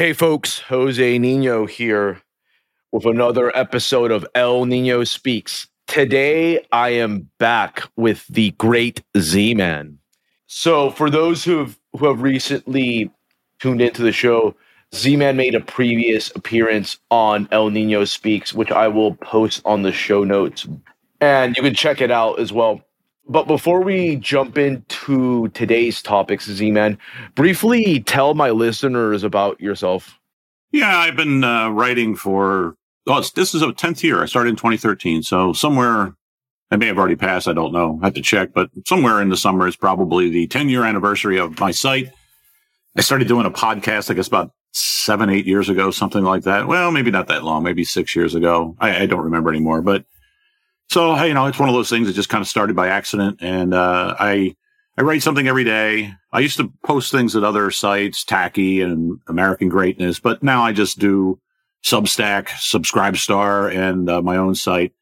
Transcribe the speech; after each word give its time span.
Hey, 0.00 0.14
folks, 0.14 0.60
Jose 0.60 1.18
Nino 1.18 1.66
here 1.66 2.22
with 2.90 3.04
another 3.04 3.54
episode 3.54 4.10
of 4.10 4.26
El 4.34 4.64
Nino 4.64 5.04
Speaks. 5.04 5.68
Today, 5.88 6.64
I 6.72 6.88
am 6.88 7.28
back 7.38 7.82
with 7.96 8.26
the 8.28 8.52
great 8.52 9.02
Z 9.18 9.52
Man. 9.56 9.98
So, 10.46 10.90
for 10.90 11.10
those 11.10 11.44
who 11.44 11.58
have, 11.58 11.78
who 11.98 12.06
have 12.06 12.22
recently 12.22 13.10
tuned 13.58 13.82
into 13.82 14.00
the 14.00 14.10
show, 14.10 14.56
Z 14.94 15.16
Man 15.16 15.36
made 15.36 15.54
a 15.54 15.60
previous 15.60 16.34
appearance 16.34 16.96
on 17.10 17.46
El 17.52 17.68
Nino 17.68 18.06
Speaks, 18.06 18.54
which 18.54 18.70
I 18.70 18.88
will 18.88 19.16
post 19.16 19.60
on 19.66 19.82
the 19.82 19.92
show 19.92 20.24
notes. 20.24 20.66
And 21.20 21.54
you 21.58 21.62
can 21.62 21.74
check 21.74 22.00
it 22.00 22.10
out 22.10 22.40
as 22.40 22.54
well. 22.54 22.80
But 23.30 23.46
before 23.46 23.80
we 23.80 24.16
jump 24.16 24.58
into 24.58 25.50
today's 25.50 26.02
topics, 26.02 26.50
Z 26.50 26.72
Man, 26.72 26.98
briefly 27.36 28.00
tell 28.00 28.34
my 28.34 28.50
listeners 28.50 29.22
about 29.22 29.60
yourself. 29.60 30.18
Yeah, 30.72 30.98
I've 30.98 31.14
been 31.14 31.44
uh, 31.44 31.70
writing 31.70 32.16
for, 32.16 32.74
oh, 33.06 33.22
this 33.36 33.54
is 33.54 33.62
a 33.62 33.68
10th 33.68 34.02
year. 34.02 34.20
I 34.20 34.26
started 34.26 34.50
in 34.50 34.56
2013. 34.56 35.22
So 35.22 35.52
somewhere, 35.52 36.12
I 36.72 36.76
may 36.76 36.86
have 36.86 36.98
already 36.98 37.14
passed. 37.14 37.46
I 37.46 37.52
don't 37.52 37.72
know. 37.72 38.00
I 38.02 38.06
have 38.06 38.14
to 38.14 38.20
check, 38.20 38.52
but 38.52 38.68
somewhere 38.84 39.22
in 39.22 39.28
the 39.28 39.36
summer 39.36 39.68
is 39.68 39.76
probably 39.76 40.28
the 40.28 40.48
10 40.48 40.68
year 40.68 40.84
anniversary 40.84 41.38
of 41.38 41.60
my 41.60 41.70
site. 41.70 42.10
I 42.96 43.00
started 43.02 43.28
doing 43.28 43.46
a 43.46 43.50
podcast, 43.52 44.10
I 44.10 44.14
guess 44.14 44.26
about 44.26 44.50
seven, 44.72 45.30
eight 45.30 45.46
years 45.46 45.68
ago, 45.68 45.92
something 45.92 46.24
like 46.24 46.42
that. 46.42 46.66
Well, 46.66 46.90
maybe 46.90 47.12
not 47.12 47.28
that 47.28 47.44
long, 47.44 47.62
maybe 47.62 47.84
six 47.84 48.16
years 48.16 48.34
ago. 48.34 48.74
I, 48.80 49.02
I 49.02 49.06
don't 49.06 49.22
remember 49.22 49.50
anymore, 49.50 49.82
but 49.82 50.04
so, 50.90 51.22
you 51.22 51.34
know, 51.34 51.46
it's 51.46 51.58
one 51.58 51.68
of 51.68 51.74
those 51.74 51.88
things 51.88 52.08
that 52.08 52.14
just 52.14 52.28
kind 52.28 52.42
of 52.42 52.48
started 52.48 52.74
by 52.74 52.88
accident. 52.88 53.38
And, 53.40 53.72
uh, 53.72 54.16
I, 54.18 54.56
I 54.98 55.02
write 55.02 55.22
something 55.22 55.46
every 55.46 55.62
day. 55.62 56.12
I 56.32 56.40
used 56.40 56.56
to 56.56 56.72
post 56.84 57.12
things 57.12 57.36
at 57.36 57.44
other 57.44 57.70
sites, 57.70 58.24
Taki 58.24 58.82
and 58.82 59.20
American 59.28 59.68
Greatness, 59.68 60.18
but 60.18 60.42
now 60.42 60.62
I 60.62 60.72
just 60.72 60.98
do 60.98 61.38
Substack, 61.84 62.48
Subscribestar, 62.48 63.72
and 63.72 64.10
uh, 64.10 64.20
my 64.20 64.36
own 64.36 64.56
site. 64.56 64.92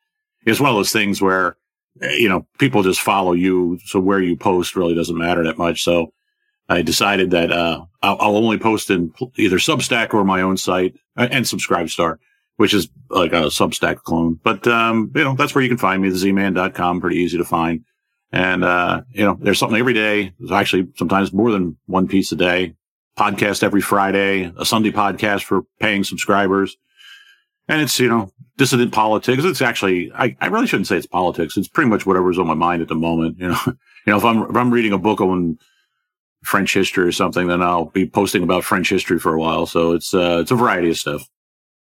It's 0.44 0.60
one 0.60 0.68
of 0.68 0.76
those 0.76 0.92
things 0.92 1.22
where, 1.22 1.56
eh, 2.02 2.16
you 2.16 2.28
know, 2.28 2.46
people 2.58 2.82
just 2.82 3.00
follow 3.00 3.32
you. 3.32 3.78
So 3.86 3.98
where 3.98 4.20
you 4.20 4.36
post 4.36 4.76
really 4.76 4.94
doesn't 4.94 5.16
matter 5.16 5.42
that 5.44 5.56
much. 5.56 5.82
So 5.82 6.12
I 6.68 6.82
decided 6.82 7.30
that, 7.30 7.50
uh, 7.50 7.86
I'll, 8.02 8.18
I'll 8.20 8.36
only 8.36 8.58
post 8.58 8.90
in 8.90 9.14
either 9.36 9.56
Substack 9.56 10.12
or 10.12 10.22
my 10.22 10.42
own 10.42 10.58
site 10.58 10.96
uh, 11.16 11.28
and 11.30 11.46
Subscribestar 11.46 12.18
which 12.58 12.74
is 12.74 12.88
like 13.08 13.32
a 13.32 13.46
Substack 13.46 14.02
clone. 14.02 14.38
But, 14.42 14.66
um, 14.66 15.12
you 15.14 15.22
know, 15.22 15.34
that's 15.34 15.54
where 15.54 15.62
you 15.62 15.70
can 15.70 15.78
find 15.78 16.02
me, 16.02 16.10
thezman.com, 16.10 17.00
pretty 17.00 17.16
easy 17.16 17.38
to 17.38 17.44
find. 17.44 17.84
And, 18.32 18.64
uh, 18.64 19.02
you 19.12 19.24
know, 19.24 19.38
there's 19.40 19.60
something 19.60 19.78
every 19.78 19.94
day. 19.94 20.32
There's 20.40 20.50
actually 20.50 20.88
sometimes 20.96 21.32
more 21.32 21.52
than 21.52 21.78
one 21.86 22.08
piece 22.08 22.32
a 22.32 22.36
day. 22.36 22.74
Podcast 23.16 23.62
every 23.62 23.80
Friday, 23.80 24.52
a 24.58 24.64
Sunday 24.64 24.90
podcast 24.90 25.44
for 25.44 25.62
paying 25.78 26.02
subscribers. 26.02 26.76
And 27.68 27.80
it's, 27.80 28.00
you 28.00 28.08
know, 28.08 28.32
dissident 28.56 28.92
politics. 28.92 29.44
It's 29.44 29.62
actually, 29.62 30.10
I, 30.12 30.36
I 30.40 30.48
really 30.48 30.66
shouldn't 30.66 30.88
say 30.88 30.96
it's 30.96 31.06
politics. 31.06 31.56
It's 31.56 31.68
pretty 31.68 31.90
much 31.90 32.06
whatever's 32.06 32.40
on 32.40 32.48
my 32.48 32.54
mind 32.54 32.82
at 32.82 32.88
the 32.88 32.96
moment. 32.96 33.38
You 33.38 33.50
know, 33.50 33.58
you 33.66 33.74
know, 34.06 34.16
if 34.16 34.24
I'm, 34.24 34.42
if 34.50 34.56
I'm 34.56 34.72
reading 34.72 34.92
a 34.92 34.98
book 34.98 35.20
on 35.20 35.58
French 36.42 36.74
history 36.74 37.06
or 37.06 37.12
something, 37.12 37.46
then 37.46 37.62
I'll 37.62 37.84
be 37.84 38.08
posting 38.08 38.42
about 38.42 38.64
French 38.64 38.88
history 38.88 39.20
for 39.20 39.32
a 39.32 39.38
while. 39.38 39.66
So 39.66 39.92
it's, 39.92 40.12
uh, 40.12 40.38
it's 40.40 40.50
a 40.50 40.56
variety 40.56 40.90
of 40.90 40.98
stuff. 40.98 41.22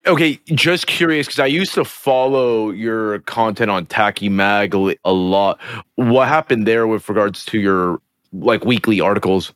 Okay, 0.05 0.39
just 0.45 0.87
curious 0.87 1.27
because 1.27 1.39
I 1.39 1.47
used 1.47 1.73
to 1.73 1.83
follow 1.83 2.69
your 2.69 3.19
content 3.19 3.69
on 3.69 3.85
Taki 3.85 4.29
Mag 4.29 4.73
a 4.73 5.11
lot. 5.11 5.59
What 5.95 6.27
happened 6.27 6.65
there 6.65 6.87
with 6.87 7.09
regards 7.09 7.43
to 7.45 7.59
your 7.59 7.99
like 8.31 8.63
weekly 8.63 9.01
articles? 9.01 9.53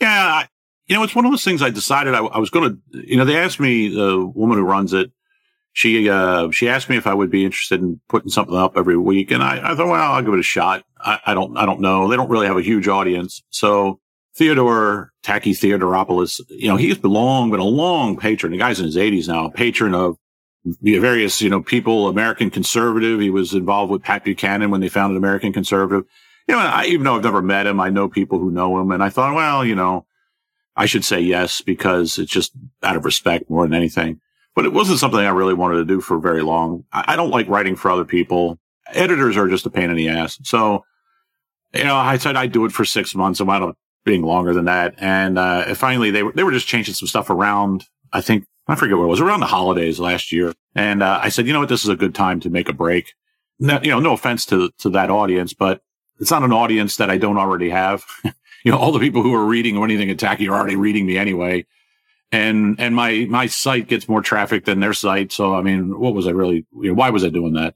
Yeah, 0.00 0.46
you 0.86 0.96
know, 0.96 1.02
it's 1.02 1.14
one 1.14 1.24
of 1.24 1.32
those 1.32 1.44
things 1.44 1.62
I 1.62 1.70
decided 1.70 2.14
I, 2.14 2.18
I 2.18 2.38
was 2.38 2.50
going 2.50 2.70
to. 2.70 3.06
You 3.06 3.16
know, 3.16 3.24
they 3.24 3.36
asked 3.36 3.58
me 3.58 3.88
the 3.88 4.24
woman 4.26 4.58
who 4.58 4.64
runs 4.64 4.92
it. 4.92 5.10
She 5.72 6.08
uh, 6.08 6.50
she 6.50 6.68
asked 6.68 6.90
me 6.90 6.96
if 6.96 7.06
I 7.06 7.14
would 7.14 7.30
be 7.30 7.44
interested 7.44 7.80
in 7.80 7.98
putting 8.08 8.28
something 8.28 8.56
up 8.56 8.76
every 8.76 8.96
week, 8.96 9.30
and 9.30 9.42
I, 9.42 9.72
I 9.72 9.74
thought, 9.74 9.88
well, 9.88 10.12
I'll 10.12 10.22
give 10.22 10.34
it 10.34 10.40
a 10.40 10.44
shot. 10.44 10.84
I, 11.00 11.18
I 11.26 11.34
don't 11.34 11.56
I 11.56 11.64
don't 11.64 11.80
know. 11.80 12.08
They 12.08 12.16
don't 12.16 12.28
really 12.28 12.46
have 12.46 12.58
a 12.58 12.62
huge 12.62 12.88
audience, 12.88 13.42
so 13.50 14.00
Theodore 14.34 15.12
Taki 15.22 15.52
Theodoropoulos, 15.52 16.40
you 16.48 16.68
know, 16.68 16.76
he's 16.76 17.02
long 17.04 17.50
been 17.50 17.60
a 17.60 17.64
long 17.64 18.16
patron. 18.16 18.52
The 18.52 18.58
guy's 18.58 18.80
in 18.80 18.86
his 18.86 18.96
80s 18.96 19.28
now, 19.28 19.48
patron 19.48 19.94
of 19.94 20.16
various, 20.80 21.42
you 21.42 21.50
know, 21.50 21.62
people, 21.62 22.08
American 22.08 22.50
conservative. 22.50 23.20
He 23.20 23.30
was 23.30 23.52
involved 23.52 23.92
with 23.92 24.02
Pat 24.02 24.24
Buchanan 24.24 24.70
when 24.70 24.80
they 24.80 24.88
founded 24.88 25.18
American 25.18 25.52
conservative. 25.52 26.04
You 26.48 26.54
know, 26.54 26.60
I, 26.60 26.86
even 26.86 27.04
though 27.04 27.16
I've 27.16 27.22
never 27.22 27.42
met 27.42 27.66
him, 27.66 27.80
I 27.80 27.90
know 27.90 28.08
people 28.08 28.38
who 28.38 28.50
know 28.50 28.80
him. 28.80 28.90
And 28.90 29.02
I 29.02 29.10
thought, 29.10 29.34
well, 29.34 29.64
you 29.64 29.74
know, 29.74 30.06
I 30.76 30.86
should 30.86 31.04
say 31.04 31.20
yes 31.20 31.60
because 31.60 32.18
it's 32.18 32.30
just 32.30 32.52
out 32.82 32.96
of 32.96 33.04
respect 33.04 33.50
more 33.50 33.66
than 33.66 33.74
anything. 33.74 34.20
But 34.54 34.64
it 34.64 34.72
wasn't 34.72 34.98
something 34.98 35.20
I 35.20 35.30
really 35.30 35.54
wanted 35.54 35.76
to 35.76 35.84
do 35.84 36.00
for 36.00 36.18
very 36.18 36.42
long. 36.42 36.84
I, 36.92 37.04
I 37.08 37.16
don't 37.16 37.30
like 37.30 37.48
writing 37.48 37.76
for 37.76 37.90
other 37.90 38.04
people. 38.04 38.58
Editors 38.88 39.36
are 39.36 39.48
just 39.48 39.66
a 39.66 39.70
pain 39.70 39.90
in 39.90 39.96
the 39.96 40.08
ass. 40.08 40.38
So, 40.42 40.84
you 41.74 41.84
know, 41.84 41.96
I 41.96 42.16
said 42.18 42.36
I'd 42.36 42.52
do 42.52 42.64
it 42.64 42.72
for 42.72 42.84
six 42.84 43.14
months. 43.14 43.40
I 43.40 43.44
up 43.58 43.76
being 44.04 44.22
longer 44.22 44.52
than 44.52 44.64
that. 44.66 44.94
And, 44.98 45.38
uh, 45.38 45.74
finally 45.74 46.10
they 46.10 46.22
were, 46.22 46.32
they 46.32 46.42
were 46.42 46.52
just 46.52 46.66
changing 46.66 46.94
some 46.94 47.08
stuff 47.08 47.30
around. 47.30 47.84
I 48.12 48.20
think, 48.20 48.44
I 48.68 48.74
forget 48.74 48.96
what 48.96 49.04
it 49.04 49.08
was 49.08 49.20
around 49.20 49.40
the 49.40 49.46
holidays 49.46 49.98
last 49.98 50.32
year. 50.32 50.52
And, 50.74 51.02
uh, 51.02 51.20
I 51.22 51.28
said, 51.28 51.46
you 51.46 51.52
know 51.52 51.60
what? 51.60 51.68
This 51.68 51.84
is 51.84 51.90
a 51.90 51.96
good 51.96 52.14
time 52.14 52.40
to 52.40 52.50
make 52.50 52.68
a 52.68 52.72
break. 52.72 53.14
You 53.58 53.66
know, 53.66 54.00
no 54.00 54.12
offense 54.12 54.44
to, 54.46 54.70
to 54.78 54.90
that 54.90 55.10
audience, 55.10 55.54
but 55.54 55.82
it's 56.18 56.30
not 56.30 56.42
an 56.42 56.52
audience 56.52 56.96
that 56.96 57.10
I 57.10 57.18
don't 57.18 57.38
already 57.38 57.70
have. 57.70 58.04
you 58.64 58.72
know, 58.72 58.78
all 58.78 58.92
the 58.92 58.98
people 58.98 59.22
who 59.22 59.34
are 59.34 59.44
reading 59.44 59.76
or 59.76 59.84
anything 59.84 60.10
at 60.10 60.18
Taki 60.18 60.48
are 60.48 60.56
already 60.56 60.76
reading 60.76 61.06
me 61.06 61.16
anyway. 61.16 61.64
And, 62.32 62.80
and 62.80 62.94
my, 62.94 63.26
my 63.28 63.46
site 63.46 63.88
gets 63.88 64.08
more 64.08 64.22
traffic 64.22 64.64
than 64.64 64.80
their 64.80 64.94
site. 64.94 65.32
So, 65.32 65.54
I 65.54 65.62
mean, 65.62 65.98
what 65.98 66.14
was 66.14 66.26
I 66.26 66.30
really, 66.30 66.66
you 66.72 66.88
know, 66.88 66.94
why 66.94 67.10
was 67.10 67.24
I 67.24 67.28
doing 67.28 67.52
that? 67.54 67.74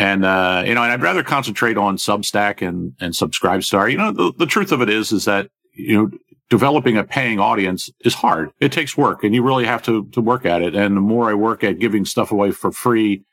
And, 0.00 0.24
uh, 0.24 0.62
you 0.66 0.74
know, 0.74 0.82
and 0.82 0.92
I'd 0.92 1.02
rather 1.02 1.22
concentrate 1.22 1.76
on 1.76 1.98
Substack 1.98 2.66
and, 2.66 2.94
and 3.00 3.12
Subscribestar. 3.12 3.90
You 3.90 3.98
know, 3.98 4.10
the, 4.10 4.32
the 4.38 4.46
truth 4.46 4.72
of 4.72 4.80
it 4.80 4.88
is, 4.88 5.12
is 5.12 5.26
that, 5.26 5.50
you 5.74 5.94
know, 5.94 6.10
developing 6.48 6.96
a 6.96 7.04
paying 7.04 7.38
audience 7.38 7.90
is 8.00 8.14
hard. 8.14 8.50
It 8.60 8.72
takes 8.72 8.96
work 8.96 9.22
and 9.24 9.34
you 9.34 9.42
really 9.42 9.66
have 9.66 9.82
to, 9.82 10.06
to 10.12 10.22
work 10.22 10.46
at 10.46 10.62
it. 10.62 10.74
And 10.74 10.96
the 10.96 11.02
more 11.02 11.28
I 11.28 11.34
work 11.34 11.62
at 11.62 11.78
giving 11.78 12.06
stuff 12.06 12.32
away 12.32 12.50
for 12.50 12.72
free 12.72 13.24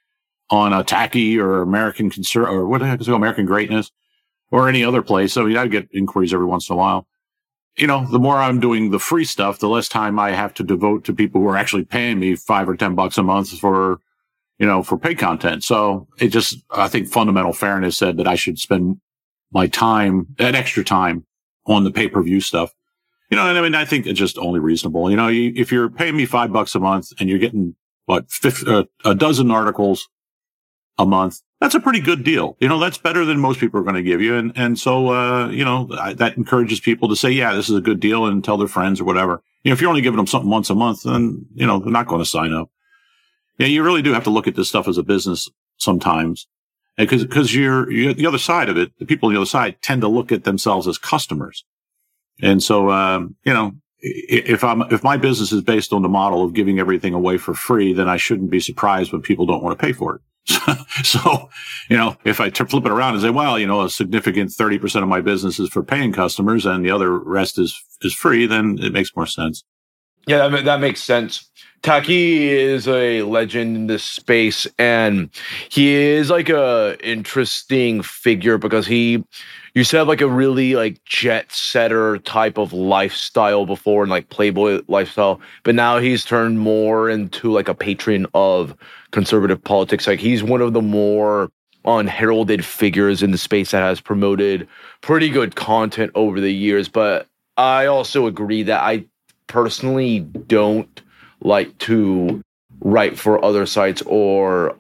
on 0.50 0.74
a 0.74 0.84
Taki 0.84 1.40
or 1.40 1.62
American 1.62 2.10
concern 2.10 2.48
or 2.48 2.68
what 2.68 2.80
the 2.80 2.88
heck 2.88 3.00
is 3.00 3.08
it, 3.08 3.14
American 3.14 3.46
greatness 3.46 3.90
or 4.52 4.68
any 4.68 4.84
other 4.84 5.02
place. 5.02 5.38
I 5.38 5.44
mean, 5.44 5.56
I 5.56 5.68
get 5.68 5.88
inquiries 5.94 6.34
every 6.34 6.48
once 6.48 6.70
in 6.70 6.74
a 6.74 6.78
while. 6.78 7.08
You 7.78 7.88
know, 7.88 8.06
the 8.12 8.20
more 8.20 8.36
I'm 8.36 8.60
doing 8.60 8.92
the 8.92 9.00
free 9.00 9.24
stuff, 9.24 9.60
the 9.60 9.70
less 9.70 9.88
time 9.88 10.20
I 10.20 10.32
have 10.32 10.54
to 10.56 10.64
devote 10.64 11.06
to 11.06 11.14
people 11.14 11.40
who 11.40 11.48
are 11.48 11.56
actually 11.56 11.86
paying 11.86 12.20
me 12.20 12.36
five 12.36 12.68
or 12.68 12.76
10 12.76 12.94
bucks 12.94 13.18
a 13.18 13.24
month 13.24 13.58
for 13.58 14.02
you 14.60 14.66
know, 14.66 14.84
for 14.84 14.98
paid 14.98 15.20
content. 15.20 15.64
So 15.64 16.08
it 16.20 16.30
just, 16.30 16.64
I 16.72 16.88
think 16.88 17.08
fundamental 17.08 17.54
fairness 17.54 17.98
said 17.98 18.18
that 18.18 18.28
I 18.28 18.36
should 18.36 18.60
spend 18.60 19.00
my 19.52 19.68
time, 19.68 20.28
that 20.38 20.56
extra 20.56 20.84
time 20.84 21.26
on 21.66 21.84
the 21.84 21.92
pay 21.92 22.08
per 22.08 22.22
view 22.22 22.42
stuff. 22.42 22.74
You 23.30 23.38
know, 23.38 23.48
and 23.48 23.58
I 23.58 23.62
mean, 23.62 23.76
I 23.76 23.86
think 23.86 24.08
it's 24.08 24.20
just 24.20 24.38
only 24.38 24.60
reasonable. 24.60 25.10
You 25.12 25.18
know, 25.18 25.28
you, 25.28 25.52
if 25.56 25.72
you're 25.72 25.90
paying 25.90 26.16
me 26.16 26.26
five 26.26 26.52
bucks 26.54 26.76
a 26.76 26.80
month 26.80 27.12
and 27.20 27.30
you're 27.30 27.40
getting 27.40 27.76
what, 28.06 28.32
50, 28.32 28.72
uh, 28.72 28.84
a 29.04 29.14
dozen 29.14 29.52
articles 29.52 30.08
a 30.98 31.06
month, 31.06 31.42
that's 31.60 31.76
a 31.76 31.80
pretty 31.80 32.00
good 32.00 32.24
deal. 32.24 32.56
You 32.60 32.70
know, 32.70 32.80
that's 32.80 32.98
better 32.98 33.26
than 33.26 33.40
most 33.40 33.60
people 33.60 33.80
are 33.80 33.84
going 33.84 33.96
to 33.96 34.04
give 34.04 34.22
you. 34.22 34.36
And, 34.36 34.54
and 34.56 34.80
so, 34.80 35.10
uh, 35.10 35.50
you 35.50 35.66
know, 35.66 35.90
I, 36.00 36.14
that 36.14 36.38
encourages 36.38 36.80
people 36.80 37.10
to 37.10 37.16
say, 37.16 37.32
yeah, 37.32 37.54
this 37.54 37.70
is 37.70 37.76
a 37.76 37.82
good 37.82 38.00
deal 38.00 38.26
and 38.26 38.44
tell 38.44 38.58
their 38.58 38.68
friends 38.68 39.02
or 39.02 39.04
whatever. 39.04 39.44
You 39.64 39.72
know, 39.72 39.74
if 39.74 39.82
you're 39.82 39.90
only 39.90 40.02
giving 40.02 40.18
them 40.18 40.28
something 40.28 40.50
once 40.50 40.70
a 40.70 40.76
month, 40.76 41.04
then, 41.04 41.46
you 41.54 41.66
know, 41.66 41.80
they're 41.80 41.92
not 41.92 42.08
going 42.08 42.22
to 42.22 42.26
sign 42.26 42.54
up. 42.54 42.70
Yeah, 43.58 43.68
you 43.68 43.84
really 43.84 44.02
do 44.02 44.14
have 44.14 44.24
to 44.26 44.30
look 44.30 44.48
at 44.48 44.56
this 44.56 44.70
stuff 44.70 44.88
as 44.88 44.98
a 44.98 45.04
business 45.04 45.50
sometimes. 45.78 46.48
Because, 46.98 47.24
because 47.24 47.54
you're, 47.54 47.92
you're, 47.92 48.14
the 48.14 48.26
other 48.26 48.40
side 48.40 48.70
of 48.70 48.78
it, 48.78 48.92
the 48.98 49.06
people 49.06 49.28
on 49.28 49.34
the 49.34 49.40
other 49.40 49.46
side 49.46 49.82
tend 49.82 50.02
to 50.02 50.08
look 50.08 50.32
at 50.32 50.46
themselves 50.46 50.88
as 50.88 50.98
customers. 50.98 51.64
And 52.42 52.62
so, 52.62 52.92
um, 52.92 53.36
you 53.44 53.54
know, 53.54 53.74
if 54.00 54.64
I'm, 54.64 54.82
if 54.92 55.04
my 55.04 55.18
business 55.18 55.52
is 55.52 55.62
based 55.62 55.94
on 55.94 56.02
the 56.02 56.10
model 56.10 56.44
of 56.44 56.54
giving 56.54 56.80
everything 56.80 57.14
away 57.14 57.38
for 57.38 57.54
free, 57.54 57.94
then 57.94 58.10
I 58.10 58.18
shouldn't 58.18 58.50
be 58.50 58.60
surprised 58.60 59.12
when 59.12 59.22
people 59.22 59.46
don't 59.46 59.64
want 59.64 59.78
to 59.78 59.84
pay 59.84 59.92
for 59.92 60.16
it. 60.16 60.22
so, 61.04 61.50
you 61.90 61.98
know, 61.98 62.16
if 62.24 62.40
I 62.40 62.50
flip 62.50 62.86
it 62.86 62.92
around 62.92 63.14
and 63.14 63.22
say, 63.22 63.30
well, 63.30 63.60
you 63.60 63.68
know, 63.68 63.82
a 63.82 63.90
significant 63.90 64.52
30% 64.52 65.04
of 65.04 65.10
my 65.10 65.20
business 65.22 65.60
is 65.60 65.70
for 65.70 65.84
paying 65.84 66.14
customers 66.14 66.66
and 66.66 66.86
the 66.86 66.92
other 66.92 67.18
rest 67.18 67.60
is, 67.60 67.80
is 68.02 68.14
free, 68.14 68.46
then 68.46 68.78
it 68.82 68.94
makes 68.94 69.16
more 69.16 69.26
sense. 69.26 69.64
Yeah, 70.26 70.48
that, 70.48 70.66
that 70.66 70.80
makes 70.80 71.02
sense. 71.02 71.50
Taki 71.82 72.50
is 72.50 72.88
a 72.88 73.22
legend 73.24 73.76
in 73.76 73.88
this 73.88 74.04
space, 74.04 74.68
and 74.78 75.30
he 75.70 75.94
is 75.94 76.30
like 76.30 76.50
a 76.50 76.98
interesting 77.02 78.02
figure 78.02 78.58
because 78.58 78.86
he 78.88 79.24
to 79.86 79.98
have 79.98 80.08
like 80.08 80.22
a 80.22 80.28
really 80.28 80.74
like 80.74 81.04
jet 81.06 81.52
setter 81.52 82.18
type 82.20 82.58
of 82.58 82.74
lifestyle 82.74 83.66
before 83.66 84.02
and 84.02 84.10
like 84.10 84.30
playboy 84.30 84.82
lifestyle, 84.88 85.40
but 85.64 85.76
now 85.76 86.00
he's 86.00 86.26
turned 86.26 86.60
more 86.60 87.10
into 87.10 87.52
like 87.52 87.68
a 87.68 87.76
patron 87.76 88.26
of 88.34 88.76
conservative 89.12 89.64
politics. 89.64 90.08
Like 90.08 90.20
he's 90.20 90.44
one 90.44 90.62
of 90.62 90.74
the 90.74 90.82
more 90.82 91.52
unheralded 91.86 92.66
figures 92.66 93.22
in 93.22 93.32
the 93.32 93.38
space 93.38 93.72
that 93.72 93.82
has 93.82 94.02
promoted 94.02 94.68
pretty 95.02 95.30
good 95.30 95.56
content 95.56 96.12
over 96.16 96.42
the 96.42 96.54
years. 96.54 96.90
But 96.90 97.28
I 97.56 97.86
also 97.86 98.26
agree 98.26 98.64
that 98.64 98.82
I 98.82 99.06
personally 99.46 100.22
don't 100.22 101.02
like 101.42 101.78
to 101.80 102.42
write 102.82 103.18
for 103.18 103.44
other 103.44 103.66
sites 103.66 104.04
or 104.06 104.78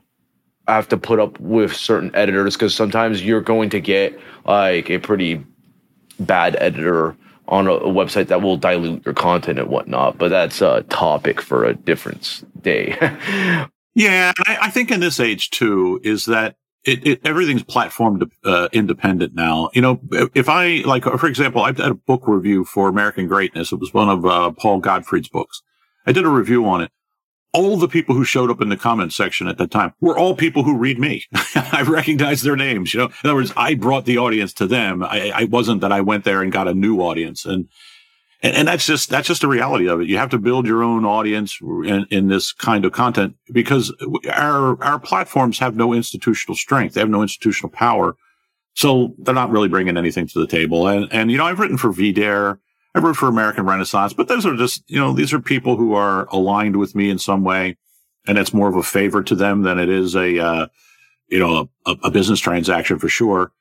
have 0.67 0.87
to 0.89 0.97
put 0.97 1.19
up 1.19 1.39
with 1.39 1.73
certain 1.75 2.13
editors 2.13 2.55
because 2.55 2.75
sometimes 2.75 3.23
you're 3.23 3.41
going 3.41 3.69
to 3.69 3.79
get 3.79 4.19
like 4.45 4.89
a 4.89 4.99
pretty 4.99 5.43
bad 6.19 6.55
editor 6.59 7.15
on 7.47 7.67
a, 7.67 7.73
a, 7.73 7.89
website 7.89 8.27
that 8.27 8.41
will 8.41 8.57
dilute 8.57 9.05
your 9.05 9.13
content 9.13 9.59
and 9.59 9.69
whatnot. 9.69 10.17
But 10.17 10.29
that's 10.29 10.61
a 10.61 10.83
topic 10.89 11.39
for 11.39 11.63
a 11.63 11.73
different 11.73 12.43
day. 12.61 12.97
yeah, 13.95 14.33
I, 14.45 14.57
I, 14.63 14.69
think 14.69 14.91
in 14.91 14.99
this 14.99 15.19
age 15.19 15.49
too 15.51 16.01
is 16.03 16.25
that 16.25 16.57
it, 16.83 17.07
it 17.07 17.21
everything's 17.25 17.63
platform 17.63 18.29
uh, 18.43 18.67
independent 18.73 19.33
now. 19.33 19.69
You 19.73 19.81
know, 19.81 20.01
if 20.33 20.49
I 20.49 20.83
like, 20.85 21.03
for 21.03 21.27
example, 21.27 21.61
I 21.61 21.71
did 21.71 21.85
a 21.85 21.93
book 21.93 22.27
review 22.27 22.65
for 22.65 22.89
American 22.89 23.27
Greatness. 23.27 23.71
It 23.71 23.79
was 23.79 23.93
one 23.93 24.09
of 24.09 24.25
uh, 24.25 24.51
Paul 24.51 24.79
Gottfried's 24.79 25.29
books. 25.29 25.61
I 26.07 26.13
did 26.13 26.25
a 26.25 26.29
review 26.29 26.65
on 26.65 26.81
it 26.81 26.91
all 27.53 27.77
the 27.77 27.87
people 27.87 28.13
who 28.13 28.23
showed 28.23 28.51
up 28.51 28.61
in 28.61 28.69
the 28.69 28.77
comment 28.77 29.13
section 29.13 29.47
at 29.47 29.57
that 29.57 29.71
time 29.71 29.93
were 29.99 30.17
all 30.17 30.35
people 30.35 30.63
who 30.63 30.77
read 30.77 30.99
me. 30.99 31.25
I 31.55 31.83
recognized 31.87 32.43
their 32.43 32.55
names. 32.55 32.93
You 32.93 32.99
know, 32.99 33.05
in 33.05 33.13
other 33.23 33.35
words, 33.35 33.53
I 33.55 33.73
brought 33.73 34.05
the 34.05 34.17
audience 34.17 34.53
to 34.53 34.67
them. 34.67 35.01
I, 35.01 35.31
I 35.33 35.43
wasn't 35.45 35.81
that 35.81 35.91
I 35.91 36.01
went 36.01 36.23
there 36.23 36.41
and 36.41 36.51
got 36.51 36.67
a 36.67 36.73
new 36.73 36.99
audience. 36.99 37.45
And, 37.45 37.67
and, 38.43 38.55
and 38.55 38.67
that's 38.67 38.85
just, 38.85 39.09
that's 39.09 39.27
just 39.27 39.41
the 39.41 39.47
reality 39.47 39.87
of 39.87 40.01
it. 40.01 40.07
You 40.07 40.17
have 40.17 40.29
to 40.31 40.37
build 40.37 40.67
your 40.67 40.83
own 40.83 41.05
audience 41.05 41.57
in, 41.61 42.05
in 42.11 42.27
this 42.27 42.51
kind 42.51 42.85
of 42.85 42.91
content 42.91 43.35
because 43.51 43.93
our, 44.31 44.81
our 44.83 44.99
platforms 44.99 45.57
have 45.59 45.75
no 45.75 45.93
institutional 45.93 46.55
strength. 46.55 46.93
They 46.93 47.01
have 47.01 47.09
no 47.09 47.21
institutional 47.23 47.71
power. 47.71 48.15
So 48.75 49.15
they're 49.17 49.33
not 49.33 49.49
really 49.49 49.69
bringing 49.69 49.97
anything 49.97 50.27
to 50.27 50.39
the 50.39 50.47
table. 50.47 50.87
And, 50.87 51.11
and, 51.11 51.31
you 51.31 51.37
know, 51.37 51.45
I've 51.45 51.59
written 51.59 51.77
for 51.77 51.91
VDare. 51.91 52.59
I 52.97 52.99
wrote 52.99 53.15
for 53.15 53.27
American 53.27 53.67
Renaissance, 53.67 54.13
but 54.13 54.27
those 54.27 54.43
are 54.43 54.55
just, 54.55 54.83
you 54.87 54.99
know, 54.99 55.13
these 55.13 55.31
are 55.31 55.39
people 55.39 55.77
who 55.77 55.93
are 55.93 56.25
aligned 56.31 56.77
with 56.77 56.95
me 56.95 57.11
in 57.11 57.19
some 57.19 57.43
way. 57.43 57.77
And 58.25 58.39
it's 58.39 58.55
more 58.55 58.67
of 58.69 58.75
a 58.75 58.81
favor 58.81 59.21
to 59.21 59.35
them 59.35 59.61
than 59.61 59.77
it 59.77 59.87
is 59.87 60.15
a, 60.15 60.39
uh, 60.39 60.67
you 61.27 61.37
know, 61.37 61.69
a, 61.85 61.95
a, 62.05 62.09
business 62.09 62.39
transaction 62.39 62.97
for 62.97 63.07
sure. 63.07 63.51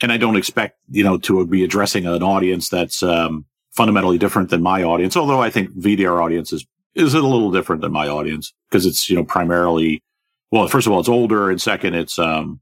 And 0.00 0.12
I 0.12 0.16
don't 0.16 0.36
expect, 0.36 0.78
you 0.88 1.02
know, 1.02 1.18
to 1.18 1.44
be 1.44 1.64
addressing 1.64 2.06
an 2.06 2.22
audience 2.22 2.68
that's, 2.68 3.02
um, 3.02 3.46
fundamentally 3.72 4.16
different 4.16 4.50
than 4.50 4.62
my 4.62 4.84
audience. 4.84 5.16
Although 5.16 5.42
I 5.42 5.50
think 5.50 5.70
VDare 5.76 6.22
audience 6.22 6.52
is, 6.52 6.64
is 6.94 7.14
a 7.14 7.20
little 7.20 7.50
different 7.50 7.82
than 7.82 7.90
my 7.90 8.06
audience 8.06 8.54
because 8.70 8.86
it's, 8.86 9.10
you 9.10 9.16
know, 9.16 9.24
primarily, 9.24 10.04
well, 10.52 10.68
first 10.68 10.86
of 10.86 10.92
all, 10.92 11.00
it's 11.00 11.08
older. 11.08 11.50
And 11.50 11.60
second, 11.60 11.94
it's, 11.94 12.16
um, 12.16 12.60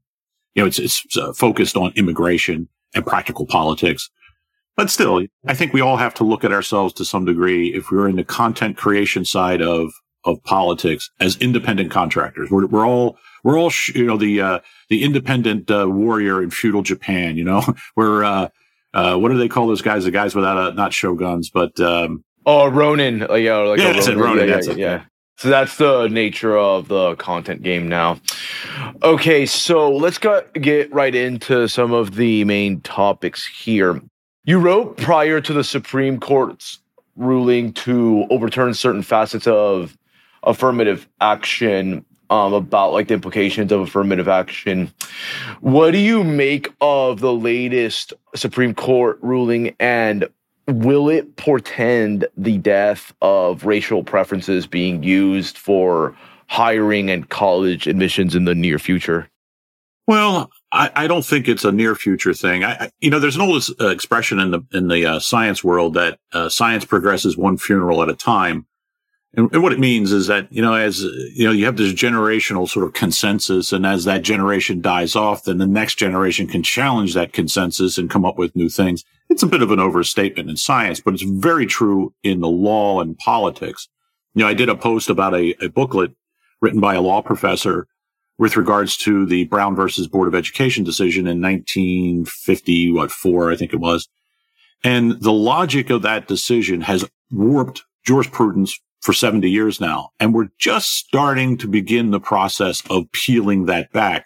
you 0.55 0.63
know, 0.63 0.67
it's, 0.67 0.79
it's 0.79 1.05
uh, 1.15 1.31
focused 1.33 1.77
on 1.77 1.93
immigration 1.95 2.69
and 2.95 3.05
practical 3.05 3.45
politics. 3.45 4.09
But 4.75 4.89
still, 4.89 5.25
I 5.47 5.53
think 5.53 5.73
we 5.73 5.81
all 5.81 5.97
have 5.97 6.13
to 6.15 6.23
look 6.23 6.43
at 6.43 6.51
ourselves 6.51 6.93
to 6.95 7.05
some 7.05 7.25
degree 7.25 7.73
if 7.73 7.91
we're 7.91 8.07
in 8.07 8.15
the 8.15 8.23
content 8.23 8.77
creation 8.77 9.25
side 9.25 9.61
of 9.61 9.91
of 10.25 10.41
politics 10.43 11.09
as 11.19 11.35
independent 11.37 11.91
contractors. 11.91 12.49
We're, 12.49 12.65
we're 12.67 12.87
all 12.87 13.17
we're 13.43 13.59
all 13.59 13.71
you 13.93 14.05
know 14.05 14.17
the 14.17 14.41
uh, 14.41 14.59
the 14.89 15.03
independent 15.03 15.69
uh, 15.69 15.87
warrior 15.89 16.41
in 16.41 16.49
feudal 16.49 16.81
Japan. 16.81 17.37
You 17.37 17.43
know, 17.43 17.63
we're 17.95 18.23
uh, 18.23 18.49
uh, 18.93 19.17
what 19.17 19.29
do 19.29 19.37
they 19.37 19.49
call 19.49 19.67
those 19.67 19.81
guys? 19.81 20.05
The 20.05 20.11
guys 20.11 20.35
without 20.35 20.57
a 20.57 20.75
not 20.75 20.91
shoguns, 20.91 21.51
but 21.53 21.79
um, 21.79 22.23
oh 22.45 22.67
Ronin. 22.67 23.29
Uh, 23.29 23.35
yeah, 23.35 23.57
like 23.57 23.79
yeah, 23.79 23.91
Ronin. 23.91 24.17
Ronin. 24.17 24.49
Yeah, 24.49 24.61
yeah, 24.63 24.73
yeah. 24.73 25.03
So 25.37 25.49
that's 25.49 25.77
the 25.77 26.07
nature 26.07 26.57
of 26.57 26.87
the 26.87 27.15
content 27.15 27.63
game 27.63 27.89
now. 27.89 28.19
Okay, 29.01 29.45
so 29.47 29.91
let's 29.91 30.19
go, 30.19 30.43
get 30.53 30.93
right 30.93 31.13
into 31.13 31.67
some 31.67 31.91
of 31.91 32.15
the 32.15 32.45
main 32.45 32.81
topics 32.81 33.45
here. 33.45 33.99
You 34.45 34.59
wrote 34.59 34.97
prior 34.97 35.39
to 35.39 35.53
the 35.53 35.63
Supreme 35.63 36.19
Court's 36.19 36.79
ruling 37.15 37.71
to 37.73 38.25
overturn 38.29 38.73
certain 38.73 39.01
facets 39.01 39.47
of 39.47 39.97
affirmative 40.43 41.07
action 41.21 42.03
um, 42.29 42.53
about 42.53 42.91
like 42.91 43.07
the 43.07 43.13
implications 43.13 43.71
of 43.71 43.79
affirmative 43.79 44.27
action. 44.27 44.91
What 45.61 45.91
do 45.91 45.97
you 45.97 46.25
make 46.25 46.73
of 46.81 47.21
the 47.21 47.31
latest 47.31 48.11
Supreme 48.35 48.75
Court 48.75 49.17
ruling 49.21 49.77
and 49.79 50.27
will 50.67 51.07
it 51.07 51.37
portend 51.37 52.27
the 52.35 52.57
death 52.57 53.13
of 53.21 53.65
racial 53.65 54.03
preferences 54.03 54.67
being 54.67 55.03
used 55.03 55.57
for 55.57 56.17
hiring 56.47 57.09
and 57.09 57.29
college 57.29 57.87
admissions 57.87 58.35
in 58.35 58.43
the 58.43 58.55
near 58.55 58.77
future? 58.77 59.29
Well, 60.05 60.51
I, 60.73 60.89
I, 60.95 61.07
don't 61.07 61.23
think 61.23 61.47
it's 61.47 61.63
a 61.63 61.71
near 61.71 61.93
future 61.93 62.33
thing. 62.33 62.63
I, 62.63 62.71
I 62.73 62.91
you 62.99 63.11
know, 63.11 63.19
there's 63.19 63.35
an 63.35 63.43
old 63.43 63.63
uh, 63.79 63.89
expression 63.89 64.39
in 64.39 64.51
the 64.51 64.61
in 64.73 64.87
the 64.87 65.05
uh, 65.05 65.19
science 65.19 65.63
world 65.63 65.93
that 65.93 66.19
uh, 66.33 66.49
science 66.49 66.83
progresses 66.83 67.37
one 67.37 67.57
funeral 67.57 68.01
at 68.01 68.09
a 68.09 68.15
time, 68.15 68.65
and, 69.35 69.53
and, 69.53 69.61
what 69.61 69.71
it 69.71 69.79
means 69.79 70.11
is 70.11 70.27
that 70.27 70.51
you 70.51 70.63
know, 70.63 70.73
as 70.73 71.01
you 71.01 71.45
know, 71.45 71.51
you 71.51 71.65
have 71.65 71.77
this 71.77 71.93
generational 71.93 72.67
sort 72.67 72.85
of 72.85 72.93
consensus, 72.93 73.71
and 73.71 73.85
as 73.85 74.05
that 74.05 74.23
generation 74.23 74.81
dies 74.81 75.15
off, 75.15 75.43
then 75.43 75.59
the 75.59 75.67
next 75.67 75.95
generation 75.95 76.47
can 76.47 76.63
challenge 76.63 77.13
that 77.13 77.33
consensus 77.33 77.99
and 77.99 78.09
come 78.09 78.25
up 78.25 78.39
with 78.39 78.55
new 78.55 78.69
things. 78.69 79.03
It's 79.29 79.43
a 79.43 79.47
bit 79.47 79.61
of 79.61 79.71
an 79.71 79.79
overstatement 79.79 80.49
in 80.49 80.57
science, 80.57 80.99
but 80.99 81.13
it's 81.13 81.23
very 81.23 81.67
true 81.67 82.13
in 82.23 82.41
the 82.41 82.49
law 82.49 82.99
and 82.99 83.17
politics. 83.17 83.89
You 84.33 84.41
know, 84.41 84.47
I 84.47 84.55
did 84.55 84.69
a 84.69 84.75
post 84.75 85.09
about 85.09 85.35
a, 85.35 85.55
a 85.63 85.69
booklet 85.69 86.13
written 86.61 86.79
by 86.79 86.95
a 86.95 87.01
law 87.01 87.21
professor 87.21 87.87
with 88.37 88.57
regards 88.57 88.97
to 88.97 89.25
the 89.25 89.45
Brown 89.45 89.75
versus 89.75 90.07
Board 90.07 90.27
of 90.27 90.35
Education 90.35 90.83
decision 90.83 91.27
in 91.27 91.41
1950, 91.41 92.91
what, 92.91 93.11
four, 93.11 93.51
I 93.51 93.55
think 93.55 93.73
it 93.73 93.79
was. 93.79 94.09
And 94.83 95.21
the 95.21 95.31
logic 95.31 95.89
of 95.89 96.01
that 96.01 96.27
decision 96.27 96.81
has 96.81 97.05
warped 97.31 97.83
jurisprudence 98.05 98.77
for 99.01 99.13
70 99.13 99.49
years 99.49 99.79
now. 99.79 100.09
And 100.19 100.33
we're 100.33 100.49
just 100.57 100.91
starting 100.91 101.57
to 101.57 101.67
begin 101.67 102.11
the 102.11 102.19
process 102.19 102.81
of 102.89 103.11
peeling 103.11 103.65
that 103.65 103.91
back. 103.91 104.25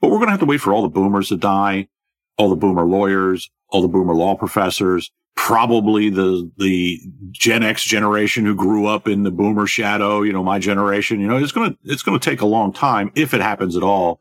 But 0.00 0.08
we're 0.08 0.18
going 0.18 0.28
to 0.28 0.32
have 0.32 0.40
to 0.40 0.46
wait 0.46 0.60
for 0.60 0.72
all 0.72 0.82
the 0.82 0.88
boomers 0.88 1.28
to 1.28 1.36
die, 1.36 1.88
all 2.36 2.48
the 2.48 2.56
boomer 2.56 2.84
lawyers, 2.84 3.50
all 3.68 3.82
the 3.82 3.88
boomer 3.88 4.14
law 4.14 4.34
professors, 4.34 5.10
probably 5.40 6.10
the 6.10 6.50
the 6.58 7.00
Gen 7.30 7.62
X 7.62 7.82
generation 7.82 8.44
who 8.44 8.54
grew 8.54 8.86
up 8.86 9.08
in 9.08 9.22
the 9.22 9.30
boomer 9.30 9.66
shadow, 9.66 10.20
you 10.20 10.34
know, 10.34 10.44
my 10.44 10.58
generation, 10.58 11.18
you 11.18 11.26
know, 11.26 11.38
it's 11.38 11.50
going 11.50 11.72
to 11.72 11.78
it's 11.84 12.02
going 12.02 12.20
to 12.20 12.30
take 12.30 12.42
a 12.42 12.46
long 12.46 12.74
time 12.74 13.10
if 13.14 13.32
it 13.32 13.40
happens 13.40 13.74
at 13.74 13.82
all 13.82 14.20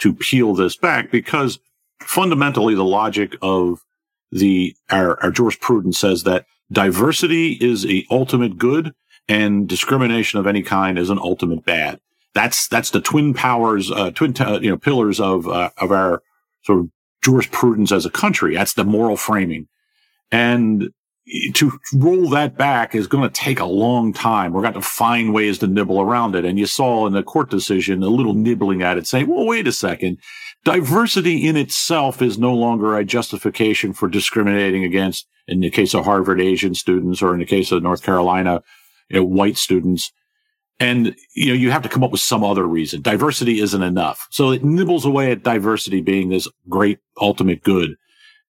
to 0.00 0.12
peel 0.12 0.54
this 0.54 0.76
back 0.76 1.12
because 1.12 1.60
fundamentally 2.00 2.74
the 2.74 2.84
logic 2.84 3.36
of 3.42 3.84
the 4.32 4.74
our, 4.90 5.22
our 5.22 5.30
jurisprudence 5.30 6.00
says 6.00 6.24
that 6.24 6.46
diversity 6.72 7.52
is 7.60 7.86
a 7.86 8.04
ultimate 8.10 8.58
good 8.58 8.92
and 9.28 9.68
discrimination 9.68 10.40
of 10.40 10.48
any 10.48 10.62
kind 10.62 10.98
is 10.98 11.10
an 11.10 11.20
ultimate 11.20 11.64
bad. 11.64 12.00
That's 12.34 12.66
that's 12.66 12.90
the 12.90 13.00
twin 13.00 13.34
powers, 13.34 13.92
uh, 13.92 14.10
twin 14.10 14.32
t- 14.32 14.58
you 14.62 14.70
know 14.70 14.76
pillars 14.76 15.20
of 15.20 15.46
uh, 15.46 15.70
of 15.78 15.92
our 15.92 16.24
sort 16.64 16.80
of 16.80 16.90
jurisprudence 17.22 17.92
as 17.92 18.04
a 18.04 18.10
country. 18.10 18.56
That's 18.56 18.74
the 18.74 18.84
moral 18.84 19.16
framing. 19.16 19.68
And 20.30 20.90
to 21.54 21.72
roll 21.92 22.28
that 22.30 22.56
back 22.56 22.94
is 22.94 23.08
going 23.08 23.28
to 23.28 23.34
take 23.34 23.58
a 23.58 23.66
long 23.66 24.12
time. 24.12 24.52
We're 24.52 24.62
going 24.62 24.74
to 24.74 24.80
find 24.80 25.34
ways 25.34 25.58
to 25.58 25.66
nibble 25.66 26.00
around 26.00 26.36
it. 26.36 26.44
And 26.44 26.58
you 26.58 26.66
saw 26.66 27.06
in 27.06 27.14
the 27.14 27.22
court 27.22 27.50
decision 27.50 28.02
a 28.02 28.08
little 28.08 28.34
nibbling 28.34 28.82
at 28.82 28.96
it 28.96 29.06
saying, 29.06 29.26
well, 29.26 29.44
wait 29.44 29.66
a 29.66 29.72
second. 29.72 30.18
Diversity 30.64 31.46
in 31.46 31.56
itself 31.56 32.22
is 32.22 32.38
no 32.38 32.54
longer 32.54 32.96
a 32.96 33.04
justification 33.04 33.92
for 33.92 34.08
discriminating 34.08 34.84
against, 34.84 35.26
in 35.48 35.60
the 35.60 35.70
case 35.70 35.94
of 35.94 36.04
Harvard, 36.04 36.40
Asian 36.40 36.74
students, 36.74 37.22
or 37.22 37.34
in 37.34 37.40
the 37.40 37.46
case 37.46 37.72
of 37.72 37.82
North 37.82 38.02
Carolina, 38.02 38.62
you 39.08 39.16
know, 39.16 39.24
white 39.24 39.56
students. 39.56 40.12
And, 40.78 41.16
you 41.34 41.48
know, 41.48 41.54
you 41.54 41.70
have 41.70 41.82
to 41.82 41.88
come 41.88 42.04
up 42.04 42.12
with 42.12 42.20
some 42.20 42.44
other 42.44 42.64
reason. 42.64 43.00
Diversity 43.00 43.60
isn't 43.60 43.82
enough. 43.82 44.28
So 44.30 44.50
it 44.50 44.62
nibbles 44.62 45.04
away 45.04 45.32
at 45.32 45.42
diversity 45.42 46.02
being 46.02 46.28
this 46.28 46.46
great 46.68 46.98
ultimate 47.20 47.62
good. 47.62 47.96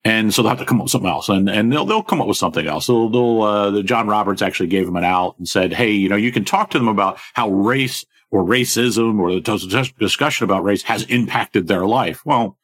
And 0.04 0.34
so 0.34 0.42
they'll 0.42 0.50
have 0.50 0.60
to 0.60 0.66
come 0.66 0.80
up 0.80 0.86
with 0.86 0.92
something 0.92 1.10
else, 1.10 1.28
and 1.28 1.50
and 1.50 1.72
they'll 1.72 1.86
they'll 1.86 2.04
come 2.04 2.22
up 2.22 2.28
with 2.28 2.38
something 2.38 2.66
else. 2.66 2.88
They'll, 2.88 3.10
they'll 3.10 3.42
uh, 3.42 3.82
John 3.82 4.08
Roberts 4.08 4.42
actually 4.42 4.70
gave 4.70 4.86
them 4.86 4.96
an 4.96 5.04
out 5.04 5.38
and 5.38 5.48
said, 5.48 5.74
hey, 5.74 5.92
you 5.92 6.08
know, 6.08 6.16
you 6.16 6.32
can 6.32 6.46
talk 6.46 6.70
to 6.70 6.80
them 6.80 6.88
about 6.88 7.20
how 7.34 7.50
race 7.50 8.06
or 8.32 8.46
racism 8.46 9.20
or 9.20 9.32
the 9.40 9.94
discussion 10.00 10.44
about 10.44 10.64
race 10.64 10.84
has 10.84 11.04
impacted 11.04 11.68
their 11.68 11.86
life. 11.86 12.26
Well, 12.26 12.58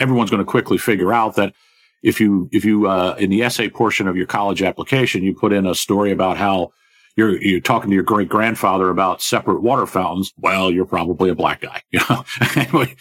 everyone's 0.00 0.30
going 0.30 0.44
to 0.44 0.50
quickly 0.50 0.78
figure 0.78 1.12
out 1.12 1.36
that 1.36 1.54
if 2.02 2.20
you 2.20 2.48
if 2.52 2.64
you 2.64 2.88
uh, 2.88 3.14
in 3.18 3.30
the 3.30 3.42
essay 3.42 3.68
portion 3.68 4.08
of 4.08 4.16
your 4.16 4.26
college 4.26 4.62
application 4.62 5.22
you 5.22 5.34
put 5.34 5.52
in 5.52 5.66
a 5.66 5.74
story 5.74 6.10
about 6.10 6.36
how 6.36 6.72
you're 7.16 7.40
you're 7.42 7.60
talking 7.60 7.90
to 7.90 7.94
your 7.94 8.04
great 8.04 8.28
grandfather 8.28 8.88
about 8.88 9.20
separate 9.20 9.62
water 9.62 9.86
fountains. 9.86 10.32
Well, 10.38 10.70
you're 10.70 10.86
probably 10.86 11.30
a 11.30 11.34
black 11.34 11.60
guy, 11.60 11.82
you 11.90 12.00
know. 12.08 12.24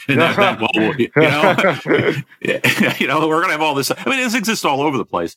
that, 0.08 0.60
well, 0.62 0.96
you 0.98 1.10
know, 1.16 2.94
you 3.00 3.08
know, 3.08 3.28
we're 3.28 3.42
gonna 3.42 3.54
have 3.54 3.62
all 3.62 3.76
this. 3.76 3.92
I 3.92 4.10
mean, 4.10 4.20
this 4.20 4.36
exists 4.36 4.66
all 4.66 4.82
over 4.82 4.98
the 4.98 5.06
place. 5.06 5.36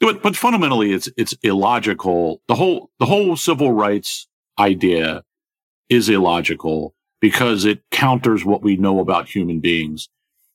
But 0.00 0.22
but 0.22 0.36
fundamentally, 0.36 0.92
it's 0.92 1.08
it's 1.16 1.34
illogical. 1.42 2.40
The 2.48 2.54
whole 2.54 2.90
the 2.98 3.06
whole 3.06 3.36
civil 3.36 3.72
rights 3.72 4.28
idea 4.58 5.22
is 5.88 6.08
illogical 6.08 6.94
because 7.20 7.64
it 7.64 7.82
counters 7.90 8.44
what 8.44 8.62
we 8.62 8.76
know 8.76 9.00
about 9.00 9.28
human 9.28 9.60
beings. 9.60 10.08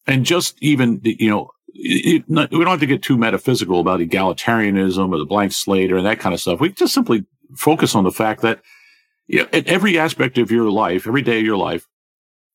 And 0.07 0.25
just 0.25 0.57
even 0.61 1.01
you 1.03 1.29
know 1.29 1.49
it, 1.73 2.23
we 2.27 2.45
don't 2.45 2.67
have 2.67 2.79
to 2.79 2.85
get 2.85 3.01
too 3.01 3.17
metaphysical 3.17 3.79
about 3.79 3.99
egalitarianism 3.99 5.13
or 5.13 5.17
the 5.17 5.25
blank 5.25 5.51
slate 5.51 5.91
or 5.91 6.01
that 6.01 6.19
kind 6.19 6.33
of 6.33 6.39
stuff. 6.39 6.59
We 6.59 6.71
just 6.71 6.93
simply 6.93 7.25
focus 7.55 7.95
on 7.95 8.03
the 8.03 8.11
fact 8.11 8.41
that 8.41 8.61
you 9.27 9.39
know, 9.39 9.47
at 9.53 9.67
every 9.67 9.97
aspect 9.97 10.37
of 10.37 10.51
your 10.51 10.69
life, 10.69 11.07
every 11.07 11.21
day 11.21 11.39
of 11.39 11.45
your 11.45 11.57
life, 11.57 11.87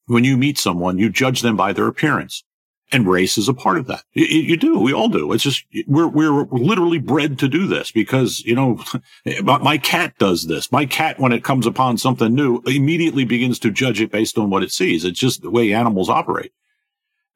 when 0.06 0.24
you 0.24 0.36
meet 0.36 0.58
someone, 0.58 0.98
you 0.98 1.10
judge 1.10 1.42
them 1.42 1.56
by 1.56 1.72
their 1.72 1.86
appearance. 1.86 2.44
And 2.90 3.06
race 3.06 3.36
is 3.36 3.48
a 3.48 3.54
part 3.54 3.76
of 3.76 3.86
that. 3.88 4.02
You, 4.14 4.24
you, 4.24 4.56
do. 4.56 4.78
We 4.78 4.94
all 4.94 5.10
do. 5.10 5.32
It's 5.32 5.42
just, 5.44 5.62
we're, 5.86 6.08
we're 6.08 6.44
literally 6.44 6.98
bred 6.98 7.38
to 7.40 7.48
do 7.48 7.66
this 7.66 7.90
because, 7.90 8.40
you 8.40 8.54
know, 8.54 8.82
my 9.42 9.76
cat 9.76 10.14
does 10.18 10.46
this. 10.46 10.72
My 10.72 10.86
cat, 10.86 11.18
when 11.18 11.32
it 11.32 11.44
comes 11.44 11.66
upon 11.66 11.98
something 11.98 12.34
new, 12.34 12.62
immediately 12.64 13.26
begins 13.26 13.58
to 13.58 13.70
judge 13.70 14.00
it 14.00 14.10
based 14.10 14.38
on 14.38 14.48
what 14.48 14.62
it 14.62 14.72
sees. 14.72 15.04
It's 15.04 15.20
just 15.20 15.42
the 15.42 15.50
way 15.50 15.74
animals 15.74 16.08
operate. 16.08 16.52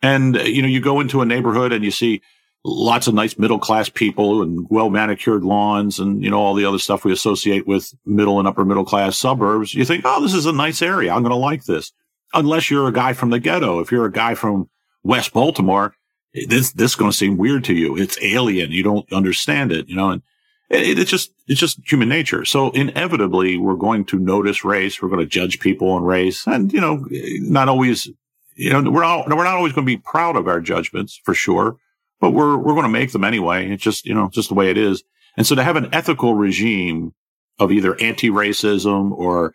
And, 0.00 0.36
you 0.36 0.62
know, 0.62 0.68
you 0.68 0.80
go 0.80 1.00
into 1.00 1.20
a 1.20 1.26
neighborhood 1.26 1.72
and 1.72 1.84
you 1.84 1.90
see 1.90 2.22
lots 2.64 3.08
of 3.08 3.14
nice 3.14 3.38
middle 3.38 3.58
class 3.58 3.88
people 3.88 4.42
and 4.42 4.66
well 4.70 4.88
manicured 4.88 5.44
lawns 5.44 5.98
and, 5.98 6.22
you 6.22 6.30
know, 6.30 6.38
all 6.38 6.54
the 6.54 6.64
other 6.64 6.78
stuff 6.78 7.04
we 7.04 7.12
associate 7.12 7.66
with 7.66 7.92
middle 8.06 8.38
and 8.38 8.46
upper 8.46 8.64
middle 8.64 8.84
class 8.84 9.18
suburbs. 9.18 9.74
You 9.74 9.84
think, 9.84 10.02
oh, 10.04 10.22
this 10.22 10.34
is 10.34 10.46
a 10.46 10.52
nice 10.52 10.80
area. 10.80 11.12
I'm 11.12 11.22
going 11.22 11.30
to 11.30 11.36
like 11.36 11.64
this. 11.64 11.92
Unless 12.34 12.70
you're 12.70 12.88
a 12.88 12.92
guy 12.92 13.12
from 13.12 13.30
the 13.30 13.40
ghetto. 13.40 13.80
If 13.80 13.90
you're 13.90 14.06
a 14.06 14.12
guy 14.12 14.34
from 14.34 14.70
West 15.02 15.32
Baltimore, 15.32 15.94
this, 16.32 16.72
this 16.72 16.92
is 16.92 16.96
going 16.96 17.10
to 17.10 17.16
seem 17.16 17.36
weird 17.36 17.64
to 17.64 17.74
you. 17.74 17.96
It's 17.96 18.16
alien. 18.22 18.70
You 18.70 18.82
don't 18.82 19.12
understand 19.12 19.72
it, 19.72 19.88
you 19.88 19.96
know, 19.96 20.10
and 20.10 20.22
it, 20.70 20.98
it's 20.98 21.10
just, 21.10 21.32
it's 21.46 21.60
just 21.60 21.80
human 21.84 22.08
nature. 22.08 22.44
So 22.44 22.70
inevitably 22.70 23.58
we're 23.58 23.74
going 23.74 24.04
to 24.06 24.18
notice 24.18 24.64
race. 24.64 25.02
We're 25.02 25.10
going 25.10 25.20
to 25.20 25.26
judge 25.26 25.60
people 25.60 25.90
on 25.90 26.04
race 26.04 26.46
and, 26.46 26.72
you 26.72 26.80
know, 26.80 27.04
not 27.10 27.68
always, 27.68 28.08
you 28.54 28.70
know, 28.70 28.90
we're 28.90 29.02
not, 29.02 29.28
we're 29.28 29.44
not 29.44 29.56
always 29.56 29.72
going 29.72 29.86
to 29.86 29.92
be 29.92 29.98
proud 29.98 30.36
of 30.36 30.46
our 30.46 30.60
judgments 30.60 31.20
for 31.22 31.34
sure, 31.34 31.76
but 32.22 32.30
we're, 32.30 32.56
we're 32.56 32.72
going 32.72 32.84
to 32.84 32.88
make 32.88 33.10
them 33.10 33.24
anyway. 33.24 33.68
It's 33.68 33.82
just, 33.82 34.06
you 34.06 34.14
know, 34.14 34.30
just 34.32 34.48
the 34.48 34.54
way 34.54 34.70
it 34.70 34.78
is. 34.78 35.02
And 35.36 35.44
so 35.44 35.56
to 35.56 35.64
have 35.64 35.76
an 35.76 35.88
ethical 35.92 36.34
regime 36.34 37.12
of 37.58 37.72
either 37.72 38.00
anti-racism 38.00 39.10
or 39.10 39.54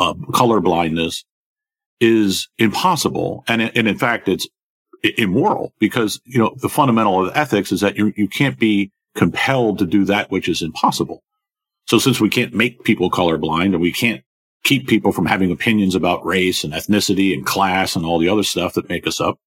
uh, 0.00 0.14
color 0.34 0.60
blindness 0.60 1.24
is 2.00 2.48
impossible. 2.58 3.44
And, 3.46 3.62
and 3.62 3.86
in 3.86 3.96
fact, 3.96 4.28
it's 4.28 4.48
immoral 5.16 5.72
because, 5.78 6.20
you 6.24 6.40
know, 6.40 6.56
the 6.60 6.68
fundamental 6.68 7.24
of 7.24 7.36
ethics 7.36 7.70
is 7.70 7.80
that 7.82 7.96
you, 7.96 8.12
you 8.16 8.26
can't 8.26 8.58
be 8.58 8.90
compelled 9.14 9.78
to 9.78 9.86
do 9.86 10.04
that 10.06 10.30
which 10.30 10.48
is 10.48 10.60
impossible. 10.60 11.22
So 11.86 11.98
since 11.98 12.20
we 12.20 12.28
can't 12.28 12.52
make 12.52 12.82
people 12.82 13.10
colorblind 13.10 13.74
and 13.74 13.80
we 13.80 13.92
can't 13.92 14.24
keep 14.64 14.88
people 14.88 15.12
from 15.12 15.26
having 15.26 15.52
opinions 15.52 15.94
about 15.94 16.26
race 16.26 16.64
and 16.64 16.72
ethnicity 16.72 17.32
and 17.32 17.46
class 17.46 17.94
and 17.94 18.04
all 18.04 18.18
the 18.18 18.28
other 18.28 18.42
stuff 18.42 18.74
that 18.74 18.88
make 18.88 19.06
us 19.06 19.20
up, 19.20 19.38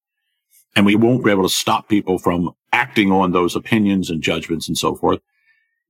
and 0.76 0.86
we 0.86 0.96
won't 0.96 1.24
be 1.24 1.32
able 1.32 1.44
to 1.44 1.50
stop 1.50 1.88
people 1.90 2.18
from 2.18 2.52
acting 2.72 3.12
on 3.12 3.32
those 3.32 3.56
opinions 3.56 4.10
and 4.10 4.22
judgments 4.22 4.68
and 4.68 4.78
so 4.78 4.96
forth, 4.96 5.20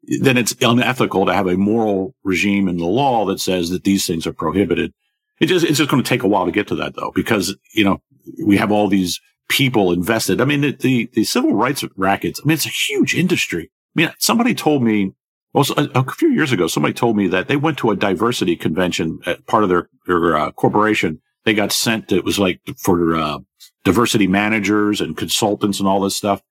then 0.03 0.37
it's 0.37 0.55
unethical 0.61 1.25
to 1.25 1.33
have 1.33 1.47
a 1.47 1.57
moral 1.57 2.15
regime 2.23 2.67
in 2.67 2.77
the 2.77 2.85
law 2.85 3.25
that 3.25 3.39
says 3.39 3.69
that 3.69 3.83
these 3.83 4.07
things 4.07 4.25
are 4.25 4.33
prohibited. 4.33 4.93
It 5.39 5.45
just, 5.47 5.65
it's 5.65 5.77
just 5.77 5.89
going 5.89 6.03
to 6.03 6.09
take 6.09 6.23
a 6.23 6.27
while 6.27 6.45
to 6.45 6.51
get 6.51 6.67
to 6.67 6.75
that 6.75 6.95
though, 6.95 7.11
because, 7.13 7.55
you 7.73 7.83
know, 7.83 8.01
we 8.43 8.57
have 8.57 8.71
all 8.71 8.87
these 8.87 9.19
people 9.49 9.91
invested. 9.91 10.41
I 10.41 10.45
mean, 10.45 10.61
the, 10.61 10.71
the, 10.71 11.09
the 11.13 11.23
civil 11.23 11.53
rights 11.53 11.83
rackets, 11.95 12.39
I 12.43 12.47
mean, 12.47 12.55
it's 12.55 12.65
a 12.65 12.69
huge 12.69 13.15
industry. 13.15 13.71
I 13.95 14.01
mean, 14.01 14.11
somebody 14.17 14.55
told 14.55 14.83
me, 14.83 15.13
well, 15.53 15.65
a, 15.77 15.89
a, 15.95 16.11
few 16.11 16.29
years 16.29 16.51
ago, 16.51 16.67
somebody 16.67 16.93
told 16.93 17.17
me 17.17 17.27
that 17.27 17.47
they 17.47 17.57
went 17.57 17.77
to 17.79 17.91
a 17.91 17.95
diversity 17.95 18.55
convention 18.55 19.19
at 19.25 19.45
part 19.47 19.63
of 19.63 19.69
their, 19.69 19.89
their 20.07 20.37
uh, 20.37 20.51
corporation. 20.51 21.21
They 21.43 21.53
got 21.53 21.73
sent, 21.73 22.11
it 22.11 22.23
was 22.23 22.39
like 22.39 22.61
for 22.77 23.15
uh, 23.15 23.39
diversity 23.83 24.27
managers 24.27 25.01
and 25.01 25.17
consultants 25.17 25.79
and 25.79 25.87
all 25.87 26.01
this 26.01 26.15
stuff. 26.15 26.41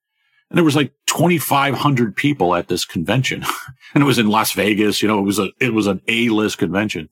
And 0.49 0.57
there 0.57 0.65
was 0.65 0.75
like 0.75 0.93
2,500 1.07 2.15
people 2.15 2.55
at 2.55 2.67
this 2.67 2.83
convention. 2.83 3.45
and 3.93 4.03
it 4.03 4.05
was 4.05 4.19
in 4.19 4.27
Las 4.27 4.51
Vegas. 4.51 5.01
You 5.01 5.07
know, 5.07 5.19
it 5.19 5.23
was 5.23 5.39
a, 5.39 5.49
it 5.59 5.73
was 5.73 5.87
an 5.87 6.01
A-list 6.07 6.57
convention. 6.57 7.09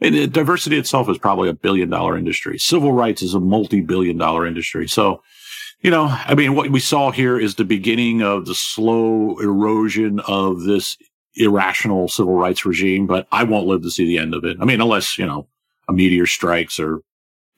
And 0.00 0.32
diversity 0.32 0.76
itself 0.76 1.08
is 1.08 1.18
probably 1.18 1.48
a 1.48 1.54
billion 1.54 1.88
dollar 1.88 2.18
industry. 2.18 2.58
Civil 2.58 2.92
rights 2.92 3.22
is 3.22 3.32
a 3.32 3.40
multi-billion 3.40 4.18
dollar 4.18 4.46
industry. 4.46 4.86
So, 4.88 5.22
you 5.80 5.90
know, 5.90 6.06
I 6.10 6.34
mean, 6.34 6.54
what 6.54 6.70
we 6.70 6.80
saw 6.80 7.10
here 7.10 7.38
is 7.38 7.54
the 7.54 7.64
beginning 7.64 8.22
of 8.22 8.46
the 8.46 8.54
slow 8.54 9.38
erosion 9.38 10.20
of 10.20 10.64
this 10.64 10.98
irrational 11.36 12.08
civil 12.08 12.34
rights 12.34 12.66
regime, 12.66 13.06
but 13.06 13.26
I 13.32 13.44
won't 13.44 13.66
live 13.66 13.82
to 13.82 13.90
see 13.90 14.04
the 14.04 14.18
end 14.18 14.34
of 14.34 14.44
it. 14.44 14.58
I 14.60 14.64
mean, 14.64 14.80
unless, 14.80 15.16
you 15.16 15.26
know, 15.26 15.48
a 15.88 15.92
meteor 15.92 16.26
strikes 16.26 16.78
or 16.78 17.00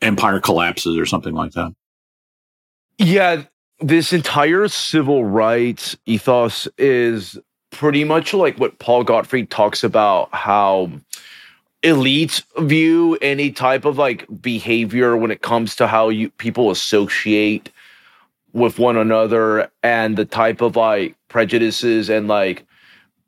empire 0.02 0.40
collapses 0.40 0.98
or 0.98 1.06
something 1.06 1.34
like 1.34 1.52
that. 1.52 1.72
Yeah, 2.98 3.42
this 3.80 4.12
entire 4.12 4.68
civil 4.68 5.24
rights 5.24 5.96
ethos 6.06 6.66
is 6.78 7.38
pretty 7.70 8.04
much 8.04 8.32
like 8.32 8.58
what 8.58 8.78
Paul 8.78 9.04
Gottfried 9.04 9.50
talks 9.50 9.84
about 9.84 10.34
how 10.34 10.90
elites 11.82 12.42
view 12.66 13.16
any 13.20 13.50
type 13.50 13.84
of 13.84 13.98
like 13.98 14.26
behavior 14.40 15.16
when 15.16 15.30
it 15.30 15.42
comes 15.42 15.76
to 15.76 15.86
how 15.86 16.08
you 16.08 16.30
people 16.30 16.70
associate 16.70 17.70
with 18.54 18.78
one 18.78 18.96
another 18.96 19.70
and 19.82 20.16
the 20.16 20.24
type 20.24 20.62
of 20.62 20.74
like 20.74 21.14
prejudices 21.28 22.08
and 22.08 22.28
like 22.28 22.64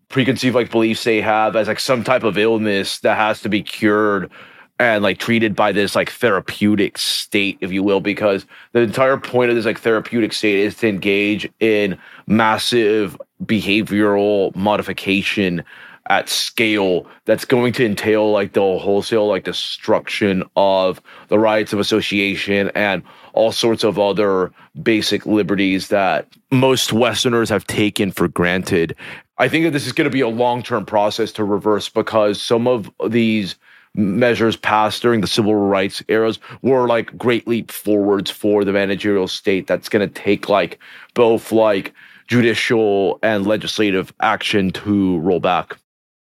preconceived 0.09 0.55
like 0.55 0.71
beliefs 0.71 1.05
they 1.05 1.21
have 1.21 1.55
as 1.55 1.69
like 1.69 1.79
some 1.79 2.03
type 2.03 2.23
of 2.23 2.39
illness 2.39 3.01
that 3.01 3.17
has 3.19 3.43
to 3.43 3.51
be 3.51 3.63
cured 3.63 4.31
and 4.79 5.03
like 5.03 5.19
treated 5.19 5.57
by 5.57 5.73
this 5.73 5.95
like 5.95 6.11
therapeutic 6.11 6.99
state 6.99 7.59
if 7.61 7.73
you 7.73 7.83
will 7.83 8.01
because 8.01 8.47
the 8.73 8.81
entire 8.81 9.17
point 9.17 9.51
of 9.51 9.57
this 9.57 9.65
like 9.65 9.81
therapeutic 9.81 10.33
state 10.33 10.61
is 10.61 10.77
to 10.77 10.89
engage 10.89 11.49
in 11.61 11.99
massive 12.27 13.21
behavioral 13.45 14.55
modification 14.55 15.65
at 16.11 16.29
scale 16.29 17.07
that's 17.27 17.45
going 17.45 17.73
to 17.73 17.85
entail 17.85 18.31
like 18.31 18.55
the 18.55 18.61
wholesale 18.61 19.27
like 19.27 19.45
destruction 19.45 20.43
of 20.57 21.01
the 21.29 21.39
rights 21.39 21.73
of 21.73 21.79
association 21.79 22.71
and 22.75 23.03
all 23.35 23.53
sorts 23.53 23.85
of 23.85 23.99
other 23.99 24.51
basic 24.83 25.27
liberties 25.27 25.89
that 25.89 26.27
most 26.51 26.93
westerners 26.93 27.51
have 27.51 27.67
taken 27.67 28.11
for 28.11 28.27
granted. 28.27 28.97
I 29.37 29.49
think 29.49 29.65
that 29.65 29.71
this 29.71 29.87
is 29.87 29.93
going 29.93 30.07
to 30.07 30.11
be 30.11 30.23
a 30.23 30.29
long-term 30.29 30.87
process 30.87 31.31
to 31.33 31.45
reverse 31.45 31.89
because 31.89 32.41
some 32.41 32.67
of 32.67 32.91
these 33.09 33.57
measures 33.95 34.57
passed 34.57 35.03
during 35.03 35.21
the 35.21 35.27
civil 35.27 35.55
rights 35.55 36.03
eras 36.09 36.39
were 36.63 36.87
like 36.87 37.17
great 37.17 37.47
leap 37.49 37.71
forwards 37.71 38.31
for 38.31 38.65
the 38.65 38.73
managerial 38.73 39.29
state 39.29 39.67
that's 39.67 39.89
going 39.89 40.07
to 40.07 40.21
take 40.21 40.49
like 40.49 40.79
both 41.15 41.53
like 41.53 41.93
judicial 42.29 43.19
and 43.23 43.47
legislative 43.47 44.13
action 44.21 44.71
to 44.71 45.19
roll 45.21 45.41
back 45.41 45.79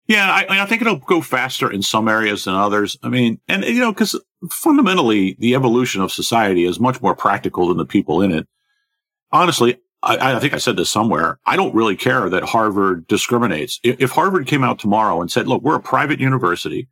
yeah, 0.08 0.30
I, 0.30 0.62
I, 0.62 0.66
think 0.66 0.80
it'll 0.80 0.96
go 0.96 1.20
faster 1.20 1.70
in 1.70 1.82
some 1.82 2.08
areas 2.08 2.44
than 2.44 2.54
others. 2.54 2.96
I 3.02 3.10
mean, 3.10 3.38
and 3.46 3.62
you 3.62 3.78
know, 3.78 3.92
because 3.92 4.18
fundamentally, 4.50 5.36
the 5.38 5.54
evolution 5.54 6.00
of 6.00 6.10
society 6.10 6.64
is 6.64 6.80
much 6.80 7.02
more 7.02 7.14
practical 7.14 7.68
than 7.68 7.76
the 7.76 7.84
people 7.84 8.22
in 8.22 8.32
it. 8.32 8.48
Honestly, 9.32 9.76
I, 10.02 10.36
I 10.36 10.38
think 10.38 10.54
I 10.54 10.58
said 10.58 10.78
this 10.78 10.90
somewhere. 10.90 11.38
I 11.44 11.56
don't 11.56 11.74
really 11.74 11.94
care 11.94 12.30
that 12.30 12.42
Harvard 12.42 13.06
discriminates. 13.06 13.80
If, 13.82 14.00
if 14.00 14.10
Harvard 14.12 14.46
came 14.46 14.64
out 14.64 14.78
tomorrow 14.78 15.20
and 15.20 15.30
said, 15.30 15.46
"Look, 15.46 15.62
we're 15.62 15.76
a 15.76 15.80
private 15.80 16.20
university." 16.20 16.88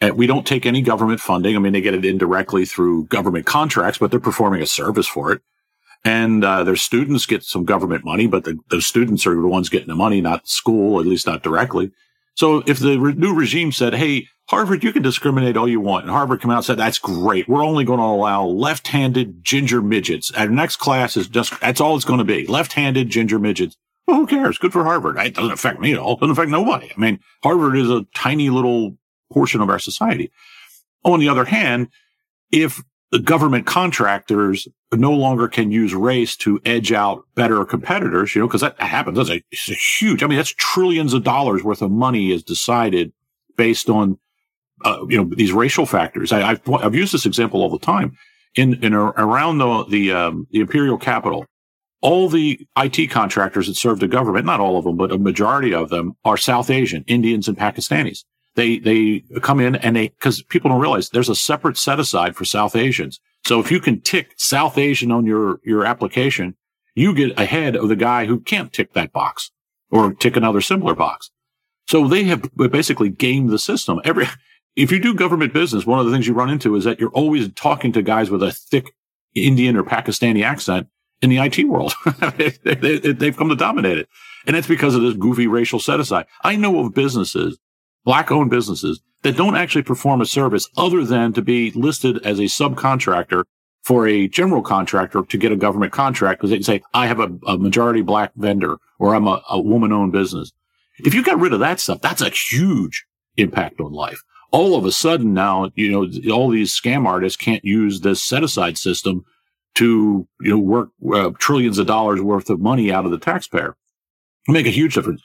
And 0.00 0.16
we 0.16 0.26
don't 0.26 0.46
take 0.46 0.66
any 0.66 0.82
government 0.82 1.20
funding. 1.20 1.56
I 1.56 1.58
mean, 1.58 1.72
they 1.72 1.80
get 1.80 1.94
it 1.94 2.04
indirectly 2.04 2.66
through 2.66 3.06
government 3.06 3.46
contracts, 3.46 3.98
but 3.98 4.10
they're 4.10 4.20
performing 4.20 4.62
a 4.62 4.66
service 4.66 5.06
for 5.06 5.32
it 5.32 5.42
and 6.06 6.44
uh, 6.44 6.62
their 6.62 6.76
students 6.76 7.26
get 7.26 7.42
some 7.42 7.64
government 7.64 8.04
money, 8.04 8.28
but 8.28 8.44
the, 8.44 8.80
students 8.80 9.26
are 9.26 9.34
the 9.34 9.48
ones 9.48 9.68
getting 9.68 9.88
the 9.88 9.94
money, 9.96 10.20
not 10.20 10.48
school, 10.48 11.00
at 11.00 11.06
least 11.06 11.26
not 11.26 11.42
directly. 11.42 11.90
So 12.34 12.62
if 12.66 12.78
the 12.78 12.98
re- 12.98 13.14
new 13.14 13.34
regime 13.34 13.72
said, 13.72 13.94
Hey, 13.94 14.28
Harvard, 14.48 14.84
you 14.84 14.92
can 14.92 15.02
discriminate 15.02 15.56
all 15.56 15.68
you 15.68 15.80
want. 15.80 16.04
And 16.04 16.12
Harvard 16.12 16.40
come 16.40 16.52
out 16.52 16.58
and 16.58 16.64
said, 16.64 16.78
that's 16.78 17.00
great. 17.00 17.48
We're 17.48 17.64
only 17.64 17.82
going 17.82 17.98
to 17.98 18.04
allow 18.04 18.44
left-handed 18.44 19.42
ginger 19.42 19.82
midgets. 19.82 20.30
Our 20.30 20.48
next 20.48 20.76
class 20.76 21.16
is 21.16 21.26
just, 21.26 21.58
that's 21.60 21.80
all 21.80 21.96
it's 21.96 22.04
going 22.04 22.20
to 22.20 22.24
be. 22.24 22.46
Left-handed 22.46 23.08
ginger 23.08 23.40
midgets. 23.40 23.76
Well, 24.06 24.18
who 24.18 24.26
cares? 24.28 24.58
Good 24.58 24.72
for 24.72 24.84
Harvard. 24.84 25.18
It 25.18 25.34
doesn't 25.34 25.50
affect 25.50 25.80
me 25.80 25.92
at 25.92 25.98
all. 25.98 26.12
It 26.12 26.20
doesn't 26.20 26.30
affect 26.30 26.52
nobody. 26.52 26.92
I 26.96 27.00
mean, 27.00 27.18
Harvard 27.42 27.76
is 27.76 27.90
a 27.90 28.06
tiny 28.14 28.48
little 28.48 28.96
portion 29.36 29.60
of 29.60 29.68
our 29.68 29.78
society. 29.78 30.32
On 31.04 31.20
the 31.20 31.28
other 31.28 31.44
hand, 31.44 31.88
if 32.50 32.82
the 33.12 33.18
government 33.18 33.66
contractors 33.66 34.66
no 34.94 35.12
longer 35.12 35.46
can 35.46 35.70
use 35.70 35.94
race 35.94 36.36
to 36.36 36.58
edge 36.64 36.90
out 36.90 37.24
better 37.34 37.62
competitors, 37.66 38.34
you 38.34 38.40
know, 38.40 38.48
because 38.48 38.62
that 38.62 38.80
happens. 38.80 39.18
That's 39.18 39.28
a, 39.28 39.42
a, 39.52 39.74
huge, 39.74 40.22
I 40.22 40.26
mean, 40.26 40.38
that's 40.38 40.54
trillions 40.56 41.12
of 41.12 41.22
dollars 41.22 41.62
worth 41.62 41.82
of 41.82 41.90
money 41.90 42.32
is 42.32 42.42
decided 42.42 43.12
based 43.56 43.90
on, 43.90 44.18
uh, 44.86 45.04
you 45.06 45.18
know, 45.18 45.30
these 45.36 45.52
racial 45.52 45.84
factors. 45.84 46.32
I, 46.32 46.40
have 46.40 46.68
I've 46.70 46.94
used 46.94 47.12
this 47.12 47.26
example 47.26 47.60
all 47.60 47.70
the 47.70 47.78
time 47.78 48.16
in, 48.54 48.82
in 48.82 48.94
around 48.94 49.58
the, 49.58 49.84
the, 49.84 50.12
um, 50.12 50.46
the 50.50 50.60
imperial 50.60 50.96
capital. 50.96 51.44
All 52.00 52.28
the 52.30 52.66
IT 52.78 53.10
contractors 53.10 53.66
that 53.66 53.76
serve 53.76 54.00
the 54.00 54.08
government, 54.08 54.46
not 54.46 54.60
all 54.60 54.78
of 54.78 54.84
them, 54.84 54.96
but 54.96 55.12
a 55.12 55.18
majority 55.18 55.74
of 55.74 55.90
them 55.90 56.14
are 56.24 56.36
South 56.36 56.70
Asian, 56.70 57.04
Indians 57.06 57.48
and 57.48 57.58
Pakistanis. 57.58 58.24
They, 58.56 58.78
they 58.78 59.22
come 59.40 59.60
in 59.60 59.76
and 59.76 59.96
they, 59.96 60.08
cause 60.08 60.42
people 60.42 60.70
don't 60.70 60.80
realize 60.80 61.10
there's 61.10 61.28
a 61.28 61.36
separate 61.36 61.76
set 61.76 62.00
aside 62.00 62.34
for 62.34 62.44
South 62.44 62.74
Asians. 62.74 63.20
So 63.46 63.60
if 63.60 63.70
you 63.70 63.78
can 63.80 64.00
tick 64.00 64.32
South 64.36 64.76
Asian 64.76 65.12
on 65.12 65.24
your, 65.24 65.60
your 65.64 65.84
application, 65.84 66.56
you 66.94 67.14
get 67.14 67.38
ahead 67.38 67.76
of 67.76 67.88
the 67.88 67.96
guy 67.96 68.26
who 68.26 68.40
can't 68.40 68.72
tick 68.72 68.94
that 68.94 69.12
box 69.12 69.52
or 69.90 70.14
tick 70.14 70.36
another 70.36 70.60
similar 70.60 70.94
box. 70.94 71.30
So 71.86 72.08
they 72.08 72.24
have 72.24 72.50
basically 72.56 73.10
gamed 73.10 73.50
the 73.50 73.58
system. 73.58 74.00
Every, 74.04 74.26
if 74.74 74.90
you 74.90 74.98
do 74.98 75.14
government 75.14 75.52
business, 75.52 75.86
one 75.86 76.00
of 76.00 76.06
the 76.06 76.12
things 76.12 76.26
you 76.26 76.34
run 76.34 76.50
into 76.50 76.74
is 76.74 76.84
that 76.84 76.98
you're 76.98 77.10
always 77.10 77.52
talking 77.52 77.92
to 77.92 78.02
guys 78.02 78.30
with 78.30 78.42
a 78.42 78.52
thick 78.52 78.94
Indian 79.34 79.76
or 79.76 79.84
Pakistani 79.84 80.42
accent 80.42 80.88
in 81.22 81.30
the 81.30 81.38
IT 81.38 81.68
world. 81.68 81.94
they, 82.36 83.26
have 83.26 83.36
come 83.36 83.48
to 83.48 83.56
dominate 83.56 83.98
it. 83.98 84.08
And 84.46 84.56
that's 84.56 84.66
because 84.66 84.94
of 84.94 85.02
this 85.02 85.14
goofy 85.14 85.46
racial 85.46 85.78
set 85.78 86.00
aside. 86.00 86.26
I 86.42 86.56
know 86.56 86.80
of 86.80 86.94
businesses, 86.94 87.58
black 88.06 88.30
owned 88.30 88.48
businesses 88.48 89.00
that 89.22 89.36
don't 89.36 89.56
actually 89.56 89.82
perform 89.82 90.22
a 90.22 90.26
service 90.26 90.68
other 90.76 91.04
than 91.04 91.34
to 91.34 91.42
be 91.42 91.72
listed 91.72 92.24
as 92.24 92.38
a 92.38 92.44
subcontractor 92.44 93.44
for 93.82 94.06
a 94.06 94.28
general 94.28 94.62
contractor 94.62 95.22
to 95.22 95.36
get 95.36 95.52
a 95.52 95.56
government 95.56 95.92
contract 95.92 96.40
because 96.40 96.50
they 96.50 96.56
can 96.56 96.64
say, 96.64 96.82
I 96.94 97.08
have 97.08 97.20
a, 97.20 97.28
a 97.46 97.58
majority 97.58 98.02
black 98.02 98.32
vendor 98.36 98.78
or 98.98 99.14
I'm 99.14 99.26
a, 99.26 99.42
a 99.50 99.60
woman 99.60 99.92
owned 99.92 100.12
business. 100.12 100.52
If 101.00 101.12
you 101.12 101.22
got 101.22 101.38
rid 101.38 101.52
of 101.52 101.60
that 101.60 101.80
stuff, 101.80 102.00
that's 102.00 102.22
a 102.22 102.30
huge 102.30 103.04
impact 103.36 103.80
on 103.80 103.92
life. 103.92 104.22
All 104.52 104.76
of 104.76 104.84
a 104.84 104.92
sudden 104.92 105.34
now, 105.34 105.70
you 105.74 105.90
know, 105.90 106.32
all 106.32 106.48
these 106.48 106.72
scam 106.72 107.06
artists 107.06 107.36
can't 107.36 107.64
use 107.64 108.00
this 108.00 108.24
set 108.24 108.44
aside 108.44 108.78
system 108.78 109.24
to, 109.74 110.26
you 110.40 110.50
know, 110.50 110.58
work 110.58 110.90
uh, 111.12 111.30
trillions 111.38 111.78
of 111.78 111.86
dollars 111.86 112.22
worth 112.22 112.48
of 112.48 112.60
money 112.60 112.92
out 112.92 113.04
of 113.04 113.10
the 113.10 113.18
taxpayer. 113.18 113.76
Make 114.48 114.66
a 114.66 114.70
huge 114.70 114.94
difference. 114.94 115.22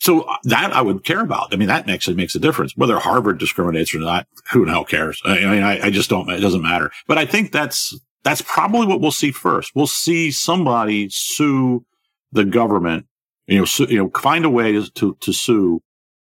So 0.00 0.22
uh, 0.22 0.36
that 0.44 0.72
I 0.72 0.80
would 0.80 1.04
care 1.04 1.20
about. 1.20 1.52
I 1.52 1.56
mean, 1.56 1.68
that 1.68 1.88
actually 1.88 2.16
makes 2.16 2.34
a 2.34 2.40
difference. 2.40 2.76
Whether 2.76 2.98
Harvard 2.98 3.38
discriminates 3.38 3.94
or 3.94 3.98
not, 3.98 4.26
who 4.50 4.64
the 4.64 4.72
hell 4.72 4.84
cares? 4.84 5.20
I, 5.24 5.34
mean, 5.40 5.62
I, 5.62 5.86
I, 5.86 5.90
just 5.90 6.10
don't, 6.10 6.28
it 6.30 6.40
doesn't 6.40 6.62
matter. 6.62 6.90
But 7.06 7.18
I 7.18 7.26
think 7.26 7.52
that's, 7.52 7.94
that's 8.24 8.42
probably 8.42 8.86
what 8.86 9.00
we'll 9.00 9.12
see 9.12 9.30
first. 9.30 9.72
We'll 9.74 9.86
see 9.86 10.30
somebody 10.30 11.08
sue 11.10 11.84
the 12.32 12.44
government, 12.44 13.06
you 13.46 13.58
know, 13.58 13.64
su- 13.66 13.86
you 13.90 13.98
know, 13.98 14.10
find 14.18 14.44
a 14.44 14.50
way 14.50 14.72
to, 14.72 15.16
to 15.20 15.32
sue 15.32 15.82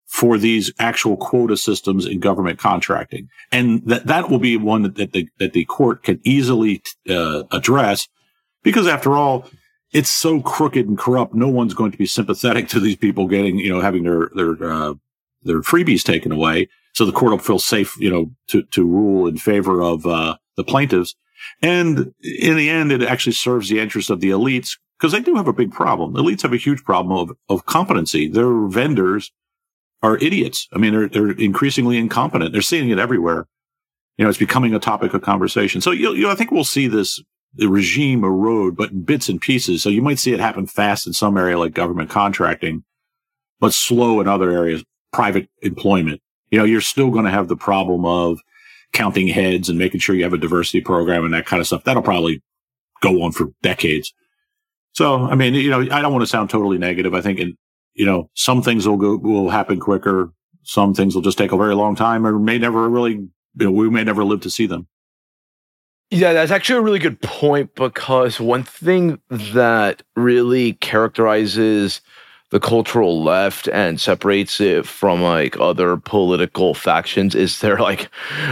for 0.06 0.38
these 0.38 0.72
actual 0.78 1.18
quota 1.18 1.56
systems 1.56 2.06
in 2.06 2.20
government 2.20 2.58
contracting. 2.58 3.28
And 3.52 3.87
that, 3.87 4.06
that 4.06 4.30
will 4.30 4.38
be 4.38 4.56
one 4.56 4.82
that, 4.82 4.94
that 4.96 5.12
the, 5.12 5.28
that 5.38 5.52
the 5.52 5.66
court 5.66 6.02
can 6.02 6.20
easily, 6.25 6.82
uh, 7.10 7.42
address 7.52 8.08
because 8.62 8.87
after 8.87 9.12
all, 9.12 9.46
it's 9.92 10.11
so 10.11 10.40
crooked 10.40 10.87
and 10.87 10.99
corrupt. 10.99 11.35
No 11.35 11.49
one's 11.49 11.75
going 11.75 11.92
to 11.92 11.99
be 11.99 12.07
sympathetic 12.07 12.68
to 12.68 12.80
these 12.80 12.97
people 12.97 13.26
getting, 13.26 13.59
you 13.59 13.71
know, 13.71 13.80
having 13.80 14.04
their, 14.04 14.30
their, 14.35 14.71
uh, 14.71 14.95
their 15.42 15.61
freebies 15.61 16.02
taken 16.02 16.33
away. 16.33 16.68
So 16.95 17.04
the 17.04 17.12
court 17.12 17.33
will 17.33 17.38
feel 17.38 17.59
safe, 17.59 17.97
you 17.99 18.11
know, 18.11 18.30
to, 18.49 18.62
to 18.62 18.85
rule 18.85 19.26
in 19.26 19.38
favor 19.38 19.83
of, 19.83 20.07
uh, 20.07 20.37
the 20.57 20.64
plaintiffs. 20.64 21.14
And 21.62 22.12
in 22.23 22.57
the 22.57 22.68
end, 22.68 22.92
it 22.92 23.02
actually 23.02 23.33
serves 23.33 23.68
the 23.68 23.78
interests 23.78 24.11
of 24.11 24.21
the 24.21 24.30
elites 24.30 24.76
because 24.99 25.12
they 25.12 25.21
do 25.21 25.37
have 25.37 25.49
a 25.49 25.52
big 25.52 25.73
problem. 25.73 26.14
Elites 26.14 26.42
have 26.42 26.52
a 26.52 26.57
huge 26.57 26.83
problem 26.83 27.16
of, 27.16 27.37
of 27.49 27.64
competency. 27.66 28.28
Their 28.28 28.66
vendors 28.66 29.33
are 30.02 30.18
idiots. 30.18 30.68
I 30.73 30.78
mean, 30.78 30.92
they're, 30.92 31.09
they're 31.09 31.30
increasingly 31.30 31.97
incompetent. 31.97 32.52
They're 32.52 32.62
seeing 32.62 32.90
it 32.90 32.99
everywhere. 32.99 33.47
You 34.16 34.25
know, 34.25 34.28
it's 34.28 34.38
becoming 34.38 34.75
a 34.75 34.80
topic 34.80 35.14
of 35.14 35.23
conversation. 35.23 35.80
So, 35.80 35.92
you, 35.92 36.12
you 36.12 36.23
know, 36.25 36.30
I 36.30 36.35
think 36.35 36.50
we'll 36.50 36.64
see 36.64 36.88
this 36.88 37.23
the 37.55 37.69
regime 37.69 38.25
erode, 38.25 38.76
but 38.76 38.90
in 38.90 39.02
bits 39.02 39.28
and 39.28 39.40
pieces. 39.40 39.83
So 39.83 39.88
you 39.88 40.02
might 40.02 40.19
see 40.19 40.33
it 40.33 40.40
happen 40.40 40.67
fast 40.67 41.07
in 41.07 41.12
some 41.12 41.37
area 41.37 41.59
like 41.59 41.75
government 41.75 42.11
contracting, 42.11 42.85
but 43.61 43.73
slow 43.73 44.21
in 44.21 44.28
other 44.28 44.50
areas, 44.50 44.85
private 45.12 45.49
employment. 45.62 46.21
You 46.50 46.59
know, 46.59 46.64
you're 46.64 46.81
still 46.81 47.11
going 47.11 47.25
to 47.25 47.31
have 47.31 47.49
the 47.49 47.57
problem 47.57 48.05
of 48.05 48.40
counting 48.93 49.28
heads 49.28 49.69
and 49.69 49.78
making 49.78 50.00
sure 50.00 50.14
you 50.14 50.25
have 50.25 50.33
a 50.33 50.38
diversity 50.38 50.81
program 50.81 51.25
and 51.25 51.35
that 51.35 51.47
kind 51.47 51.61
of 51.61 51.67
stuff. 51.67 51.85
That'll 51.85 52.02
probably 52.02 52.43
go 53.00 53.23
on 53.23 53.33
for 53.33 53.49
decades. 53.62 54.12
So, 54.93 55.25
I 55.25 55.35
mean, 55.35 55.55
you 55.55 55.71
know, 55.71 55.81
I 55.81 56.00
don't 56.02 56.12
want 56.12 56.23
to 56.23 56.26
sound 56.26 56.50
totally 56.50 56.78
negative. 56.78 57.14
I 57.14 57.21
think, 57.21 57.38
in, 57.38 57.57
you 57.95 58.07
know, 58.07 58.31
some 58.35 58.62
things 58.62 58.88
will 58.88 58.97
go, 58.97 59.17
will 59.17 59.50
happen 59.50 59.78
quicker. 59.78 60.33
Some 60.62 60.95
things 60.95 61.14
will 61.14 61.23
just 61.23 61.38
take 61.38 61.52
a 61.52 61.57
very 61.57 61.75
long 61.75 61.97
time 61.97 62.26
or 62.26 62.38
may 62.38 62.59
never 62.59 62.88
really, 62.88 63.12
you 63.12 63.31
know, 63.57 63.71
we 63.71 63.90
may 63.90 64.05
never 64.05 64.25
live 64.25 64.40
to 64.43 64.50
see 64.50 64.67
them. 64.67 64.87
Yeah, 66.10 66.32
that's 66.32 66.50
actually 66.50 66.78
a 66.78 66.82
really 66.82 66.99
good 66.99 67.21
point 67.21 67.75
because 67.75 68.40
one 68.40 68.62
thing 68.62 69.21
that 69.28 70.02
really 70.16 70.73
characterizes 70.75 72.00
the 72.50 72.60
cultural 72.60 73.23
left 73.23 73.68
and 73.68 74.00
separates 74.00 74.58
it 74.58 74.86
from 74.86 75.21
like 75.21 75.58
other 75.60 75.99
political 75.99 76.73
factions 76.73 77.34
is 77.34 77.60
their 77.60 77.76
like 77.76 78.08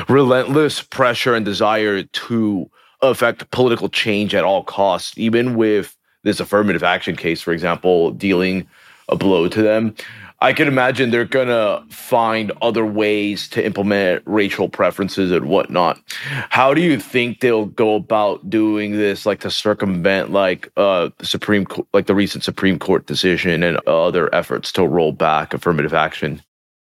relentless 0.09 0.83
pressure 0.83 1.35
and 1.35 1.47
desire 1.47 2.03
to 2.03 2.71
affect 3.01 3.51
political 3.53 3.89
change 3.89 4.35
at 4.35 4.45
all 4.45 4.63
costs, 4.63 5.17
even 5.17 5.55
with 5.55 5.97
this 6.25 6.41
affirmative 6.41 6.83
action 6.83 7.17
case, 7.17 7.41
for 7.41 7.53
example, 7.53 8.11
dealing 8.11 8.67
a 9.09 9.17
blow 9.17 9.49
to 9.49 9.63
them. 9.63 9.95
I 10.41 10.53
can 10.53 10.69
imagine 10.69 11.11
they're 11.11 11.25
gonna 11.25 11.83
find 11.89 12.53
other 12.61 12.85
ways 12.85 13.49
to 13.51 13.65
implement 13.65 14.23
racial 14.27 14.69
preferences 14.69 15.33
and 15.33 15.49
whatnot. 15.49 15.99
How 16.51 16.75
do 16.75 16.83
you 16.83 17.01
think 17.01 17.41
they'll 17.41 17.67
go 17.67 17.95
about 17.95 18.51
doing 18.51 18.93
this, 18.93 19.25
like 19.25 19.41
to 19.41 19.51
circumvent 19.51 20.33
like 20.33 20.71
uh 20.77 21.11
Supreme 21.23 21.67
like 21.95 22.07
the 22.07 22.15
recent 22.15 22.45
Supreme 22.45 22.79
Court 22.79 23.07
decision 23.07 23.63
and 23.63 23.79
other 23.87 24.33
efforts 24.35 24.73
to 24.73 24.87
roll 24.87 25.13
back 25.13 25.55
affirmative 25.55 25.95
action? 25.95 26.43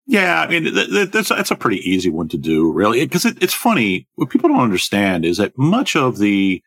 Yeah, 0.07 0.41
I 0.41 0.47
mean 0.47 0.73
that's 1.11 1.29
that's 1.29 1.51
a 1.51 1.55
pretty 1.55 1.77
easy 1.89 2.09
one 2.09 2.29
to 2.29 2.37
do, 2.37 2.71
really, 2.71 3.05
because 3.05 3.25
it, 3.25 3.41
it's 3.43 3.53
funny. 3.53 4.07
What 4.15 4.29
people 4.29 4.49
don't 4.49 4.59
understand 4.61 5.25
is 5.25 5.37
that 5.37 5.57
much 5.57 5.95
of 5.95 6.17
the 6.17 6.63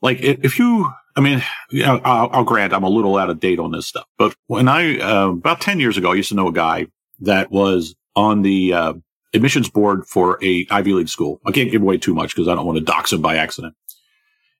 like 0.00 0.20
if 0.20 0.58
you 0.58 0.90
I 1.16 1.20
mean, 1.20 1.42
I'll, 1.84 2.30
I'll, 2.32 2.44
grant 2.44 2.72
I'm 2.72 2.84
a 2.84 2.88
little 2.88 3.16
out 3.16 3.30
of 3.30 3.40
date 3.40 3.58
on 3.58 3.72
this 3.72 3.86
stuff, 3.86 4.06
but 4.18 4.34
when 4.46 4.68
I, 4.68 4.98
uh, 4.98 5.28
about 5.28 5.60
10 5.60 5.78
years 5.78 5.96
ago, 5.96 6.12
I 6.12 6.14
used 6.14 6.30
to 6.30 6.34
know 6.34 6.48
a 6.48 6.52
guy 6.52 6.86
that 7.20 7.50
was 7.50 7.94
on 8.16 8.42
the, 8.42 8.72
uh, 8.72 8.94
admissions 9.34 9.68
board 9.70 10.06
for 10.06 10.38
a 10.42 10.66
Ivy 10.70 10.92
League 10.92 11.08
school. 11.08 11.40
I 11.46 11.52
can't 11.52 11.70
give 11.70 11.82
away 11.82 11.98
too 11.98 12.14
much 12.14 12.34
because 12.34 12.48
I 12.48 12.54
don't 12.54 12.66
want 12.66 12.78
to 12.78 12.84
dox 12.84 13.12
him 13.12 13.22
by 13.22 13.36
accident. 13.36 13.74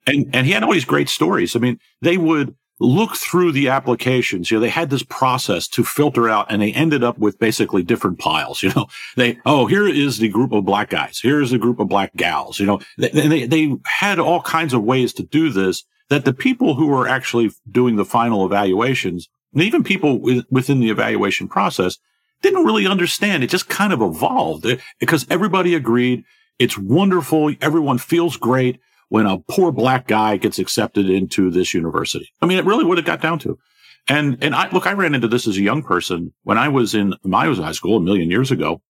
And, 0.07 0.35
and 0.35 0.47
he 0.47 0.53
had 0.53 0.63
all 0.63 0.73
these 0.73 0.85
great 0.85 1.09
stories. 1.09 1.55
I 1.55 1.59
mean, 1.59 1.79
they 2.01 2.17
would 2.17 2.57
look 2.81 3.15
through 3.15 3.53
the 3.53 3.69
applications. 3.69 4.51
You 4.51 4.57
know, 4.57 4.63
they 4.63 4.69
had 4.69 4.91
this 4.91 5.05
process 5.05 5.69
to 5.69 5.85
filter 5.85 6.29
out 6.29 6.47
and 6.51 6.61
they 6.61 6.73
ended 6.73 7.05
up 7.05 7.19
with 7.19 7.39
basically 7.39 7.83
different 7.83 8.19
piles. 8.19 8.63
You 8.63 8.73
know, 8.75 8.87
they, 9.17 9.39
oh, 9.47 9.67
here 9.67 9.87
is 9.87 10.19
the 10.19 10.29
group 10.29 10.53
of 10.53 10.65
black 10.65 10.91
guys. 10.91 11.21
Here's 11.23 11.51
the 11.51 11.59
group 11.59 11.79
of 11.79 11.89
black 11.89 12.15
gals. 12.17 12.59
You 12.59 12.67
know, 12.67 12.81
they, 12.99 13.11
they, 13.11 13.47
they 13.47 13.77
had 13.85 14.19
all 14.19 14.43
kinds 14.43 14.75
of 14.75 14.83
ways 14.83 15.13
to 15.15 15.23
do 15.23 15.51
this 15.51 15.85
that 16.13 16.27
the 16.27 16.35
people 16.35 16.75
who 16.75 16.87
were 16.87 17.09
actually 17.09 17.51
doing 17.71 17.97
the 17.97 18.05
final 18.05 18.45
evaluations, 18.45 19.29
and 19.55 19.63
even 19.63 19.83
people 19.83 20.21
within 20.51 20.81
the 20.81 20.91
evaluation 20.91 21.49
process, 21.49 21.99
didn't 22.43 22.65
really 22.65 22.87
understand. 22.87 23.43
It 23.43 23.51
just 23.51 23.69
kind 23.69 23.93
of 23.93 24.03
evolved 24.03 24.67
because 24.99 25.27
everybody 25.31 25.75
agreed 25.75 26.25
it's 26.59 26.77
wonderful. 26.77 27.55
Everyone 27.61 27.99
feels 27.99 28.37
great 28.37 28.79
when 29.09 29.27
a 29.27 29.39
poor 29.39 29.73
black 29.73 30.07
guy 30.07 30.37
gets 30.37 30.59
accepted 30.59 31.09
into 31.09 31.51
this 31.51 31.73
university. 31.73 32.31
I 32.41 32.47
mean, 32.47 32.59
it 32.59 32.65
really 32.67 32.85
would 32.85 32.99
have 32.99 33.07
got 33.07 33.23
down 33.23 33.39
to. 33.41 33.59
And, 34.07 34.37
and 34.43 34.55
I, 34.55 34.71
look, 34.71 34.87
I 34.87 34.93
ran 34.93 35.15
into 35.15 35.29
this 35.29 35.47
as 35.47 35.57
a 35.57 35.63
young 35.63 35.83
person 35.83 36.33
when 36.43 36.59
I 36.59 36.69
was 36.69 36.95
in 36.95 37.15
my 37.25 37.47
high 37.47 37.73
school 37.73 37.97
a 37.97 38.01
million 38.01 38.31
years 38.31 38.51
ago. 38.51 38.83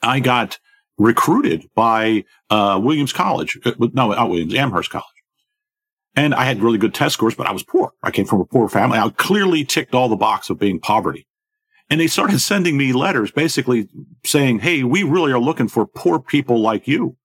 I 0.00 0.20
got 0.20 0.58
recruited 0.96 1.68
by, 1.74 2.24
uh, 2.50 2.80
Williams 2.82 3.12
College. 3.12 3.58
Uh, 3.64 3.72
no, 3.78 4.12
not 4.12 4.30
Williams, 4.30 4.54
Amherst 4.54 4.90
College. 4.90 5.06
And 6.16 6.34
I 6.34 6.44
had 6.44 6.60
really 6.60 6.78
good 6.78 6.94
test 6.94 7.14
scores, 7.14 7.34
but 7.34 7.46
I 7.46 7.52
was 7.52 7.62
poor. 7.62 7.92
I 8.02 8.10
came 8.10 8.26
from 8.26 8.40
a 8.40 8.44
poor 8.44 8.68
family. 8.68 8.98
I 8.98 9.08
clearly 9.10 9.64
ticked 9.64 9.94
all 9.94 10.08
the 10.08 10.16
box 10.16 10.50
of 10.50 10.58
being 10.58 10.80
poverty. 10.80 11.26
And 11.88 12.00
they 12.00 12.06
started 12.06 12.40
sending 12.40 12.76
me 12.76 12.92
letters 12.92 13.30
basically 13.30 13.88
saying, 14.24 14.60
Hey, 14.60 14.84
we 14.84 15.02
really 15.02 15.32
are 15.32 15.40
looking 15.40 15.68
for 15.68 15.86
poor 15.86 16.20
people 16.20 16.60
like 16.60 16.86
you. 16.86 17.16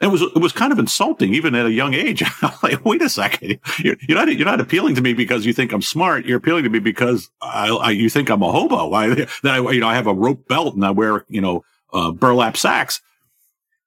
And 0.00 0.08
it 0.08 0.12
was, 0.12 0.22
it 0.22 0.38
was 0.38 0.52
kind 0.52 0.72
of 0.72 0.78
insulting 0.78 1.32
even 1.32 1.54
at 1.54 1.64
a 1.66 1.72
young 1.72 1.94
age. 1.94 2.22
Like, 2.62 2.84
wait 2.84 3.02
a 3.02 3.08
second. 3.08 3.58
You're, 3.78 3.96
you're, 4.06 4.16
not, 4.16 4.32
you're 4.32 4.46
not 4.46 4.60
appealing 4.60 4.94
to 4.94 5.00
me 5.00 5.14
because 5.14 5.44
you 5.44 5.52
think 5.52 5.72
I'm 5.72 5.82
smart. 5.82 6.24
You're 6.26 6.38
appealing 6.38 6.62
to 6.62 6.70
me 6.70 6.78
because 6.78 7.28
I, 7.40 7.70
I, 7.70 7.90
you 7.90 8.08
think 8.08 8.30
I'm 8.30 8.42
a 8.42 8.52
hobo. 8.52 8.92
I, 8.92 9.08
that 9.08 9.28
I, 9.44 9.58
you 9.72 9.80
know, 9.80 9.88
I 9.88 9.94
have 9.94 10.06
a 10.06 10.14
rope 10.14 10.46
belt 10.46 10.76
and 10.76 10.84
I 10.84 10.92
wear, 10.92 11.24
you 11.28 11.40
know, 11.40 11.64
uh, 11.92 12.12
burlap 12.12 12.56
sacks. 12.56 13.00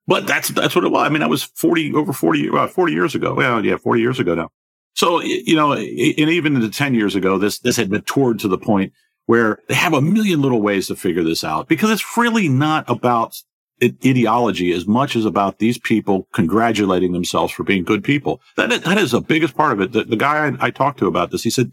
But 0.07 0.27
that's 0.27 0.49
that's 0.49 0.75
what 0.75 0.85
it 0.85 0.91
was. 0.91 1.05
I 1.05 1.09
mean, 1.09 1.21
that 1.21 1.29
was 1.29 1.43
forty 1.43 1.93
over 1.93 2.13
forty 2.13 2.49
uh, 2.49 2.67
forty 2.67 2.93
years 2.93 3.15
ago. 3.15 3.33
Well, 3.33 3.65
yeah, 3.65 3.77
forty 3.77 4.01
years 4.01 4.19
ago 4.19 4.35
now. 4.35 4.49
So 4.93 5.21
you 5.21 5.55
know, 5.55 5.73
and 5.73 5.89
even 5.89 6.59
the 6.59 6.69
ten 6.69 6.93
years 6.93 7.15
ago, 7.15 7.37
this 7.37 7.59
this 7.59 7.77
had 7.77 7.89
matured 7.89 8.39
to 8.39 8.47
the 8.47 8.57
point 8.57 8.93
where 9.25 9.59
they 9.67 9.73
have 9.73 9.93
a 9.93 10.01
million 10.01 10.41
little 10.41 10.61
ways 10.61 10.87
to 10.87 10.95
figure 10.95 11.23
this 11.23 11.43
out 11.43 11.67
because 11.67 11.89
it's 11.89 12.17
really 12.17 12.47
not 12.47 12.87
about 12.87 13.41
ideology 13.83 14.71
as 14.71 14.87
much 14.87 15.15
as 15.15 15.25
about 15.25 15.59
these 15.59 15.77
people 15.77 16.27
congratulating 16.31 17.11
themselves 17.11 17.51
for 17.51 17.63
being 17.63 17.83
good 17.83 18.03
people. 18.03 18.39
That 18.55 18.71
is, 18.71 18.81
that 18.81 18.97
is 18.97 19.11
the 19.11 19.21
biggest 19.21 19.55
part 19.55 19.73
of 19.73 19.81
it. 19.81 19.91
The, 19.91 20.05
the 20.05 20.15
guy 20.15 20.47
I, 20.47 20.67
I, 20.67 20.71
talked 20.71 20.99
to 20.99 21.07
about 21.07 21.31
this, 21.31 21.43
he 21.43 21.49
said 21.49 21.71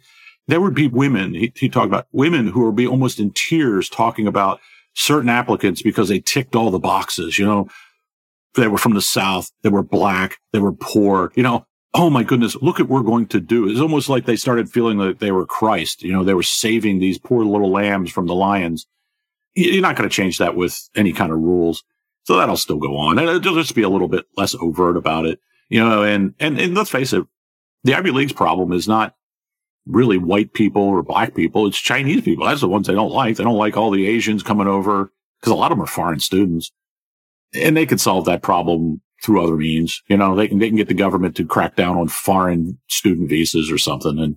there 0.48 0.60
would 0.60 0.74
be 0.74 0.88
women. 0.88 1.34
He, 1.34 1.52
he 1.54 1.68
talked 1.68 1.86
about 1.86 2.08
women 2.10 2.48
who 2.48 2.64
would 2.66 2.74
be 2.74 2.88
almost 2.88 3.20
in 3.20 3.30
tears 3.30 3.88
talking 3.88 4.26
about 4.26 4.60
certain 4.94 5.28
applicants 5.28 5.80
because 5.80 6.08
they 6.08 6.18
ticked 6.18 6.56
all 6.56 6.72
the 6.72 6.80
boxes. 6.80 7.38
You 7.38 7.46
know, 7.46 7.68
they 8.54 8.68
were 8.68 8.78
from 8.78 8.94
the 8.94 9.02
South. 9.02 9.50
They 9.62 9.68
were 9.68 9.82
black. 9.82 10.38
They 10.52 10.58
were 10.58 10.72
poor. 10.72 11.32
You 11.34 11.42
know, 11.42 11.66
oh 11.94 12.10
my 12.10 12.22
goodness, 12.22 12.56
look 12.56 12.80
at 12.80 12.88
what 12.88 13.04
we're 13.04 13.10
going 13.10 13.26
to 13.28 13.40
do. 13.40 13.68
It's 13.68 13.80
almost 13.80 14.08
like 14.08 14.26
they 14.26 14.36
started 14.36 14.70
feeling 14.70 14.98
like 14.98 15.18
they 15.18 15.32
were 15.32 15.46
Christ. 15.46 16.02
You 16.02 16.12
know, 16.12 16.24
they 16.24 16.34
were 16.34 16.42
saving 16.42 16.98
these 16.98 17.18
poor 17.18 17.44
little 17.44 17.70
lambs 17.70 18.10
from 18.10 18.26
the 18.26 18.34
lions. 18.34 18.86
You're 19.54 19.82
not 19.82 19.96
going 19.96 20.08
to 20.08 20.14
change 20.14 20.38
that 20.38 20.56
with 20.56 20.88
any 20.94 21.12
kind 21.12 21.32
of 21.32 21.38
rules. 21.38 21.84
So 22.24 22.36
that'll 22.36 22.56
still 22.56 22.78
go 22.78 22.96
on. 22.96 23.18
And 23.18 23.28
it'll 23.28 23.54
just 23.54 23.74
be 23.74 23.82
a 23.82 23.88
little 23.88 24.08
bit 24.08 24.26
less 24.36 24.54
overt 24.54 24.96
about 24.96 25.26
it. 25.26 25.40
You 25.68 25.84
know, 25.84 26.02
and, 26.02 26.34
and, 26.38 26.58
and 26.58 26.74
let's 26.74 26.90
face 26.90 27.12
it, 27.12 27.24
the 27.84 27.94
Ivy 27.94 28.10
League's 28.10 28.32
problem 28.32 28.72
is 28.72 28.86
not 28.86 29.14
really 29.86 30.18
white 30.18 30.52
people 30.52 30.82
or 30.82 31.02
black 31.02 31.34
people. 31.34 31.66
It's 31.66 31.78
Chinese 31.78 32.22
people. 32.22 32.46
That's 32.46 32.60
the 32.60 32.68
ones 32.68 32.86
they 32.86 32.94
don't 32.94 33.10
like. 33.10 33.36
They 33.36 33.44
don't 33.44 33.56
like 33.56 33.76
all 33.76 33.90
the 33.90 34.06
Asians 34.06 34.42
coming 34.42 34.68
over 34.68 35.12
because 35.40 35.52
a 35.52 35.56
lot 35.56 35.72
of 35.72 35.78
them 35.78 35.84
are 35.84 35.88
foreign 35.88 36.20
students 36.20 36.70
and 37.54 37.76
they 37.76 37.86
could 37.86 38.00
solve 38.00 38.24
that 38.26 38.42
problem 38.42 39.00
through 39.22 39.42
other 39.42 39.56
means. 39.56 40.02
You 40.08 40.16
know, 40.16 40.34
they 40.34 40.48
can, 40.48 40.58
they 40.58 40.68
can 40.68 40.76
get 40.76 40.88
the 40.88 40.94
government 40.94 41.36
to 41.36 41.46
crack 41.46 41.76
down 41.76 41.96
on 41.96 42.08
foreign 42.08 42.78
student 42.88 43.28
visas 43.28 43.70
or 43.70 43.78
something 43.78 44.18
and, 44.18 44.36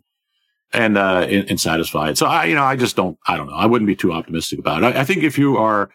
and, 0.74 0.98
uh, 0.98 1.26
and, 1.28 1.50
and 1.50 1.60
satisfy 1.60 2.10
it. 2.10 2.18
So 2.18 2.28
I, 2.28 2.46
you 2.46 2.56
know, 2.56 2.64
I 2.64 2.76
just 2.76 2.96
don't, 2.96 3.18
I 3.28 3.38
don't 3.38 3.48
know. 3.48 3.56
I 3.56 3.66
wouldn't 3.66 3.88
be 3.88 3.96
too 3.96 4.12
optimistic 4.12 4.60
about 4.60 4.84
it. 4.84 4.96
I, 4.96 5.02
I 5.02 5.04
think 5.04 5.24
if 5.24 5.38
you 5.38 5.58
are, 5.58 5.90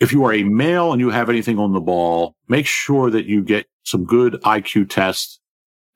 if 0.00 0.12
you 0.12 0.24
are 0.24 0.32
a 0.32 0.42
male 0.42 0.92
and 0.92 1.00
you 1.00 1.10
have 1.10 1.30
anything 1.30 1.58
on 1.58 1.72
the 1.72 1.80
ball, 1.80 2.34
make 2.48 2.66
sure 2.66 3.10
that 3.10 3.26
you 3.26 3.42
get 3.42 3.66
some 3.84 4.04
good 4.04 4.34
IQ 4.42 4.90
tests 4.90 5.40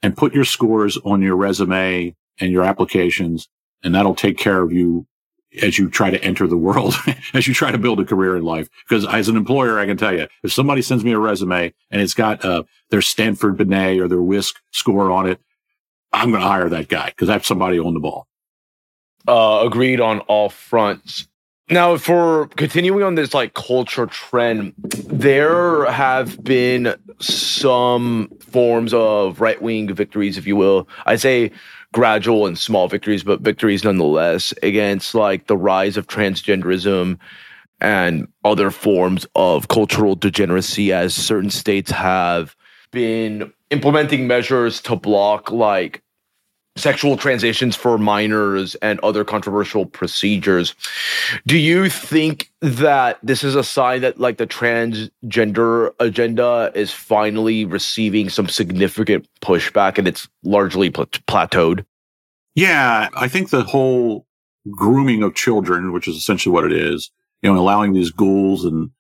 and 0.03 0.17
put 0.17 0.33
your 0.33 0.45
scores 0.45 0.97
on 0.99 1.23
your 1.23 1.37
resume 1.37 2.15
and 2.41 2.53
your 2.53 2.63
applications. 2.63 3.49
And 3.83 3.95
that'll 3.95 4.15
take 4.15 4.39
care 4.39 4.63
of 4.63 4.73
you 4.73 5.07
as 5.63 5.79
you 5.79 5.89
try 5.89 6.11
to 6.11 6.23
enter 6.23 6.47
the 6.47 6.57
world, 6.57 6.95
as 7.35 7.47
you 7.47 7.55
try 7.55 7.71
to 7.71 7.79
build 7.79 8.01
a 8.01 8.05
career 8.05 8.37
in 8.37 8.43
life. 8.43 8.69
Because 8.89 9.07
as 9.07 9.29
an 9.29 9.37
employer, 9.37 9.79
I 9.79 9.87
can 9.87 9.97
tell 9.97 10.15
you, 10.15 10.29
if 10.43 10.53
somebody 10.53 10.83
sends 10.83 11.05
me 11.05 11.13
a 11.13 11.19
resume 11.19 11.73
and 11.91 12.01
it's 12.01 12.15
got 12.15 12.45
uh, 12.45 12.65
their 12.91 13.03
Stanford 13.03 13.57
Binet 13.57 14.01
or 14.01 14.09
their 14.09 14.23
WISC 14.23 14.55
score 14.73 15.11
on 15.11 15.29
it, 15.29 15.41
I'm 16.13 16.31
going 16.31 16.43
to 16.43 16.49
hire 16.49 16.69
that 16.69 16.89
guy 16.89 17.07
because 17.07 17.29
that's 17.29 17.47
somebody 17.47 17.79
on 17.79 17.95
the 17.95 18.01
ball. 18.01 18.27
Uh, 19.29 19.63
agreed 19.67 20.01
on 20.01 20.21
all 20.21 20.49
fronts. 20.49 21.29
Now, 21.69 21.97
for 21.97 22.47
continuing 22.57 23.03
on 23.03 23.17
this 23.17 23.35
like 23.35 23.55
culture 23.55 24.07
trend, 24.07 24.73
there 24.77 25.91
have 25.91 26.43
been 26.45 26.95
some 27.19 28.31
forms 28.39 28.95
of 28.95 29.41
right 29.41 29.61
wing 29.61 29.93
victories, 29.93 30.39
if 30.39 30.47
you 30.47 30.55
will. 30.55 30.89
I 31.07 31.17
say 31.17 31.51
gradual 31.97 32.47
and 32.47 32.59
small 32.59 32.89
victories, 32.89 33.23
but 33.23 33.41
victories 33.41 33.83
nonetheless 33.83 34.53
against 34.63 35.15
like 35.15 35.47
the 35.47 35.57
rise 35.57 35.97
of 35.97 36.07
transgenderism 36.07 37.19
and 37.81 38.29
other 38.45 38.71
forms 38.71 39.27
of 39.35 39.69
cultural 39.69 40.15
degeneracy 40.15 40.93
as 40.93 41.15
certain 41.15 41.49
states 41.49 41.91
have 41.91 42.55
been 42.91 43.51
implementing 43.71 44.27
measures 44.27 44.83
to 44.83 44.95
block 44.95 45.51
like 45.51 46.03
sexual 46.77 47.17
transitions 47.17 47.75
for 47.75 47.99
minors 47.99 48.75
and 48.77 49.01
other 49.01 49.25
controversial 49.25 49.87
procedures. 49.87 50.75
Do 51.47 51.57
you 51.57 51.89
think 51.89 52.51
that 52.61 53.19
this 53.23 53.43
is 53.43 53.55
a 53.55 53.65
sign 53.65 54.03
that 54.03 54.21
like 54.21 54.37
the 54.37 54.47
transgender 54.47 55.93
agenda 55.99 56.71
is 56.75 56.93
finally 56.93 57.65
receiving 57.65 58.29
some 58.29 58.49
significant 58.49 59.27
pushback 59.41 59.99
and 59.99 60.07
it's 60.07 60.29
largely 60.45 60.91
pl- 60.91 61.07
plateaued? 61.07 61.85
Yeah, 62.55 63.09
I 63.17 63.29
think 63.29 63.51
the 63.51 63.63
whole 63.63 64.27
grooming 64.71 65.23
of 65.23 65.35
children, 65.35 65.93
which 65.93 66.09
is 66.09 66.17
essentially 66.17 66.53
what 66.53 66.65
it 66.65 66.73
is, 66.73 67.11
you 67.43 67.53
know, 67.53 67.59
allowing 67.59 67.93
these 67.93 68.11
ghouls 68.11 68.65
and 68.65 68.91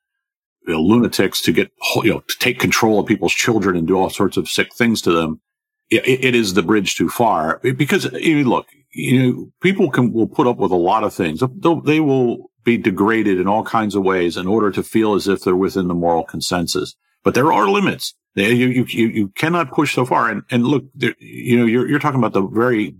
you 0.67 0.75
know, 0.75 0.81
lunatics 0.81 1.41
to 1.43 1.53
get, 1.53 1.71
you 1.97 2.11
know, 2.11 2.21
to 2.21 2.39
take 2.39 2.59
control 2.59 2.99
of 2.99 3.07
people's 3.07 3.33
children 3.33 3.77
and 3.77 3.87
do 3.87 3.97
all 3.97 4.11
sorts 4.11 4.37
of 4.37 4.49
sick 4.49 4.75
things 4.75 5.01
to 5.03 5.13
them 5.13 5.41
it, 5.91 6.25
it 6.25 6.35
is 6.35 6.55
the 6.55 6.63
bridge 6.63 6.97
too 6.97 7.09
far 7.09 7.61
because 7.63 8.11
look, 8.13 8.67
you 8.93 9.23
know, 9.23 9.53
people 9.61 9.91
can 9.91 10.13
will 10.13 10.27
put 10.27 10.47
up 10.47 10.57
with 10.57 10.73
a 10.73 10.77
lot 10.77 11.05
of 11.05 11.15
things. 11.15 11.43
They'll, 11.59 11.81
they 11.81 12.01
will 12.01 12.51
be 12.65 12.77
degraded 12.77 13.39
in 13.39 13.47
all 13.47 13.63
kinds 13.63 13.95
of 13.95 14.03
ways 14.03 14.37
in 14.37 14.47
order 14.47 14.71
to 14.73 14.83
feel 14.83 15.15
as 15.15 15.29
if 15.29 15.43
they're 15.43 15.55
within 15.55 15.89
the 15.89 15.95
moral 15.95 16.25
consensus. 16.25 16.97
But 17.23 17.35
there 17.35 17.53
are 17.53 17.69
limits. 17.69 18.15
You 18.35 18.49
you 18.49 18.85
you, 18.89 19.07
you 19.07 19.29
cannot 19.29 19.71
push 19.73 19.95
so 19.95 20.05
far. 20.05 20.29
And 20.29 20.43
and 20.51 20.65
look, 20.65 20.85
there, 20.95 21.15
you 21.19 21.59
know, 21.59 21.65
you're 21.65 21.89
you're 21.89 21.99
talking 21.99 22.19
about 22.19 22.33
the 22.33 22.47
very 22.47 22.97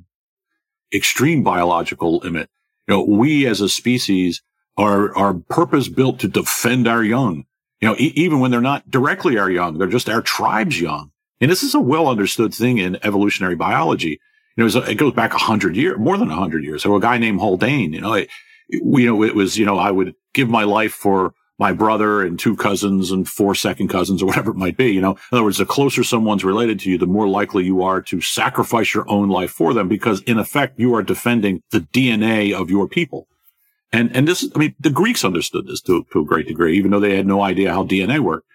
extreme 0.95 1.43
biological 1.43 2.19
limit. 2.19 2.49
You 2.89 2.95
know, 2.95 3.03
we 3.03 3.47
as 3.47 3.61
a 3.61 3.69
species 3.69 4.43
are 4.77 5.15
are 5.17 5.35
purpose 5.35 5.89
built 5.89 6.21
to 6.21 6.29
defend 6.29 6.89
our 6.89 7.03
young. 7.03 7.45
You 7.81 7.89
know, 7.89 7.97
e- 7.99 8.13
even 8.15 8.41
when 8.41 8.51
they're 8.51 8.61
not 8.61 8.91
directly 8.91 9.39
our 9.39 9.51
young, 9.51 9.79
they're 9.79 9.89
just 9.89 10.09
our 10.09 10.23
tribe's 10.23 10.81
young. 10.81 11.11
And 11.41 11.51
this 11.51 11.63
is 11.63 11.75
a 11.75 11.81
well 11.81 12.09
understood 12.09 12.55
thing 12.55 12.79
in 12.79 12.99
evolutionary 13.05 13.57
biology. 13.57 14.21
You 14.57 14.67
know, 14.67 14.81
it 14.83 14.95
goes 14.95 15.13
back 15.13 15.35
a 15.35 15.39
hundred 15.39 15.77
years, 15.77 15.99
more 15.99 16.17
than 16.17 16.31
a 16.31 16.35
hundred 16.35 16.65
years. 16.65 16.83
So 16.83 16.95
a 16.95 17.01
guy 17.01 17.19
named 17.19 17.41
Haldane, 17.41 17.93
you 17.93 18.01
know, 18.01 18.15
it, 18.15 18.29
you 18.69 19.07
know, 19.07 19.23
it 19.23 19.35
was, 19.35 19.59
you 19.59 19.67
know, 19.67 19.77
I 19.77 19.91
would 19.91 20.15
give 20.33 20.49
my 20.49 20.65
life 20.65 20.93
for 20.93 21.35
my 21.59 21.73
brother 21.73 22.23
and 22.23 22.39
two 22.39 22.57
cousins 22.57 23.11
and 23.11 23.29
four 23.29 23.55
second 23.55 23.89
cousins 23.89 24.23
or 24.23 24.27
whatever 24.27 24.51
it 24.51 24.57
might 24.57 24.77
be. 24.77 24.93
You 24.93 25.01
know, 25.01 25.13
in 25.13 25.19
other 25.33 25.45
words, 25.45 25.59
the 25.59 25.67
closer 25.67 26.05
someone's 26.05 26.45
related 26.45 26.81
to 26.81 26.91
you, 26.91 26.99
the 26.99 27.07
more 27.07 27.29
likely 27.29 27.65
you 27.65 27.83
are 27.83 28.03
to 28.03 28.21
sacrifice 28.21 28.95
your 28.95 29.09
own 29.09 29.29
life 29.29 29.51
for 29.51 29.73
them 29.73 29.89
because 29.89 30.23
in 30.23 30.39
effect, 30.39 30.79
you 30.79 30.95
are 30.95 31.03
defending 31.03 31.63
the 31.71 31.81
DNA 31.81 32.53
of 32.53 32.71
your 32.71 32.89
people. 32.89 33.29
And, 33.93 34.15
and 34.15 34.27
this, 34.27 34.49
I 34.55 34.59
mean, 34.59 34.75
the 34.81 34.91
Greeks 34.91 35.25
understood 35.25 35.67
this 35.67 35.81
to, 35.83 36.05
to 36.13 36.21
a 36.21 36.25
great 36.25 36.47
degree, 36.47 36.77
even 36.77 36.91
though 36.91 37.01
they 37.01 37.17
had 37.17 37.27
no 37.27 37.41
idea 37.41 37.73
how 37.73 37.85
DNA 37.85 38.21
worked. 38.21 38.47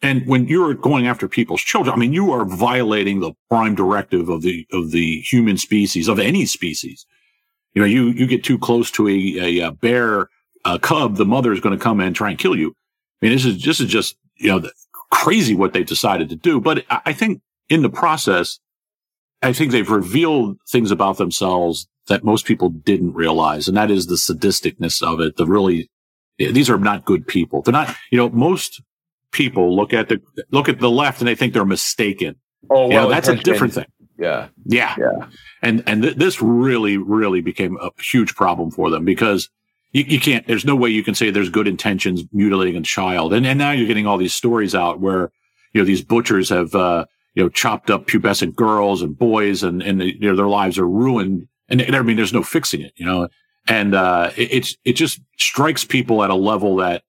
And 0.00 0.26
when 0.26 0.46
you're 0.46 0.74
going 0.74 1.06
after 1.08 1.28
people's 1.28 1.60
children, 1.60 1.94
I 1.94 1.98
mean, 1.98 2.12
you 2.12 2.32
are 2.32 2.44
violating 2.44 3.20
the 3.20 3.32
prime 3.50 3.74
directive 3.74 4.28
of 4.28 4.42
the, 4.42 4.66
of 4.72 4.92
the 4.92 5.20
human 5.20 5.56
species, 5.56 6.08
of 6.08 6.20
any 6.20 6.46
species. 6.46 7.04
You 7.74 7.82
know, 7.82 7.86
you, 7.86 8.06
you 8.10 8.26
get 8.26 8.44
too 8.44 8.58
close 8.58 8.90
to 8.92 9.08
a, 9.08 9.60
a, 9.60 9.72
bear, 9.72 10.28
a 10.64 10.78
cub, 10.78 11.16
the 11.16 11.24
mother 11.24 11.52
is 11.52 11.60
going 11.60 11.76
to 11.76 11.82
come 11.82 12.00
and 12.00 12.14
try 12.14 12.30
and 12.30 12.38
kill 12.38 12.56
you. 12.56 12.74
I 13.20 13.26
mean, 13.26 13.32
this 13.32 13.44
is, 13.44 13.62
this 13.62 13.80
is 13.80 13.88
just, 13.88 14.16
you 14.36 14.48
know, 14.48 14.68
crazy 15.10 15.54
what 15.54 15.72
they 15.72 15.82
decided 15.82 16.28
to 16.28 16.36
do. 16.36 16.60
But 16.60 16.84
I 16.88 17.12
think 17.12 17.40
in 17.68 17.82
the 17.82 17.90
process, 17.90 18.60
I 19.42 19.52
think 19.52 19.72
they've 19.72 19.90
revealed 19.90 20.58
things 20.68 20.90
about 20.90 21.18
themselves 21.18 21.88
that 22.06 22.24
most 22.24 22.46
people 22.46 22.70
didn't 22.70 23.14
realize. 23.14 23.68
And 23.68 23.76
that 23.76 23.90
is 23.90 24.06
the 24.06 24.14
sadisticness 24.14 25.02
of 25.02 25.20
it. 25.20 25.36
The 25.36 25.46
really, 25.46 25.90
these 26.38 26.70
are 26.70 26.78
not 26.78 27.04
good 27.04 27.26
people. 27.26 27.62
They're 27.62 27.72
not, 27.72 27.94
you 28.10 28.18
know, 28.18 28.30
most 28.30 28.80
people 29.38 29.74
look 29.74 29.94
at 29.94 30.10
the 30.10 30.20
look 30.50 30.68
at 30.68 30.80
the 30.80 30.90
left 30.90 31.20
and 31.20 31.28
they 31.28 31.34
think 31.34 31.54
they're 31.54 31.64
mistaken. 31.64 32.34
Oh, 32.68 32.88
well, 32.88 33.08
that's 33.08 33.28
a 33.28 33.36
different 33.36 33.72
thing. 33.72 33.86
Yeah. 34.18 34.48
Yeah. 34.64 34.94
Yeah. 34.98 35.26
And, 35.62 35.82
and 35.86 36.02
th- 36.02 36.16
this 36.16 36.42
really, 36.42 36.96
really 36.96 37.40
became 37.40 37.78
a 37.80 37.90
huge 38.02 38.34
problem 38.34 38.70
for 38.70 38.90
them 38.90 39.04
because 39.04 39.48
you, 39.92 40.02
you, 40.02 40.20
can't, 40.20 40.44
there's 40.48 40.64
no 40.64 40.74
way 40.74 40.90
you 40.90 41.04
can 41.04 41.14
say 41.14 41.30
there's 41.30 41.50
good 41.50 41.68
intentions 41.68 42.24
mutilating 42.32 42.76
a 42.76 42.82
child. 42.82 43.32
And, 43.32 43.46
and 43.46 43.58
now 43.58 43.70
you're 43.70 43.86
getting 43.86 44.08
all 44.08 44.18
these 44.18 44.34
stories 44.34 44.74
out 44.74 44.98
where, 44.98 45.30
you 45.72 45.80
know, 45.80 45.84
these 45.84 46.02
butchers 46.02 46.48
have, 46.48 46.74
uh, 46.74 47.06
you 47.34 47.44
know, 47.44 47.48
chopped 47.48 47.90
up 47.90 48.08
pubescent 48.08 48.56
girls 48.56 49.02
and 49.02 49.16
boys 49.16 49.62
and, 49.62 49.82
and 49.82 50.02
you 50.02 50.28
know, 50.28 50.36
their 50.36 50.48
lives 50.48 50.78
are 50.78 50.88
ruined. 50.88 51.46
And, 51.68 51.80
and 51.80 51.94
I 51.94 52.02
mean, 52.02 52.16
there's 52.16 52.32
no 52.32 52.42
fixing 52.42 52.80
it, 52.80 52.92
you 52.96 53.06
know, 53.06 53.28
and, 53.68 53.94
uh, 53.94 54.32
it, 54.36 54.52
it's, 54.52 54.76
it 54.84 54.94
just 54.94 55.20
strikes 55.38 55.84
people 55.84 56.24
at 56.24 56.30
a 56.30 56.34
level 56.34 56.76
that 56.76 57.04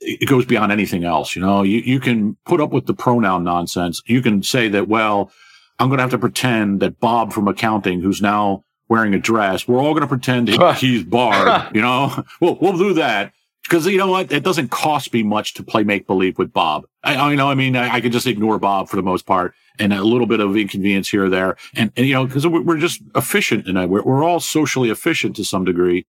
it 0.00 0.28
goes 0.28 0.44
beyond 0.44 0.72
anything 0.72 1.04
else. 1.04 1.34
You 1.34 1.42
know, 1.42 1.62
you, 1.62 1.78
you 1.78 2.00
can 2.00 2.36
put 2.44 2.60
up 2.60 2.70
with 2.70 2.86
the 2.86 2.94
pronoun 2.94 3.44
nonsense. 3.44 4.02
You 4.06 4.22
can 4.22 4.42
say 4.42 4.68
that, 4.68 4.88
well, 4.88 5.30
I'm 5.78 5.88
going 5.88 5.98
to 5.98 6.02
have 6.02 6.10
to 6.12 6.18
pretend 6.18 6.80
that 6.80 7.00
Bob 7.00 7.32
from 7.32 7.48
accounting, 7.48 8.00
who's 8.00 8.20
now 8.20 8.64
wearing 8.88 9.14
a 9.14 9.18
dress, 9.18 9.68
we're 9.68 9.80
all 9.80 9.92
going 9.92 10.02
to 10.02 10.08
pretend 10.08 10.48
he's 10.76 11.04
Barb. 11.04 11.70
you 11.74 11.82
know, 11.82 12.24
we'll, 12.40 12.56
we'll 12.60 12.78
do 12.78 12.94
that. 12.94 13.32
Because 13.62 13.86
you 13.86 13.98
know 13.98 14.08
what? 14.08 14.32
It 14.32 14.44
doesn't 14.44 14.70
cost 14.70 15.12
me 15.12 15.22
much 15.22 15.52
to 15.54 15.62
play 15.62 15.82
make 15.82 16.06
believe 16.06 16.38
with 16.38 16.52
Bob. 16.52 16.86
I, 17.04 17.16
I 17.16 17.34
know. 17.34 17.50
I 17.50 17.54
mean, 17.54 17.76
I, 17.76 17.96
I, 17.96 18.00
can 18.00 18.12
just 18.12 18.26
ignore 18.26 18.58
Bob 18.58 18.88
for 18.88 18.96
the 18.96 19.02
most 19.02 19.26
part, 19.26 19.52
and 19.78 19.92
a 19.92 20.02
little 20.02 20.26
bit 20.26 20.40
of 20.40 20.56
inconvenience 20.56 21.10
here 21.10 21.26
or 21.26 21.28
there, 21.28 21.56
and, 21.74 21.92
and 21.94 22.06
you 22.06 22.14
know, 22.14 22.24
because 22.24 22.46
we're, 22.46 22.62
we're, 22.62 22.78
just 22.78 23.02
efficient, 23.14 23.66
and 23.66 23.90
we're, 23.90 24.02
we're 24.02 24.24
all 24.24 24.40
socially 24.40 24.88
efficient 24.88 25.36
to 25.36 25.44
some 25.44 25.66
degree. 25.66 26.06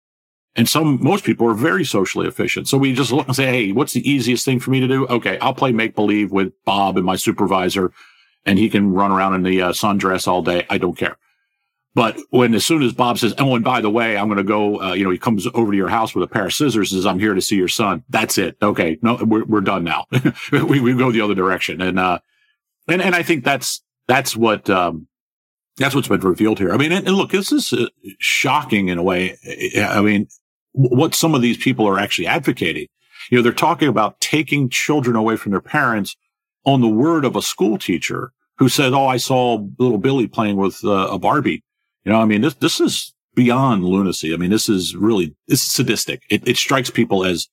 And 0.60 0.67
some, 0.67 1.02
most 1.02 1.24
people 1.24 1.48
are 1.48 1.54
very 1.54 1.86
socially 1.86 2.28
efficient. 2.28 2.67
So 2.67 2.78
we 2.78 2.91
just 2.91 3.13
look 3.13 3.28
and 3.28 3.36
say, 3.36 3.45
Hey, 3.45 3.72
what's 3.72 3.93
the 3.93 4.08
easiest 4.08 4.43
thing 4.43 4.60
for 4.60 4.72
me 4.72 4.82
to 4.82 4.89
do? 4.89 5.08
Okay. 5.08 5.39
I'll 5.39 5.54
play 5.54 5.72
make 5.72 5.95
believe 5.95 6.34
with 6.34 6.52
Bob 6.65 6.98
and 6.98 7.06
my 7.06 7.15
supervisor 7.15 7.93
and 8.45 8.60
he 8.60 8.69
can 8.69 8.91
run 8.91 9.12
around 9.12 9.36
in 9.36 9.43
the 9.43 9.62
uh, 9.62 9.72
sundress 9.72 10.28
all 10.28 10.41
day. 10.41 10.65
I 10.69 10.78
don't 10.78 10.98
care. 10.98 11.17
But 11.95 12.17
when 12.30 12.54
as 12.54 12.65
soon 12.65 12.84
as 12.84 12.93
Bob 12.93 13.17
says, 13.17 13.34
"Oh, 13.39 13.56
and 13.56 13.63
by 13.63 13.80
the 13.82 13.89
way, 13.89 14.17
I'm 14.17 14.28
going 14.28 14.38
to 14.38 14.43
go," 14.43 14.82
uh, 14.82 14.93
you 14.93 15.04
know, 15.04 15.10
he 15.10 15.17
comes 15.17 15.48
over 15.54 15.72
to 15.72 15.78
your 15.78 15.89
house 15.89 16.13
with 16.13 16.24
a 16.24 16.32
pair 16.32 16.45
of 16.45 16.54
scissors, 16.54 16.91
and 16.91 17.00
says, 17.00 17.06
"I'm 17.06 17.19
here 17.19 17.34
to 17.34 17.41
see 17.41 17.56
your 17.56 17.67
son." 17.67 18.04
That's 18.10 18.38
it. 18.38 18.58
Okay, 18.62 19.00
no, 19.02 19.15
we're 19.15 19.43
we're 19.45 19.62
done 19.62 19.84
now. 19.84 20.06
we 20.52 20.80
we 20.80 20.93
go 20.93 21.12
the 21.12 21.22
other 21.22 21.34
direction, 21.34 21.82
and 21.82 22.00
uh, 22.00 22.19
and 22.88 23.02
and 23.02 23.15
I 23.15 23.24
think 23.24 23.43
that's 23.43 23.82
that's 24.08 24.36
what 24.36 24.69
um, 24.69 25.08
that's 25.78 25.95
what's 25.95 26.08
been 26.08 26.22
revealed 26.22 26.60
here. 26.60 26.72
I 26.72 26.78
mean, 26.78 26.91
and, 26.91 27.08
look, 27.08 27.32
this 27.32 27.52
is 27.52 27.74
uh, 27.74 27.88
shocking 28.19 28.89
in 28.89 28.98
a 28.98 29.04
way. 29.04 29.38
I 29.78 30.02
mean, 30.02 30.28
what 30.74 31.16
some 31.16 31.36
of 31.36 31.42
these 31.42 31.58
people 31.58 31.88
are 31.88 32.00
actually 32.00 32.28
advocating. 32.28 32.88
You 33.30 33.38
know, 33.38 33.42
they're 33.42 33.54
talking 33.54 33.88
about 33.88 34.20
taking 34.22 34.70
children 34.70 35.16
away 35.16 35.36
from 35.36 35.52
their 35.52 35.62
parents 35.62 36.16
on 36.66 36.82
the 36.82 36.88
word 36.88 37.26
of 37.26 37.36
a 37.36 37.42
school 37.42 37.78
teacher 37.78 38.32
who 38.58 38.70
said, 38.70 38.94
"Oh, 38.94 39.08
I 39.08 39.18
saw 39.18 39.66
little 39.78 39.98
Billy 39.98 40.28
playing 40.28 40.58
with 40.58 40.84
uh, 40.84 41.10
a 41.12 41.20
Barbie." 41.20 41.64
You 42.06 42.12
know, 42.12 42.22
I 42.22 42.26
mean, 42.26 42.42
this 42.42 42.56
this 42.56 42.80
is 42.80 43.14
beyond 43.36 43.86
lunacy. 43.86 44.34
I 44.34 44.38
mean, 44.38 44.52
this 44.52 44.70
is 44.70 44.96
really 44.96 45.36
it's 45.48 45.62
sadistic. 45.62 46.24
It, 46.30 46.48
it 46.48 46.58
strikes 46.58 46.90
people 46.90 47.26
as 47.26 47.48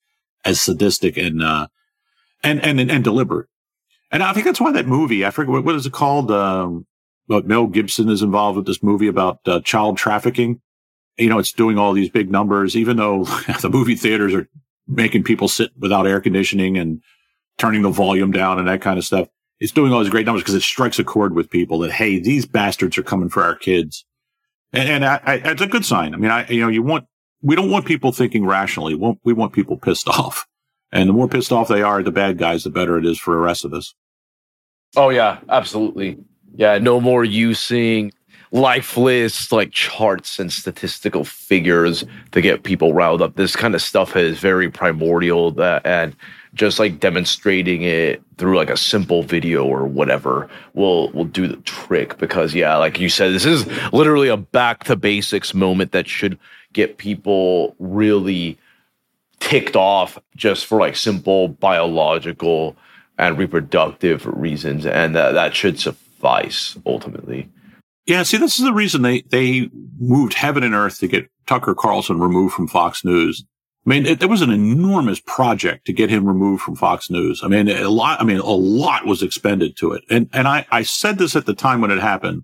as 0.45 0.61
sadistic 0.61 1.17
and 1.17 1.43
uh, 1.43 1.67
and 2.43 2.63
and 2.63 2.79
and 2.79 3.03
deliberate. 3.03 3.47
And 4.11 4.23
I 4.23 4.33
think 4.33 4.45
that's 4.45 4.61
why 4.61 4.71
that 4.71 4.87
movie, 4.87 5.25
I 5.25 5.31
forget 5.31 5.51
what, 5.51 5.65
what 5.65 5.75
is 5.75 5.85
it 5.85 5.93
called? 5.93 6.31
Um, 6.31 6.85
but 7.27 7.45
Mel 7.45 7.67
Gibson 7.67 8.09
is 8.09 8.21
involved 8.21 8.55
with 8.55 8.65
this 8.65 8.81
movie 8.81 9.07
about 9.07 9.39
uh, 9.45 9.59
child 9.61 9.97
trafficking. 9.97 10.61
You 11.17 11.29
know, 11.29 11.39
it's 11.39 11.51
doing 11.51 11.77
all 11.77 11.93
these 11.93 12.09
big 12.09 12.31
numbers, 12.31 12.75
even 12.75 12.97
though 12.97 13.23
the 13.61 13.69
movie 13.71 13.95
theaters 13.95 14.33
are 14.33 14.47
making 14.87 15.23
people 15.23 15.47
sit 15.47 15.71
without 15.77 16.07
air 16.07 16.21
conditioning 16.21 16.77
and 16.77 17.01
turning 17.57 17.81
the 17.81 17.89
volume 17.89 18.31
down 18.31 18.59
and 18.59 18.67
that 18.67 18.81
kind 18.81 18.97
of 18.97 19.05
stuff. 19.05 19.27
It's 19.59 19.71
doing 19.71 19.91
all 19.91 20.01
these 20.01 20.09
great 20.09 20.25
numbers 20.25 20.43
because 20.43 20.55
it 20.55 20.61
strikes 20.61 20.99
a 20.99 21.03
chord 21.03 21.33
with 21.33 21.49
people 21.49 21.79
that, 21.79 21.91
hey, 21.91 22.19
these 22.19 22.45
bastards 22.45 22.97
are 22.97 23.03
coming 23.03 23.29
for 23.29 23.43
our 23.43 23.55
kids. 23.55 24.05
And, 24.71 24.87
and 24.87 25.05
I, 25.05 25.19
I, 25.23 25.33
it's 25.35 25.61
a 25.61 25.67
good 25.67 25.85
sign. 25.85 26.13
I 26.13 26.17
mean, 26.17 26.29
I, 26.29 26.47
you 26.47 26.61
know, 26.61 26.67
you 26.67 26.83
want, 26.83 27.05
we 27.41 27.55
don't 27.55 27.71
want 27.71 27.85
people 27.85 28.11
thinking 28.11 28.45
rationally. 28.45 28.93
We 28.93 28.99
want, 28.99 29.19
we 29.23 29.33
want 29.33 29.53
people 29.53 29.77
pissed 29.77 30.07
off. 30.07 30.45
And 30.91 31.09
the 31.09 31.13
more 31.13 31.27
pissed 31.27 31.51
off 31.51 31.67
they 31.67 31.81
are, 31.81 32.01
the 32.03 32.11
bad 32.11 32.37
guys, 32.37 32.63
the 32.63 32.69
better 32.69 32.97
it 32.97 33.05
is 33.05 33.17
for 33.17 33.33
the 33.33 33.39
rest 33.39 33.65
of 33.65 33.73
us. 33.73 33.93
Oh, 34.95 35.09
yeah, 35.09 35.39
absolutely. 35.49 36.17
Yeah, 36.55 36.77
no 36.77 37.01
more 37.01 37.25
using 37.25 38.13
lifeless 38.51 39.51
like 39.51 39.71
charts 39.71 40.39
and 40.39 40.51
statistical 40.51 41.23
figures 41.23 42.03
to 42.31 42.41
get 42.41 42.63
people 42.63 42.93
riled 42.93 43.21
up. 43.21 43.35
This 43.35 43.55
kind 43.55 43.75
of 43.75 43.81
stuff 43.81 44.15
is 44.15 44.39
very 44.39 44.69
primordial 44.69 45.51
that, 45.51 45.85
and 45.85 46.15
just 46.53 46.79
like 46.79 46.99
demonstrating 46.99 47.83
it 47.83 48.21
through 48.37 48.57
like 48.57 48.69
a 48.69 48.77
simple 48.77 49.23
video 49.23 49.65
or 49.65 49.85
whatever 49.85 50.49
will 50.73 51.11
will 51.11 51.25
do 51.25 51.47
the 51.47 51.57
trick 51.57 52.17
because 52.17 52.53
yeah, 52.53 52.75
like 52.77 52.99
you 52.99 53.09
said, 53.09 53.33
this 53.33 53.45
is 53.45 53.65
literally 53.91 54.29
a 54.29 54.37
back 54.37 54.83
to 54.85 54.95
basics 54.95 55.53
moment 55.53 55.91
that 55.91 56.07
should 56.07 56.39
get 56.73 56.97
people 56.97 57.75
really 57.79 58.57
ticked 59.39 59.75
off 59.75 60.17
just 60.35 60.65
for 60.65 60.79
like 60.79 60.95
simple 60.95 61.47
biological 61.47 62.75
and 63.17 63.37
reproductive 63.37 64.25
reasons 64.25 64.85
and 64.85 65.15
that, 65.15 65.31
that 65.33 65.55
should 65.55 65.79
suffice 65.79 66.77
ultimately 66.85 67.49
yeah 68.07 68.23
see 68.23 68.37
this 68.37 68.57
is 68.57 68.65
the 68.65 68.73
reason 68.73 69.01
they 69.01 69.21
they 69.21 69.69
moved 69.99 70.33
heaven 70.33 70.63
and 70.63 70.73
earth 70.73 70.99
to 70.99 71.07
get 71.07 71.29
tucker 71.45 71.75
carlson 71.75 72.19
removed 72.19 72.53
from 72.53 72.67
fox 72.67 73.03
news 73.03 73.45
i 73.85 73.89
mean 73.89 74.05
it, 74.05 74.21
it 74.21 74.29
was 74.29 74.41
an 74.41 74.51
enormous 74.51 75.19
project 75.19 75.85
to 75.85 75.93
get 75.93 76.09
him 76.09 76.27
removed 76.27 76.61
from 76.61 76.75
fox 76.75 77.09
news 77.09 77.41
i 77.43 77.47
mean 77.47 77.67
a 77.69 77.89
lot 77.89 78.19
i 78.19 78.23
mean 78.23 78.39
a 78.39 78.45
lot 78.45 79.05
was 79.05 79.21
expended 79.21 79.75
to 79.77 79.91
it 79.91 80.03
and 80.09 80.29
and 80.33 80.47
i 80.47 80.65
i 80.71 80.81
said 80.81 81.17
this 81.17 81.35
at 81.35 81.45
the 81.45 81.53
time 81.53 81.81
when 81.81 81.91
it 81.91 81.99
happened 81.99 82.43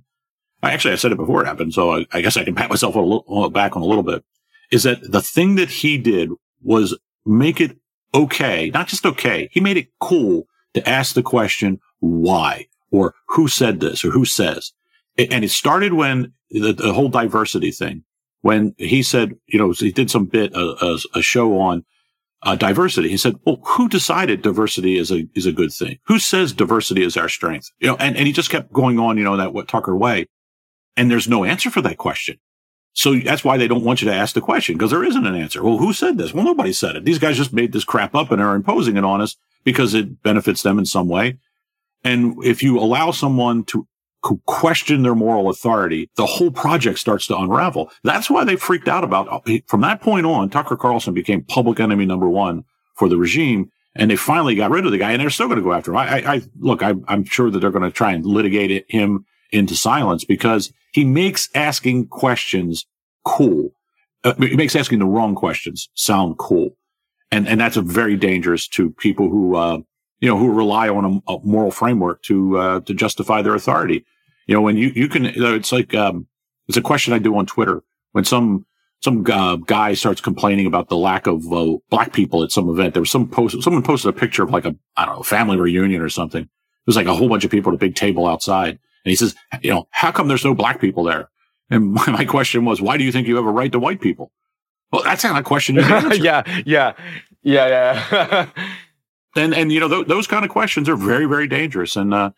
actually 0.61 0.93
i 0.93 0.97
said 0.97 1.11
it 1.11 1.17
before 1.17 1.41
it 1.41 1.47
happened 1.47 1.73
so 1.73 1.95
i, 1.95 2.05
I 2.11 2.21
guess 2.21 2.37
i 2.37 2.43
can 2.43 2.55
pat 2.55 2.69
myself 2.69 2.95
a 2.95 2.99
little, 2.99 3.49
back 3.49 3.75
on 3.75 3.81
a 3.81 3.85
little 3.85 4.03
bit 4.03 4.23
is 4.71 4.83
that 4.83 5.11
the 5.11 5.21
thing 5.21 5.55
that 5.55 5.69
he 5.69 5.97
did 5.97 6.29
was 6.61 6.97
make 7.25 7.61
it 7.61 7.77
okay, 8.13 8.69
not 8.73 8.87
just 8.87 9.05
okay. 9.05 9.49
He 9.51 9.59
made 9.59 9.77
it 9.77 9.89
cool 9.99 10.45
to 10.73 10.87
ask 10.87 11.13
the 11.13 11.23
question, 11.23 11.79
why 11.99 12.67
or 12.91 13.15
who 13.29 13.47
said 13.47 13.79
this 13.79 14.03
or 14.03 14.11
who 14.11 14.25
says. 14.25 14.71
And 15.17 15.43
it 15.43 15.51
started 15.51 15.93
when 15.93 16.33
the, 16.49 16.73
the 16.73 16.93
whole 16.93 17.09
diversity 17.09 17.71
thing, 17.71 18.03
when 18.41 18.75
he 18.77 19.03
said, 19.03 19.35
you 19.47 19.59
know, 19.59 19.71
he 19.71 19.91
did 19.91 20.09
some 20.09 20.25
bit, 20.25 20.53
a, 20.53 20.75
a, 20.81 21.19
a 21.19 21.21
show 21.21 21.59
on 21.59 21.85
uh, 22.41 22.55
diversity. 22.55 23.09
He 23.09 23.17
said, 23.17 23.35
well, 23.45 23.59
who 23.63 23.87
decided 23.87 24.41
diversity 24.41 24.97
is 24.97 25.11
a, 25.11 25.27
is 25.33 25.45
a 25.45 25.51
good 25.51 25.71
thing? 25.71 25.99
Who 26.07 26.19
says 26.19 26.51
diversity 26.51 27.03
is 27.03 27.15
our 27.15 27.29
strength? 27.29 27.69
You 27.79 27.87
know, 27.87 27.95
and, 27.97 28.17
and 28.17 28.27
he 28.27 28.33
just 28.33 28.49
kept 28.49 28.73
going 28.73 28.99
on, 28.99 29.17
you 29.17 29.23
know, 29.23 29.37
that 29.37 29.53
what 29.53 29.67
Tucker 29.67 29.95
way. 29.95 30.27
And 30.97 31.09
there's 31.09 31.27
no 31.27 31.43
answer 31.45 31.69
for 31.69 31.81
that 31.81 31.97
question. 31.97 32.37
So 32.93 33.15
that's 33.15 33.43
why 33.43 33.57
they 33.57 33.67
don't 33.67 33.83
want 33.83 34.01
you 34.01 34.09
to 34.09 34.13
ask 34.13 34.35
the 34.35 34.41
question 34.41 34.75
because 34.75 34.91
there 34.91 35.03
isn't 35.03 35.25
an 35.25 35.35
answer. 35.35 35.63
Well, 35.63 35.79
who 35.79 35.93
said 35.93 36.17
this? 36.17 36.33
Well, 36.33 36.45
nobody 36.45 36.73
said 36.73 36.95
it. 36.95 37.05
These 37.05 37.17
guys 37.17 37.37
just 37.37 37.53
made 37.53 37.71
this 37.71 37.83
crap 37.83 38.13
up 38.13 38.31
and 38.31 38.41
are 38.41 38.55
imposing 38.55 38.97
it 38.97 39.03
on 39.03 39.19
us 39.21 39.35
because 39.63 39.93
it 39.95 40.21
benefits 40.21 40.61
them 40.61 40.77
in 40.77 40.85
some 40.85 41.07
way. 41.07 41.39
And 42.03 42.35
if 42.43 42.61
you 42.61 42.77
allow 42.77 43.11
someone 43.11 43.63
to 43.65 43.87
question 44.45 45.03
their 45.03 45.15
moral 45.15 45.49
authority, 45.49 46.09
the 46.15 46.25
whole 46.25 46.51
project 46.51 46.99
starts 46.99 47.27
to 47.27 47.37
unravel. 47.37 47.91
That's 48.03 48.29
why 48.29 48.43
they 48.43 48.55
freaked 48.55 48.87
out 48.87 49.03
about 49.03 49.47
from 49.67 49.81
that 49.81 50.01
point 50.01 50.25
on, 50.25 50.49
Tucker 50.49 50.77
Carlson 50.77 51.13
became 51.13 51.43
public 51.43 51.79
enemy 51.79 52.05
number 52.05 52.29
one 52.29 52.63
for 52.95 53.09
the 53.09 53.17
regime. 53.17 53.69
And 53.95 54.09
they 54.09 54.15
finally 54.15 54.55
got 54.55 54.71
rid 54.71 54.85
of 54.85 54.91
the 54.91 54.97
guy 54.97 55.11
and 55.11 55.21
they're 55.21 55.29
still 55.29 55.47
going 55.47 55.59
to 55.59 55.63
go 55.63 55.73
after 55.73 55.91
him. 55.91 55.97
I, 55.97 56.07
I, 56.07 56.33
I 56.33 56.41
look, 56.59 56.81
I, 56.81 56.95
I'm 57.07 57.25
sure 57.25 57.51
that 57.51 57.59
they're 57.59 57.69
going 57.69 57.83
to 57.83 57.91
try 57.91 58.11
and 58.11 58.25
litigate 58.25 58.71
it, 58.71 58.85
him 58.89 59.25
into 59.51 59.75
silence 59.75 60.25
because 60.25 60.73
he 60.93 61.05
makes 61.05 61.49
asking 61.53 62.07
questions 62.07 62.87
cool. 63.23 63.69
Uh, 64.23 64.33
he 64.39 64.55
makes 64.55 64.75
asking 64.75 64.99
the 64.99 65.05
wrong 65.05 65.35
questions 65.35 65.89
sound 65.93 66.37
cool. 66.39 66.75
And, 67.31 67.47
and 67.47 67.59
that's 67.59 67.77
a 67.77 67.81
very 67.81 68.15
dangerous 68.15 68.67
to 68.69 68.91
people 68.91 69.29
who, 69.29 69.55
uh, 69.55 69.79
you 70.21 70.29
know, 70.29 70.37
who 70.37 70.51
rely 70.51 70.89
on 70.89 71.21
a, 71.27 71.31
a 71.33 71.39
moral 71.43 71.71
framework 71.71 72.23
to, 72.23 72.57
uh, 72.57 72.79
to 72.81 72.93
justify 72.93 73.41
their 73.41 73.53
authority. 73.53 74.05
You 74.47 74.55
know, 74.55 74.61
when 74.61 74.77
you, 74.77 74.91
you 74.95 75.07
can, 75.07 75.25
it's 75.25 75.71
like, 75.71 75.93
um, 75.93 76.27
it's 76.67 76.77
a 76.77 76.81
question 76.81 77.13
I 77.13 77.19
do 77.19 77.35
on 77.37 77.45
Twitter 77.45 77.83
when 78.11 78.25
some, 78.25 78.65
some 79.01 79.25
uh, 79.29 79.57
guy 79.57 79.93
starts 79.93 80.21
complaining 80.21 80.65
about 80.65 80.87
the 80.87 80.95
lack 80.95 81.27
of 81.27 81.51
uh, 81.51 81.77
black 81.89 82.13
people 82.13 82.43
at 82.43 82.51
some 82.51 82.69
event. 82.69 82.93
There 82.93 83.01
was 83.01 83.11
some 83.11 83.27
post, 83.27 83.61
someone 83.61 83.83
posted 83.83 84.15
a 84.15 84.17
picture 84.17 84.43
of 84.43 84.51
like 84.51 84.65
a, 84.65 84.75
I 84.95 85.05
don't 85.05 85.17
know, 85.17 85.23
family 85.23 85.57
reunion 85.57 86.01
or 86.01 86.09
something. 86.09 86.43
It 86.43 86.87
was 86.87 86.95
like 86.95 87.07
a 87.07 87.15
whole 87.15 87.29
bunch 87.29 87.43
of 87.43 87.51
people 87.51 87.71
at 87.71 87.75
a 87.75 87.79
big 87.79 87.95
table 87.95 88.27
outside. 88.27 88.79
And 89.05 89.09
he 89.09 89.15
says, 89.15 89.35
you 89.61 89.71
know, 89.71 89.87
how 89.91 90.11
come 90.11 90.27
there's 90.27 90.45
no 90.45 90.53
black 90.53 90.79
people 90.79 91.03
there? 91.03 91.29
And 91.69 91.93
my, 91.93 92.05
my 92.11 92.25
question 92.25 92.65
was, 92.65 92.81
why 92.81 92.97
do 92.97 93.03
you 93.03 93.11
think 93.11 93.27
you 93.27 93.35
have 93.35 93.45
a 93.45 93.51
right 93.51 93.71
to 93.71 93.79
white 93.79 94.01
people? 94.01 94.31
Well, 94.91 95.03
that's 95.03 95.23
not 95.23 95.39
a 95.39 95.43
question. 95.43 95.75
yeah, 95.75 96.43
yeah, 96.65 96.93
yeah, 97.41 97.67
yeah. 98.11 98.49
and 99.35 99.53
and 99.55 99.71
you 99.71 99.79
know 99.79 99.89
th- 99.89 100.07
those 100.07 100.27
kind 100.27 100.45
of 100.45 100.51
questions 100.51 100.87
are 100.87 100.95
very 100.95 101.25
very 101.25 101.47
dangerous. 101.47 101.95
And 101.95 102.13
uh, 102.13 102.29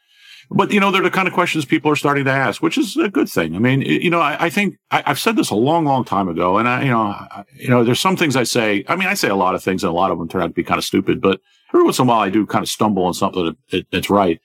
but 0.51 0.71
you 0.71 0.79
know 0.79 0.91
they're 0.91 1.03
the 1.03 1.11
kind 1.11 1.27
of 1.27 1.33
questions 1.33 1.65
people 1.65 1.91
are 1.91 1.95
starting 1.95 2.25
to 2.25 2.31
ask, 2.31 2.61
which 2.61 2.77
is 2.77 2.95
a 2.97 3.09
good 3.09 3.29
thing. 3.29 3.55
I 3.55 3.59
mean, 3.59 3.81
you 3.81 4.09
know, 4.09 4.21
I, 4.21 4.45
I 4.45 4.49
think 4.49 4.77
I, 4.91 5.03
have 5.05 5.19
said 5.19 5.35
this 5.35 5.49
a 5.49 5.55
long, 5.55 5.85
long 5.85 6.03
time 6.03 6.27
ago, 6.27 6.57
and 6.57 6.67
I, 6.67 6.83
you 6.83 6.89
know, 6.89 7.01
I, 7.01 7.43
you 7.55 7.69
know, 7.69 7.83
there's 7.83 7.99
some 7.99 8.17
things 8.17 8.35
I 8.35 8.43
say. 8.43 8.83
I 8.87 8.95
mean, 8.95 9.07
I 9.07 9.13
say 9.13 9.29
a 9.29 9.35
lot 9.35 9.55
of 9.55 9.63
things, 9.63 9.83
and 9.83 9.91
a 9.91 9.95
lot 9.95 10.11
of 10.11 10.17
them 10.17 10.27
turn 10.27 10.41
out 10.41 10.47
to 10.47 10.53
be 10.53 10.63
kind 10.63 10.77
of 10.77 10.85
stupid. 10.85 11.21
But 11.21 11.41
every 11.69 11.83
once 11.83 11.99
in 11.99 12.05
a 12.05 12.09
while, 12.09 12.21
I 12.21 12.29
do 12.29 12.45
kind 12.45 12.63
of 12.63 12.69
stumble 12.69 13.05
on 13.05 13.13
something 13.13 13.45
that, 13.45 13.57
that, 13.71 13.87
that's 13.91 14.09
right. 14.09 14.39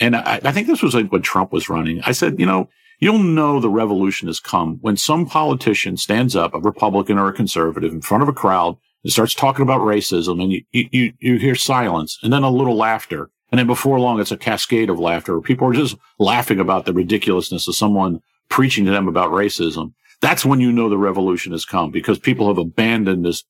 And 0.00 0.16
I, 0.16 0.40
I 0.44 0.52
think 0.52 0.66
this 0.66 0.82
was 0.82 0.94
like 0.94 1.12
when 1.12 1.22
Trump 1.22 1.52
was 1.52 1.68
running. 1.68 2.00
I 2.04 2.12
said, 2.12 2.40
you 2.40 2.46
know, 2.46 2.68
you'll 2.98 3.18
know 3.18 3.60
the 3.60 3.68
revolution 3.68 4.28
has 4.28 4.40
come 4.40 4.78
when 4.80 4.96
some 4.96 5.26
politician 5.26 5.96
stands 5.96 6.34
up, 6.34 6.54
a 6.54 6.60
Republican 6.60 7.18
or 7.18 7.28
a 7.28 7.32
conservative, 7.32 7.92
in 7.92 8.00
front 8.00 8.22
of 8.22 8.28
a 8.28 8.32
crowd 8.32 8.78
and 9.04 9.12
starts 9.12 9.34
talking 9.34 9.62
about 9.62 9.80
racism, 9.80 10.40
and 10.42 10.52
you 10.52 10.62
you 10.70 11.12
you 11.18 11.36
hear 11.36 11.54
silence, 11.54 12.18
and 12.22 12.32
then 12.32 12.42
a 12.42 12.50
little 12.50 12.76
laughter, 12.76 13.30
and 13.52 13.58
then 13.58 13.66
before 13.66 14.00
long, 14.00 14.18
it's 14.18 14.32
a 14.32 14.36
cascade 14.36 14.88
of 14.88 14.98
laughter. 14.98 15.40
People 15.42 15.68
are 15.68 15.74
just 15.74 15.96
laughing 16.18 16.58
about 16.58 16.86
the 16.86 16.94
ridiculousness 16.94 17.68
of 17.68 17.76
someone 17.76 18.20
preaching 18.48 18.86
to 18.86 18.90
them 18.90 19.06
about 19.06 19.30
racism. 19.30 19.92
That's 20.22 20.44
when 20.44 20.60
you 20.60 20.72
know 20.72 20.88
the 20.88 20.96
revolution 20.96 21.52
has 21.52 21.66
come 21.66 21.90
because 21.90 22.18
people 22.18 22.48
have 22.48 22.58
abandoned 22.58 23.24
this 23.24 23.44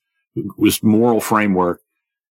this 0.58 0.82
moral 0.82 1.20
framework 1.20 1.82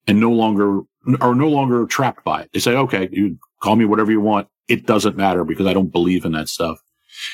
and 0.07 0.19
no 0.19 0.31
longer 0.31 0.81
are 1.21 1.33
no 1.33 1.47
longer 1.47 1.85
trapped 1.85 2.23
by 2.25 2.41
it. 2.41 2.49
They 2.53 2.59
say, 2.59 2.75
okay, 2.75 3.07
you 3.11 3.37
call 3.61 3.75
me 3.75 3.85
whatever 3.85 4.11
you 4.11 4.21
want. 4.21 4.47
It 4.67 4.85
doesn't 4.85 5.15
matter 5.15 5.43
because 5.43 5.65
I 5.65 5.73
don't 5.73 5.91
believe 5.91 6.25
in 6.25 6.33
that 6.33 6.49
stuff. 6.49 6.79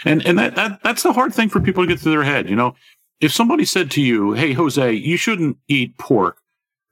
And, 0.05 0.25
and 0.25 0.37
that, 0.37 0.55
that, 0.55 0.83
that's 0.83 1.03
the 1.03 1.13
hard 1.13 1.33
thing 1.33 1.49
for 1.49 1.59
people 1.59 1.83
to 1.83 1.87
get 1.87 1.99
through 1.99 2.11
their 2.11 2.23
head. 2.23 2.49
You 2.49 2.55
know, 2.55 2.75
if 3.19 3.31
somebody 3.31 3.65
said 3.65 3.89
to 3.91 4.01
you, 4.01 4.33
Hey, 4.33 4.53
Jose, 4.53 4.93
you 4.93 5.17
shouldn't 5.17 5.57
eat 5.67 5.97
pork 5.97 6.39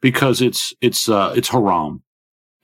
because 0.02 0.42
it's, 0.42 0.74
it's, 0.82 1.10
uh, 1.10 1.34
it's 1.36 1.50
haram. 1.50 2.04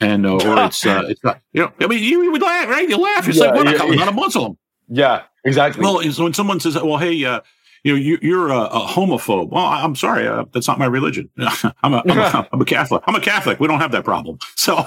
And, 0.02 0.26
uh, 0.26 0.34
or 0.34 0.66
it's, 0.66 0.86
uh, 0.86 1.04
it's 1.08 1.24
not, 1.24 1.42
you 1.54 1.62
know, 1.62 1.72
I 1.80 1.88
mean, 1.88 2.04
you, 2.04 2.24
you 2.24 2.32
would 2.32 2.42
laugh, 2.42 2.68
right? 2.68 2.90
You 2.90 2.98
laugh. 2.98 3.28
It's 3.28 3.38
yeah, 3.38 3.46
like, 3.46 3.56
what? 3.56 3.66
Yeah, 3.68 3.84
I'm 3.84 3.96
not 3.96 4.08
a 4.08 4.12
Muslim. 4.12 4.58
Yeah, 4.90 5.24
exactly. 5.46 5.84
Well, 5.84 6.02
so 6.12 6.24
when 6.24 6.34
someone 6.34 6.60
says, 6.60 6.76
well, 6.76 6.98
Hey, 6.98 7.24
uh, 7.24 7.42
you 7.84 7.94
know, 7.94 8.18
you, 8.22 8.42
are 8.42 8.50
a, 8.50 8.62
a, 8.66 8.88
homophobe. 8.88 9.50
Well, 9.50 9.66
I'm 9.66 9.96
sorry, 9.96 10.28
uh, 10.28 10.46
that's 10.54 10.68
not 10.68 10.78
my 10.78 10.86
religion. 10.86 11.30
I'm 11.38 11.94
a, 11.94 12.04
I'm, 12.08 12.18
a, 12.18 12.50
I'm 12.54 12.62
a 12.62 12.66
Catholic. 12.66 13.04
I'm 13.08 13.16
a 13.16 13.22
Catholic. 13.22 13.60
We 13.60 13.68
don't 13.68 13.80
have 13.80 13.92
that 13.92 14.04
problem. 14.04 14.38
So, 14.56 14.86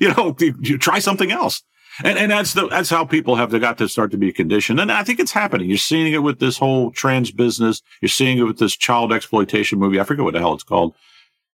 you 0.00 0.12
know, 0.12 0.36
you, 0.38 0.54
you 0.60 0.76
try 0.76 0.98
something 0.98 1.32
else. 1.32 1.62
And, 2.04 2.18
and 2.18 2.30
that's 2.30 2.52
the, 2.52 2.68
that's 2.68 2.90
how 2.90 3.06
people 3.06 3.36
have 3.36 3.58
got 3.58 3.78
to 3.78 3.88
start 3.88 4.10
to 4.10 4.18
be 4.18 4.32
conditioned. 4.32 4.80
And 4.80 4.92
I 4.92 5.02
think 5.02 5.18
it's 5.18 5.32
happening. 5.32 5.68
You're 5.68 5.78
seeing 5.78 6.12
it 6.12 6.18
with 6.18 6.38
this 6.38 6.58
whole 6.58 6.90
trans 6.90 7.30
business. 7.30 7.80
You're 8.02 8.10
seeing 8.10 8.36
it 8.36 8.42
with 8.42 8.58
this 8.58 8.76
child 8.76 9.14
exploitation 9.14 9.78
movie. 9.78 9.98
I 9.98 10.04
forget 10.04 10.24
what 10.24 10.34
the 10.34 10.40
hell 10.40 10.52
it's 10.52 10.62
called. 10.62 10.94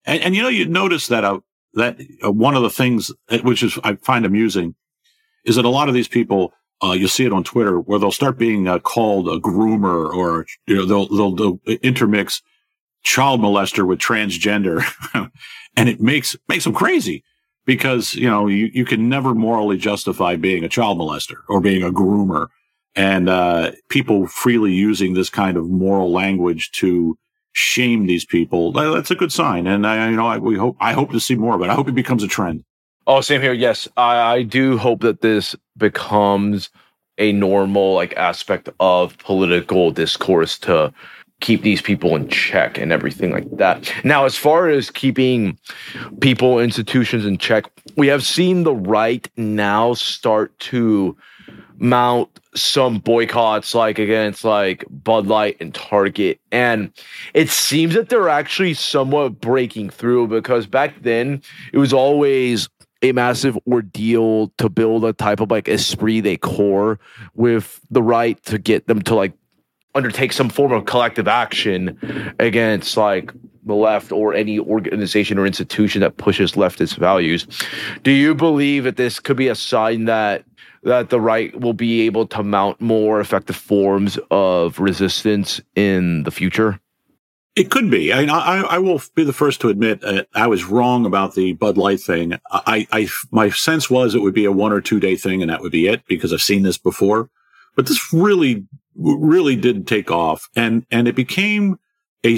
And, 0.05 0.21
and 0.21 0.35
you 0.35 0.43
know, 0.43 0.49
you 0.49 0.65
notice 0.65 1.07
that, 1.07 1.23
uh, 1.23 1.39
that 1.73 1.99
uh, 2.23 2.31
one 2.31 2.55
of 2.55 2.63
the 2.63 2.69
things, 2.69 3.11
uh, 3.29 3.39
which 3.39 3.63
is, 3.63 3.77
I 3.83 3.95
find 3.95 4.25
amusing 4.25 4.75
is 5.45 5.55
that 5.55 5.65
a 5.65 5.69
lot 5.69 5.87
of 5.87 5.93
these 5.93 6.07
people, 6.07 6.53
uh, 6.83 6.91
you'll 6.91 7.09
see 7.09 7.25
it 7.25 7.33
on 7.33 7.43
Twitter 7.43 7.79
where 7.79 7.99
they'll 7.99 8.11
start 8.11 8.37
being 8.37 8.67
uh, 8.67 8.79
called 8.79 9.27
a 9.27 9.39
groomer 9.39 10.13
or, 10.13 10.45
you 10.67 10.75
know, 10.75 10.85
they'll, 10.85 11.07
they'll, 11.07 11.35
they'll 11.35 11.77
intermix 11.81 12.41
child 13.03 13.39
molester 13.41 13.85
with 13.87 13.99
transgender. 13.99 14.83
And 15.77 15.87
it 15.87 16.01
makes, 16.01 16.35
makes 16.49 16.65
them 16.65 16.73
crazy 16.73 17.23
because 17.69 18.15
you 18.15 18.27
know 18.27 18.47
you, 18.47 18.71
you 18.73 18.83
can 18.83 19.09
never 19.09 19.35
morally 19.35 19.77
justify 19.77 20.35
being 20.35 20.63
a 20.63 20.69
child 20.69 20.97
molester 20.97 21.35
or 21.47 21.61
being 21.61 21.83
a 21.83 21.91
groomer. 21.91 22.47
And 22.95 23.29
uh, 23.29 23.73
people 23.89 24.25
freely 24.25 24.73
using 24.73 25.13
this 25.13 25.29
kind 25.29 25.55
of 25.55 25.69
moral 25.69 26.11
language 26.11 26.71
to 26.79 27.15
shame 27.53 28.05
these 28.05 28.25
people. 28.25 28.71
That's 28.71 29.11
a 29.11 29.15
good 29.15 29.31
sign. 29.31 29.67
And 29.67 29.85
i 29.85 30.09
you 30.09 30.15
know 30.15 30.27
I, 30.27 30.37
we 30.37 30.55
hope 30.55 30.77
i 30.79 30.93
hope 30.93 31.11
to 31.11 31.19
see 31.19 31.35
more 31.35 31.55
of 31.55 31.61
it. 31.61 31.69
I 31.69 31.73
hope 31.73 31.87
it 31.87 31.95
becomes 31.95 32.23
a 32.23 32.27
trend. 32.27 32.63
Oh 33.07 33.21
same 33.21 33.41
here. 33.41 33.53
Yes 33.53 33.87
i, 33.97 34.35
I 34.35 34.43
do 34.43 34.77
hope 34.77 35.01
that 35.01 35.21
this 35.21 35.55
becomes 35.77 36.69
a 37.17 37.31
normal 37.33 37.93
like 37.93 38.15
aspect 38.15 38.69
of 38.79 39.17
political 39.17 39.91
discourse 39.91 40.57
to 40.59 40.93
keep 41.41 41.61
these 41.61 41.81
people 41.81 42.15
in 42.15 42.27
check 42.27 42.77
and 42.77 42.91
everything 42.91 43.31
like 43.31 43.49
that. 43.57 43.93
Now, 44.03 44.25
as 44.25 44.35
far 44.35 44.67
as 44.67 44.91
keeping 44.91 45.57
people, 46.19 46.59
institutions 46.59 47.25
in 47.25 47.37
check, 47.37 47.65
we 47.95 48.07
have 48.07 48.25
seen 48.25 48.63
the 48.63 48.73
right 48.73 49.29
now 49.37 49.93
start 49.93 50.57
to 50.59 51.15
mount 51.79 52.29
some 52.55 52.99
boycotts 52.99 53.73
like 53.73 53.99
against 53.99 54.43
like 54.43 54.83
Bud 54.89 55.27
Light 55.27 55.57
and 55.59 55.73
Target. 55.73 56.39
And 56.51 56.91
it 57.33 57.49
seems 57.49 57.93
that 57.95 58.09
they're 58.09 58.29
actually 58.29 58.73
somewhat 58.73 59.39
breaking 59.39 59.89
through 59.89 60.27
because 60.27 60.67
back 60.67 61.01
then 61.01 61.41
it 61.73 61.77
was 61.77 61.93
always 61.93 62.69
a 63.01 63.11
massive 63.13 63.57
ordeal 63.67 64.51
to 64.57 64.69
build 64.69 65.05
a 65.05 65.13
type 65.13 65.39
of 65.39 65.49
like 65.49 65.69
esprit 65.69 66.21
de 66.21 66.37
corps 66.37 66.99
with 67.33 67.79
the 67.89 68.03
right 68.03 68.41
to 68.43 68.57
get 68.57 68.87
them 68.87 69.01
to 69.03 69.15
like 69.15 69.33
undertake 69.95 70.33
some 70.33 70.49
form 70.49 70.71
of 70.71 70.85
collective 70.85 71.27
action 71.27 72.33
against 72.39 72.97
like 72.97 73.31
the 73.65 73.73
left 73.73 74.11
or 74.11 74.33
any 74.33 74.59
organization 74.59 75.37
or 75.37 75.45
institution 75.45 76.01
that 76.01 76.17
pushes 76.17 76.53
leftist 76.53 76.97
values. 76.97 77.47
Do 78.03 78.11
you 78.11 78.35
believe 78.35 78.83
that 78.83 78.97
this 78.97 79.19
could 79.19 79.37
be 79.37 79.47
a 79.47 79.55
sign 79.55 80.05
that 80.05 80.43
that 80.83 81.09
the 81.09 81.19
right 81.19 81.57
will 81.59 81.73
be 81.73 82.01
able 82.01 82.27
to 82.27 82.43
mount 82.43 82.79
more 82.81 83.19
effective 83.19 83.55
forms 83.55 84.19
of 84.31 84.79
resistance 84.79 85.61
in 85.75 86.23
the 86.23 86.31
future? 86.31 86.79
It 87.55 87.71
could 87.71 87.89
be. 87.89 88.13
I, 88.13 88.23
I, 88.23 88.61
I 88.61 88.77
will 88.79 89.01
be 89.15 89.23
the 89.23 89.33
first 89.33 89.59
to 89.61 89.69
admit 89.69 90.03
uh, 90.03 90.23
I 90.33 90.47
was 90.47 90.65
wrong 90.65 91.05
about 91.05 91.35
the 91.35 91.53
Bud 91.53 91.77
Light 91.77 91.99
thing. 91.99 92.39
I, 92.51 92.87
I, 92.91 93.07
my 93.31 93.49
sense 93.49 93.89
was 93.89 94.15
it 94.15 94.21
would 94.21 94.33
be 94.33 94.45
a 94.45 94.51
one 94.51 94.71
or 94.71 94.81
two 94.81 94.99
day 94.99 95.15
thing, 95.15 95.41
and 95.41 95.51
that 95.51 95.61
would 95.61 95.71
be 95.71 95.87
it 95.87 96.05
because 96.07 96.31
I've 96.31 96.41
seen 96.41 96.63
this 96.63 96.77
before. 96.77 97.29
But 97.75 97.87
this 97.87 98.13
really 98.13 98.65
really 98.99 99.55
did 99.55 99.87
take 99.87 100.11
off 100.11 100.49
and, 100.55 100.85
and 100.91 101.07
it 101.07 101.15
became 101.15 101.79
a, 102.25 102.37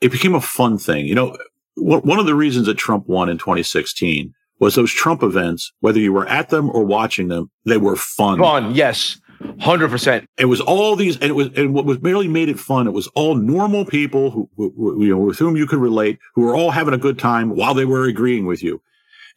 it 0.00 0.12
became 0.12 0.34
a 0.34 0.40
fun 0.40 0.78
thing. 0.78 1.06
You 1.06 1.14
know, 1.14 1.36
one 1.76 2.18
of 2.18 2.26
the 2.26 2.34
reasons 2.34 2.66
that 2.66 2.78
Trump 2.78 3.06
won 3.06 3.28
in 3.28 3.38
2016 3.38 4.34
was 4.58 4.74
those 4.74 4.92
Trump 4.92 5.22
events, 5.22 5.72
whether 5.80 5.98
you 5.98 6.12
were 6.12 6.26
at 6.26 6.48
them 6.48 6.70
or 6.70 6.84
watching 6.84 7.28
them, 7.28 7.50
they 7.64 7.76
were 7.76 7.96
fun. 7.96 8.38
Fun, 8.38 8.74
yes. 8.74 9.20
Hundred 9.60 9.90
percent. 9.90 10.26
It 10.38 10.46
was 10.46 10.62
all 10.62 10.96
these, 10.96 11.16
and 11.16 11.24
it 11.24 11.34
was, 11.34 11.48
and 11.56 11.74
what 11.74 11.84
was 11.84 11.98
really 11.98 12.26
made 12.26 12.48
it 12.48 12.58
fun. 12.58 12.86
It 12.86 12.92
was 12.92 13.06
all 13.08 13.34
normal 13.34 13.84
people 13.84 14.30
who, 14.30 14.48
who, 14.56 15.04
you 15.04 15.10
know, 15.10 15.18
with 15.18 15.38
whom 15.38 15.56
you 15.56 15.66
could 15.66 15.78
relate, 15.78 16.18
who 16.34 16.42
were 16.42 16.56
all 16.56 16.70
having 16.70 16.94
a 16.94 16.98
good 16.98 17.18
time 17.18 17.50
while 17.50 17.74
they 17.74 17.84
were 17.84 18.04
agreeing 18.04 18.46
with 18.46 18.62
you. 18.62 18.80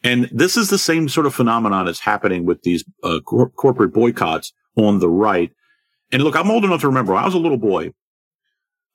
And 0.02 0.30
this 0.32 0.56
is 0.56 0.70
the 0.70 0.78
same 0.78 1.10
sort 1.10 1.26
of 1.26 1.36
phenomenon 1.36 1.86
that's 1.86 2.00
happening 2.00 2.46
with 2.46 2.62
these 2.64 2.86
uh, 3.04 3.20
cor- 3.26 3.50
corporate 3.50 3.94
boycotts 3.94 4.54
on 4.78 5.00
the 5.00 5.10
right. 5.10 5.52
And 6.14 6.24
look, 6.24 6.38
I'm 6.38 6.50
old 6.50 6.64
enough 6.64 6.82
to 6.82 6.88
remember 6.88 7.14
I 7.14 7.26
was 7.26 7.34
a 7.34 7.40
little 7.40 7.58
boy. 7.58 7.92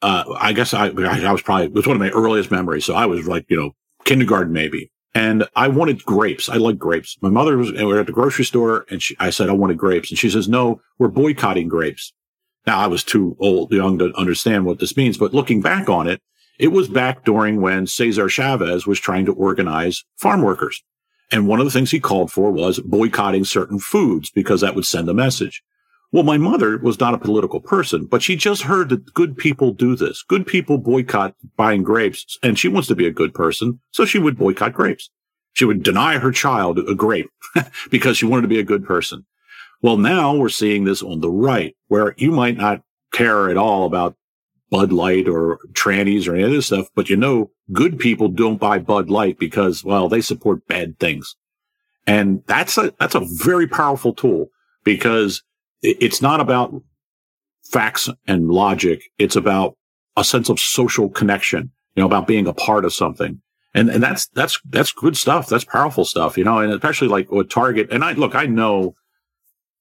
Uh, 0.00 0.24
I 0.38 0.54
guess 0.54 0.72
I, 0.72 0.86
I 0.86 1.32
was 1.32 1.42
probably, 1.42 1.66
it 1.66 1.74
was 1.74 1.86
one 1.86 1.96
of 1.96 2.00
my 2.00 2.10
earliest 2.10 2.50
memories. 2.50 2.86
So 2.86 2.94
I 2.94 3.04
was 3.04 3.28
like, 3.28 3.44
you 3.50 3.58
know, 3.58 3.72
kindergarten 4.04 4.54
maybe. 4.54 4.90
And 5.14 5.46
I 5.54 5.68
wanted 5.68 6.04
grapes. 6.04 6.48
I 6.48 6.56
like 6.56 6.76
grapes. 6.76 7.16
My 7.20 7.28
mother 7.28 7.56
was, 7.56 7.72
we 7.72 7.84
were 7.84 8.00
at 8.00 8.06
the 8.06 8.12
grocery 8.12 8.44
store 8.44 8.84
and 8.90 9.00
she, 9.00 9.16
I 9.20 9.30
said, 9.30 9.48
I 9.48 9.52
wanted 9.52 9.78
grapes. 9.78 10.10
And 10.10 10.18
she 10.18 10.28
says, 10.28 10.48
no, 10.48 10.80
we're 10.98 11.08
boycotting 11.08 11.68
grapes. 11.68 12.12
Now 12.66 12.78
I 12.78 12.88
was 12.88 13.04
too 13.04 13.36
old, 13.38 13.72
young 13.72 13.98
to 13.98 14.12
understand 14.16 14.64
what 14.64 14.80
this 14.80 14.96
means, 14.96 15.18
but 15.18 15.34
looking 15.34 15.60
back 15.60 15.88
on 15.88 16.08
it, 16.08 16.20
it 16.58 16.68
was 16.68 16.88
back 16.88 17.24
during 17.24 17.60
when 17.60 17.86
Cesar 17.86 18.28
Chavez 18.28 18.86
was 18.86 18.98
trying 18.98 19.26
to 19.26 19.34
organize 19.34 20.04
farm 20.16 20.42
workers. 20.42 20.82
And 21.30 21.48
one 21.48 21.58
of 21.58 21.66
the 21.66 21.72
things 21.72 21.90
he 21.90 22.00
called 22.00 22.30
for 22.30 22.50
was 22.50 22.80
boycotting 22.80 23.44
certain 23.44 23.78
foods 23.78 24.30
because 24.30 24.60
that 24.60 24.74
would 24.74 24.86
send 24.86 25.08
a 25.08 25.14
message. 25.14 25.62
Well, 26.14 26.22
my 26.22 26.38
mother 26.38 26.78
was 26.78 27.00
not 27.00 27.14
a 27.14 27.18
political 27.18 27.58
person, 27.58 28.04
but 28.04 28.22
she 28.22 28.36
just 28.36 28.62
heard 28.62 28.90
that 28.90 29.12
good 29.14 29.36
people 29.36 29.72
do 29.72 29.96
this. 29.96 30.22
Good 30.22 30.46
people 30.46 30.78
boycott 30.78 31.34
buying 31.56 31.82
grapes, 31.82 32.38
and 32.40 32.56
she 32.56 32.68
wants 32.68 32.86
to 32.86 32.94
be 32.94 33.08
a 33.08 33.10
good 33.10 33.34
person, 33.34 33.80
so 33.90 34.04
she 34.04 34.20
would 34.20 34.38
boycott 34.38 34.74
grapes. 34.74 35.10
She 35.54 35.64
would 35.64 35.82
deny 35.82 36.18
her 36.18 36.30
child 36.30 36.78
a 36.78 36.94
grape 36.94 37.30
because 37.90 38.16
she 38.16 38.26
wanted 38.26 38.42
to 38.42 38.48
be 38.48 38.60
a 38.60 38.62
good 38.62 38.86
person. 38.86 39.26
Well, 39.82 39.96
now 39.96 40.36
we're 40.36 40.50
seeing 40.50 40.84
this 40.84 41.02
on 41.02 41.18
the 41.18 41.32
right, 41.32 41.74
where 41.88 42.14
you 42.16 42.30
might 42.30 42.56
not 42.56 42.82
care 43.12 43.50
at 43.50 43.56
all 43.56 43.84
about 43.84 44.14
Bud 44.70 44.92
Light 44.92 45.26
or 45.26 45.58
trannies 45.72 46.28
or 46.28 46.36
any 46.36 46.44
of 46.44 46.52
this 46.52 46.66
stuff, 46.66 46.86
but 46.94 47.10
you 47.10 47.16
know, 47.16 47.50
good 47.72 47.98
people 47.98 48.28
don't 48.28 48.60
buy 48.60 48.78
Bud 48.78 49.10
Light 49.10 49.40
because, 49.40 49.82
well, 49.82 50.08
they 50.08 50.20
support 50.20 50.68
bad 50.68 50.96
things. 51.00 51.34
And 52.06 52.44
that's 52.46 52.78
a, 52.78 52.94
that's 53.00 53.16
a 53.16 53.26
very 53.42 53.66
powerful 53.66 54.14
tool 54.14 54.50
because 54.84 55.42
it's 55.84 56.22
not 56.22 56.40
about 56.40 56.82
facts 57.70 58.08
and 58.26 58.48
logic. 58.48 59.04
It's 59.18 59.36
about 59.36 59.76
a 60.16 60.24
sense 60.24 60.48
of 60.48 60.58
social 60.58 61.08
connection, 61.08 61.70
you 61.94 62.02
know, 62.02 62.06
about 62.06 62.26
being 62.26 62.46
a 62.46 62.54
part 62.54 62.84
of 62.84 62.94
something. 62.94 63.40
And, 63.74 63.90
and 63.90 64.02
that's, 64.02 64.26
that's, 64.28 64.60
that's 64.64 64.92
good 64.92 65.16
stuff. 65.16 65.48
That's 65.48 65.64
powerful 65.64 66.04
stuff, 66.04 66.38
you 66.38 66.44
know, 66.44 66.58
and 66.58 66.72
especially 66.72 67.08
like 67.08 67.30
with 67.30 67.50
Target. 67.50 67.88
And 67.90 68.04
I, 68.04 68.12
look, 68.12 68.34
I 68.34 68.46
know, 68.46 68.94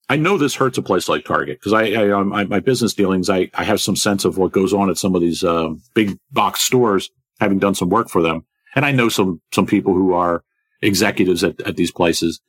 I 0.08 0.16
know 0.16 0.36
this 0.36 0.56
hurts 0.56 0.76
a 0.76 0.82
place 0.82 1.08
like 1.08 1.24
Target 1.24 1.58
because 1.60 1.72
I, 1.72 1.84
I, 1.84 2.12
I, 2.12 2.44
my 2.44 2.60
business 2.60 2.92
dealings, 2.92 3.30
I, 3.30 3.50
I 3.54 3.64
have 3.64 3.80
some 3.80 3.96
sense 3.96 4.24
of 4.24 4.36
what 4.36 4.52
goes 4.52 4.74
on 4.74 4.90
at 4.90 4.98
some 4.98 5.14
of 5.14 5.20
these, 5.20 5.44
uh, 5.44 5.70
big 5.94 6.18
box 6.32 6.60
stores, 6.60 7.10
having 7.40 7.58
done 7.58 7.74
some 7.74 7.88
work 7.88 8.08
for 8.10 8.20
them. 8.20 8.44
And 8.74 8.84
I 8.84 8.90
know 8.90 9.08
some, 9.08 9.40
some 9.52 9.66
people 9.66 9.94
who 9.94 10.12
are 10.12 10.42
executives 10.82 11.44
at, 11.44 11.60
at 11.62 11.76
these 11.76 11.92
places 11.92 12.40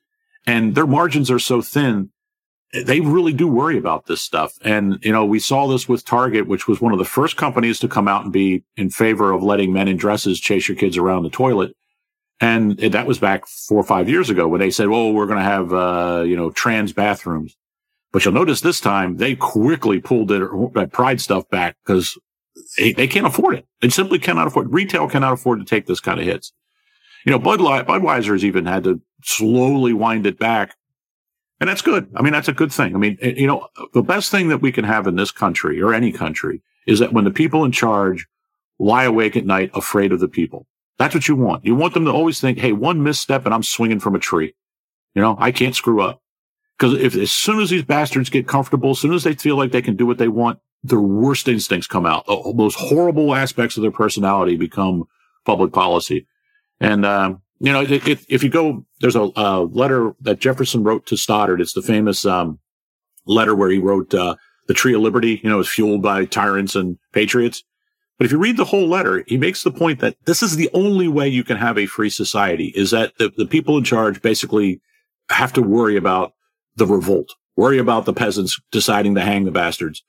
and 0.48 0.76
their 0.76 0.88
margins 0.88 1.32
are 1.32 1.40
so 1.40 1.62
thin 1.62 2.10
they 2.84 3.00
really 3.00 3.34
do 3.34 3.48
worry 3.48 3.78
about 3.78 4.06
this 4.06 4.22
stuff. 4.22 4.58
And, 4.62 5.00
you 5.04 5.12
know, 5.12 5.26
we 5.26 5.40
saw 5.40 5.68
this 5.68 5.88
with 5.88 6.04
Target, 6.06 6.48
which 6.48 6.68
was 6.68 6.82
one 6.82 6.92
of 6.92 7.00
the 7.00 7.06
first 7.06 7.38
companies 7.38 7.80
to 7.80 7.88
come 7.88 8.08
out 8.08 8.24
and 8.24 8.34
be 8.34 8.64
in 8.76 8.90
favor 8.90 9.32
of 9.32 9.44
letting 9.44 9.72
men 9.72 9.88
in 9.88 9.98
dresses 9.98 10.40
chase 10.40 10.68
your 10.68 10.78
kids 10.78 10.98
around 10.98 11.24
the 11.24 11.30
toilet. 11.30 11.76
And 12.42 12.78
that 12.80 13.08
was 13.08 13.18
back 13.18 13.48
four 13.48 13.80
or 13.80 13.84
five 13.84 14.10
years 14.10 14.30
ago 14.30 14.48
when 14.48 14.60
they 14.60 14.72
said, 14.72 14.90
well, 14.90 15.14
we're 15.14 15.26
going 15.26 15.40
to 15.40 15.44
have, 15.44 15.74
uh, 15.74 16.24
you 16.26 16.36
know, 16.36 16.52
trans 16.52 16.92
bathrooms. 16.92 17.56
But 18.12 18.26
you'll 18.26 18.34
notice 18.34 18.62
this 18.62 18.82
time 18.82 19.18
they 19.18 19.36
quickly 19.36 20.00
pulled 20.00 20.30
that 20.30 20.90
pride 20.92 21.22
stuff 21.22 21.48
back 21.50 21.78
because 21.86 22.18
they, 22.78 22.94
they, 22.94 23.08
can't 23.08 23.26
afford 23.26 23.56
it. 23.56 23.66
They 23.82 23.90
simply 23.90 24.20
cannot 24.20 24.48
afford 24.48 24.74
Retail 24.74 25.10
cannot 25.10 25.34
afford 25.34 25.60
to 25.60 25.66
take 25.66 25.86
this 25.86 26.00
kind 26.00 26.20
of 26.20 26.26
hits. 26.26 26.54
You 27.26 27.32
know, 27.32 27.40
Bud 27.40 27.60
Budweiser's 27.60 28.46
even 28.46 28.66
had 28.66 28.84
to 28.84 29.02
slowly 29.24 29.94
wind 29.94 30.26
it 30.28 30.38
back 30.38 30.76
and 31.60 31.70
that's 31.70 31.82
good. 31.82 32.10
I 32.16 32.22
mean, 32.22 32.34
that's 32.34 32.48
a 32.48 32.54
good 32.54 32.72
thing. 32.72 32.96
I 32.96 32.98
mean, 32.98 33.18
eh, 33.22 33.34
you 33.38 33.48
know, 33.48 33.68
the 33.94 34.02
best 34.02 34.32
thing 34.32 34.50
that 34.50 34.62
we 34.62 34.72
can 34.72 34.86
have 34.86 35.08
in 35.08 35.16
this 35.16 35.32
country 35.32 35.82
or 35.82 35.94
any 35.94 36.12
country 36.12 36.62
is 36.86 37.00
that 37.00 37.14
when 37.14 37.24
the 37.24 37.32
people 37.32 37.64
in 37.64 37.72
charge 37.72 38.28
lie 38.80 39.06
awake 39.06 39.36
at 39.36 39.46
night 39.46 39.72
afraid 39.74 40.12
of 40.12 40.20
the 40.20 40.28
people. 40.28 40.68
That's 40.98 41.14
what 41.14 41.28
you 41.28 41.36
want. 41.36 41.66
You 41.66 41.76
want 41.76 41.94
them 41.94 42.06
to 42.06 42.12
always 42.12 42.40
think, 42.40 42.58
Hey, 42.58 42.72
one 42.72 43.04
misstep 43.04 43.46
and 43.46 43.54
I'm 43.54 43.64
swinging 43.64 44.00
from 44.00 44.16
a 44.16 44.20
tree. 44.20 44.54
You 45.14 45.22
know, 45.22 45.36
I 45.40 45.52
can't 45.52 45.76
screw 45.76 46.02
up. 46.02 46.22
Cause 46.78 46.94
if 46.94 47.16
as 47.16 47.32
soon 47.32 47.62
as 47.62 47.70
these 47.70 47.84
bastards 47.84 48.30
get 48.30 48.48
comfortable, 48.48 48.92
as 48.92 49.00
soon 49.00 49.14
as 49.14 49.24
they 49.24 49.34
feel 49.34 49.56
like 49.56 49.72
they 49.72 49.82
can 49.82 49.96
do 49.96 50.06
what 50.06 50.18
they 50.18 50.28
want, 50.28 50.60
their 50.84 51.00
worst 51.00 51.48
instincts 51.48 51.88
come 51.88 52.06
out. 52.06 52.26
The 52.28 52.54
most 52.54 52.76
horrible 52.76 53.34
aspects 53.34 53.78
of 53.78 53.82
their 53.82 53.92
personality 53.92 54.58
become 54.58 55.08
public 55.46 55.72
policy. 55.72 56.28
And, 56.80 57.06
um, 57.06 57.42
you 57.60 57.72
know, 57.72 57.82
it, 57.82 58.08
it, 58.08 58.26
if 58.28 58.44
you 58.44 58.50
go, 58.50 58.86
there's 59.00 59.16
a, 59.16 59.30
a, 59.36 59.64
letter 59.64 60.14
that 60.22 60.40
Jefferson 60.40 60.84
wrote 60.84 61.06
to 61.08 61.18
Stoddard. 61.18 61.62
It's 61.62 61.74
the 61.74 61.82
famous 61.82 62.26
um, 62.26 62.60
letter 63.26 63.56
where 63.56 63.70
he 63.70 63.80
wrote 63.80 64.14
uh, 64.14 64.36
the 64.68 64.74
Tree 64.74 64.94
of 64.94 65.02
Liberty. 65.02 65.40
You 65.44 65.50
know, 65.50 65.60
is 65.60 65.70
fueled 65.70 66.02
by 66.02 66.26
tyrants 66.26 66.76
and 66.76 66.98
patriots. 67.14 67.64
But 68.18 68.26
if 68.26 68.32
you 68.32 68.38
read 68.38 68.58
the 68.58 68.66
whole 68.66 68.88
letter, 68.88 69.24
he 69.28 69.38
makes 69.38 69.64
the 69.64 69.72
point 69.72 70.00
that 70.00 70.16
this 70.26 70.42
is 70.42 70.56
the 70.56 70.70
only 70.74 71.08
way 71.08 71.28
you 71.28 71.44
can 71.44 71.58
have 71.58 71.78
a 71.78 71.86
free 71.86 72.10
society 72.10 72.68
is 72.76 72.92
that 72.92 73.18
the, 73.18 73.32
the 73.36 73.46
people 73.46 73.78
in 73.78 73.84
charge 73.84 74.22
basically 74.22 74.82
have 75.30 75.52
to 75.54 75.62
worry 75.62 75.98
about 75.98 76.34
the 76.78 76.86
revolt, 76.86 77.34
worry 77.58 77.78
about 77.78 78.06
the 78.06 78.14
peasants 78.14 78.60
deciding 78.72 79.16
to 79.16 79.22
hang 79.22 79.44
the 79.44 79.52
bastards 79.52 80.02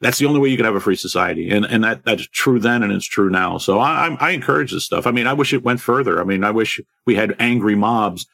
that's 0.00 0.18
the 0.18 0.26
only 0.26 0.40
way 0.40 0.48
you 0.48 0.56
can 0.56 0.66
have 0.66 0.74
a 0.74 0.80
free 0.80 0.96
society. 0.96 1.50
And, 1.50 1.64
and 1.64 1.82
that, 1.84 2.04
that's 2.04 2.26
true 2.28 2.60
then 2.60 2.82
and 2.82 2.92
it's 2.92 3.06
true 3.06 3.30
now. 3.30 3.58
So 3.58 3.80
I, 3.80 4.16
I 4.20 4.30
encourage 4.30 4.72
this 4.72 4.84
stuff. 4.84 5.06
I 5.06 5.10
mean, 5.10 5.26
I 5.26 5.32
wish 5.32 5.52
it 5.52 5.64
went 5.64 5.80
further. 5.80 6.20
I 6.20 6.24
mean, 6.24 6.44
I 6.44 6.50
wish 6.50 6.80
we 7.06 7.16
had 7.16 7.34
angry 7.38 7.74
mobs 7.74 8.26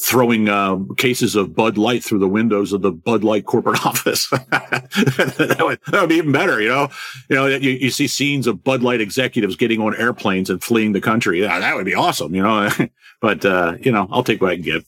throwing 0.00 0.48
uh, 0.48 0.78
cases 0.96 1.36
of 1.36 1.54
Bud 1.54 1.76
Light 1.76 2.02
through 2.02 2.20
the 2.20 2.28
windows 2.28 2.72
of 2.72 2.82
the 2.82 2.90
Bud 2.90 3.24
Light 3.24 3.44
corporate 3.44 3.84
office. 3.86 4.28
that, 4.30 5.56
would, 5.60 5.78
that, 5.92 6.00
would, 6.00 6.08
be 6.08 6.16
even 6.16 6.32
better, 6.32 6.60
you 6.60 6.68
know. 6.68 6.88
You 7.28 7.36
know, 7.36 7.46
you, 7.46 7.70
you, 7.70 7.90
see 7.90 8.06
scenes 8.06 8.46
of 8.46 8.64
Bud 8.64 8.82
Light 8.82 9.00
executives 9.00 9.56
getting 9.56 9.80
on 9.80 9.94
airplanes 9.96 10.50
and 10.50 10.62
fleeing 10.62 10.92
the 10.92 11.00
country. 11.00 11.42
Yeah, 11.42 11.58
that 11.58 11.76
would 11.76 11.84
be 11.84 11.94
awesome, 11.94 12.34
you 12.34 12.42
know. 12.42 12.70
but 13.20 13.44
uh, 13.44 13.74
you 13.80 13.92
know, 13.92 14.08
I'll 14.10 14.24
take 14.24 14.40
what 14.40 14.50
I 14.50 14.54
can 14.56 14.64
get. 14.64 14.84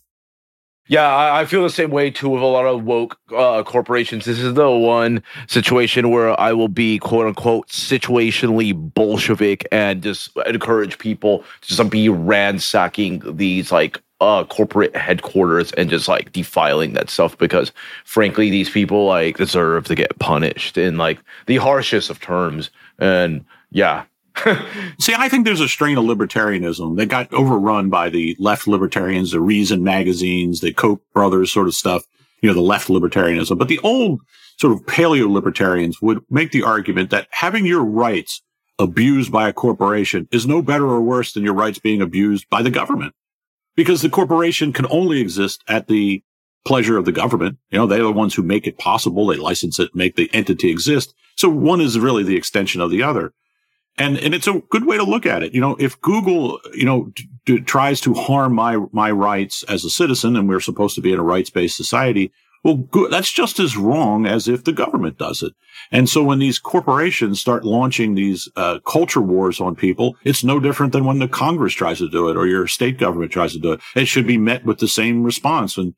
Yeah, 0.86 1.34
I 1.34 1.46
feel 1.46 1.62
the 1.62 1.70
same 1.70 1.90
way 1.90 2.10
too 2.10 2.28
with 2.28 2.42
a 2.42 2.46
lot 2.46 2.66
of 2.66 2.84
woke 2.84 3.18
uh, 3.34 3.62
corporations. 3.62 4.26
This 4.26 4.38
is 4.38 4.52
the 4.52 4.70
one 4.70 5.22
situation 5.48 6.10
where 6.10 6.38
I 6.38 6.52
will 6.52 6.68
be 6.68 6.98
quote 6.98 7.26
unquote 7.26 7.68
situationally 7.68 8.74
Bolshevik 8.74 9.66
and 9.72 10.02
just 10.02 10.36
encourage 10.44 10.98
people 10.98 11.42
to 11.62 11.68
just 11.68 11.90
be 11.90 12.10
ransacking 12.10 13.22
these 13.36 13.72
like 13.72 13.98
uh 14.20 14.44
corporate 14.44 14.94
headquarters 14.94 15.72
and 15.72 15.88
just 15.88 16.06
like 16.06 16.30
defiling 16.32 16.92
that 16.92 17.10
stuff 17.10 17.36
because 17.38 17.72
frankly 18.04 18.48
these 18.48 18.70
people 18.70 19.06
like 19.06 19.38
deserve 19.38 19.86
to 19.86 19.94
get 19.94 20.16
punished 20.18 20.78
in 20.78 20.98
like 20.98 21.18
the 21.46 21.56
harshest 21.56 22.10
of 22.10 22.20
terms. 22.20 22.68
And 22.98 23.42
yeah, 23.70 24.04
See, 24.98 25.14
I 25.16 25.28
think 25.28 25.44
there's 25.44 25.60
a 25.60 25.68
strain 25.68 25.96
of 25.96 26.04
libertarianism 26.04 26.96
that 26.96 27.06
got 27.06 27.32
overrun 27.32 27.88
by 27.88 28.10
the 28.10 28.36
left 28.38 28.66
libertarians, 28.66 29.30
the 29.30 29.40
Reason 29.40 29.82
magazines, 29.82 30.60
the 30.60 30.72
Koch 30.72 31.00
brothers 31.12 31.52
sort 31.52 31.68
of 31.68 31.74
stuff, 31.74 32.04
you 32.42 32.48
know, 32.48 32.54
the 32.54 32.60
left 32.60 32.88
libertarianism. 32.88 33.58
But 33.58 33.68
the 33.68 33.78
old 33.80 34.20
sort 34.58 34.72
of 34.72 34.84
paleo 34.86 35.30
libertarians 35.30 36.00
would 36.02 36.20
make 36.30 36.52
the 36.52 36.62
argument 36.62 37.10
that 37.10 37.28
having 37.30 37.66
your 37.66 37.84
rights 37.84 38.42
abused 38.78 39.30
by 39.30 39.48
a 39.48 39.52
corporation 39.52 40.28
is 40.32 40.46
no 40.46 40.62
better 40.62 40.86
or 40.86 41.00
worse 41.00 41.32
than 41.32 41.44
your 41.44 41.54
rights 41.54 41.78
being 41.78 42.02
abused 42.02 42.48
by 42.50 42.62
the 42.62 42.70
government. 42.70 43.14
Because 43.76 44.02
the 44.02 44.10
corporation 44.10 44.72
can 44.72 44.86
only 44.90 45.20
exist 45.20 45.62
at 45.68 45.88
the 45.88 46.22
pleasure 46.64 46.96
of 46.96 47.04
the 47.04 47.12
government. 47.12 47.58
You 47.70 47.78
know, 47.78 47.86
they're 47.86 48.02
the 48.02 48.12
ones 48.12 48.34
who 48.34 48.42
make 48.42 48.66
it 48.66 48.78
possible. 48.78 49.26
They 49.26 49.36
license 49.36 49.78
it, 49.78 49.94
make 49.94 50.16
the 50.16 50.30
entity 50.32 50.70
exist. 50.70 51.14
So 51.36 51.48
one 51.48 51.80
is 51.80 51.98
really 51.98 52.22
the 52.22 52.36
extension 52.36 52.80
of 52.80 52.90
the 52.90 53.02
other. 53.02 53.32
And, 53.96 54.18
and 54.18 54.34
it's 54.34 54.48
a 54.48 54.60
good 54.70 54.86
way 54.86 54.96
to 54.96 55.04
look 55.04 55.24
at 55.24 55.42
it. 55.44 55.54
You 55.54 55.60
know, 55.60 55.76
if 55.78 56.00
Google, 56.00 56.58
you 56.72 56.84
know, 56.84 57.12
d- 57.14 57.28
d- 57.46 57.60
tries 57.60 58.00
to 58.00 58.14
harm 58.14 58.52
my, 58.54 58.78
my 58.90 59.10
rights 59.10 59.62
as 59.64 59.84
a 59.84 59.90
citizen 59.90 60.34
and 60.36 60.48
we're 60.48 60.60
supposed 60.60 60.96
to 60.96 61.00
be 61.00 61.12
in 61.12 61.20
a 61.20 61.22
rights-based 61.22 61.76
society, 61.76 62.32
well, 62.64 62.76
good. 62.76 63.12
that's 63.12 63.30
just 63.30 63.60
as 63.60 63.76
wrong 63.76 64.26
as 64.26 64.48
if 64.48 64.64
the 64.64 64.72
government 64.72 65.18
does 65.18 65.42
it. 65.42 65.52
And 65.92 66.08
so 66.08 66.24
when 66.24 66.38
these 66.38 66.58
corporations 66.58 67.40
start 67.40 67.64
launching 67.64 68.14
these 68.14 68.48
uh, 68.56 68.80
culture 68.80 69.20
wars 69.20 69.60
on 69.60 69.76
people, 69.76 70.16
it's 70.24 70.42
no 70.42 70.58
different 70.58 70.92
than 70.92 71.04
when 71.04 71.18
the 71.18 71.28
Congress 71.28 71.74
tries 71.74 71.98
to 71.98 72.08
do 72.08 72.28
it 72.30 72.36
or 72.36 72.46
your 72.46 72.66
state 72.66 72.98
government 72.98 73.30
tries 73.30 73.52
to 73.52 73.60
do 73.60 73.72
it. 73.72 73.80
It 73.94 74.06
should 74.06 74.26
be 74.26 74.38
met 74.38 74.64
with 74.64 74.78
the 74.78 74.88
same 74.88 75.22
response. 75.22 75.76
And, 75.76 75.94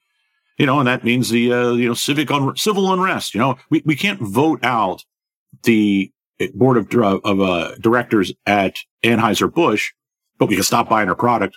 you 0.58 0.66
know, 0.66 0.80
and 0.80 0.88
that 0.88 1.04
means 1.04 1.30
the, 1.30 1.52
uh, 1.52 1.72
you 1.72 1.88
know, 1.88 1.94
civic, 1.94 2.30
un- 2.30 2.56
civil 2.56 2.92
unrest. 2.92 3.32
You 3.32 3.40
know, 3.40 3.56
we, 3.70 3.82
we 3.86 3.96
can't 3.96 4.20
vote 4.20 4.62
out 4.64 5.04
the 5.62 6.12
board 6.54 6.76
of, 6.76 7.22
of 7.24 7.40
uh, 7.40 7.74
directors 7.76 8.32
at 8.46 8.78
Anheuser-Busch, 9.02 9.92
but 10.38 10.48
we 10.48 10.54
can 10.54 10.64
stop 10.64 10.88
buying 10.88 11.06
their 11.06 11.14
product, 11.14 11.56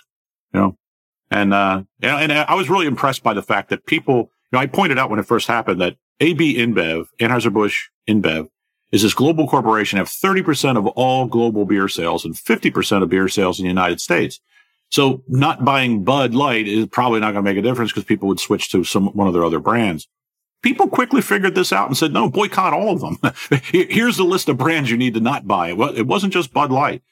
you 0.52 0.60
know. 0.60 0.76
And, 1.30 1.54
uh, 1.54 1.82
and, 2.02 2.32
and 2.32 2.32
I 2.32 2.54
was 2.54 2.68
really 2.68 2.86
impressed 2.86 3.22
by 3.22 3.34
the 3.34 3.42
fact 3.42 3.70
that 3.70 3.86
people, 3.86 4.16
you 4.16 4.28
know, 4.52 4.58
I 4.58 4.66
pointed 4.66 4.98
out 4.98 5.10
when 5.10 5.20
it 5.20 5.26
first 5.26 5.46
happened 5.46 5.80
that 5.80 5.96
AB 6.18 6.56
InBev, 6.56 7.06
Anheuser-Busch 7.20 7.88
InBev, 8.08 8.48
is 8.90 9.02
this 9.02 9.14
global 9.14 9.46
corporation 9.46 9.98
have 9.98 10.08
30% 10.08 10.76
of 10.76 10.86
all 10.88 11.26
global 11.26 11.64
beer 11.64 11.88
sales 11.88 12.24
and 12.24 12.34
50% 12.34 13.02
of 13.02 13.08
beer 13.08 13.28
sales 13.28 13.60
in 13.60 13.64
the 13.64 13.68
United 13.68 14.00
States. 14.00 14.40
So 14.90 15.22
not 15.28 15.64
buying 15.64 16.02
Bud 16.02 16.34
Light 16.34 16.66
is 16.66 16.86
probably 16.86 17.20
not 17.20 17.32
going 17.32 17.44
to 17.44 17.50
make 17.50 17.58
a 17.58 17.62
difference 17.62 17.92
because 17.92 18.04
people 18.04 18.26
would 18.26 18.40
switch 18.40 18.70
to 18.72 18.82
some, 18.82 19.06
one 19.08 19.28
of 19.28 19.34
their 19.34 19.44
other 19.44 19.60
brands 19.60 20.08
people 20.62 20.88
quickly 20.88 21.22
figured 21.22 21.54
this 21.54 21.72
out 21.72 21.88
and 21.88 21.96
said, 21.96 22.12
no, 22.12 22.28
boycott 22.28 22.72
all 22.72 22.92
of 22.92 23.00
them. 23.00 23.18
Here's 23.72 24.16
the 24.16 24.24
list 24.24 24.48
of 24.48 24.58
brands 24.58 24.90
you 24.90 24.96
need 24.96 25.14
to 25.14 25.20
not 25.20 25.46
buy. 25.46 25.70
It 25.70 26.06
wasn't 26.06 26.32
just 26.32 26.52
Bud 26.52 26.70
Light. 26.70 27.02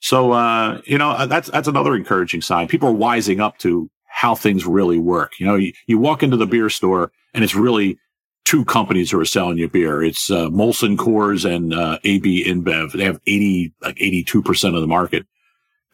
So, 0.00 0.32
uh, 0.32 0.80
you 0.84 0.98
know, 0.98 1.10
uh, 1.10 1.26
that's, 1.26 1.50
that's 1.50 1.68
another 1.68 1.96
encouraging 1.96 2.42
sign. 2.42 2.68
People 2.68 2.90
are 2.90 2.94
wising 2.94 3.40
up 3.40 3.58
to 3.58 3.90
how 4.04 4.34
things 4.34 4.66
really 4.66 4.98
work. 4.98 5.32
You 5.40 5.46
know, 5.46 5.56
you, 5.56 5.72
you 5.86 5.98
walk 5.98 6.22
into 6.22 6.36
the 6.36 6.46
beer 6.46 6.70
store 6.70 7.10
and 7.34 7.42
it's 7.42 7.54
really 7.54 7.98
two 8.44 8.64
companies 8.64 9.10
who 9.10 9.18
are 9.18 9.24
selling 9.24 9.58
you 9.58 9.68
beer. 9.68 10.02
It's, 10.02 10.30
uh, 10.30 10.48
Molson 10.48 10.96
Coors 10.96 11.50
and, 11.50 11.74
uh, 11.74 11.98
AB 12.04 12.44
InBev. 12.44 12.92
They 12.92 13.04
have 13.04 13.20
80, 13.26 13.72
like 13.82 13.96
82% 13.96 14.74
of 14.74 14.80
the 14.80 14.86
market. 14.86 15.26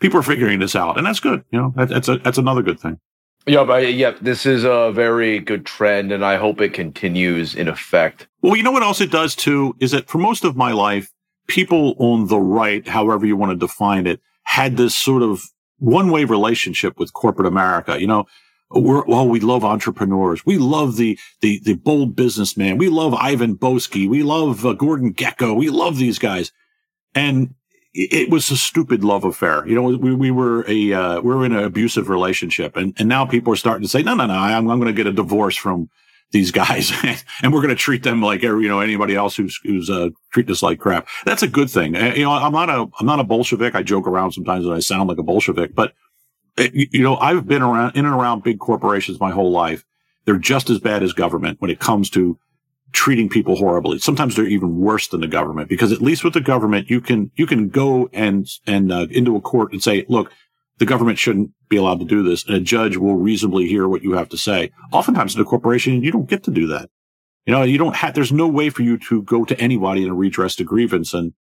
People 0.01 0.19
are 0.19 0.25
figuring 0.25 0.59
this 0.59 0.77
out 0.77 0.99
and 0.99 1.07
that's 1.07 1.21
good. 1.21 1.45
You 1.51 1.61
know, 1.61 1.73
that, 1.77 1.89
that's 1.89 2.09
a, 2.09 2.19
that's 2.19 2.39
another 2.39 2.63
good 2.63 2.81
thing. 2.81 2.99
Yeah, 3.47 3.65
but 3.65 3.93
yeah, 3.93 4.13
this 4.21 4.47
is 4.47 4.65
a 4.65 4.93
very 4.93 5.41
good 5.41 5.67
trend, 5.67 6.13
and 6.13 6.25
I 6.25 6.37
hope 6.37 6.61
it 6.61 6.75
continues 6.75 7.55
in 7.55 7.67
effect. 7.67 8.29
Well, 8.41 8.57
you 8.57 8.63
know 8.63 8.71
what 8.71 8.85
else 8.85 9.01
it 9.01 9.11
does 9.11 9.35
too 9.35 9.75
is 9.81 9.91
that 9.91 10.09
for 10.09 10.19
most 10.19 10.45
of 10.45 10.57
my 10.57 10.73
life, 10.73 11.13
people 11.49 11.97
on 11.99 12.29
the 12.29 12.39
right, 12.39 12.87
however 12.87 13.27
you 13.27 13.37
want 13.37 13.51
to 13.51 13.57
define 13.57 14.07
it, 14.07 14.21
had 14.45 14.77
this 14.77 14.95
sort 14.95 15.23
of 15.23 15.43
one-way 15.79 16.25
relationship 16.25 16.99
with 16.99 17.13
corporate 17.13 17.49
America. 17.49 18.01
You 18.01 18.07
know, 18.07 18.27
we're, 18.71 19.05
well, 19.05 19.29
we 19.29 19.41
love 19.41 19.65
entrepreneurs. 19.65 20.47
We 20.47 20.59
love 20.59 20.97
the, 20.97 21.19
the, 21.41 21.61
the 21.65 21.75
bold 21.75 22.15
businessman. 22.15 22.79
We 22.79 22.89
love 22.89 23.13
Ivan 23.15 23.57
Boesky. 23.57 24.09
We 24.09 24.23
love 24.23 24.65
uh, 24.65 24.75
Gordon 24.75 25.13
Gekko. 25.15 25.57
We 25.57 25.69
love 25.69 25.99
these 25.99 26.19
guys. 26.21 26.53
And 27.15 27.55
it 27.95 28.31
was 28.31 28.51
a 28.51 28.57
stupid 28.57 29.05
love 29.05 29.25
affair. 29.25 29.67
You 29.67 29.75
know, 29.75 29.83
we, 29.83 30.15
we 30.15 30.31
were 30.31 30.65
a, 30.67 30.93
uh, 30.93 31.21
we 31.21 31.35
were 31.35 31.45
in 31.45 31.53
an 31.53 31.65
abusive 31.65 32.09
relationship 32.09 32.77
and, 32.77 32.95
and 32.99 33.09
now 33.09 33.27
people 33.27 33.53
are 33.53 33.57
starting 33.57 33.83
to 33.83 33.89
say, 33.89 34.03
no, 34.03 34.15
no, 34.15 34.27
no, 34.27 34.35
I'm, 34.35 34.71
I'm 34.71 34.79
going 34.79 34.95
to 34.95 34.97
get 34.97 35.07
a 35.07 35.13
divorce 35.13 35.57
from 35.57 35.91
these 36.31 36.51
guys 36.51 36.91
and 37.43 37.53
we're 37.53 37.61
going 37.61 37.69
to 37.69 37.75
treat 37.75 38.03
them 38.03 38.23
like, 38.23 38.43
you 38.43 38.69
know, 38.69 38.81
anybody 38.81 39.15
else 39.15 39.37
who's, 39.37 39.61
who's, 39.63 39.91
uh, 39.91 40.09
treat 40.33 40.49
us 40.49 40.63
like 40.63 40.79
crap. 40.79 41.07
That's 41.27 41.43
a 41.43 41.49
good 41.49 41.69
thing. 41.69 41.95
Uh, 41.95 42.15
you 42.17 42.25
know, 42.25 42.33
I'm 42.33 42.53
not 42.53 42.71
a, 42.71 42.87
I'm 42.99 43.07
not 43.07 43.21
a 43.21 43.25
Bolshevik. 43.25 43.75
I 43.75 43.83
joke 43.83 44.07
around 44.07 44.33
sometimes 44.33 44.65
that 44.65 44.73
I 44.73 44.81
sound 44.81 45.11
like 45.11 45.19
a 45.19 45.23
Bolshevik, 45.23 45.75
but 45.75 45.93
uh, 46.59 46.69
you 46.73 47.03
know, 47.03 47.17
I've 47.17 47.47
been 47.47 47.63
around 47.63 47.97
in 47.97 48.07
and 48.07 48.15
around 48.15 48.43
big 48.43 48.59
corporations 48.59 49.21
my 49.21 49.31
whole 49.31 49.51
life. 49.51 49.85
They're 50.25 50.39
just 50.39 50.71
as 50.71 50.79
bad 50.79 51.03
as 51.03 51.13
government 51.13 51.61
when 51.61 51.71
it 51.71 51.81
comes 51.81 52.09
to 52.11 52.39
treating 52.93 53.29
people 53.29 53.57
horribly. 53.57 53.99
Sometimes 53.99 54.37
they're 54.37 54.47
even 54.47 54.79
worse 54.79 55.09
than 55.09 55.21
the 55.21 55.27
government 55.27 55.69
because 55.69 55.93
at 55.93 56.03
least 56.03 56.25
with 56.25 56.35
the 56.35 56.41
government, 56.41 56.91
you 56.91 57.01
can, 57.01 57.31
you 57.37 57.47
can 57.47 57.69
go 57.69 58.09
and, 58.13 58.47
and, 58.67 58.93
uh, 58.93 59.07
into 59.11 59.37
a 59.37 59.41
court 59.41 59.73
and 59.73 59.83
say, 59.83 60.05
look, 60.09 60.33
the 60.79 60.87
government 60.87 61.19
shouldn't 61.19 61.51
be 61.69 61.77
allowed 61.77 62.01
to 62.01 62.05
do 62.05 62.23
this. 62.23 62.45
And 62.45 62.55
a 62.57 62.61
judge 62.61 62.97
will 62.97 63.17
reasonably 63.17 63.67
hear 63.67 63.89
what 63.89 64.03
you 64.03 64.13
have 64.13 64.29
to 64.31 64.37
say. 64.37 64.73
Oftentimes 64.93 65.35
in 65.35 65.41
a 65.41 65.45
corporation, 65.45 66.03
you 66.03 66.11
don't 66.11 66.29
get 66.29 66.43
to 66.45 66.51
do 66.51 66.67
that. 66.69 66.91
You 67.47 67.53
know, 67.53 67.63
you 67.63 67.79
don't 67.79 67.97
have, 67.97 68.15
there's 68.15 68.33
no 68.33 68.49
way 68.49 68.71
for 68.71 68.83
you 68.83 68.99
to 68.99 69.23
go 69.23 69.45
to 69.45 69.59
anybody 69.61 70.05
and 70.05 70.19
redress 70.19 70.59
a 70.61 70.65
grievance. 70.65 71.13
And, 71.15 71.33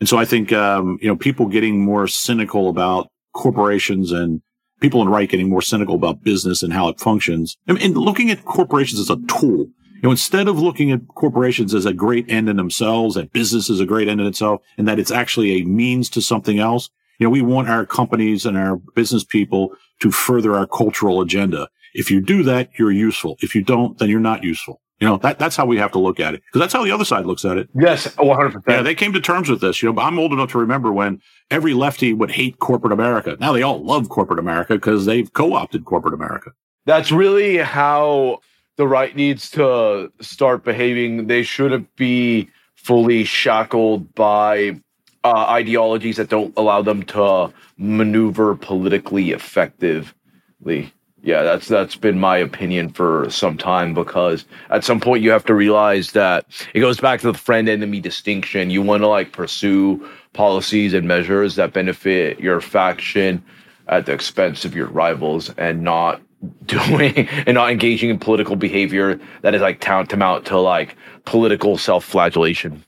and 0.00 0.08
so 0.08 0.18
I 0.18 0.24
think, 0.24 0.52
um, 0.52 0.98
you 1.00 1.08
know, 1.08 1.16
people 1.16 1.46
getting 1.46 1.80
more 1.80 2.06
cynical 2.08 2.68
about 2.68 3.08
corporations 3.32 4.12
and 4.12 4.40
people 4.80 5.00
in 5.00 5.06
the 5.06 5.12
right 5.12 5.28
getting 5.28 5.48
more 5.48 5.62
cynical 5.62 5.94
about 5.94 6.22
business 6.22 6.62
and 6.62 6.72
how 6.72 6.88
it 6.88 7.00
functions 7.00 7.56
and, 7.66 7.80
and 7.80 7.96
looking 7.96 8.30
at 8.30 8.44
corporations 8.44 9.00
as 9.00 9.10
a 9.10 9.16
tool 9.26 9.66
you 9.96 10.02
know, 10.02 10.10
instead 10.10 10.48
of 10.48 10.58
looking 10.60 10.90
at 10.92 11.08
corporations 11.08 11.74
as 11.74 11.86
a 11.86 11.92
great 11.92 12.30
end 12.30 12.48
in 12.48 12.56
themselves, 12.56 13.14
that 13.14 13.32
business 13.32 13.70
is 13.70 13.80
a 13.80 13.86
great 13.86 14.08
end 14.08 14.20
in 14.20 14.26
itself, 14.26 14.60
and 14.76 14.86
that 14.86 14.98
it's 14.98 15.10
actually 15.10 15.52
a 15.52 15.64
means 15.64 16.10
to 16.10 16.22
something 16.22 16.58
else, 16.58 16.90
you 17.18 17.26
know, 17.26 17.30
we 17.30 17.42
want 17.42 17.68
our 17.68 17.86
companies 17.86 18.44
and 18.44 18.58
our 18.58 18.76
business 18.76 19.24
people 19.24 19.74
to 20.00 20.10
further 20.10 20.54
our 20.54 20.66
cultural 20.66 21.20
agenda. 21.20 21.68
If 21.94 22.10
you 22.10 22.20
do 22.20 22.42
that, 22.42 22.70
you're 22.78 22.92
useful. 22.92 23.36
If 23.40 23.54
you 23.54 23.62
don't, 23.62 23.98
then 23.98 24.10
you're 24.10 24.20
not 24.20 24.44
useful. 24.44 24.82
You 25.00 25.06
know, 25.06 25.16
that, 25.18 25.38
that's 25.38 25.56
how 25.56 25.66
we 25.66 25.76
have 25.76 25.92
to 25.92 25.98
look 25.98 26.20
at 26.20 26.34
it. 26.34 26.42
Because 26.46 26.60
that's 26.60 26.72
how 26.72 26.82
the 26.84 26.90
other 26.90 27.04
side 27.04 27.26
looks 27.26 27.44
at 27.44 27.58
it. 27.58 27.68
Yes, 27.74 28.06
100%. 28.16 28.62
Yeah, 28.66 28.82
they 28.82 28.94
came 28.94 29.12
to 29.12 29.20
terms 29.20 29.50
with 29.50 29.60
this. 29.60 29.82
You 29.82 29.92
know, 29.92 30.00
I'm 30.00 30.18
old 30.18 30.32
enough 30.32 30.52
to 30.52 30.58
remember 30.58 30.92
when 30.92 31.20
every 31.50 31.74
lefty 31.74 32.14
would 32.14 32.30
hate 32.30 32.58
corporate 32.58 32.92
America. 32.92 33.36
Now 33.38 33.52
they 33.52 33.62
all 33.62 33.84
love 33.84 34.08
corporate 34.08 34.38
America 34.38 34.74
because 34.74 35.04
they've 35.04 35.30
co-opted 35.32 35.84
corporate 35.84 36.14
America. 36.14 36.52
That's 36.86 37.12
really 37.12 37.58
how 37.58 38.38
the 38.76 38.86
right 38.86 39.14
needs 39.16 39.50
to 39.52 40.12
start 40.20 40.64
behaving. 40.64 41.26
They 41.26 41.42
shouldn't 41.42 41.94
be 41.96 42.48
fully 42.74 43.24
shackled 43.24 44.14
by 44.14 44.80
uh, 45.24 45.46
ideologies 45.48 46.16
that 46.18 46.28
don't 46.28 46.54
allow 46.56 46.82
them 46.82 47.02
to 47.02 47.52
maneuver 47.78 48.54
politically 48.54 49.32
effectively. 49.32 50.92
Yeah, 51.22 51.42
that's 51.42 51.66
that's 51.66 51.96
been 51.96 52.20
my 52.20 52.36
opinion 52.36 52.90
for 52.90 53.28
some 53.30 53.58
time 53.58 53.94
because 53.94 54.44
at 54.70 54.84
some 54.84 55.00
point 55.00 55.24
you 55.24 55.32
have 55.32 55.44
to 55.46 55.54
realize 55.54 56.12
that 56.12 56.46
it 56.72 56.78
goes 56.78 57.00
back 57.00 57.20
to 57.22 57.32
the 57.32 57.38
friend 57.38 57.68
enemy 57.68 57.98
distinction. 57.98 58.70
You 58.70 58.82
want 58.82 59.02
to 59.02 59.08
like 59.08 59.32
pursue 59.32 60.08
policies 60.34 60.94
and 60.94 61.08
measures 61.08 61.56
that 61.56 61.72
benefit 61.72 62.38
your 62.38 62.60
faction 62.60 63.42
at 63.88 64.06
the 64.06 64.12
expense 64.12 64.64
of 64.64 64.76
your 64.76 64.86
rivals 64.86 65.50
and 65.56 65.82
not 65.82 66.20
doing 66.66 67.28
and 67.28 67.54
not 67.54 67.70
engaging 67.70 68.10
in 68.10 68.18
political 68.18 68.56
behavior 68.56 69.20
that 69.42 69.54
is 69.54 69.62
like 69.62 69.80
tantamount 69.80 70.44
to 70.46 70.58
like 70.58 70.96
political 71.24 71.78
self-flagellation. 71.78 72.84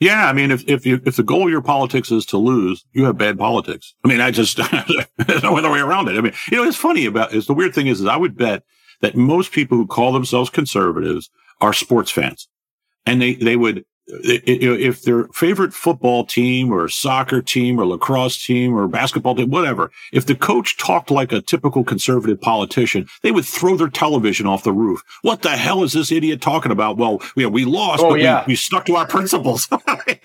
Yeah, 0.00 0.28
I 0.28 0.32
mean, 0.32 0.50
if 0.50 0.68
if 0.68 0.84
you, 0.84 1.00
if 1.06 1.16
the 1.16 1.22
goal 1.22 1.44
of 1.44 1.50
your 1.50 1.62
politics 1.62 2.10
is 2.10 2.26
to 2.26 2.36
lose, 2.36 2.84
you 2.92 3.04
have 3.04 3.16
bad 3.16 3.38
politics. 3.38 3.94
I 4.04 4.08
mean, 4.08 4.20
I 4.20 4.30
just 4.30 4.56
there's 5.18 5.42
no 5.42 5.56
other 5.56 5.70
way 5.70 5.78
around 5.78 6.08
it. 6.08 6.18
I 6.18 6.20
mean, 6.20 6.32
you 6.50 6.58
know, 6.58 6.64
it's 6.64 6.76
funny 6.76 7.06
about 7.06 7.32
is 7.32 7.46
the 7.46 7.54
weird 7.54 7.74
thing 7.74 7.86
is, 7.86 8.00
is 8.00 8.06
I 8.06 8.16
would 8.16 8.36
bet 8.36 8.64
that 9.00 9.16
most 9.16 9.52
people 9.52 9.78
who 9.78 9.86
call 9.86 10.12
themselves 10.12 10.50
conservatives 10.50 11.30
are 11.60 11.72
sports 11.72 12.10
fans, 12.10 12.48
and 13.06 13.22
they 13.22 13.34
they 13.34 13.56
would 13.56 13.84
if 14.06 15.02
their 15.02 15.24
favorite 15.28 15.72
football 15.72 16.24
team 16.24 16.72
or 16.72 16.88
soccer 16.88 17.40
team 17.40 17.78
or 17.80 17.86
lacrosse 17.86 18.44
team 18.44 18.76
or 18.76 18.86
basketball 18.86 19.34
team, 19.34 19.50
whatever, 19.50 19.90
if 20.12 20.26
the 20.26 20.34
coach 20.34 20.76
talked 20.76 21.10
like 21.10 21.32
a 21.32 21.40
typical 21.40 21.84
conservative 21.84 22.40
politician, 22.40 23.06
they 23.22 23.32
would 23.32 23.44
throw 23.44 23.76
their 23.76 23.88
television 23.88 24.46
off 24.46 24.62
the 24.62 24.72
roof. 24.72 25.02
What 25.22 25.42
the 25.42 25.50
hell 25.50 25.82
is 25.84 25.94
this 25.94 26.12
idiot 26.12 26.42
talking 26.42 26.72
about? 26.72 26.98
Well, 26.98 27.22
you 27.36 27.44
know, 27.44 27.48
we 27.48 27.64
lost, 27.64 28.02
oh, 28.02 28.10
but 28.10 28.20
yeah. 28.20 28.44
we, 28.46 28.52
we, 28.52 28.56
stuck 28.56 28.84
to 28.86 28.96
our 28.96 29.06
principles. 29.06 29.68
they, 30.06 30.20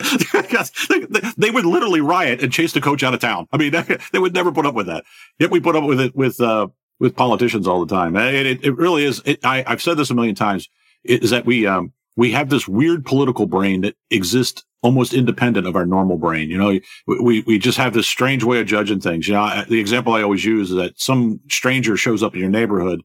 they, 1.37 1.51
would 1.51 1.65
literally 1.65 2.01
riot 2.01 2.43
and 2.43 2.51
chase 2.51 2.73
the 2.73 2.81
coach 2.81 3.03
out 3.03 3.13
of 3.13 3.19
town. 3.19 3.47
I 3.51 3.57
mean, 3.57 3.71
they 4.11 4.19
would 4.19 4.33
never 4.33 4.51
put 4.51 4.65
up 4.65 4.75
with 4.75 4.87
that. 4.87 5.05
Yet 5.39 5.51
we 5.51 5.59
put 5.59 5.75
up 5.75 5.85
with 5.85 6.01
it 6.01 6.15
with, 6.15 6.41
uh, 6.41 6.67
with 6.99 7.15
politicians 7.15 7.67
all 7.67 7.85
the 7.85 7.95
time. 7.95 8.17
It, 8.17 8.45
it, 8.45 8.65
it 8.65 8.77
really 8.77 9.05
is. 9.05 9.21
It, 9.25 9.39
I, 9.45 9.63
I've 9.65 9.81
said 9.81 9.95
this 9.95 10.09
a 10.09 10.13
million 10.13 10.35
times 10.35 10.69
is 11.05 11.29
that 11.29 11.45
we, 11.45 11.65
um, 11.65 11.93
we 12.19 12.33
have 12.33 12.49
this 12.49 12.67
weird 12.67 13.05
political 13.05 13.45
brain 13.45 13.79
that 13.79 13.95
exists 14.11 14.65
almost 14.81 15.13
independent 15.13 15.65
of 15.65 15.77
our 15.77 15.85
normal 15.85 16.17
brain. 16.17 16.49
You 16.49 16.57
know, 16.57 16.79
we, 17.07 17.43
we 17.47 17.57
just 17.57 17.77
have 17.77 17.93
this 17.93 18.07
strange 18.07 18.43
way 18.43 18.59
of 18.59 18.67
judging 18.67 18.99
things. 18.99 19.25
You 19.25 19.35
know, 19.35 19.63
the 19.69 19.79
example 19.79 20.13
I 20.13 20.21
always 20.21 20.43
use 20.43 20.69
is 20.69 20.75
that 20.75 20.99
some 20.99 21.39
stranger 21.49 21.95
shows 21.95 22.21
up 22.21 22.33
in 22.33 22.41
your 22.41 22.49
neighborhood. 22.49 23.03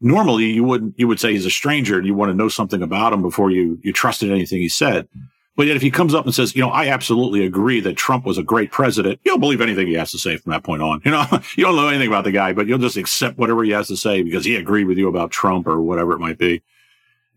Normally 0.00 0.46
you 0.46 0.64
wouldn't, 0.64 0.98
you 0.98 1.06
would 1.06 1.20
say 1.20 1.30
he's 1.30 1.46
a 1.46 1.50
stranger 1.50 1.98
and 1.98 2.06
you 2.06 2.14
want 2.14 2.30
to 2.30 2.36
know 2.36 2.48
something 2.48 2.82
about 2.82 3.12
him 3.12 3.22
before 3.22 3.52
you, 3.52 3.78
you 3.84 3.92
trusted 3.92 4.28
anything 4.28 4.58
he 4.58 4.68
said. 4.68 5.06
But 5.54 5.68
yet 5.68 5.76
if 5.76 5.82
he 5.82 5.92
comes 5.92 6.12
up 6.12 6.24
and 6.24 6.34
says, 6.34 6.56
you 6.56 6.62
know, 6.62 6.70
I 6.70 6.88
absolutely 6.88 7.46
agree 7.46 7.78
that 7.82 7.96
Trump 7.96 8.26
was 8.26 8.38
a 8.38 8.42
great 8.42 8.72
president, 8.72 9.20
you'll 9.24 9.38
believe 9.38 9.60
anything 9.60 9.86
he 9.86 9.94
has 9.94 10.10
to 10.10 10.18
say 10.18 10.36
from 10.36 10.50
that 10.50 10.64
point 10.64 10.82
on. 10.82 11.00
You 11.04 11.12
know, 11.12 11.24
you 11.56 11.62
don't 11.62 11.76
know 11.76 11.86
anything 11.86 12.08
about 12.08 12.24
the 12.24 12.32
guy, 12.32 12.52
but 12.52 12.66
you'll 12.66 12.78
just 12.78 12.96
accept 12.96 13.38
whatever 13.38 13.62
he 13.62 13.70
has 13.70 13.86
to 13.86 13.96
say 13.96 14.24
because 14.24 14.44
he 14.44 14.56
agreed 14.56 14.88
with 14.88 14.98
you 14.98 15.06
about 15.06 15.30
Trump 15.30 15.68
or 15.68 15.80
whatever 15.80 16.12
it 16.12 16.18
might 16.18 16.38
be. 16.38 16.60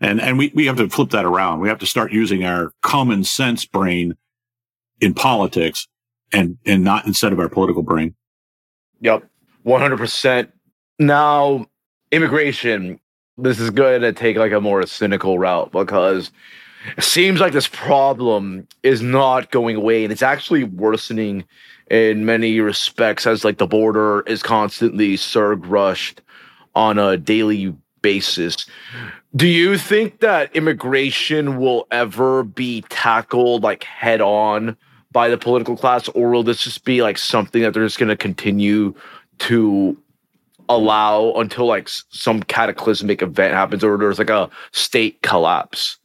And, 0.01 0.19
and 0.19 0.37
we, 0.37 0.51
we 0.55 0.65
have 0.65 0.77
to 0.77 0.89
flip 0.89 1.11
that 1.11 1.25
around. 1.25 1.59
We 1.59 1.69
have 1.69 1.79
to 1.79 1.85
start 1.85 2.11
using 2.11 2.43
our 2.43 2.73
common 2.81 3.23
sense 3.23 3.65
brain 3.65 4.15
in 4.99 5.13
politics 5.13 5.87
and, 6.33 6.57
and 6.65 6.83
not 6.83 7.05
instead 7.05 7.31
of 7.31 7.39
our 7.39 7.49
political 7.49 7.83
brain. 7.83 8.15
Yep. 9.01 9.29
100%. 9.65 10.51
Now, 10.97 11.67
immigration, 12.11 12.99
this 13.37 13.59
is 13.59 13.69
going 13.69 14.01
to 14.01 14.11
take 14.11 14.37
like 14.37 14.51
a 14.51 14.59
more 14.59 14.85
cynical 14.87 15.37
route 15.37 15.71
because 15.71 16.31
it 16.97 17.03
seems 17.03 17.39
like 17.39 17.53
this 17.53 17.67
problem 17.67 18.67
is 18.81 19.01
not 19.01 19.51
going 19.51 19.75
away 19.75 20.03
and 20.03 20.11
it's 20.11 20.23
actually 20.23 20.63
worsening 20.63 21.45
in 21.89 22.25
many 22.25 22.59
respects 22.59 23.27
as 23.27 23.43
like 23.43 23.57
the 23.57 23.67
border 23.67 24.21
is 24.21 24.41
constantly 24.41 25.15
surge 25.15 25.63
rushed 25.65 26.21
on 26.73 26.97
a 26.97 27.17
daily 27.17 27.75
basis. 28.01 28.65
Do 29.35 29.47
you 29.47 29.77
think 29.77 30.19
that 30.19 30.55
immigration 30.55 31.57
will 31.57 31.87
ever 31.91 32.43
be 32.43 32.81
tackled 32.89 33.63
like 33.63 33.83
head 33.83 34.21
on 34.21 34.75
by 35.11 35.29
the 35.29 35.37
political 35.37 35.75
class, 35.75 36.07
or 36.09 36.29
will 36.31 36.43
this 36.43 36.63
just 36.63 36.85
be 36.85 37.01
like 37.01 37.17
something 37.17 37.61
that 37.61 37.73
they're 37.73 37.85
just 37.85 37.99
going 37.99 38.09
to 38.09 38.17
continue 38.17 38.93
to 39.39 39.97
allow 40.69 41.33
until 41.33 41.65
like 41.65 41.89
some 41.89 42.41
cataclysmic 42.43 43.21
event 43.21 43.53
happens, 43.53 43.83
or 43.83 43.97
there's 43.97 44.19
like 44.19 44.29
a 44.29 44.49
state 44.71 45.21
collapse? 45.21 45.97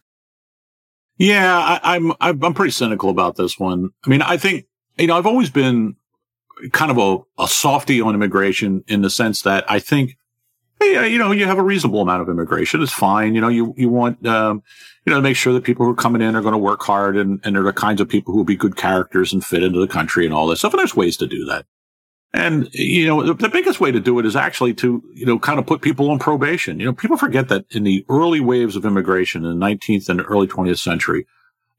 Yeah, 1.18 1.56
I, 1.56 1.96
I'm 1.96 2.12
I'm 2.20 2.54
pretty 2.54 2.72
cynical 2.72 3.10
about 3.10 3.36
this 3.36 3.58
one. 3.58 3.90
I 4.04 4.10
mean, 4.10 4.22
I 4.22 4.36
think 4.36 4.66
you 4.98 5.06
know 5.06 5.16
I've 5.16 5.26
always 5.26 5.50
been 5.50 5.96
kind 6.72 6.90
of 6.90 6.98
a, 6.98 7.42
a 7.42 7.48
softy 7.48 8.00
on 8.00 8.14
immigration 8.14 8.82
in 8.88 9.02
the 9.02 9.10
sense 9.10 9.42
that 9.42 9.70
I 9.70 9.78
think 9.78 10.16
hey, 10.94 11.08
you 11.08 11.18
know, 11.18 11.32
you 11.32 11.46
have 11.46 11.58
a 11.58 11.62
reasonable 11.62 12.00
amount 12.00 12.22
of 12.22 12.28
immigration. 12.28 12.82
It's 12.82 12.92
fine. 12.92 13.34
You 13.34 13.40
know, 13.40 13.48
you, 13.48 13.74
you 13.76 13.88
want, 13.88 14.24
um, 14.26 14.62
you 15.04 15.10
know, 15.10 15.18
to 15.18 15.22
make 15.22 15.36
sure 15.36 15.52
that 15.52 15.64
people 15.64 15.86
who 15.86 15.92
are 15.92 15.96
coming 15.96 16.22
in 16.22 16.34
are 16.34 16.42
going 16.42 16.52
to 16.52 16.58
work 16.58 16.82
hard 16.82 17.16
and, 17.16 17.40
and 17.44 17.54
they're 17.54 17.62
the 17.62 17.72
kinds 17.72 18.00
of 18.00 18.08
people 18.08 18.32
who 18.32 18.38
will 18.38 18.44
be 18.44 18.56
good 18.56 18.76
characters 18.76 19.32
and 19.32 19.44
fit 19.44 19.62
into 19.62 19.78
the 19.78 19.86
country 19.86 20.24
and 20.24 20.34
all 20.34 20.46
this 20.46 20.60
stuff. 20.60 20.72
And 20.72 20.80
there's 20.80 20.96
ways 20.96 21.16
to 21.18 21.26
do 21.26 21.44
that. 21.46 21.66
And, 22.32 22.68
you 22.72 23.06
know, 23.06 23.22
the, 23.22 23.34
the 23.34 23.48
biggest 23.48 23.80
way 23.80 23.90
to 23.92 24.00
do 24.00 24.18
it 24.18 24.26
is 24.26 24.36
actually 24.36 24.74
to, 24.74 25.02
you 25.14 25.24
know, 25.24 25.38
kind 25.38 25.58
of 25.58 25.66
put 25.66 25.80
people 25.80 26.10
on 26.10 26.18
probation. 26.18 26.78
You 26.80 26.86
know, 26.86 26.92
people 26.92 27.16
forget 27.16 27.48
that 27.48 27.64
in 27.70 27.84
the 27.84 28.04
early 28.08 28.40
waves 28.40 28.76
of 28.76 28.84
immigration 28.84 29.44
in 29.44 29.58
the 29.58 29.66
19th 29.66 30.08
and 30.08 30.20
early 30.26 30.46
20th 30.46 30.78
century, 30.78 31.26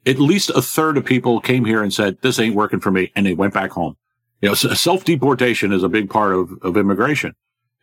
at 0.05 0.19
least 0.19 0.49
a 0.49 0.61
third 0.61 0.97
of 0.97 1.05
people 1.05 1.41
came 1.41 1.65
here 1.65 1.83
and 1.83 1.93
said, 1.93 2.17
this 2.21 2.39
ain't 2.39 2.55
working 2.55 2.79
for 2.79 2.91
me. 2.91 3.11
And 3.15 3.25
they 3.25 3.33
went 3.33 3.53
back 3.53 3.71
home. 3.71 3.97
You 4.41 4.49
know, 4.49 4.55
self 4.55 5.03
deportation 5.03 5.71
is 5.73 5.83
a 5.83 5.89
big 5.89 6.09
part 6.09 6.33
of, 6.33 6.51
of 6.61 6.77
immigration. 6.77 7.35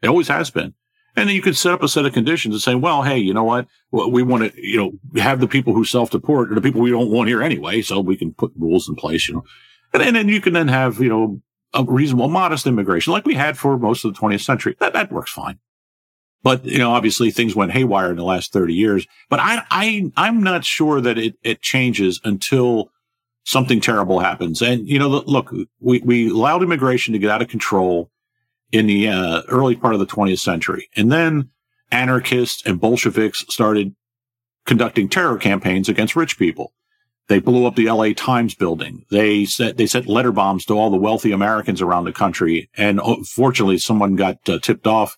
It 0.02 0.08
always 0.08 0.28
has 0.28 0.50
been. 0.50 0.74
And 1.16 1.28
then 1.28 1.36
you 1.36 1.42
could 1.42 1.56
set 1.56 1.72
up 1.72 1.82
a 1.82 1.88
set 1.88 2.06
of 2.06 2.12
conditions 2.12 2.54
and 2.54 2.62
say, 2.62 2.74
well, 2.74 3.02
hey, 3.02 3.18
you 3.18 3.32
know 3.32 3.44
what? 3.44 3.68
We 3.92 4.22
want 4.22 4.52
to, 4.52 4.60
you 4.60 4.76
know, 4.76 5.20
have 5.20 5.40
the 5.40 5.46
people 5.46 5.72
who 5.72 5.84
self-deport 5.84 6.50
or 6.50 6.54
the 6.56 6.60
people 6.60 6.80
we 6.80 6.90
don't 6.90 7.10
want 7.10 7.28
here 7.28 7.42
anyway. 7.42 7.82
So 7.82 8.00
we 8.00 8.16
can 8.16 8.34
put 8.34 8.52
rules 8.58 8.88
in 8.88 8.96
place, 8.96 9.28
you 9.28 9.34
know, 9.34 9.44
and, 9.92 10.02
and 10.02 10.16
then 10.16 10.28
you 10.28 10.40
can 10.40 10.52
then 10.52 10.68
have, 10.68 11.00
you 11.00 11.08
know, 11.08 11.40
a 11.72 11.84
reasonable, 11.84 12.28
modest 12.28 12.66
immigration 12.66 13.12
like 13.12 13.26
we 13.26 13.34
had 13.34 13.56
for 13.56 13.78
most 13.78 14.04
of 14.04 14.12
the 14.12 14.20
20th 14.20 14.44
century. 14.44 14.76
That, 14.80 14.92
that 14.92 15.12
works 15.12 15.32
fine. 15.32 15.58
But, 16.42 16.64
you 16.64 16.78
know, 16.78 16.90
obviously 16.92 17.30
things 17.30 17.56
went 17.56 17.72
haywire 17.72 18.10
in 18.10 18.16
the 18.16 18.24
last 18.24 18.52
30 18.52 18.74
years, 18.74 19.06
but 19.30 19.40
I, 19.40 19.64
I, 19.70 20.12
I'm 20.16 20.42
not 20.42 20.64
sure 20.64 21.00
that 21.00 21.16
it, 21.16 21.36
it 21.42 21.62
changes 21.62 22.20
until 22.22 22.90
something 23.44 23.80
terrible 23.80 24.20
happens. 24.20 24.60
And, 24.60 24.86
you 24.86 24.98
know, 24.98 25.08
look, 25.08 25.52
we, 25.80 26.00
we 26.00 26.28
allowed 26.28 26.62
immigration 26.62 27.12
to 27.12 27.18
get 27.18 27.30
out 27.30 27.40
of 27.40 27.48
control 27.48 28.10
in 28.74 28.88
the 28.88 29.08
uh, 29.08 29.42
early 29.48 29.76
part 29.76 29.94
of 29.94 30.00
the 30.00 30.06
20th 30.06 30.40
century. 30.40 30.90
And 30.96 31.10
then 31.12 31.50
anarchists 31.92 32.66
and 32.66 32.80
Bolsheviks 32.80 33.44
started 33.48 33.94
conducting 34.66 35.08
terror 35.08 35.38
campaigns 35.38 35.88
against 35.88 36.16
rich 36.16 36.36
people. 36.36 36.72
They 37.28 37.38
blew 37.38 37.66
up 37.66 37.76
the 37.76 37.88
LA 37.88 38.14
Times 38.16 38.56
building. 38.56 39.06
They 39.12 39.44
set, 39.44 39.76
they 39.76 39.86
sent 39.86 40.08
letter 40.08 40.32
bombs 40.32 40.64
to 40.66 40.74
all 40.74 40.90
the 40.90 40.96
wealthy 40.96 41.30
Americans 41.30 41.80
around 41.80 42.04
the 42.04 42.12
country. 42.12 42.68
And 42.76 43.00
oh, 43.00 43.22
fortunately, 43.22 43.78
someone 43.78 44.16
got 44.16 44.38
uh, 44.48 44.58
tipped 44.58 44.88
off 44.88 45.16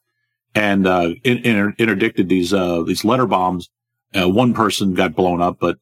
and, 0.54 0.86
uh, 0.86 1.14
in, 1.24 1.38
in, 1.38 1.74
interdicted 1.78 2.28
these, 2.28 2.52
uh, 2.52 2.82
these 2.82 3.06
letter 3.06 3.26
bombs. 3.26 3.70
Uh, 4.14 4.28
one 4.28 4.52
person 4.52 4.92
got 4.92 5.16
blown 5.16 5.40
up, 5.40 5.56
but, 5.58 5.78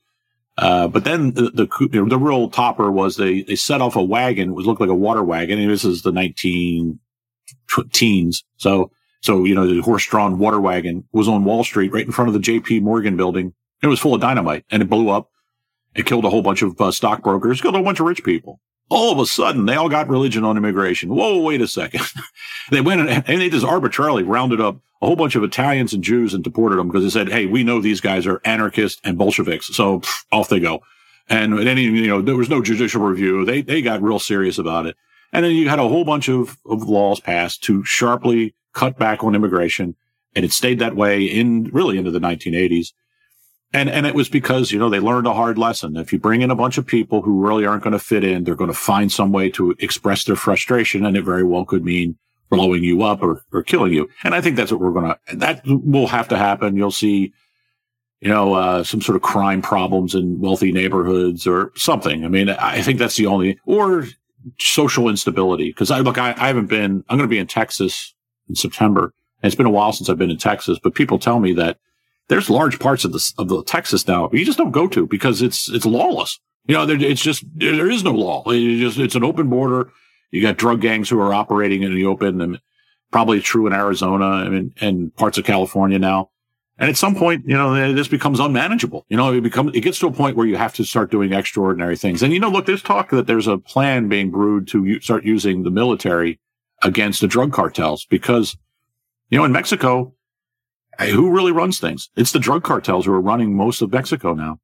uh, 0.59 0.87
but 0.87 1.03
then 1.03 1.33
the, 1.33 1.51
the, 1.51 2.07
the 2.07 2.19
real 2.19 2.49
topper 2.49 2.91
was 2.91 3.17
they, 3.17 3.43
they 3.43 3.57
set 3.57 3.81
off 3.81 3.97
a 3.97 4.03
wagon. 4.03 4.51
It 4.51 4.55
looked 4.55 4.81
like 4.81 4.91
a 4.91 4.95
water 4.95 5.25
wagon. 5.25 5.59
And 5.59 5.69
this 5.69 5.85
is 5.85 6.03
the 6.03 6.13
19, 7.77 7.91
teens. 7.91 8.45
So, 8.57 8.91
so, 9.21 9.45
you 9.45 9.55
know, 9.55 9.67
the 9.67 9.81
horse 9.81 10.07
drawn 10.07 10.39
water 10.39 10.61
wagon 10.61 11.09
was 11.13 11.29
on 11.29 11.45
Wall 11.45 11.65
Street 11.65 11.93
right 11.93 12.05
in 12.05 12.13
front 12.13 12.29
of 12.29 12.35
the 12.35 12.41
JP 12.41 12.83
Morgan 12.83 13.17
building. 13.17 13.55
It 13.83 13.87
was 13.87 14.01
full 14.01 14.15
of 14.15 14.21
dynamite 14.21 14.65
and 14.71 14.83
it 14.83 14.91
blew 14.91 15.09
up. 15.09 15.31
It 15.95 16.07
killed 16.07 16.25
a 16.25 16.31
whole 16.31 16.43
bunch 16.43 16.63
of 16.63 16.81
uh, 16.81 16.91
stockbrokers, 16.91 17.61
killed 17.61 17.77
a 17.77 17.83
bunch 17.83 18.01
of 18.01 18.07
rich 18.07 18.25
people. 18.25 18.61
All 18.91 19.13
of 19.13 19.19
a 19.19 19.27
sudden, 19.27 19.65
they 19.65 19.77
all 19.77 19.89
got 19.89 20.09
religion 20.09 20.45
on 20.45 20.57
immigration. 20.57 21.15
Whoa, 21.15 21.41
wait 21.41 21.63
a 21.63 21.69
second. 21.69 22.03
they 22.71 22.81
went 22.81 23.01
and, 23.01 23.25
and 23.27 23.41
they 23.41 23.49
just 23.49 23.65
arbitrarily 23.65 24.23
rounded 24.23 24.61
up 24.61 24.77
a 25.01 25.07
whole 25.07 25.17
bunch 25.17 25.37
of 25.37 25.43
Italians 25.43 25.95
and 25.95 26.05
Jews 26.05 26.35
and 26.35 26.45
deported 26.45 26.77
them 26.77 26.89
because 26.89 27.05
they 27.05 27.11
said, 27.11 27.31
Hey, 27.31 27.47
we 27.47 27.65
know 27.65 27.81
these 27.81 28.01
guys 28.01 28.27
are 28.27 28.41
anarchists 28.45 29.01
and 29.05 29.17
Bolsheviks. 29.17 29.67
So 29.75 30.01
pff, 30.01 30.25
off 30.33 30.49
they 30.49 30.61
go. 30.61 30.83
And 31.29 31.59
any, 31.59 31.83
you 31.83 32.07
know, 32.07 32.21
there 32.21 32.37
was 32.37 32.51
no 32.51 32.61
judicial 32.61 33.03
review. 33.03 33.47
They, 33.47 33.63
they 33.63 33.81
got 33.81 34.03
real 34.03 34.19
serious 34.19 34.59
about 34.59 34.87
it. 34.87 34.97
And 35.35 35.45
then 35.45 35.53
you 35.53 35.69
had 35.69 35.81
a 35.81 35.89
whole 35.89 36.05
bunch 36.05 36.29
of, 36.29 36.57
of 36.65 36.89
laws 36.89 37.19
passed 37.19 37.65
to 37.65 37.85
sharply 37.85 38.55
cut 38.73 38.97
back 38.97 39.25
on 39.25 39.35
immigration. 39.35 39.97
And 40.37 40.45
it 40.45 40.53
stayed 40.53 40.79
that 40.79 40.95
way 40.95 41.25
in 41.25 41.65
really 41.73 41.99
into 41.99 42.13
the 42.13 42.21
1980s. 42.21 42.93
And, 43.73 43.91
and 43.91 44.07
it 44.07 44.15
was 44.15 44.29
because, 44.29 44.71
you 44.71 44.79
know, 44.79 44.89
they 44.89 45.01
learned 45.01 45.27
a 45.27 45.35
hard 45.35 45.59
lesson. 45.59 45.97
If 45.97 46.13
you 46.13 46.21
bring 46.21 46.43
in 46.43 46.53
a 46.53 46.55
bunch 46.55 46.79
of 46.79 46.87
people 46.87 47.23
who 47.23 47.45
really 47.45 47.67
aren't 47.67 47.83
going 47.83 47.95
to 47.95 47.99
fit 47.99 48.23
in, 48.23 48.45
they're 48.45 48.55
going 48.55 48.71
to 48.71 48.77
find 48.77 49.11
some 49.11 49.33
way 49.33 49.51
to 49.51 49.75
express 49.81 50.23
their 50.23 50.37
frustration. 50.37 51.05
And 51.05 51.17
it 51.17 51.25
very 51.25 51.43
well 51.43 51.65
could 51.65 51.85
mean 51.85 52.17
blowing 52.49 52.85
you 52.85 53.03
up 53.03 53.21
or, 53.21 53.45
or 53.53 53.65
killing 53.65 53.93
you. 53.93 54.09
And 54.23 54.37
I 54.37 54.41
think 54.41 54.55
that's 54.55 54.71
what 54.71 54.81
we're 54.81 54.93
going 54.93 55.13
to, 55.13 55.37
that 55.37 55.63
will 55.67 56.07
have 56.07 56.29
to 56.29 56.37
happen. 56.37 56.77
You'll 56.77 56.93
see, 56.93 57.33
you 58.21 58.29
know, 58.29 58.55
uh, 58.55 58.85
some 58.85 59.01
sort 59.01 59.17
of 59.17 59.23
crime 59.23 59.63
problems 59.63 60.15
in 60.15 60.41
wealthy 60.41 60.71
neighborhoods 60.71 61.45
or 61.45 61.73
something. 61.75 62.25
I 62.25 62.29
mean, 62.29 62.51
I 62.51 62.83
think 62.83 63.01
that's 63.01 63.17
the 63.17 63.27
only, 63.27 63.59
or 63.67 64.07
social 64.59 65.09
instability. 65.09 65.73
Cause 65.73 65.91
I 65.91 66.01
look, 66.01 66.19
I, 66.19 66.35
I 66.37 66.47
haven't 66.49 66.67
been, 66.67 67.05
I'm 67.09 67.19
going 67.19 67.29
to 67.29 67.35
be 67.35 67.39
in 67.39 67.47
Texas 67.47 68.15
in 68.49 68.55
September. 68.55 69.13
And 69.43 69.49
it's 69.49 69.57
been 69.57 69.67
a 69.67 69.71
while 69.71 69.93
since 69.93 70.09
I've 70.09 70.19
been 70.19 70.31
in 70.31 70.39
Texas, 70.39 70.79
but 70.83 70.95
people 70.95 71.19
tell 71.19 71.41
me 71.41 71.53
that 71.55 71.79
there's 72.29 72.49
large 72.49 72.79
parts 72.79 73.05
of 73.05 73.13
the, 73.13 73.33
of 73.39 73.49
the 73.49 73.63
Texas 73.65 74.09
now 74.09 74.31
you 74.33 74.45
just 74.45 74.59
don't 74.59 74.71
go 74.71 74.89
to 74.89 75.07
because 75.07 75.43
it's, 75.43 75.69
it's 75.69 75.87
lawless. 75.87 76.39
You 76.67 76.75
know, 76.75 76.87
there, 76.87 77.01
it's 77.01 77.23
just, 77.23 77.45
there 77.55 77.91
is 77.91 78.03
no 78.03 78.13
law. 78.13 78.43
It's 78.47 78.81
just, 78.81 78.99
it's 78.99 79.15
an 79.15 79.25
open 79.25 79.51
border. 79.51 79.91
You 80.31 80.41
got 80.41 80.57
drug 80.57 80.81
gangs 80.81 81.11
who 81.11 81.21
are 81.21 81.35
operating 81.35 81.83
in 81.83 81.95
the 81.95 82.07
open 82.07 82.41
and 82.41 82.61
probably 83.13 83.41
true 83.41 83.67
in 83.67 83.73
Arizona 83.73 84.45
and, 84.45 84.73
and 84.81 85.15
parts 85.15 85.39
of 85.39 85.45
California 85.45 85.99
now. 85.99 86.31
And 86.79 86.91
at 86.91 86.97
some 86.97 87.15
point, 87.15 87.45
you 87.47 87.57
know, 87.57 87.93
this 87.93 88.09
becomes 88.09 88.41
unmanageable. 88.41 89.07
You 89.09 89.17
know, 89.17 89.33
it 89.33 89.43
becomes, 89.43 89.77
it 89.77 89.81
gets 89.81 90.01
to 90.01 90.09
a 90.09 90.13
point 90.13 90.37
where 90.37 90.47
you 90.47 90.57
have 90.57 90.75
to 90.75 90.85
start 90.85 91.11
doing 91.11 91.33
extraordinary 91.33 91.97
things. 91.97 92.23
And, 92.23 92.33
you 92.33 92.41
know, 92.41 92.49
look, 92.49 92.67
there's 92.67 92.83
talk 92.83 93.11
that 93.11 93.29
there's 93.29 93.47
a 93.47 93.59
plan 93.59 94.09
being 94.09 94.31
brewed 94.31 94.67
to 94.69 94.85
u- 94.85 95.01
start 95.01 95.25
using 95.25 95.63
the 95.63 95.71
military 95.71 96.41
against 96.83 97.21
the 97.21 97.29
drug 97.29 97.53
cartels 97.53 98.07
because, 98.07 98.57
you 99.31 99.39
know, 99.39 99.45
in 99.45 99.53
Mexico, 99.53 100.15
who 100.99 101.31
really 101.31 101.53
runs 101.53 101.79
things? 101.79 102.11
It's 102.17 102.33
the 102.33 102.41
drug 102.41 102.65
cartels 102.65 103.07
who 103.07 103.13
are 103.13 103.21
running 103.21 103.57
most 103.57 103.81
of 103.81 103.93
Mexico 103.93 104.35
now. 104.35 104.59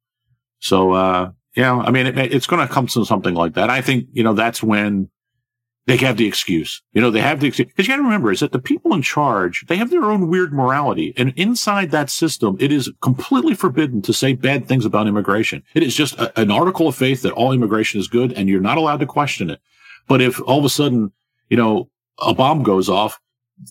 So, 0.59 0.91
uh, 0.91 1.31
yeah, 1.55 1.77
I 1.77 1.91
mean, 1.91 2.07
it, 2.07 2.17
it's 2.17 2.47
going 2.47 2.65
to 2.65 2.73
come 2.73 2.87
to 2.87 3.05
something 3.05 3.35
like 3.35 3.53
that. 3.53 3.69
I 3.69 3.81
think, 3.81 4.07
you 4.11 4.23
know, 4.23 4.33
that's 4.33 4.61
when 4.61 5.09
they 5.87 5.97
have 5.97 6.17
the 6.17 6.27
excuse. 6.27 6.81
You 6.93 7.01
know, 7.01 7.09
they 7.09 7.21
have 7.21 7.39
the 7.39 7.47
excuse. 7.47 7.67
Because 7.67 7.87
you 7.87 7.93
got 7.93 7.97
to 7.97 8.03
remember 8.03 8.31
is 8.31 8.41
that 8.41 8.51
the 8.51 8.59
people 8.59 8.93
in 8.93 9.01
charge, 9.01 9.65
they 9.67 9.77
have 9.77 9.89
their 9.89 10.05
own 10.05 10.29
weird 10.29 10.53
morality. 10.53 11.13
And 11.17 11.33
inside 11.35 11.91
that 11.91 12.09
system, 12.09 12.55
it 12.59 12.71
is 12.71 12.91
completely 13.01 13.55
forbidden 13.55 14.01
to 14.03 14.13
say 14.13 14.33
bad 14.33 14.67
things 14.67 14.85
about 14.85 15.07
immigration. 15.07 15.63
It 15.73 15.83
is 15.83 15.95
just 15.95 16.17
a, 16.19 16.39
an 16.39 16.51
article 16.51 16.87
of 16.87 16.95
faith 16.95 17.23
that 17.23 17.33
all 17.33 17.51
immigration 17.51 17.99
is 17.99 18.07
good 18.07 18.31
and 18.33 18.47
you're 18.47 18.61
not 18.61 18.77
allowed 18.77 18.99
to 18.99 19.05
question 19.05 19.49
it. 19.49 19.59
But 20.07 20.21
if 20.21 20.39
all 20.41 20.59
of 20.59 20.65
a 20.65 20.69
sudden, 20.69 21.11
you 21.49 21.57
know, 21.57 21.89
a 22.19 22.33
bomb 22.33 22.63
goes 22.63 22.87
off, 22.87 23.19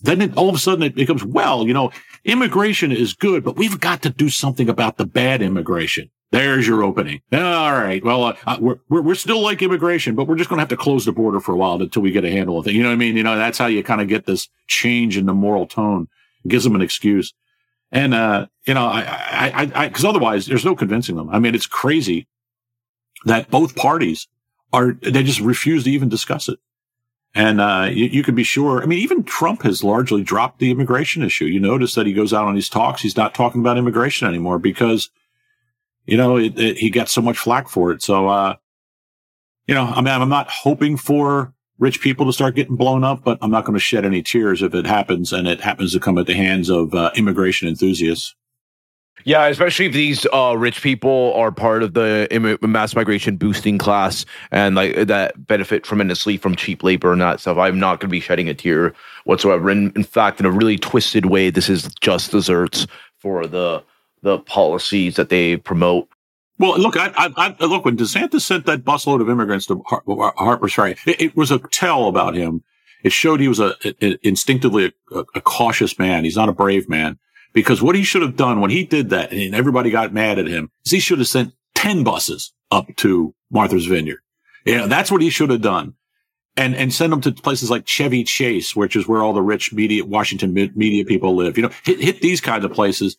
then 0.03 0.21
it, 0.21 0.37
all 0.37 0.49
of 0.49 0.55
a 0.55 0.59
sudden 0.59 0.83
it 0.83 0.95
becomes, 0.95 1.23
well, 1.23 1.67
you 1.67 1.73
know, 1.73 1.91
immigration 2.23 2.91
is 2.91 3.13
good, 3.13 3.43
but 3.43 3.57
we've 3.57 3.79
got 3.79 4.01
to 4.03 4.09
do 4.09 4.29
something 4.29 4.69
about 4.69 4.97
the 4.97 5.05
bad 5.05 5.41
immigration. 5.41 6.09
There's 6.31 6.65
your 6.65 6.81
opening. 6.81 7.21
All 7.33 7.73
right. 7.73 8.01
Well, 8.03 8.23
uh, 8.23 8.35
uh, 8.47 8.57
we're, 8.61 8.79
we're, 8.87 9.01
we're 9.01 9.15
still 9.15 9.41
like 9.41 9.61
immigration, 9.61 10.15
but 10.15 10.27
we're 10.27 10.37
just 10.37 10.49
going 10.49 10.59
to 10.59 10.61
have 10.61 10.69
to 10.69 10.77
close 10.77 11.03
the 11.03 11.11
border 11.11 11.41
for 11.41 11.51
a 11.51 11.57
while 11.57 11.81
until 11.81 12.01
we 12.01 12.11
get 12.11 12.23
a 12.23 12.31
handle 12.31 12.57
of 12.57 12.67
it. 12.67 12.73
You 12.73 12.83
know 12.83 12.89
what 12.89 12.93
I 12.93 12.97
mean? 12.97 13.17
You 13.17 13.23
know, 13.23 13.35
that's 13.35 13.57
how 13.57 13.65
you 13.65 13.83
kind 13.83 13.99
of 13.99 14.07
get 14.07 14.25
this 14.25 14.47
change 14.67 15.17
in 15.17 15.25
the 15.25 15.33
moral 15.33 15.67
tone. 15.67 16.07
It 16.45 16.47
gives 16.47 16.63
them 16.63 16.75
an 16.75 16.81
excuse. 16.81 17.33
And, 17.91 18.13
uh, 18.13 18.47
you 18.65 18.73
know, 18.73 18.85
I, 18.85 19.01
I, 19.01 19.63
I, 19.63 19.71
I, 19.75 19.89
cause 19.89 20.05
otherwise 20.05 20.45
there's 20.45 20.63
no 20.63 20.73
convincing 20.73 21.17
them. 21.17 21.29
I 21.29 21.39
mean, 21.39 21.53
it's 21.53 21.67
crazy 21.67 22.27
that 23.25 23.49
both 23.49 23.75
parties 23.75 24.29
are, 24.71 24.93
they 24.93 25.23
just 25.23 25.41
refuse 25.41 25.83
to 25.83 25.91
even 25.91 26.07
discuss 26.07 26.47
it. 26.47 26.59
And, 27.33 27.61
uh, 27.61 27.87
you, 27.89 28.05
you 28.05 28.23
can 28.23 28.35
be 28.35 28.43
sure. 28.43 28.83
I 28.83 28.85
mean, 28.85 28.99
even 28.99 29.23
Trump 29.23 29.63
has 29.63 29.83
largely 29.83 30.21
dropped 30.21 30.59
the 30.59 30.69
immigration 30.69 31.23
issue. 31.23 31.45
You 31.45 31.61
notice 31.61 31.95
that 31.95 32.05
he 32.05 32.13
goes 32.13 32.33
out 32.33 32.45
on 32.45 32.55
his 32.55 32.67
talks. 32.67 33.01
He's 33.01 33.15
not 33.15 33.33
talking 33.33 33.61
about 33.61 33.77
immigration 33.77 34.27
anymore 34.27 34.59
because 34.59 35.09
you 36.05 36.17
know, 36.17 36.37
it, 36.37 36.59
it, 36.59 36.77
he 36.77 36.89
got 36.89 37.09
so 37.09 37.21
much 37.21 37.37
flack 37.37 37.69
for 37.69 37.91
it. 37.91 38.01
So, 38.01 38.27
uh, 38.27 38.55
you 39.67 39.75
know, 39.75 39.85
I 39.85 40.01
mean, 40.01 40.13
I'm 40.13 40.29
not 40.29 40.49
hoping 40.49 40.97
for 40.97 41.53
rich 41.79 42.01
people 42.01 42.25
to 42.25 42.33
start 42.33 42.55
getting 42.55 42.75
blown 42.75 43.03
up, 43.03 43.23
but 43.23 43.37
I'm 43.41 43.51
not 43.51 43.65
going 43.65 43.75
to 43.75 43.79
shed 43.79 44.05
any 44.05 44.21
tears 44.21 44.61
if 44.61 44.73
it 44.73 44.85
happens 44.85 45.31
and 45.31 45.47
it 45.47 45.61
happens 45.61 45.93
to 45.93 45.99
come 45.99 46.17
at 46.17 46.27
the 46.27 46.33
hands 46.33 46.69
of 46.69 46.93
uh, 46.93 47.11
immigration 47.15 47.67
enthusiasts. 47.67 48.35
Yeah, 49.23 49.45
especially 49.47 49.85
if 49.87 49.93
these 49.93 50.25
uh, 50.33 50.55
rich 50.57 50.81
people 50.81 51.33
are 51.35 51.51
part 51.51 51.83
of 51.83 51.93
the 51.93 52.27
mass 52.61 52.95
migration 52.95 53.37
boosting 53.37 53.77
class 53.77 54.25
and 54.51 54.75
like 54.75 55.07
that 55.07 55.45
benefit 55.47 55.83
tremendously 55.83 56.37
from 56.37 56.55
cheap 56.55 56.83
labor 56.83 57.11
and 57.11 57.21
that 57.21 57.39
stuff. 57.39 57.57
I'm 57.57 57.79
not 57.79 57.99
going 57.99 58.09
to 58.09 58.11
be 58.11 58.19
shedding 58.19 58.49
a 58.49 58.53
tear 58.53 58.93
whatsoever. 59.25 59.69
And 59.69 59.95
in 59.95 60.03
fact, 60.03 60.39
in 60.39 60.45
a 60.45 60.51
really 60.51 60.77
twisted 60.77 61.27
way, 61.27 61.49
this 61.49 61.69
is 61.69 61.93
just 62.01 62.31
desserts 62.31 62.87
for 63.19 63.45
the 63.45 63.83
the 64.23 64.39
policies 64.39 65.15
that 65.15 65.29
they 65.29 65.57
promote. 65.57 66.07
Well, 66.59 66.77
look, 66.77 66.95
I, 66.95 67.11
I, 67.17 67.55
I, 67.59 67.65
look 67.65 67.85
when 67.85 67.97
DeSantis 67.97 68.41
sent 68.41 68.67
that 68.67 68.83
busload 68.83 69.19
of 69.19 69.29
immigrants 69.29 69.65
to 69.65 69.83
Har- 69.87 70.03
Harper's 70.37 70.75
Ferry, 70.75 70.95
it, 71.07 71.19
it, 71.19 71.35
was 71.35 71.49
a 71.49 71.57
tell 71.57 72.07
about 72.07 72.35
him. 72.35 72.63
It 73.03 73.11
showed 73.11 73.39
he 73.39 73.47
was 73.47 73.59
a, 73.59 73.75
a 73.83 74.27
instinctively 74.27 74.93
a, 75.11 75.23
a, 75.33 75.41
cautious 75.41 75.97
man. 75.97 76.23
He's 76.23 76.35
not 76.35 76.49
a 76.49 76.53
brave 76.53 76.87
man 76.87 77.17
because 77.53 77.81
what 77.81 77.95
he 77.95 78.03
should 78.03 78.21
have 78.21 78.35
done 78.35 78.61
when 78.61 78.71
he 78.71 78.83
did 78.83 79.09
that 79.09 79.31
and 79.31 79.55
everybody 79.55 79.91
got 79.91 80.13
mad 80.13 80.39
at 80.39 80.47
him 80.47 80.71
is 80.85 80.91
he 80.91 80.99
should 80.99 81.19
have 81.19 81.27
sent 81.27 81.53
10 81.75 82.03
buses 82.03 82.53
up 82.69 82.87
to 82.97 83.33
Martha's 83.49 83.85
Vineyard. 83.85 84.19
You 84.65 84.77
know, 84.77 84.87
that's 84.87 85.11
what 85.11 85.21
he 85.21 85.29
should 85.29 85.49
have 85.49 85.61
done. 85.61 85.95
And, 86.57 86.75
and 86.75 86.93
send 86.93 87.13
them 87.13 87.21
to 87.21 87.31
places 87.31 87.71
like 87.71 87.87
Chevy 87.87 88.25
Chase, 88.25 88.75
which 88.75 88.97
is 88.97 89.07
where 89.07 89.21
all 89.21 89.31
the 89.33 89.41
rich 89.41 89.71
media, 89.71 90.03
Washington 90.03 90.53
media 90.53 91.05
people 91.05 91.33
live. 91.33 91.57
You 91.57 91.63
know, 91.63 91.71
hit, 91.83 92.01
hit 92.01 92.21
these 92.21 92.41
kinds 92.41 92.65
of 92.65 92.73
places 92.73 93.15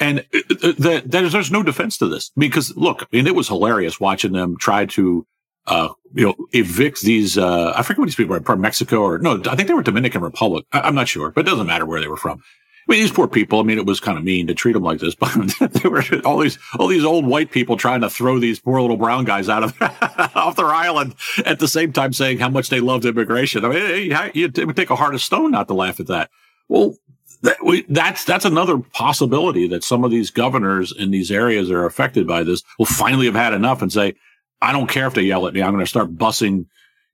and 0.00 0.20
uh, 0.34 0.38
uh, 0.50 0.72
the, 0.78 1.02
there's, 1.06 1.32
there's 1.32 1.50
no 1.50 1.62
defense 1.62 1.98
to 1.98 2.08
this 2.08 2.30
because 2.36 2.76
look, 2.76 3.02
I 3.02 3.06
mean, 3.12 3.26
it 3.26 3.34
was 3.34 3.48
hilarious 3.48 4.00
watching 4.00 4.32
them 4.32 4.56
try 4.58 4.86
to, 4.86 5.26
uh, 5.66 5.88
you 6.12 6.26
know, 6.26 6.34
evict 6.52 7.02
these, 7.02 7.38
uh, 7.38 7.72
I 7.74 7.82
forget 7.82 8.00
what 8.00 8.06
these 8.06 8.16
people 8.16 8.36
were 8.36 8.42
from 8.42 8.60
Mexico 8.60 9.02
or 9.02 9.18
no, 9.18 9.40
I 9.48 9.54
think 9.54 9.68
they 9.68 9.74
were 9.74 9.82
Dominican 9.82 10.20
Republic. 10.20 10.66
I, 10.72 10.88
am 10.88 10.94
not 10.94 11.08
sure, 11.08 11.30
but 11.30 11.42
it 11.46 11.50
doesn't 11.50 11.66
matter 11.66 11.86
where 11.86 12.00
they 12.00 12.08
were 12.08 12.16
from. 12.16 12.42
I 12.86 12.92
mean, 12.92 13.00
these 13.00 13.12
poor 13.12 13.28
people. 13.28 13.60
I 13.60 13.62
mean, 13.62 13.78
it 13.78 13.86
was 13.86 14.00
kind 14.00 14.18
of 14.18 14.24
mean 14.24 14.46
to 14.46 14.54
treat 14.54 14.72
them 14.72 14.82
like 14.82 15.00
this, 15.00 15.14
but 15.18 15.32
they 15.58 15.88
were 15.88 16.02
all 16.24 16.38
these 16.38 16.58
all 16.78 16.86
these 16.86 17.04
old 17.04 17.26
white 17.26 17.50
people 17.50 17.76
trying 17.76 18.02
to 18.02 18.10
throw 18.10 18.38
these 18.38 18.60
poor 18.60 18.80
little 18.80 18.96
brown 18.96 19.24
guys 19.24 19.48
out 19.48 19.62
of 19.62 19.74
off 20.36 20.56
their 20.56 20.66
island 20.66 21.14
at 21.44 21.58
the 21.58 21.68
same 21.68 21.92
time 21.92 22.12
saying 22.12 22.38
how 22.38 22.48
much 22.48 22.68
they 22.68 22.80
loved 22.80 23.04
immigration. 23.04 23.64
I 23.64 23.68
mean, 23.68 24.32
it 24.34 24.66
would 24.66 24.76
take 24.76 24.90
a 24.90 24.96
heart 24.96 25.14
of 25.14 25.22
stone 25.22 25.50
not 25.50 25.68
to 25.68 25.74
laugh 25.74 26.00
at 26.00 26.08
that. 26.08 26.30
Well, 26.68 26.96
that 27.42 27.62
we, 27.62 27.84
that's 27.88 28.24
that's 28.24 28.44
another 28.44 28.78
possibility 28.78 29.68
that 29.68 29.84
some 29.84 30.04
of 30.04 30.10
these 30.10 30.30
governors 30.30 30.92
in 30.96 31.10
these 31.10 31.30
areas 31.30 31.70
are 31.70 31.84
affected 31.84 32.26
by 32.26 32.42
this 32.42 32.62
will 32.78 32.86
finally 32.86 33.26
have 33.26 33.34
had 33.34 33.54
enough 33.54 33.82
and 33.82 33.92
say, 33.92 34.14
I 34.62 34.72
don't 34.72 34.88
care 34.88 35.06
if 35.06 35.14
they 35.14 35.22
yell 35.22 35.46
at 35.46 35.54
me. 35.54 35.62
I'm 35.62 35.72
going 35.72 35.84
to 35.84 35.88
start 35.88 36.16
busing 36.16 36.66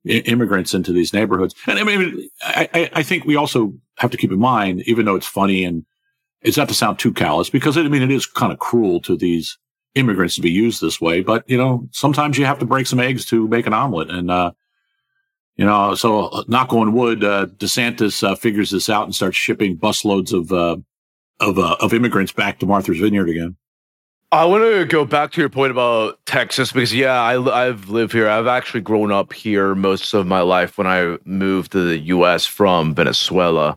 immigrants 0.05 0.75
into 0.75 0.93
these 0.93 1.13
neighborhoods. 1.13 1.55
And 1.67 1.79
I 1.79 1.85
mean, 1.85 2.29
I, 2.43 2.91
I 2.95 3.03
think 3.03 3.25
we 3.25 3.37
also 3.37 3.75
have 3.99 4.11
to 4.11 4.17
keep 4.17 4.33
in 4.33 4.39
mind, 4.39 4.83
even 4.87 5.05
though 5.05 5.17
it's 5.17 5.27
funny 5.27 5.65
and 5.65 5.85
it's 6.43 6.57
not 6.57 6.69
to 6.69 6.75
sound 6.75 6.99
too 6.99 7.13
callous, 7.13 7.51
because 7.51 7.77
it, 7.77 7.85
I 7.85 7.89
mean, 7.89 8.03
it 8.03 8.11
is 8.11 8.27
kind 8.27 8.53
of 8.53 8.59
cruel 8.59 9.01
to 9.03 9.17
these 9.17 9.59
immigrants 9.95 10.37
to 10.37 10.41
be 10.41 10.51
used 10.51 10.81
this 10.81 11.01
way. 11.01 11.21
But 11.23 11.49
you 11.49 11.59
know, 11.59 11.89
sometimes 11.93 12.39
you 12.39 12.47
have 12.47 12.59
to 12.61 12.67
break 12.67 12.87
some 12.87 13.01
eggs 13.01 13.27
to 13.27 13.47
make 13.49 13.67
an 13.67 13.75
omelet, 13.75 14.11
and 14.11 14.31
uh, 14.31 14.53
you 15.57 15.67
know, 15.67 15.95
so 15.95 16.45
knock 16.49 16.73
on 16.73 16.95
wood, 16.95 17.23
uh, 17.23 17.47
DeSantis 17.57 18.27
uh, 18.27 18.35
figures 18.35 18.71
this 18.71 18.89
out 18.89 19.05
and 19.05 19.15
starts 19.15 19.37
shipping 19.37 19.77
busloads 19.77 20.33
of 20.33 20.53
uh, 20.53 20.77
of 21.41 21.59
uh, 21.59 21.77
of 21.81 21.93
immigrants 21.93 22.33
back 22.33 22.59
to 22.61 22.67
Martha's 22.67 22.99
Vineyard 22.99 23.29
again. 23.29 23.57
I 24.33 24.45
want 24.45 24.63
to 24.63 24.85
go 24.85 25.05
back 25.05 25.33
to 25.33 25.41
your 25.41 25.49
point 25.49 25.73
about 25.73 26.25
Texas 26.25 26.71
because 26.71 26.95
yeah, 26.95 27.21
I 27.21 27.67
I've 27.67 27.89
lived 27.89 28.13
here. 28.13 28.29
I've 28.29 28.47
actually 28.47 28.81
grown 28.81 29.11
up 29.11 29.33
here 29.33 29.75
most 29.75 30.15
of 30.15 30.25
my 30.25 30.41
life 30.41 30.79
when 30.79 30.87
I 30.87 31.19
moved 31.25 31.73
to 31.73 31.85
the 31.85 31.99
U.S. 31.99 32.47
from 32.47 32.95
Venezuela, 32.95 33.77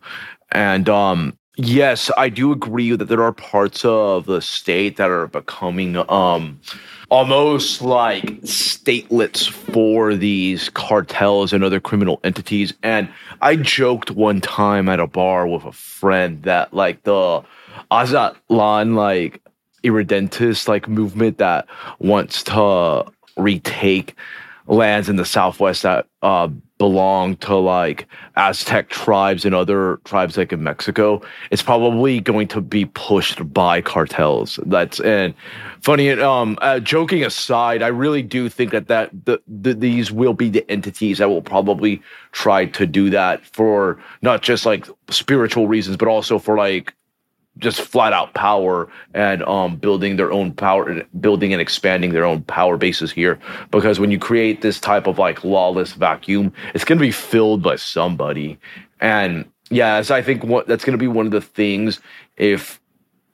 and 0.51 0.87
um, 0.89 1.35
yes, 1.57 2.11
I 2.17 2.29
do 2.29 2.51
agree 2.51 2.95
that 2.95 3.05
there 3.05 3.23
are 3.23 3.31
parts 3.31 3.83
of 3.83 4.27
the 4.27 4.41
state 4.41 4.97
that 4.97 5.09
are 5.09 5.25
becoming 5.25 5.97
um 6.07 6.61
almost 7.09 7.81
like 7.81 8.25
statelets 8.41 9.49
for 9.49 10.15
these 10.15 10.69
cartels 10.69 11.51
and 11.51 11.63
other 11.63 11.79
criminal 11.79 12.19
entities. 12.23 12.73
And 12.83 13.09
I 13.41 13.55
joked 13.55 14.11
one 14.11 14.39
time 14.39 14.87
at 14.87 14.99
a 14.99 15.07
bar 15.07 15.47
with 15.47 15.63
a 15.63 15.71
friend 15.71 16.43
that 16.43 16.75
like 16.75 17.03
the 17.03 17.43
Aztlan 17.91 18.95
like 18.95 19.42
irredentist 19.83 20.67
like 20.67 20.87
movement 20.87 21.37
that 21.37 21.67
wants 21.99 22.43
to 22.43 23.05
retake 23.37 24.15
lands 24.67 25.09
in 25.09 25.17
the 25.17 25.25
southwest 25.25 25.83
that 25.83 26.07
uh, 26.21 26.47
belong 26.77 27.35
to 27.37 27.55
like 27.55 28.07
Aztec 28.35 28.89
tribes 28.89 29.45
and 29.45 29.53
other 29.53 29.99
tribes 30.05 30.37
like 30.37 30.51
in 30.51 30.63
Mexico, 30.63 31.21
it's 31.51 31.61
probably 31.61 32.19
going 32.19 32.47
to 32.47 32.61
be 32.61 32.85
pushed 32.85 33.53
by 33.53 33.81
cartels. 33.81 34.59
That's 34.65 34.99
and 34.99 35.33
funny. 35.81 36.09
Um, 36.11 36.57
uh, 36.61 36.79
joking 36.79 37.23
aside, 37.23 37.81
I 37.81 37.87
really 37.87 38.21
do 38.21 38.49
think 38.49 38.71
that 38.71 38.87
that 38.87 39.11
the, 39.25 39.41
the, 39.47 39.73
these 39.73 40.11
will 40.11 40.33
be 40.33 40.49
the 40.49 40.69
entities 40.69 41.19
that 41.19 41.29
will 41.29 41.41
probably 41.41 42.01
try 42.31 42.65
to 42.65 42.85
do 42.85 43.09
that 43.09 43.45
for 43.45 43.97
not 44.21 44.41
just 44.41 44.65
like 44.65 44.87
spiritual 45.09 45.67
reasons, 45.67 45.97
but 45.97 46.07
also 46.07 46.39
for 46.39 46.57
like 46.57 46.93
just 47.59 47.81
flat 47.81 48.13
out 48.13 48.33
power 48.33 48.89
and 49.13 49.43
um, 49.43 49.75
building 49.75 50.15
their 50.15 50.31
own 50.31 50.51
power, 50.51 51.03
building 51.19 51.53
and 51.53 51.61
expanding 51.61 52.11
their 52.11 52.25
own 52.25 52.41
power 52.43 52.77
bases 52.77 53.11
here. 53.11 53.39
Because 53.71 53.99
when 53.99 54.11
you 54.11 54.19
create 54.19 54.61
this 54.61 54.79
type 54.79 55.07
of 55.07 55.19
like 55.19 55.43
lawless 55.43 55.93
vacuum, 55.93 56.51
it's 56.73 56.83
going 56.83 56.97
to 56.97 57.03
be 57.05 57.11
filled 57.11 57.61
by 57.61 57.75
somebody. 57.75 58.57
And 58.99 59.45
yes, 59.69 60.09
I 60.09 60.21
think 60.21 60.43
what 60.43 60.67
that's 60.67 60.83
going 60.83 60.97
to 60.97 61.01
be 61.01 61.07
one 61.07 61.25
of 61.25 61.31
the 61.31 61.41
things 61.41 61.99
if 62.37 62.79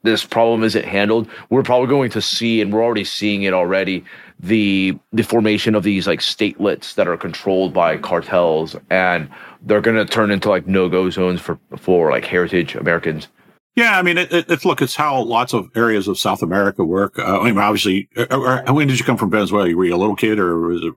this 0.02 0.24
problem 0.24 0.64
isn't 0.64 0.84
handled, 0.84 1.28
we're 1.50 1.62
probably 1.62 1.88
going 1.88 2.10
to 2.10 2.22
see, 2.22 2.62
and 2.62 2.72
we're 2.72 2.82
already 2.82 3.04
seeing 3.04 3.42
it 3.42 3.52
already, 3.52 4.04
the 4.38 4.98
the 5.12 5.22
formation 5.22 5.74
of 5.74 5.82
these 5.82 6.06
like 6.06 6.20
statelets 6.20 6.94
that 6.94 7.06
are 7.06 7.16
controlled 7.16 7.74
by 7.74 7.98
cartels, 7.98 8.76
and 8.88 9.28
they're 9.62 9.82
going 9.82 9.96
to 9.96 10.10
turn 10.10 10.30
into 10.30 10.48
like 10.48 10.66
no 10.66 10.88
go 10.88 11.10
zones 11.10 11.40
for 11.40 11.58
for 11.76 12.10
like 12.10 12.24
heritage 12.24 12.74
Americans 12.74 13.28
yeah, 13.76 13.98
I 13.98 14.02
mean, 14.02 14.18
it, 14.18 14.32
it, 14.32 14.50
it's 14.50 14.64
look, 14.64 14.82
it's 14.82 14.96
how 14.96 15.22
lots 15.22 15.52
of 15.52 15.70
areas 15.76 16.08
of 16.08 16.18
South 16.18 16.42
America 16.42 16.84
work. 16.84 17.18
Uh, 17.18 17.40
I 17.40 17.44
mean, 17.44 17.58
obviously, 17.58 18.08
uh, 18.16 18.26
uh, 18.30 18.72
when 18.72 18.88
did 18.88 18.98
you 18.98 19.04
come 19.04 19.16
from 19.16 19.30
Venezuela? 19.30 19.74
Were 19.74 19.84
you 19.84 19.94
a 19.94 19.96
little 19.96 20.16
kid 20.16 20.38
or 20.38 20.58
was 20.58 20.82
it? 20.82 20.94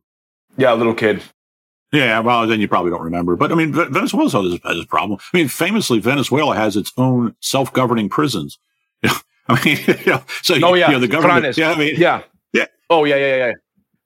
Yeah, 0.58 0.74
a 0.74 0.76
little 0.76 0.96
kid. 0.96 1.22
Yeah, 1.94 2.20
well, 2.22 2.48
then 2.48 2.60
you 2.60 2.68
probably 2.68 2.90
don't 2.90 3.04
remember. 3.04 3.36
But 3.36 3.52
I 3.52 3.56
mean, 3.56 3.72
Venezuela 3.72 4.30
has 4.30 4.60
this 4.60 4.86
problem. 4.86 5.20
I 5.34 5.38
mean, 5.38 5.48
famously, 5.48 6.00
Venezuela 6.00 6.56
has 6.56 6.76
its 6.76 6.92
own 6.98 7.36
self-governing 7.40 8.10
prisons. 8.10 8.58
I 9.48 9.64
mean, 9.64 9.78
you 9.88 10.12
know, 10.12 10.24
so 10.42 10.56
oh 10.64 10.74
yeah, 10.74 10.88
you 10.88 10.94
know, 10.94 11.00
the 11.00 11.08
government. 11.08 11.56
Yeah, 11.56 11.72
I 11.72 11.78
mean, 11.78 11.94
yeah, 11.98 12.24
Yeah. 12.52 12.66
Oh 12.90 13.04
yeah, 13.04 13.16
yeah, 13.16 13.36
yeah. 13.36 13.46
yeah. 13.48 13.54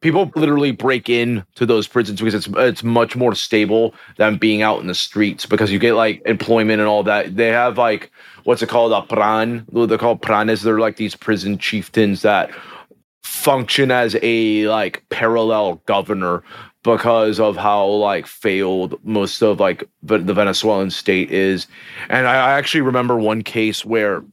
People 0.02 0.32
literally 0.36 0.72
break 0.72 1.10
in 1.10 1.44
to 1.56 1.66
those 1.66 1.88
prisons 1.88 2.20
because 2.20 2.36
it's 2.36 2.48
it's 2.58 2.84
much 2.84 3.16
more 3.16 3.34
stable 3.34 3.96
than 4.18 4.38
being 4.38 4.62
out 4.62 4.80
in 4.80 4.88
the 4.88 4.94
streets 4.94 5.46
because 5.46 5.72
you 5.72 5.80
get 5.80 5.94
like 5.94 6.22
employment 6.26 6.82
and 6.82 6.90
all 6.90 7.04
that. 7.04 7.36
They 7.36 7.48
have 7.48 7.78
like 7.78 8.12
what's 8.48 8.62
it 8.62 8.70
called 8.70 8.94
a 8.94 9.14
pran? 9.14 9.66
They're 9.90 9.98
called 9.98 10.22
pranes. 10.22 10.62
They're 10.62 10.80
like 10.80 10.96
these 10.96 11.16
prison 11.16 11.58
chieftains 11.58 12.22
that 12.22 12.50
function 13.22 13.92
as 13.92 14.16
a 14.24 14.66
like 14.70 15.04
parallel 15.10 15.82
governor 15.86 16.44
because 16.82 17.42
of 17.42 17.58
how 17.58 17.86
like 17.86 18.26
failed 18.26 18.98
most 19.04 19.42
of 19.42 19.60
like 19.60 19.84
the 20.02 20.20
the 20.20 20.34
Venezuelan 20.34 20.92
state 20.92 21.30
is. 21.30 21.68
And 22.08 22.26
I, 22.26 22.36
I 22.36 22.52
actually 22.58 22.82
remember 22.82 23.18
one 23.18 23.44
case 23.44 23.84
where 23.84 24.24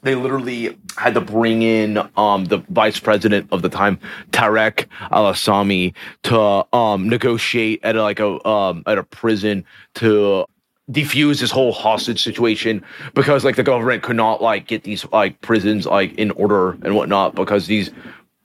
they 0.00 0.14
literally 0.14 0.78
had 0.96 1.12
to 1.12 1.20
bring 1.20 1.60
in 1.60 1.98
um, 2.16 2.46
the 2.46 2.58
vice 2.70 2.98
president 2.98 3.48
of 3.52 3.60
the 3.60 3.68
time, 3.68 4.00
Tareck 4.30 4.86
El 5.10 5.30
Aissami, 5.30 5.92
to 6.22 6.66
um, 6.74 7.06
negotiate 7.06 7.80
at 7.82 7.96
a, 7.96 8.02
like 8.02 8.18
a 8.18 8.48
um, 8.48 8.82
at 8.86 8.96
a 8.96 9.02
prison 9.02 9.66
to 9.96 10.46
defuse 10.92 11.40
this 11.40 11.50
whole 11.50 11.72
hostage 11.72 12.22
situation 12.22 12.84
because 13.14 13.44
like 13.44 13.56
the 13.56 13.62
government 13.62 14.02
could 14.02 14.16
not 14.16 14.42
like 14.42 14.66
get 14.66 14.84
these 14.84 15.04
like 15.12 15.40
prisons 15.40 15.86
like 15.86 16.14
in 16.14 16.30
order 16.32 16.72
and 16.82 16.94
whatnot 16.94 17.34
because 17.34 17.66
these 17.66 17.90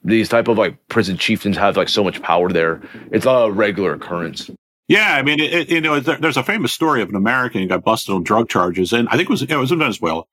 these 0.04 0.28
type 0.28 0.48
of 0.48 0.56
like 0.56 0.76
prison 0.88 1.16
chieftains 1.16 1.56
have 1.56 1.76
like 1.76 1.88
so 1.88 2.02
much 2.02 2.22
power 2.22 2.50
there. 2.50 2.80
It's 3.10 3.26
a 3.26 3.50
regular 3.50 3.92
occurrence. 3.92 4.50
Yeah, 4.88 5.16
I 5.16 5.22
mean, 5.22 5.38
it, 5.38 5.52
it, 5.52 5.68
you 5.68 5.80
know, 5.82 6.00
there, 6.00 6.16
there's 6.16 6.38
a 6.38 6.42
famous 6.42 6.72
story 6.72 7.02
of 7.02 7.10
an 7.10 7.14
American 7.14 7.60
who 7.60 7.68
got 7.68 7.84
busted 7.84 8.14
on 8.14 8.22
drug 8.22 8.48
charges, 8.48 8.92
and 8.92 9.06
I 9.08 9.16
think 9.16 9.28
it 9.28 9.30
was 9.30 9.42
it 9.42 9.54
was 9.54 9.70
in 9.70 9.78
Venezuela, 9.78 10.24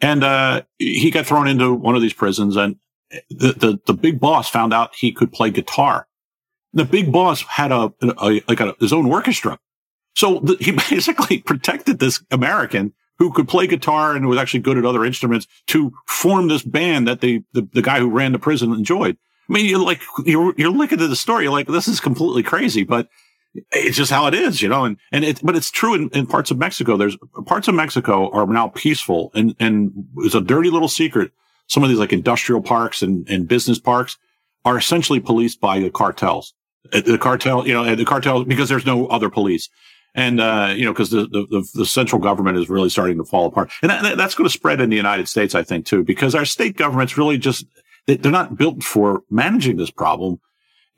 and 0.00 0.24
uh, 0.24 0.62
he 0.78 1.10
got 1.10 1.26
thrown 1.26 1.46
into 1.46 1.72
one 1.72 1.94
of 1.94 2.02
these 2.02 2.12
prisons, 2.12 2.56
and 2.56 2.76
the, 3.30 3.52
the 3.52 3.80
the 3.86 3.94
big 3.94 4.18
boss 4.18 4.50
found 4.50 4.74
out 4.74 4.94
he 4.96 5.12
could 5.12 5.32
play 5.32 5.50
guitar. 5.50 6.08
The 6.72 6.84
big 6.84 7.12
boss 7.12 7.42
had 7.42 7.70
a, 7.70 7.92
a 8.02 8.42
like 8.48 8.58
a, 8.58 8.74
his 8.80 8.92
own 8.92 9.06
orchestra, 9.06 9.58
so 10.14 10.40
he 10.60 10.72
basically 10.90 11.38
protected 11.38 11.98
this 11.98 12.22
American 12.30 12.92
who 13.18 13.32
could 13.32 13.48
play 13.48 13.66
guitar 13.66 14.16
and 14.16 14.26
was 14.26 14.38
actually 14.38 14.60
good 14.60 14.78
at 14.78 14.84
other 14.84 15.04
instruments 15.04 15.46
to 15.68 15.92
form 16.06 16.48
this 16.48 16.62
band 16.62 17.06
that 17.06 17.20
the 17.20 17.42
the, 17.52 17.68
the 17.72 17.82
guy 17.82 17.98
who 17.98 18.10
ran 18.10 18.32
the 18.32 18.38
prison 18.38 18.72
enjoyed. 18.72 19.16
I 19.48 19.52
mean, 19.52 19.66
you're 19.66 19.78
like 19.78 20.00
you're 20.24 20.54
you're 20.56 20.70
looking 20.70 21.00
at 21.00 21.08
the 21.08 21.16
story, 21.16 21.44
you're 21.44 21.52
like 21.52 21.66
this 21.66 21.88
is 21.88 22.00
completely 22.00 22.42
crazy, 22.42 22.84
but 22.84 23.08
it's 23.72 23.96
just 23.96 24.10
how 24.10 24.26
it 24.26 24.34
is, 24.34 24.60
you 24.60 24.68
know, 24.68 24.84
and, 24.84 24.96
and 25.12 25.24
it, 25.24 25.40
but 25.42 25.54
it's 25.54 25.70
true 25.70 25.94
in, 25.94 26.08
in 26.10 26.26
parts 26.26 26.50
of 26.50 26.58
Mexico. 26.58 26.96
There's 26.96 27.16
parts 27.46 27.68
of 27.68 27.74
Mexico 27.74 28.30
are 28.30 28.46
now 28.46 28.68
peaceful 28.68 29.30
and, 29.34 29.54
and 29.60 29.92
it's 30.18 30.34
a 30.34 30.40
dirty 30.40 30.70
little 30.70 30.88
secret. 30.88 31.30
Some 31.68 31.82
of 31.82 31.88
these 31.88 31.98
like 31.98 32.12
industrial 32.12 32.62
parks 32.62 33.02
and, 33.02 33.28
and 33.28 33.46
business 33.46 33.78
parks 33.78 34.18
are 34.64 34.76
essentially 34.76 35.20
policed 35.20 35.60
by 35.60 35.78
the 35.78 35.90
cartels. 35.90 36.52
Uh, 36.92 37.00
The 37.00 37.18
cartel, 37.18 37.66
you 37.66 37.74
know, 37.74 37.94
the 37.94 38.04
cartel, 38.04 38.44
because 38.44 38.68
there's 38.68 38.86
no 38.86 39.06
other 39.06 39.30
police. 39.30 39.68
And, 40.14 40.40
uh, 40.40 40.72
you 40.76 40.84
know, 40.84 40.94
cause 40.94 41.10
the, 41.10 41.26
the, 41.26 41.68
the 41.74 41.86
central 41.86 42.20
government 42.20 42.56
is 42.56 42.70
really 42.70 42.88
starting 42.88 43.18
to 43.18 43.24
fall 43.24 43.46
apart. 43.46 43.70
And 43.82 43.90
that, 43.90 44.16
that's 44.16 44.34
going 44.36 44.48
to 44.48 44.52
spread 44.52 44.80
in 44.80 44.88
the 44.88 44.96
United 44.96 45.28
States, 45.28 45.54
I 45.54 45.64
think, 45.64 45.86
too, 45.86 46.04
because 46.04 46.34
our 46.36 46.44
state 46.44 46.76
governments 46.76 47.18
really 47.18 47.36
just, 47.36 47.66
they, 48.06 48.16
they're 48.16 48.30
not 48.30 48.56
built 48.56 48.84
for 48.84 49.22
managing 49.28 49.76
this 49.76 49.90
problem 49.90 50.40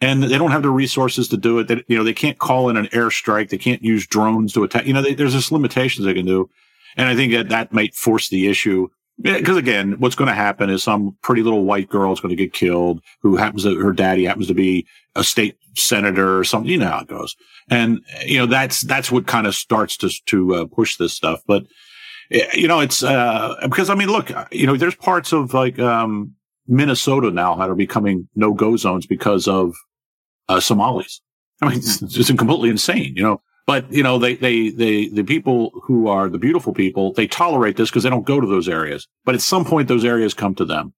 and 0.01 0.23
they 0.23 0.37
don't 0.37 0.51
have 0.51 0.63
the 0.63 0.71
resources 0.71 1.29
to 1.29 1.37
do 1.37 1.59
it. 1.59 1.69
They, 1.69 1.83
you 1.89 1.97
know, 1.97 2.05
they 2.05 2.13
can't 2.13 2.39
call 2.39 2.69
in 2.69 2.77
an 2.77 2.87
airstrike. 2.89 3.49
They 3.49 3.59
can't 3.59 3.83
use 3.83 4.07
drones 4.07 4.53
to 4.53 4.65
attack. 4.65 4.87
You 4.87 4.93
know, 4.93 5.01
they, 5.01 5.15
there's 5.15 5.33
just 5.33 5.53
limitations 5.53 6.05
they 6.05 6.15
can 6.15 6.27
do. 6.27 6.51
And 6.97 7.09
I 7.09 7.15
think 7.15 7.33
that 7.33 7.49
that 7.49 7.73
might 7.73 7.95
force 7.95 8.29
the 8.29 8.49
issue. 8.49 8.89
Because 9.21 9.57
again, 9.57 9.93
what's 9.99 10.15
going 10.15 10.29
to 10.29 10.35
happen 10.35 10.69
is 10.69 10.83
some 10.83 11.17
pretty 11.23 11.43
little 11.43 11.65
white 11.65 11.89
girl 11.89 12.13
is 12.13 12.21
going 12.21 12.37
to 12.37 12.43
get 12.43 12.53
killed 12.53 13.01
who 13.23 13.37
happens 13.37 13.63
to, 13.65 13.79
her 13.79 13.93
daddy 13.93 14.25
happens 14.25 14.47
to 14.49 14.55
be 14.55 14.87
a 15.15 15.25
state 15.25 15.57
senator 15.75 16.39
or 16.39 16.45
something. 16.45 16.71
You 16.71 16.79
know 16.79 16.89
how 16.89 17.01
it 17.01 17.09
goes. 17.09 17.35
And, 17.71 18.01
you 18.25 18.39
know, 18.39 18.47
that's, 18.47 18.83
that's 18.83 19.11
what 19.11 19.27
kind 19.27 19.47
of 19.47 19.55
starts 19.55 19.97
to, 19.99 20.11
to 20.27 20.55
uh, 20.55 20.67
push 20.67 20.97
this 20.97 21.15
stuff. 21.15 21.41
But, 21.47 21.65
eh, 22.31 22.47
you 22.53 22.69
know, 22.69 22.81
it's, 22.81 23.03
uh, 23.03 23.55
because 23.63 23.89
I 23.89 23.95
mean, 23.95 24.09
look, 24.09 24.31
you 24.53 24.67
know, 24.67 24.77
there's 24.77 24.95
parts 24.95 25.33
of 25.33 25.55
like, 25.55 25.79
um, 25.79 26.35
Minnesota 26.69 27.31
now 27.31 27.55
that 27.55 27.71
are 27.71 27.77
becoming 27.77 28.29
no 28.35 28.53
go 28.53 28.77
zones 28.77 29.07
because 29.07 29.49
of 29.49 29.75
uh, 30.49 30.61
Somalis. 30.61 31.21
I 31.63 31.69
mean, 31.69 31.79
it's 31.79 32.01
just 32.01 32.37
completely 32.37 32.71
insane, 32.71 33.15
you 33.17 33.23
know. 33.23 33.41
But 33.67 33.93
you 33.93 34.03
know, 34.03 34.19
they 34.19 34.37
they 34.37 34.71
they 34.71 35.09
the 35.09 35.25
people 35.25 35.73
who 35.85 36.07
are 36.07 36.29
the 36.29 36.39
beautiful 36.39 36.73
people, 36.73 37.13
they 37.13 37.27
tolerate 37.27 37.77
this 37.77 37.91
because 37.91 38.05
they 38.05 38.11
don't 38.11 38.25
go 38.27 38.41
to 38.41 38.47
those 38.47 38.69
areas. 38.69 39.09
But 39.25 39.35
at 39.35 39.41
some 39.41 39.65
point, 39.65 39.89
those 39.89 40.05
areas 40.05 40.35
come 40.35 40.55
to 40.55 40.65
them, 40.65 40.95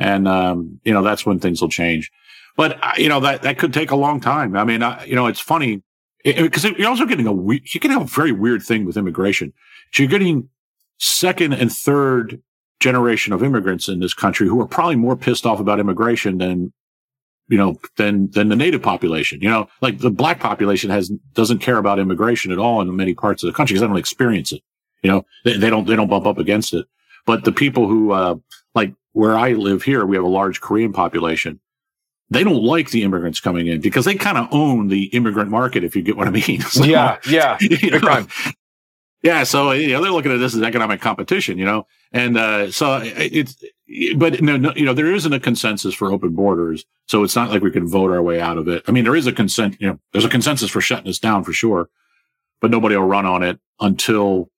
and 0.00 0.26
um, 0.26 0.80
you 0.84 0.92
know 0.92 1.02
that's 1.02 1.24
when 1.24 1.38
things 1.38 1.60
will 1.60 1.68
change. 1.68 2.10
But 2.56 2.82
uh, 2.82 2.92
you 2.96 3.08
know 3.08 3.20
that 3.20 3.42
that 3.42 3.58
could 3.58 3.72
take 3.72 3.92
a 3.92 3.96
long 3.96 4.20
time. 4.20 4.56
I 4.56 4.64
mean, 4.64 4.82
I, 4.82 5.04
you 5.04 5.14
know, 5.14 5.26
it's 5.26 5.38
funny 5.38 5.82
because 6.24 6.64
you're 6.64 6.88
also 6.88 7.06
getting 7.06 7.28
a 7.28 7.32
we- 7.32 7.62
you 7.72 7.78
can 7.78 7.92
have 7.92 8.02
a 8.02 8.06
very 8.06 8.32
weird 8.32 8.62
thing 8.62 8.84
with 8.84 8.96
immigration. 8.96 9.52
So 9.92 10.02
you're 10.02 10.10
getting 10.10 10.48
second 10.98 11.52
and 11.52 11.72
third 11.72 12.42
generation 12.80 13.32
of 13.32 13.44
immigrants 13.44 13.88
in 13.88 14.00
this 14.00 14.14
country 14.14 14.48
who 14.48 14.60
are 14.60 14.66
probably 14.66 14.96
more 14.96 15.16
pissed 15.16 15.46
off 15.46 15.60
about 15.60 15.78
immigration 15.78 16.38
than 16.38 16.72
you 17.48 17.58
know 17.58 17.78
than 17.96 18.30
than 18.30 18.48
the 18.48 18.56
native 18.56 18.82
population 18.82 19.40
you 19.40 19.48
know? 19.48 19.68
Like 19.80 19.98
the 19.98 20.10
black 20.10 20.40
population 20.40 20.90
has 20.90 21.08
doesn't 21.34 21.58
care 21.58 21.78
about 21.78 21.98
immigration 21.98 22.52
at 22.52 22.58
all 22.58 22.80
in 22.80 22.94
many 22.96 23.14
parts 23.14 23.42
of 23.42 23.48
the 23.48 23.52
country 23.52 23.74
because 23.74 23.82
they 23.82 23.86
don't 23.86 23.96
experience 23.96 24.52
it 24.52 24.62
you 25.02 25.10
know? 25.10 25.24
They, 25.44 25.56
they 25.56 25.70
don't 25.70 25.86
they 25.86 25.96
don't 25.96 26.08
bump 26.08 26.26
up 26.26 26.38
against 26.38 26.74
it. 26.74 26.86
But 27.26 27.44
the 27.44 27.52
people 27.52 27.88
who 27.88 28.12
uh 28.12 28.36
like 28.74 28.94
where 29.12 29.36
i 29.36 29.52
live 29.52 29.82
here 29.82 30.04
we 30.06 30.16
have 30.16 30.24
a 30.24 30.28
large 30.28 30.60
korean 30.60 30.92
population. 30.92 31.60
They 32.30 32.44
don't 32.44 32.62
like 32.62 32.90
the 32.90 33.04
immigrants 33.04 33.40
coming 33.40 33.68
in 33.68 33.80
because 33.80 34.04
they 34.04 34.14
kind 34.14 34.36
of 34.36 34.48
own 34.52 34.88
the 34.88 35.04
immigrant 35.04 35.50
market 35.50 35.82
if 35.82 35.96
you 35.96 36.02
get 36.02 36.16
what 36.16 36.28
i 36.28 36.30
mean. 36.30 36.60
So, 36.68 36.84
yeah, 36.84 37.18
yeah. 37.28 37.56
you 37.60 37.90
Big 37.90 38.02
know, 38.02 38.26
yeah, 39.22 39.42
so 39.42 39.72
you 39.72 39.88
know 39.88 40.02
they're 40.02 40.12
looking 40.12 40.32
at 40.32 40.38
this 40.38 40.54
as 40.54 40.62
economic 40.62 41.00
competition, 41.00 41.58
you 41.58 41.64
know, 41.64 41.86
and 42.12 42.36
uh, 42.36 42.70
so 42.70 43.00
it's 43.02 43.56
but 44.16 44.40
no, 44.42 44.56
no, 44.56 44.72
you 44.76 44.84
know 44.84 44.92
there 44.92 45.12
isn't 45.12 45.32
a 45.32 45.40
consensus 45.40 45.94
for 45.94 46.12
open 46.12 46.30
borders, 46.30 46.84
so 47.06 47.22
it's 47.22 47.36
not 47.36 47.50
like 47.50 47.62
we 47.62 47.70
can 47.70 47.86
vote 47.86 48.10
our 48.10 48.22
way 48.22 48.40
out 48.40 48.58
of 48.58 48.68
it. 48.68 48.82
I 48.86 48.92
mean, 48.92 49.04
there 49.04 49.16
is 49.16 49.26
a 49.26 49.32
consent, 49.32 49.80
you 49.80 49.86
know, 49.86 49.98
there's 50.12 50.24
a 50.24 50.30
consensus 50.30 50.70
for 50.70 50.80
shutting 50.80 51.06
this 51.06 51.18
down 51.18 51.44
for 51.44 51.52
sure, 51.52 51.88
but 52.60 52.70
nobody 52.70 52.96
will 52.96 53.06
run 53.06 53.24
on 53.24 53.42
it 53.42 53.58
until 53.80 54.50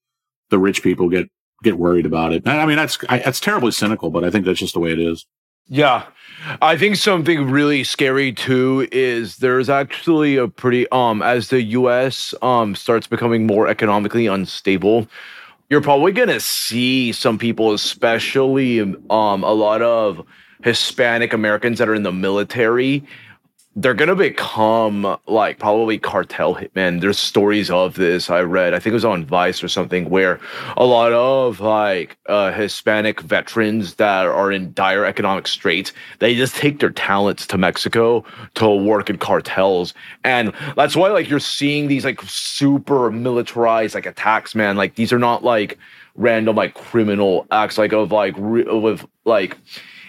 the 0.51 0.59
rich 0.59 0.83
people 0.83 1.09
get 1.09 1.31
get 1.62 1.78
worried 1.78 2.07
about 2.07 2.33
it. 2.33 2.47
I 2.49 2.66
mean, 2.66 2.76
that's 2.76 2.99
I, 3.09 3.18
that's 3.18 3.41
terribly 3.41 3.70
cynical, 3.70 4.11
but 4.11 4.24
I 4.24 4.31
think 4.31 4.45
that's 4.47 4.59
just 4.59 4.74
the 4.74 4.81
way 4.81 4.93
it 4.93 4.99
is. 5.01 5.26
Yeah. 5.68 6.07
I 6.61 6.76
think 6.76 6.97
something 6.97 7.49
really 7.49 7.85
scary 7.85 8.33
too 8.33 8.89
is 8.91 9.37
there's 9.37 9.68
actually 9.68 10.37
a 10.37 10.49
pretty 10.49 10.89
um 10.91 11.22
as 11.22 11.49
the 11.49 11.62
US 11.62 12.35
um 12.43 12.74
starts 12.74 13.07
becoming 13.07 13.47
more 13.47 13.68
economically 13.68 14.26
unstable, 14.26 15.07
you're 15.70 15.80
probably 15.80 16.10
going 16.10 16.28
to 16.28 16.40
see 16.40 17.12
some 17.12 17.38
people 17.38 17.72
especially 17.72 18.80
um 18.80 19.44
a 19.44 19.52
lot 19.52 19.80
of 19.80 20.26
Hispanic 20.62 21.32
Americans 21.32 21.78
that 21.78 21.88
are 21.88 21.94
in 21.94 22.02
the 22.02 22.12
military 22.12 23.04
they're 23.76 23.94
gonna 23.94 24.16
become 24.16 25.16
like 25.28 25.60
probably 25.60 25.96
cartel 25.96 26.56
hitmen. 26.56 27.00
There's 27.00 27.18
stories 27.20 27.70
of 27.70 27.94
this 27.94 28.28
I 28.28 28.40
read. 28.40 28.74
I 28.74 28.80
think 28.80 28.92
it 28.92 28.94
was 28.94 29.04
on 29.04 29.24
Vice 29.24 29.62
or 29.62 29.68
something 29.68 30.10
where 30.10 30.40
a 30.76 30.84
lot 30.84 31.12
of 31.12 31.60
like 31.60 32.16
uh, 32.26 32.50
Hispanic 32.50 33.20
veterans 33.20 33.94
that 33.94 34.26
are 34.26 34.50
in 34.50 34.72
dire 34.72 35.04
economic 35.04 35.46
straits, 35.46 35.92
they 36.18 36.34
just 36.34 36.56
take 36.56 36.80
their 36.80 36.90
talents 36.90 37.46
to 37.46 37.58
Mexico 37.58 38.24
to 38.54 38.68
work 38.68 39.08
in 39.08 39.18
cartels, 39.18 39.94
and 40.24 40.52
that's 40.74 40.96
why 40.96 41.08
like 41.08 41.30
you're 41.30 41.38
seeing 41.38 41.86
these 41.86 42.04
like 42.04 42.20
super 42.22 43.10
militarized 43.12 43.94
like 43.94 44.06
attacks, 44.06 44.56
man. 44.56 44.76
Like 44.76 44.96
these 44.96 45.12
are 45.12 45.18
not 45.18 45.44
like 45.44 45.78
random 46.16 46.56
like 46.56 46.74
criminal 46.74 47.46
acts 47.52 47.78
like 47.78 47.92
of 47.92 48.10
like 48.10 48.34
re- 48.36 48.64
with 48.64 49.06
like 49.24 49.56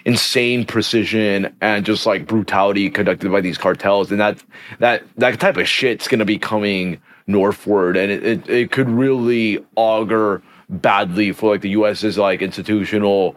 insane 0.04 0.64
precision 0.64 1.54
and 1.60 1.84
just 1.84 2.06
like 2.06 2.26
brutality 2.26 2.90
conducted 2.90 3.30
by 3.30 3.40
these 3.40 3.58
cartels. 3.58 4.10
And 4.10 4.20
that 4.20 4.42
that 4.78 5.02
that 5.16 5.40
type 5.40 5.56
of 5.56 5.68
shit's 5.68 6.08
gonna 6.08 6.24
be 6.24 6.38
coming 6.38 7.00
northward. 7.26 7.96
And 7.96 8.10
it, 8.10 8.24
it, 8.24 8.48
it 8.48 8.72
could 8.72 8.88
really 8.88 9.64
augur 9.76 10.42
badly 10.68 11.32
for 11.32 11.52
like 11.52 11.60
the 11.60 11.70
us's 11.70 12.18
like 12.18 12.42
institutional 12.42 13.36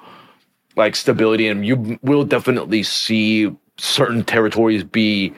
like 0.75 0.95
stability. 0.95 1.47
And 1.47 1.65
you 1.65 1.99
will 2.01 2.23
definitely 2.23 2.83
see 2.83 3.55
certain 3.77 4.23
territories 4.23 4.83
be 4.83 5.33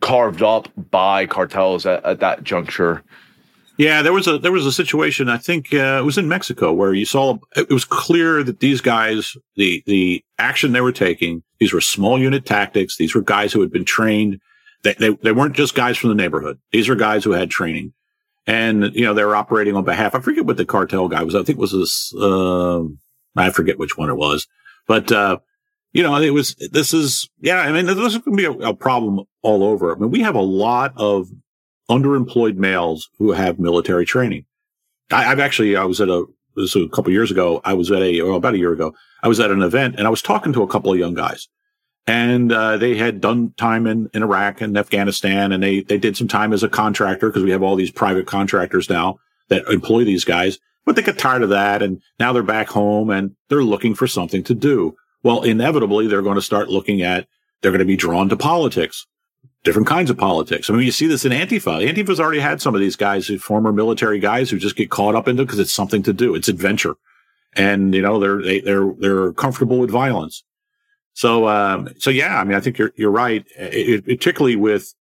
carved 0.00 0.42
up 0.42 0.68
by 0.90 1.26
cartels 1.26 1.84
at, 1.84 2.04
at 2.04 2.20
that 2.20 2.44
juncture 2.44 3.02
Yeah, 3.78 4.02
there 4.02 4.12
was 4.12 4.26
a 4.26 4.38
there 4.38 4.52
was 4.52 4.66
a 4.66 4.72
situation. 4.72 5.28
I 5.28 5.38
think 5.38 5.72
uh, 5.72 6.00
it 6.00 6.04
was 6.04 6.18
in 6.18 6.28
Mexico 6.28 6.72
where 6.72 6.92
you 6.92 7.04
saw 7.04 7.38
it 7.56 7.70
was 7.70 7.84
clear 7.84 8.42
that 8.42 8.60
these 8.60 8.80
guys, 8.80 9.36
the 9.56 9.82
the 9.86 10.24
action 10.38 10.72
they 10.72 10.80
were 10.80 10.92
taking, 10.92 11.42
these 11.60 11.72
were 11.72 11.80
small 11.80 12.20
unit 12.20 12.44
tactics. 12.44 12.96
These 12.96 13.14
were 13.14 13.22
guys 13.22 13.52
who 13.52 13.60
had 13.60 13.70
been 13.70 13.84
trained. 13.84 14.40
They 14.82 14.94
they, 14.94 15.10
they 15.22 15.32
weren't 15.32 15.54
just 15.54 15.74
guys 15.74 15.96
from 15.96 16.10
the 16.10 16.16
neighborhood. 16.16 16.58
These 16.72 16.88
were 16.88 16.96
guys 16.96 17.24
who 17.24 17.30
had 17.30 17.50
training, 17.50 17.92
and 18.46 18.94
you 18.94 19.04
know 19.04 19.14
they 19.14 19.24
were 19.24 19.36
operating 19.36 19.76
on 19.76 19.84
behalf. 19.84 20.14
I 20.14 20.20
forget 20.20 20.44
what 20.44 20.56
the 20.56 20.66
cartel 20.66 21.08
guy 21.08 21.22
was. 21.22 21.34
I 21.34 21.44
think 21.44 21.58
it 21.58 21.62
was 21.62 21.72
this. 21.72 22.12
Uh, 22.14 22.82
I 23.36 23.50
forget 23.50 23.78
which 23.78 23.96
one 23.96 24.10
it 24.10 24.16
was, 24.16 24.48
but, 24.88 25.12
uh, 25.12 25.38
you 25.92 26.02
know, 26.02 26.16
it 26.16 26.30
was, 26.30 26.56
this 26.72 26.92
is, 26.92 27.28
yeah, 27.40 27.60
I 27.60 27.70
mean, 27.70 27.86
this 27.86 27.96
is 27.96 28.18
going 28.18 28.36
to 28.36 28.56
be 28.56 28.64
a, 28.64 28.70
a 28.70 28.74
problem 28.74 29.24
all 29.42 29.62
over. 29.62 29.94
I 29.94 29.98
mean, 29.98 30.10
we 30.10 30.20
have 30.22 30.34
a 30.34 30.40
lot 30.40 30.92
of 30.96 31.28
underemployed 31.90 32.56
males 32.56 33.08
who 33.18 33.32
have 33.32 33.58
military 33.58 34.04
training. 34.04 34.44
I, 35.10 35.22
have 35.22 35.40
actually, 35.40 35.76
I 35.76 35.84
was 35.84 36.00
at 36.00 36.08
a, 36.08 36.26
this 36.56 36.74
was 36.74 36.86
a 36.86 36.88
couple 36.88 37.12
years 37.12 37.30
ago. 37.30 37.60
I 37.64 37.74
was 37.74 37.90
at 37.90 38.02
a, 38.02 38.20
or 38.20 38.32
about 38.32 38.54
a 38.54 38.58
year 38.58 38.72
ago, 38.72 38.94
I 39.22 39.28
was 39.28 39.40
at 39.40 39.50
an 39.50 39.62
event 39.62 39.96
and 39.96 40.06
I 40.06 40.10
was 40.10 40.22
talking 40.22 40.52
to 40.52 40.62
a 40.62 40.68
couple 40.68 40.92
of 40.92 40.98
young 40.98 41.14
guys 41.14 41.48
and 42.08 42.50
uh, 42.50 42.78
they 42.78 42.96
had 42.96 43.20
done 43.20 43.52
time 43.58 43.86
in, 43.86 44.08
in 44.14 44.22
Iraq 44.22 44.62
and 44.62 44.78
Afghanistan, 44.78 45.52
and 45.52 45.62
they 45.62 45.82
they 45.82 45.98
did 45.98 46.16
some 46.16 46.26
time 46.26 46.54
as 46.54 46.62
a 46.62 46.68
contractor 46.68 47.28
because 47.28 47.44
we 47.44 47.50
have 47.50 47.62
all 47.62 47.76
these 47.76 47.90
private 47.90 48.26
contractors 48.26 48.88
now 48.88 49.18
that 49.48 49.68
employ 49.68 50.04
these 50.04 50.24
guys. 50.24 50.58
But 50.86 50.96
they 50.96 51.02
got 51.02 51.18
tired 51.18 51.42
of 51.42 51.50
that, 51.50 51.82
and 51.82 52.00
now 52.18 52.32
they're 52.32 52.42
back 52.42 52.68
home 52.68 53.10
and 53.10 53.36
they're 53.50 53.62
looking 53.62 53.94
for 53.94 54.06
something 54.06 54.42
to 54.44 54.54
do. 54.54 54.96
Well, 55.22 55.42
inevitably, 55.42 56.06
they're 56.06 56.22
going 56.22 56.36
to 56.36 56.42
start 56.42 56.70
looking 56.70 57.02
at 57.02 57.28
they're 57.60 57.72
going 57.72 57.80
to 57.80 57.84
be 57.84 57.96
drawn 57.96 58.30
to 58.30 58.36
politics, 58.38 59.06
different 59.64 59.88
kinds 59.88 60.10
of 60.10 60.16
politics. 60.16 60.68
I 60.68 60.72
mean, 60.72 60.82
you 60.82 60.92
see 60.92 61.06
this 61.06 61.24
in 61.24 61.32
Antifa. 61.32 61.86
Antifa's 61.86 62.20
already 62.20 62.40
had 62.40 62.60
some 62.60 62.74
of 62.74 62.80
these 62.80 62.96
guys, 62.96 63.28
former 63.40 63.72
military 63.72 64.18
guys, 64.18 64.50
who 64.50 64.58
just 64.58 64.76
get 64.76 64.90
caught 64.90 65.14
up 65.14 65.28
into 65.28 65.44
because 65.44 65.58
it's 65.58 65.72
something 65.72 66.02
to 66.04 66.12
do. 66.12 66.34
It's 66.34 66.48
adventure, 66.48 66.96
and 67.54 67.94
you 67.94 68.02
know 68.02 68.18
they're 68.18 68.42
they, 68.42 68.60
they're 68.60 68.92
they're 68.98 69.32
comfortable 69.32 69.78
with 69.78 69.90
violence. 69.90 70.44
So, 71.18 71.48
um, 71.48 71.88
so 71.98 72.10
yeah, 72.10 72.38
I 72.40 72.44
mean, 72.44 72.56
I 72.56 72.60
think 72.60 72.78
you're, 72.78 72.92
you're 72.94 73.10
right. 73.10 73.44
It, 73.58 74.06
it, 74.06 74.18
particularly 74.18 74.54
with, 74.54 74.94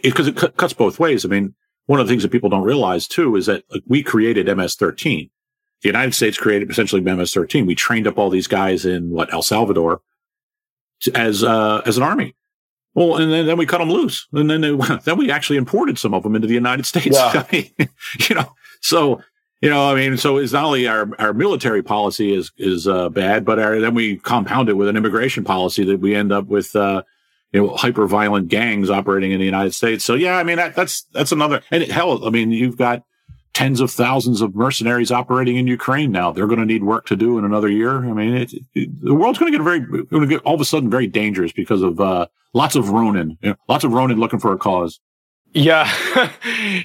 because 0.00 0.28
it, 0.28 0.36
it 0.36 0.40
cu- 0.40 0.50
cuts 0.50 0.72
both 0.74 1.00
ways. 1.00 1.24
I 1.24 1.28
mean, 1.28 1.56
one 1.86 1.98
of 1.98 2.06
the 2.06 2.12
things 2.12 2.22
that 2.22 2.30
people 2.30 2.50
don't 2.50 2.62
realize 2.62 3.08
too 3.08 3.34
is 3.34 3.46
that 3.46 3.64
like, 3.68 3.82
we 3.88 4.00
created 4.04 4.46
MS-13. 4.46 5.28
The 5.82 5.88
United 5.88 6.14
States 6.14 6.38
created 6.38 6.70
essentially 6.70 7.00
MS-13. 7.00 7.66
We 7.66 7.74
trained 7.74 8.06
up 8.06 8.16
all 8.16 8.30
these 8.30 8.46
guys 8.46 8.84
in 8.86 9.10
what 9.10 9.32
El 9.32 9.42
Salvador 9.42 10.02
to, 11.00 11.16
as 11.16 11.42
uh, 11.42 11.82
as 11.84 11.96
an 11.96 12.04
army. 12.04 12.36
Well, 12.94 13.16
and 13.16 13.30
then, 13.30 13.46
then 13.46 13.56
we 13.56 13.66
cut 13.66 13.78
them 13.78 13.90
loose, 13.90 14.26
and 14.32 14.50
then 14.50 14.60
they, 14.60 14.74
then 15.04 15.16
we 15.16 15.30
actually 15.30 15.56
imported 15.56 15.98
some 15.98 16.14
of 16.14 16.22
them 16.22 16.34
into 16.34 16.48
the 16.48 16.54
United 16.54 16.86
States. 16.86 17.16
Yeah. 17.16 17.44
I 17.44 17.46
mean, 17.52 17.70
you 18.28 18.34
know, 18.34 18.52
so 18.80 19.22
you 19.60 19.68
know, 19.68 19.90
I 19.90 19.94
mean, 19.94 20.16
so 20.16 20.38
it's 20.38 20.52
not 20.52 20.64
only 20.64 20.88
our, 20.88 21.10
our 21.18 21.34
military 21.34 21.82
policy 21.82 22.34
is 22.34 22.50
is 22.56 22.88
uh, 22.88 23.10
bad, 23.10 23.44
but 23.44 23.58
our, 23.58 23.78
then 23.78 23.94
we 23.94 24.16
compound 24.16 24.68
it 24.68 24.74
with 24.74 24.88
an 24.88 24.96
immigration 24.96 25.44
policy 25.44 25.84
that 25.84 26.00
we 26.00 26.14
end 26.14 26.32
up 26.32 26.46
with, 26.46 26.74
uh, 26.74 27.02
you 27.52 27.60
know, 27.60 27.76
hyper 27.76 28.06
violent 28.06 28.48
gangs 28.48 28.88
operating 28.88 29.32
in 29.32 29.38
the 29.38 29.44
United 29.44 29.74
States. 29.74 30.04
So 30.04 30.14
yeah, 30.14 30.36
I 30.36 30.44
mean, 30.44 30.56
that, 30.56 30.74
that's 30.74 31.02
that's 31.12 31.32
another. 31.32 31.62
And 31.70 31.82
hell, 31.84 32.26
I 32.26 32.30
mean, 32.30 32.52
you've 32.52 32.78
got 32.78 33.02
tens 33.52 33.80
of 33.80 33.90
thousands 33.90 34.40
of 34.40 34.54
mercenaries 34.54 35.10
operating 35.10 35.56
in 35.56 35.66
Ukraine 35.66 36.12
now. 36.12 36.32
They're 36.32 36.46
going 36.46 36.60
to 36.60 36.66
need 36.66 36.84
work 36.84 37.06
to 37.06 37.16
do 37.16 37.38
in 37.38 37.44
another 37.44 37.68
year. 37.68 37.98
I 37.98 38.12
mean, 38.12 38.34
it, 38.34 38.52
it, 38.74 39.04
the 39.04 39.14
world's 39.14 39.38
going 39.38 39.52
to 39.52 39.58
get 39.58 39.64
very, 39.64 39.80
going 39.80 40.22
to 40.22 40.26
get 40.26 40.42
all 40.42 40.54
of 40.54 40.60
a 40.60 40.64
sudden 40.64 40.88
very 40.88 41.06
dangerous 41.06 41.52
because 41.52 41.82
of 41.82 42.00
uh, 42.00 42.26
lots 42.54 42.76
of 42.76 42.90
Ronin, 42.90 43.38
you 43.42 43.50
know, 43.50 43.56
lots 43.68 43.84
of 43.84 43.92
Ronin 43.92 44.18
looking 44.18 44.38
for 44.38 44.52
a 44.52 44.58
cause. 44.58 45.00
Yeah. 45.52 45.92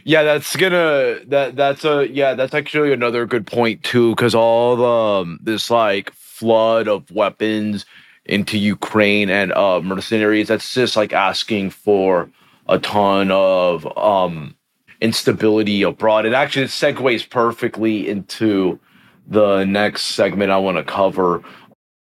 yeah, 0.04 0.24
that's 0.24 0.56
gonna 0.56 1.20
that 1.28 1.56
that's 1.56 1.86
a 1.86 2.08
yeah, 2.10 2.34
that's 2.34 2.56
actually 2.56 2.94
another 2.94 3.26
good 3.28 3.46
point 3.46 3.84
too 3.84 4.16
cuz 4.16 4.34
all 4.34 4.76
the 4.76 5.22
um, 5.22 5.40
this 5.44 5.70
like 5.70 6.12
flood 6.14 6.88
of 6.88 7.10
weapons 7.12 7.86
into 8.26 8.58
Ukraine 8.58 9.30
and 9.30 9.52
uh 9.54 9.82
mercenaries 9.82 10.48
that's 10.48 10.74
just 10.74 10.96
like 10.96 11.14
asking 11.14 11.70
for 11.70 12.28
a 12.68 12.80
ton 12.80 13.30
of 13.32 13.86
um 13.98 14.55
instability 15.02 15.82
abroad. 15.84 16.26
It 16.26 16.34
actually 16.34 16.68
segues 16.68 17.30
perfectly 17.30 18.08
into 18.08 18.80
the 19.28 19.66
next 19.66 20.04
segment 20.04 20.52
I 20.52 20.58
want 20.58 20.78
to 20.78 20.84
cover. 20.84 21.44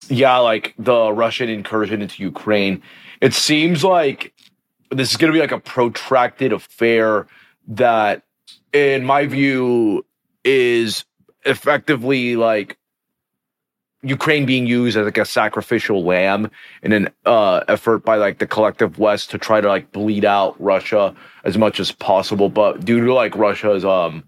Yeah, 0.07 0.37
like 0.37 0.73
the 0.77 1.11
Russian 1.11 1.49
incursion 1.49 2.01
into 2.01 2.23
Ukraine. 2.23 2.81
It 3.21 3.33
seems 3.33 3.83
like 3.83 4.33
this 4.89 5.11
is 5.11 5.17
going 5.17 5.31
to 5.31 5.35
be 5.35 5.41
like 5.41 5.51
a 5.51 5.59
protracted 5.59 6.51
affair 6.51 7.27
that, 7.67 8.23
in 8.73 9.05
my 9.05 9.25
view, 9.27 10.05
is 10.43 11.05
effectively 11.45 12.35
like 12.35 12.77
Ukraine 14.03 14.45
being 14.45 14.65
used 14.65 14.97
as 14.97 15.05
like 15.05 15.17
a 15.17 15.25
sacrificial 15.25 16.03
lamb 16.03 16.49
in 16.81 16.91
an 16.91 17.09
uh, 17.25 17.61
effort 17.67 17.99
by 17.99 18.15
like 18.15 18.39
the 18.39 18.47
collective 18.47 18.97
West 18.97 19.29
to 19.31 19.37
try 19.37 19.61
to 19.61 19.67
like 19.67 19.91
bleed 19.91 20.25
out 20.25 20.59
Russia 20.59 21.13
as 21.43 21.57
much 21.57 21.79
as 21.79 21.91
possible. 21.91 22.49
But 22.49 22.83
due 22.83 23.05
to 23.05 23.13
like 23.13 23.35
Russia's 23.35 23.85
um 23.85 24.23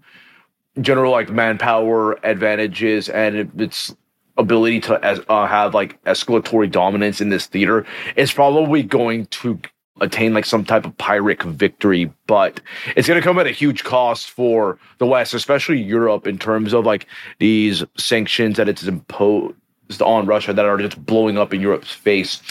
general 0.80 1.12
like 1.12 1.30
manpower 1.30 2.24
advantages 2.24 3.08
and 3.08 3.60
its 3.60 3.94
ability 4.36 4.80
to 4.80 5.30
uh, 5.30 5.46
have 5.46 5.74
like 5.74 6.02
escalatory 6.04 6.70
dominance 6.70 7.20
in 7.20 7.30
this 7.30 7.46
theater, 7.46 7.84
it's 8.16 8.32
probably 8.32 8.82
going 8.82 9.26
to 9.26 9.60
attain 10.00 10.34
like 10.34 10.44
some 10.44 10.64
type 10.64 10.84
of 10.84 10.96
pyrrhic 10.98 11.42
victory, 11.44 12.12
but 12.26 12.60
it's 12.96 13.06
going 13.06 13.20
to 13.20 13.24
come 13.24 13.38
at 13.38 13.46
a 13.46 13.52
huge 13.52 13.84
cost 13.84 14.30
for 14.30 14.78
the 14.98 15.06
West, 15.06 15.34
especially 15.34 15.80
Europe, 15.80 16.26
in 16.26 16.38
terms 16.38 16.72
of 16.72 16.84
like 16.84 17.06
these 17.38 17.84
sanctions 17.96 18.56
that 18.56 18.68
it's 18.68 18.84
imposed 18.84 19.54
on 20.00 20.26
Russia 20.26 20.52
that 20.52 20.64
are 20.64 20.78
just 20.78 21.04
blowing 21.04 21.38
up 21.38 21.52
in 21.54 21.60
Europe's 21.60 21.92
face. 21.92 22.42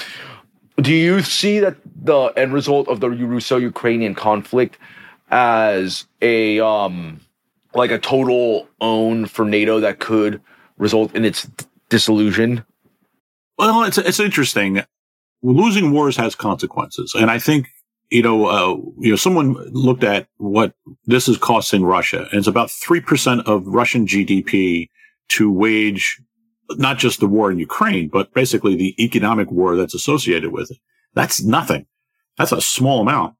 Do 0.77 0.93
you 0.93 1.21
see 1.21 1.59
that 1.59 1.77
the 1.95 2.33
end 2.35 2.53
result 2.53 2.87
of 2.87 2.99
the 2.99 3.09
Russo-Ukrainian 3.09 4.15
conflict 4.15 4.77
as 5.29 6.05
a 6.21 6.59
um 6.59 7.19
like 7.75 7.91
a 7.91 7.97
total 7.99 8.67
own 8.81 9.25
for 9.25 9.45
NATO 9.45 9.79
that 9.79 9.99
could 9.99 10.41
result 10.77 11.15
in 11.15 11.25
its 11.25 11.49
dissolution? 11.89 12.65
Well, 13.57 13.83
it's 13.83 13.97
it's 13.97 14.19
interesting 14.19 14.83
losing 15.43 15.91
wars 15.91 16.17
has 16.17 16.33
consequences. 16.33 17.13
And 17.13 17.29
I 17.29 17.37
think, 17.37 17.67
you 18.09 18.23
know, 18.23 18.45
uh, 18.45 18.75
you 18.99 19.11
know, 19.11 19.15
someone 19.15 19.53
looked 19.71 20.03
at 20.03 20.27
what 20.37 20.73
this 21.05 21.27
is 21.27 21.37
costing 21.37 21.83
Russia 21.83 22.27
and 22.31 22.39
it's 22.39 22.47
about 22.47 22.69
3% 22.69 23.43
of 23.45 23.67
Russian 23.67 24.07
GDP 24.07 24.89
to 25.29 25.51
wage 25.51 26.21
not 26.71 26.97
just 26.97 27.19
the 27.19 27.27
war 27.27 27.51
in 27.51 27.59
Ukraine, 27.59 28.07
but 28.07 28.33
basically 28.33 28.75
the 28.75 29.03
economic 29.03 29.51
war 29.51 29.75
that's 29.75 29.93
associated 29.93 30.51
with 30.51 30.71
it. 30.71 30.77
That's 31.13 31.43
nothing. 31.43 31.85
That's 32.37 32.51
a 32.51 32.61
small 32.61 33.01
amount. 33.01 33.35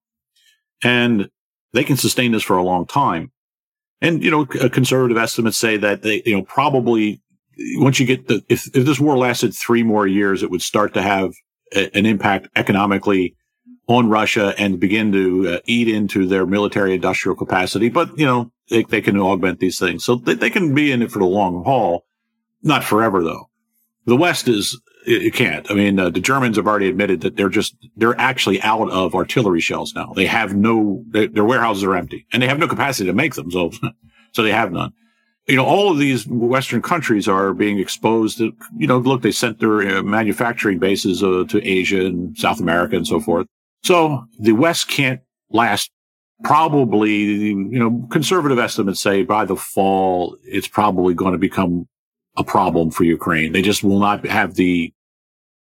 And 0.84 1.30
they 1.71 1.84
can 1.84 1.97
sustain 1.97 2.32
this 2.32 2.43
for 2.43 2.57
a 2.57 2.63
long 2.63 2.86
time. 2.86 3.32
And, 4.01 4.24
you 4.24 4.30
know, 4.30 4.45
conservative 4.45 5.17
estimates 5.17 5.57
say 5.57 5.78
that 5.78 6.01
they, 6.01 6.21
you 6.26 6.36
know, 6.36 6.43
probably 6.43 7.21
once 7.76 7.99
you 7.99 8.05
get 8.05 8.28
the, 8.28 8.43
if, 8.49 8.65
if 8.76 8.86
this 8.86 8.99
war 8.99 9.17
lasted 9.17 9.53
three 9.53 9.84
more 9.84 10.05
years, 10.05 10.43
it 10.43 10.51
would 10.51 10.61
start 10.61 10.93
to 10.95 11.01
have 11.01 11.34
an 11.74 12.05
impact 12.05 12.49
economically 12.55 13.36
on 13.88 14.09
Russia 14.09 14.53
and 14.57 14.80
begin 14.80 15.11
to 15.11 15.55
uh, 15.55 15.59
eat 15.65 15.88
into 15.88 16.26
their 16.26 16.45
military 16.45 16.93
industrial 16.93 17.36
capacity. 17.36 17.89
But, 17.89 18.17
you 18.17 18.26
know, 18.26 18.51
they, 18.69 18.84
they 18.84 19.01
can 19.01 19.19
augment 19.19 19.59
these 19.59 19.80
things. 19.80 20.05
So 20.05 20.15
they, 20.15 20.36
they, 20.36 20.49
can 20.49 20.74
be 20.74 20.91
in 20.91 21.01
it 21.01 21.11
for 21.11 21.19
the 21.19 21.26
long 21.26 21.63
haul, 21.63 22.05
not 22.64 22.84
forever 22.84 23.24
though. 23.24 23.49
The 24.05 24.18
West 24.18 24.49
is, 24.49 24.80
it, 25.05 25.34
can't. 25.34 25.70
I 25.72 25.76
mean, 25.76 25.97
uh, 25.97 26.09
the 26.09 26.20
Germans 26.20 26.57
have 26.57 26.68
already 26.68 26.89
admitted 26.89 27.22
that 27.22 27.38
they're 27.38 27.47
just, 27.47 27.76
they're 27.95 28.20
actually 28.20 28.61
out 28.61 28.89
of 28.89 29.16
artillery 29.16 29.61
shells 29.61 29.93
now. 29.95 30.11
They 30.14 30.26
have 30.26 30.55
no, 30.55 31.03
they, 31.07 31.28
their 31.28 31.45
warehouses 31.45 31.86
are 31.86 31.95
empty 31.95 32.26
and 32.34 32.43
they 32.43 32.47
have 32.47 32.59
no 32.59 32.68
capacity 32.68 33.07
to 33.07 33.14
make 33.14 33.36
them. 33.36 33.49
So, 33.49 33.72
so 34.34 34.43
they 34.43 34.51
have 34.51 34.72
none 34.72 34.93
you 35.47 35.57
know, 35.57 35.66
all 35.66 35.91
of 35.91 35.97
these 35.97 36.26
Western 36.28 36.82
countries 36.82 37.28
are 37.28 37.53
being 37.53 37.80
exposed 37.80 38.38
to, 38.38 38.55
you 38.78 38.88
know, 38.88 38.97
look, 38.97 39.22
they 39.22 39.32
sent 39.32 39.59
their 39.59 39.97
uh, 39.97 40.03
manufacturing 40.03 40.80
bases 40.80 41.22
uh, 41.22 41.43
to 41.49 41.61
Asia 41.68 42.05
and 42.05 42.38
South 42.38 42.59
America 42.59 42.95
and 42.95 43.05
so 43.05 43.20
forth. 43.20 43.47
So 43.84 44.26
the 44.39 44.53
West 44.53 44.88
can't 44.88 45.20
last 45.49 45.91
probably, 46.43 47.14
you 47.14 47.80
know, 47.80 48.07
conservative 48.09 48.57
estimates 48.57 49.01
say 49.01 49.24
by 49.24 49.43
the 49.43 49.57
fall, 49.57 50.38
it's 50.43 50.68
probably 50.68 51.14
going 51.14 51.34
to 51.34 51.38
become 51.38 51.88
a 52.36 52.43
problem 52.43 52.91
for 52.91 53.03
Ukraine. 53.03 53.51
They 53.51 53.61
just 53.61 53.84
will 53.84 53.99
not 53.99 54.25
have 54.25 54.55
the 54.55 54.93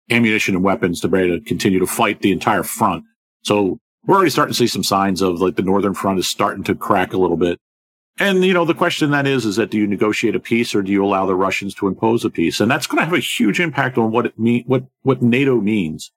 ammunition 0.09 0.55
and 0.55 0.63
weapons 0.63 0.99
to 1.01 1.07
be 1.07 1.19
able 1.19 1.39
to 1.39 1.45
continue 1.45 1.79
to 1.79 1.87
fight 1.87 2.21
the 2.21 2.31
entire 2.31 2.63
front. 2.63 3.03
So 3.43 3.79
we're 4.05 4.15
already 4.15 4.31
starting 4.31 4.53
to 4.53 4.57
see 4.57 4.67
some 4.67 4.83
signs 4.83 5.21
of 5.21 5.39
like 5.39 5.55
the 5.55 5.61
northern 5.61 5.93
front 5.93 6.19
is 6.19 6.27
starting 6.27 6.63
to 6.65 6.75
crack 6.75 7.13
a 7.13 7.17
little 7.17 7.37
bit. 7.37 7.59
And, 8.19 8.43
you 8.45 8.53
know, 8.53 8.65
the 8.65 8.75
question 8.75 9.09
then 9.09 9.25
is, 9.25 9.45
is 9.45 9.55
that 9.55 9.71
do 9.71 9.77
you 9.77 9.87
negotiate 9.87 10.35
a 10.35 10.39
peace 10.39 10.75
or 10.75 10.83
do 10.83 10.91
you 10.91 11.03
allow 11.03 11.25
the 11.25 11.35
Russians 11.35 11.73
to 11.75 11.87
impose 11.87 12.23
a 12.23 12.29
peace? 12.29 12.59
And 12.59 12.69
that's 12.69 12.85
going 12.85 12.99
to 12.99 13.05
have 13.05 13.13
a 13.13 13.19
huge 13.19 13.59
impact 13.59 13.97
on 13.97 14.11
what 14.11 14.27
it 14.27 14.37
mean, 14.37 14.63
what, 14.67 14.83
what 15.01 15.21
NATO 15.21 15.59
means. 15.59 16.11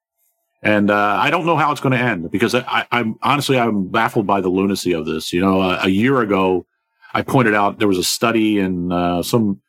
And, 0.61 0.91
uh, 0.91 1.17
I 1.19 1.31
don't 1.31 1.45
know 1.45 1.55
how 1.55 1.71
it's 1.71 1.81
going 1.81 1.97
to 1.97 2.03
end 2.03 2.29
because 2.29 2.53
I, 2.53 2.85
am 2.91 3.15
honestly, 3.23 3.57
I'm 3.57 3.87
baffled 3.87 4.27
by 4.27 4.41
the 4.41 4.49
lunacy 4.49 4.91
of 4.91 5.05
this. 5.05 5.33
You 5.33 5.41
know, 5.41 5.61
uh, 5.61 5.79
a 5.83 5.89
year 5.89 6.21
ago, 6.21 6.67
I 7.13 7.23
pointed 7.23 7.55
out 7.55 7.79
there 7.79 7.87
was 7.87 7.97
a 7.97 8.03
study 8.03 8.59
in, 8.59 8.91
uh, 8.91 9.23
some, 9.23 9.61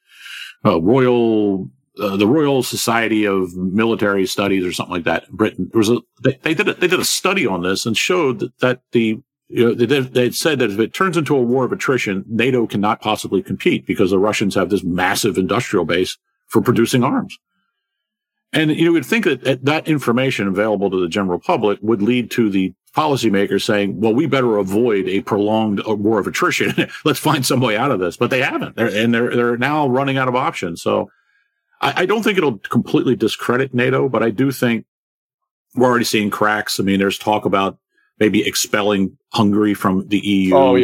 uh, 0.64 0.80
Royal, 0.80 1.70
uh, 2.00 2.16
the 2.16 2.26
Royal 2.26 2.62
Society 2.62 3.26
of 3.26 3.54
Military 3.54 4.26
Studies 4.26 4.64
or 4.64 4.72
something 4.72 4.94
like 4.94 5.04
that 5.04 5.28
in 5.28 5.36
Britain. 5.36 5.68
There 5.72 5.78
was 5.78 5.90
a, 5.90 5.98
they, 6.22 6.38
they 6.42 6.54
did 6.54 6.68
a, 6.68 6.74
they 6.74 6.88
did 6.88 7.00
a 7.00 7.04
study 7.04 7.46
on 7.46 7.62
this 7.62 7.86
and 7.86 7.96
showed 7.96 8.40
that, 8.40 8.58
that 8.58 8.80
the 8.92 9.20
you 9.48 9.74
know, 9.74 9.74
they, 9.74 10.30
said 10.30 10.58
that 10.58 10.70
if 10.70 10.78
it 10.78 10.92
turns 10.92 11.16
into 11.16 11.34
a 11.34 11.40
war 11.40 11.64
of 11.64 11.72
attrition, 11.72 12.24
NATO 12.28 12.66
cannot 12.66 13.00
possibly 13.00 13.42
compete 13.42 13.86
because 13.86 14.10
the 14.10 14.18
Russians 14.18 14.54
have 14.54 14.68
this 14.68 14.84
massive 14.84 15.38
industrial 15.38 15.86
base 15.86 16.18
for 16.48 16.60
producing 16.60 17.02
arms. 17.02 17.38
And 18.52 18.70
you 18.70 18.86
know, 18.86 18.92
would 18.92 19.06
think 19.06 19.24
that 19.24 19.64
that 19.64 19.88
information 19.88 20.48
available 20.48 20.90
to 20.90 21.00
the 21.00 21.08
general 21.08 21.38
public 21.38 21.78
would 21.82 22.02
lead 22.02 22.30
to 22.32 22.50
the 22.50 22.74
policymakers 22.96 23.62
saying, 23.62 24.00
well, 24.00 24.14
we 24.14 24.26
better 24.26 24.58
avoid 24.58 25.08
a 25.08 25.20
prolonged 25.20 25.82
uh, 25.86 25.94
war 25.94 26.18
of 26.18 26.26
attrition. 26.26 26.74
Let's 27.04 27.18
find 27.18 27.44
some 27.44 27.60
way 27.60 27.76
out 27.76 27.90
of 27.90 28.00
this. 28.00 28.16
But 28.16 28.30
they 28.30 28.42
haven't. 28.42 28.76
They're, 28.76 28.94
and 28.94 29.14
they're, 29.14 29.34
they're 29.34 29.56
now 29.58 29.86
running 29.88 30.16
out 30.16 30.28
of 30.28 30.34
options. 30.34 30.82
So 30.82 31.10
I, 31.80 32.02
I 32.02 32.06
don't 32.06 32.22
think 32.22 32.38
it'll 32.38 32.58
completely 32.58 33.16
discredit 33.16 33.74
NATO, 33.74 34.08
but 34.08 34.22
I 34.22 34.30
do 34.30 34.50
think 34.50 34.86
we're 35.74 35.88
already 35.88 36.04
seeing 36.04 36.30
cracks. 36.30 36.80
I 36.80 36.82
mean, 36.82 36.98
there's 36.98 37.18
talk 37.18 37.44
about 37.44 37.78
maybe 38.18 38.46
expelling 38.46 39.17
Hungary 39.32 39.74
from 39.74 40.08
the 40.08 40.18
EU. 40.18 40.54
Oh 40.54 40.74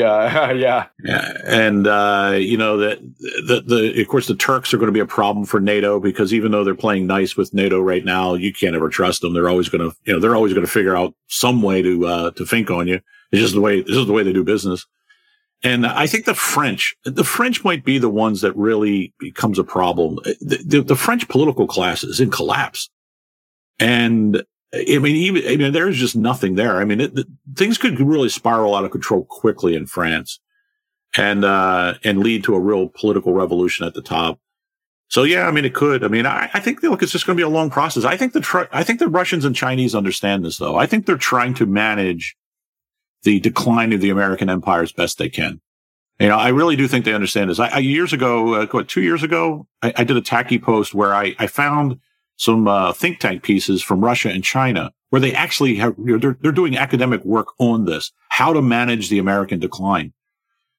yeah, 0.53 0.86
yeah. 1.03 1.32
And 1.45 1.86
uh, 1.86 2.36
you 2.38 2.59
know 2.59 2.76
that 2.78 3.01
the, 3.01 3.62
the 3.66 4.01
of 4.01 4.09
course 4.09 4.26
the 4.26 4.34
Turks 4.34 4.74
are 4.74 4.78
going 4.78 4.88
to 4.88 4.92
be 4.92 5.01
a 5.01 5.07
problem 5.07 5.47
for 5.47 5.61
NATO 5.61 5.99
because 5.99 6.34
even 6.34 6.53
though 6.53 6.62
they're 6.62 6.74
playing 6.74 7.07
nice 7.07 7.36
with 7.36 7.55
NATO 7.55 7.80
right 7.80 8.05
now, 8.05 8.34
you 8.34 8.53
can't 8.53 8.76
ever 8.76 8.88
trust 8.88 9.22
them. 9.22 9.32
They're 9.32 9.49
always 9.49 9.68
going 9.68 9.88
to 9.88 9.97
you 10.05 10.12
know 10.12 10.20
they're 10.20 10.36
always 10.36 10.53
going 10.53 10.66
to 10.66 10.70
figure 10.72 10.97
out 10.97 11.14
some 11.28 11.62
way 11.62 11.80
to 11.82 12.07
uh, 12.07 12.30
to 12.32 12.45
think 12.45 12.70
on 12.70 12.86
you. 12.86 13.01
It's 13.32 13.40
just 13.40 13.55
the 13.55 13.61
way 13.61 13.80
this 13.80 13.97
is 13.97 14.07
the 14.07 14.12
way 14.12 14.22
they 14.22 14.32
do 14.32 14.45
business. 14.45 14.86
And 15.62 15.86
I 15.86 16.07
think 16.07 16.26
the 16.26 16.34
French, 16.34 16.95
the 17.05 17.24
French 17.24 17.64
might 17.64 17.84
be 17.84 17.97
the 17.97 18.11
ones 18.11 18.42
that 18.42 18.55
really 18.55 19.14
becomes 19.18 19.59
a 19.59 19.64
problem. 19.64 20.16
The, 20.42 20.62
the, 20.62 20.82
the 20.82 20.97
French 20.97 21.26
political 21.26 21.66
class 21.66 22.05
is 22.05 22.20
in 22.20 22.30
collapse. 22.30 22.90
And 23.78 24.42
I 24.75 24.99
mean, 24.99 25.16
even, 25.16 25.43
I 25.47 25.57
mean, 25.57 25.72
there's 25.72 25.99
just 25.99 26.16
nothing 26.16 26.55
there. 26.55 26.79
I 26.79 26.85
mean, 26.85 27.01
it, 27.01 27.18
things 27.55 27.79
could 27.79 28.01
really 28.01 28.29
spiral 28.29 28.75
out 28.75 28.85
of 28.85 28.91
control 28.91 29.25
quickly 29.25 29.75
in 29.75 29.87
France 29.87 30.41
and, 31.16 31.45
uh, 31.45 31.95
and 32.03 32.18
lead 32.18 32.45
to 32.45 32.55
a 32.55 32.61
real 32.61 32.89
political 32.89 33.33
revolution 33.33 33.87
at 33.87 33.95
the 33.95 34.03
top. 34.03 34.41
So 35.09 35.22
yeah, 35.22 35.47
I 35.47 35.51
mean, 35.51 35.64
it 35.64 35.75
could. 35.75 36.03
I 36.03 36.09
mean, 36.09 36.27
I, 36.27 36.51
I 36.53 36.61
think, 36.61 36.83
look, 36.83 37.03
it's 37.03 37.12
just 37.12 37.27
going 37.27 37.37
to 37.37 37.41
be 37.41 37.47
a 37.47 37.49
long 37.49 37.70
process. 37.70 38.05
I 38.05 38.16
think 38.16 38.33
the, 38.33 38.41
tr- 38.41 38.70
I 38.72 38.83
think 38.83 38.99
the 38.99 39.09
Russians 39.09 39.45
and 39.45 39.55
Chinese 39.55 39.95
understand 39.95 40.45
this 40.45 40.59
though. 40.59 40.77
I 40.77 40.87
think 40.87 41.07
they're 41.07 41.16
trying 41.16 41.55
to 41.55 41.66
manage 41.66 42.37
the 43.22 43.41
decline 43.41 43.93
of 43.93 44.01
the 44.01 44.11
American 44.11 44.51
empire 44.51 44.83
as 44.83 44.93
best 44.93 45.18
they 45.18 45.29
can. 45.29 45.61
You 46.20 46.29
know, 46.29 46.37
I 46.37 46.49
really 46.49 46.77
do 46.77 46.87
think 46.87 47.05
they 47.05 47.14
understand 47.14 47.51
this. 47.51 47.59
I, 47.59 47.68
I 47.68 47.79
years 47.79 48.12
ago, 48.12 48.55
uh, 48.55 48.66
what, 48.66 48.89
two 48.89 49.03
years 49.03 49.22
ago, 49.22 49.66
I, 49.83 49.93
I, 49.97 50.05
did 50.05 50.16
a 50.16 50.20
Taki 50.20 50.61
post 50.61 50.95
where 50.95 51.12
I, 51.12 51.35
I 51.39 51.49
found 51.49 51.99
some 52.37 52.66
uh, 52.68 52.93
think 52.93 53.20
tank 53.20 53.43
pieces 53.43 53.82
from 53.82 54.05
Russia 54.05 54.30
and 54.30 54.43
China 54.43 54.93
where 55.11 55.20
they 55.20 55.32
actually 55.32 55.76
have, 55.76 55.95
you 55.99 56.12
know, 56.12 56.18
they're, 56.18 56.37
they're 56.41 56.53
doing 56.53 56.76
academic 56.76 57.24
work 57.24 57.49
on 57.59 57.85
this, 57.85 58.12
how 58.30 58.53
to 58.53 58.61
manage 58.61 59.09
the 59.09 59.18
American 59.18 59.61
decline. 59.61 60.12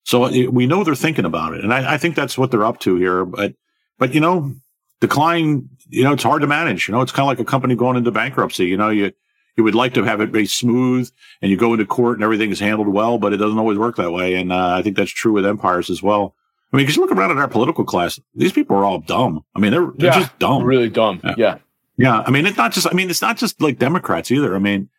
So 0.04 0.26
it, 0.26 0.54
we 0.54 0.68
know 0.68 0.84
they're 0.84 0.94
thinking 0.94 1.26
about 1.26 1.54
it. 1.54 1.64
And 1.64 1.74
I, 1.74 1.94
I, 1.94 1.98
think 1.98 2.16
that's 2.16 2.38
what 2.38 2.52
they're 2.52 2.66
up 2.66 2.80
to 2.82 2.98
here. 2.98 3.24
But, 3.24 3.56
but, 3.98 4.14
you 4.14 4.20
know, 4.20 4.54
decline, 5.00 5.70
you 5.88 6.04
know, 6.04 6.14
it's 6.14 6.24
hard 6.24 6.42
to 6.42 6.48
manage. 6.48 6.88
You 6.88 6.94
know, 6.94 7.02
it's 7.02 7.14
kind 7.14 7.24
of 7.24 7.28
like 7.28 7.40
a 7.40 7.50
company 7.50 7.76
going 7.76 7.96
into 7.96 8.12
bankruptcy. 8.12 8.66
You 8.66 8.78
know, 8.78 8.90
you, 8.90 9.14
you 9.56 9.64
would 9.64 9.74
like 9.74 9.94
to 9.94 10.04
have 10.04 10.22
it 10.22 10.32
be 10.32 10.46
smooth 10.46 11.10
and 11.42 11.50
you 11.50 11.58
go 11.58 11.74
into 11.74 11.86
court 11.86 12.18
and 12.18 12.24
everything 12.24 12.52
is 12.52 12.60
handled 12.60 12.90
well, 12.90 13.18
but 13.18 13.34
it 13.34 13.38
doesn't 13.38 13.58
always 13.58 13.78
work 13.78 13.96
that 13.96 14.12
way. 14.12 14.36
And 14.36 14.52
uh, 14.52 14.76
I 14.76 14.82
think 14.82 14.98
that's 14.98 15.12
true 15.12 15.32
with 15.32 15.46
empires 15.46 15.90
as 15.90 16.04
well. 16.04 16.36
I 16.74 16.78
mean, 16.78 16.84
because 16.84 16.98
you 16.98 17.04
look 17.04 17.12
around 17.12 17.32
at 17.32 17.38
our 17.38 17.48
political 17.48 17.86
class, 17.86 18.20
these 18.34 18.52
people 18.52 18.76
are 18.76 18.84
all 18.84 19.00
dumb. 19.00 19.46
I 19.56 19.60
mean, 19.60 19.72
they're, 19.72 19.92
they're 19.96 20.12
yeah, 20.12 20.20
just 20.20 20.38
dumb. 20.40 20.64
Really 20.64 20.90
dumb. 20.90 21.22
Yeah. 21.24 21.34
yeah. 21.38 21.58
yeah. 21.98 22.24
I 22.26 22.32
mean, 22.32 22.46
it's 22.46 22.58
not 22.58 22.74
just, 22.74 22.88
I 22.88 22.94
mean, 22.94 23.10
it's 23.10 23.22
not 23.22 23.38
just 23.38 23.62
like 23.62 23.80
Democrats 23.80 24.32
either. 24.32 24.56
I 24.56 24.60
mean, 24.60 24.90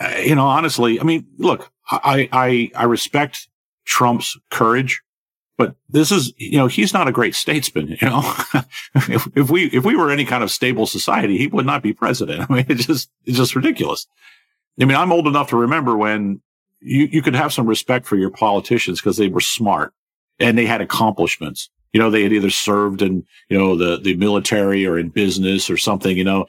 uh, 0.00 0.14
you 0.22 0.34
know, 0.34 0.46
honestly, 0.46 1.00
I 1.00 1.04
mean, 1.04 1.26
look, 1.38 1.70
I, 1.90 2.28
I, 2.32 2.70
I 2.74 2.84
respect 2.84 3.48
Trump's 3.84 4.38
courage, 4.50 5.02
but 5.56 5.76
this 5.88 6.10
is, 6.10 6.32
you 6.36 6.58
know, 6.58 6.66
he's 6.66 6.92
not 6.92 7.08
a 7.08 7.12
great 7.12 7.34
statesman. 7.34 7.88
You 7.88 8.08
know, 8.08 8.22
if, 8.94 9.28
if 9.36 9.50
we, 9.50 9.66
if 9.66 9.84
we 9.84 9.96
were 9.96 10.10
any 10.10 10.24
kind 10.24 10.42
of 10.42 10.50
stable 10.50 10.86
society, 10.86 11.38
he 11.38 11.46
would 11.46 11.66
not 11.66 11.82
be 11.82 11.92
president. 11.92 12.46
I 12.50 12.54
mean, 12.54 12.66
it's 12.68 12.86
just, 12.86 13.10
it's 13.24 13.38
just 13.38 13.54
ridiculous. 13.54 14.06
I 14.80 14.84
mean, 14.84 14.96
I'm 14.96 15.12
old 15.12 15.26
enough 15.26 15.50
to 15.50 15.56
remember 15.56 15.96
when 15.96 16.40
you, 16.80 17.08
you 17.10 17.22
could 17.22 17.34
have 17.34 17.52
some 17.52 17.66
respect 17.66 18.06
for 18.06 18.16
your 18.16 18.30
politicians 18.30 19.00
because 19.00 19.16
they 19.16 19.28
were 19.28 19.40
smart 19.40 19.94
and 20.42 20.58
they 20.58 20.66
had 20.66 20.80
accomplishments. 20.80 21.70
You 21.92 22.00
know, 22.00 22.10
they 22.10 22.22
had 22.22 22.32
either 22.32 22.50
served 22.50 23.02
in, 23.02 23.24
you 23.48 23.58
know, 23.58 23.76
the, 23.76 23.98
the 23.98 24.16
military 24.16 24.86
or 24.86 24.98
in 24.98 25.10
business 25.10 25.68
or 25.68 25.76
something, 25.76 26.16
you 26.16 26.24
know, 26.24 26.46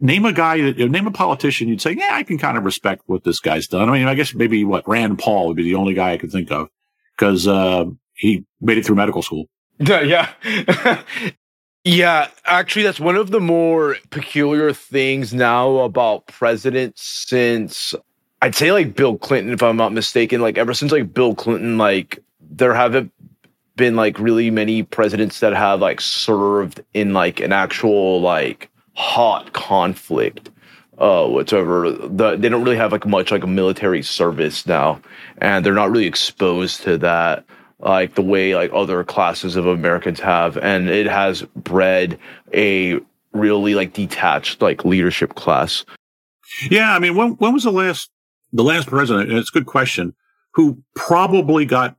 name 0.00 0.24
a 0.26 0.32
guy 0.32 0.56
name 0.56 1.06
a 1.06 1.10
politician. 1.10 1.68
You'd 1.68 1.80
say, 1.80 1.92
yeah, 1.92 2.10
I 2.12 2.22
can 2.22 2.38
kind 2.38 2.58
of 2.58 2.64
respect 2.64 3.02
what 3.06 3.24
this 3.24 3.40
guy's 3.40 3.66
done. 3.66 3.88
I 3.88 3.92
mean, 3.92 4.06
I 4.06 4.14
guess 4.14 4.34
maybe 4.34 4.64
what 4.64 4.86
Rand 4.86 5.18
Paul 5.18 5.48
would 5.48 5.56
be 5.56 5.62
the 5.62 5.76
only 5.76 5.94
guy 5.94 6.12
I 6.12 6.18
could 6.18 6.32
think 6.32 6.50
of 6.50 6.68
because, 7.16 7.48
uh, 7.48 7.86
he 8.14 8.44
made 8.60 8.78
it 8.78 8.86
through 8.86 8.96
medical 8.96 9.22
school. 9.22 9.46
Yeah. 9.78 10.30
yeah. 11.84 12.28
Actually, 12.44 12.84
that's 12.84 13.00
one 13.00 13.16
of 13.16 13.30
the 13.30 13.40
more 13.40 13.96
peculiar 14.10 14.72
things 14.72 15.34
now 15.34 15.78
about 15.78 16.28
presidents 16.28 17.02
since 17.02 17.94
I'd 18.42 18.54
say 18.54 18.70
like 18.70 18.94
Bill 18.94 19.16
Clinton, 19.16 19.52
if 19.52 19.62
I'm 19.62 19.76
not 19.76 19.92
mistaken, 19.92 20.40
like 20.40 20.58
ever 20.58 20.74
since 20.74 20.92
like 20.92 21.14
Bill 21.14 21.34
Clinton, 21.34 21.78
like 21.78 22.18
there 22.40 22.74
haven't 22.74 23.12
been 23.76 23.96
like 23.96 24.18
really 24.18 24.50
many 24.50 24.82
presidents 24.82 25.40
that 25.40 25.54
have 25.54 25.80
like 25.80 26.00
served 26.00 26.82
in 26.94 27.12
like 27.12 27.40
an 27.40 27.52
actual 27.52 28.20
like 28.20 28.70
hot 28.94 29.52
conflict 29.52 30.50
uh 30.98 31.26
whatever 31.26 31.90
the, 31.90 32.36
they 32.36 32.48
don't 32.48 32.62
really 32.62 32.76
have 32.76 32.92
like 32.92 33.06
much 33.06 33.30
like 33.30 33.42
a 33.42 33.46
military 33.46 34.02
service 34.02 34.66
now 34.66 35.00
and 35.38 35.64
they're 35.64 35.72
not 35.72 35.90
really 35.90 36.06
exposed 36.06 36.82
to 36.82 36.98
that 36.98 37.44
like 37.78 38.14
the 38.14 38.22
way 38.22 38.54
like 38.54 38.70
other 38.74 39.02
classes 39.02 39.56
of 39.56 39.66
americans 39.66 40.20
have 40.20 40.58
and 40.58 40.90
it 40.90 41.06
has 41.06 41.42
bred 41.56 42.18
a 42.52 43.00
really 43.32 43.74
like 43.74 43.94
detached 43.94 44.60
like 44.60 44.84
leadership 44.84 45.34
class. 45.34 45.86
Yeah 46.70 46.94
i 46.94 46.98
mean 46.98 47.16
when, 47.16 47.30
when 47.32 47.54
was 47.54 47.64
the 47.64 47.72
last 47.72 48.10
the 48.52 48.62
last 48.62 48.86
president 48.86 49.30
and 49.30 49.38
it's 49.38 49.48
a 49.48 49.52
good 49.52 49.66
question 49.66 50.14
who 50.54 50.82
probably 50.94 51.64
got 51.64 51.96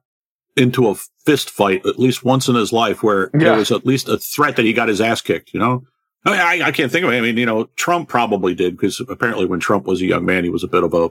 into 0.55 0.87
a 0.87 0.95
fist 1.25 1.49
fight 1.49 1.85
at 1.85 1.99
least 1.99 2.23
once 2.23 2.47
in 2.47 2.55
his 2.55 2.71
life 2.71 3.01
where 3.01 3.29
yeah. 3.33 3.39
there 3.39 3.57
was 3.57 3.71
at 3.71 3.85
least 3.85 4.07
a 4.07 4.17
threat 4.17 4.55
that 4.55 4.65
he 4.65 4.73
got 4.73 4.89
his 4.89 5.01
ass 5.01 5.21
kicked, 5.21 5.53
you 5.53 5.59
know? 5.59 5.83
I, 6.25 6.31
mean, 6.31 6.39
I, 6.39 6.67
I 6.67 6.71
can't 6.71 6.91
think 6.91 7.05
of 7.05 7.11
it. 7.11 7.17
I 7.17 7.21
mean, 7.21 7.37
you 7.37 7.45
know, 7.45 7.65
Trump 7.75 8.07
probably 8.07 8.53
did 8.55 8.77
because 8.77 9.01
apparently 9.09 9.45
when 9.45 9.59
Trump 9.59 9.85
was 9.85 10.01
a 10.01 10.05
young 10.05 10.25
man, 10.25 10.43
he 10.43 10.49
was 10.49 10.63
a 10.63 10.67
bit 10.67 10.83
of 10.83 10.93
a, 10.93 11.09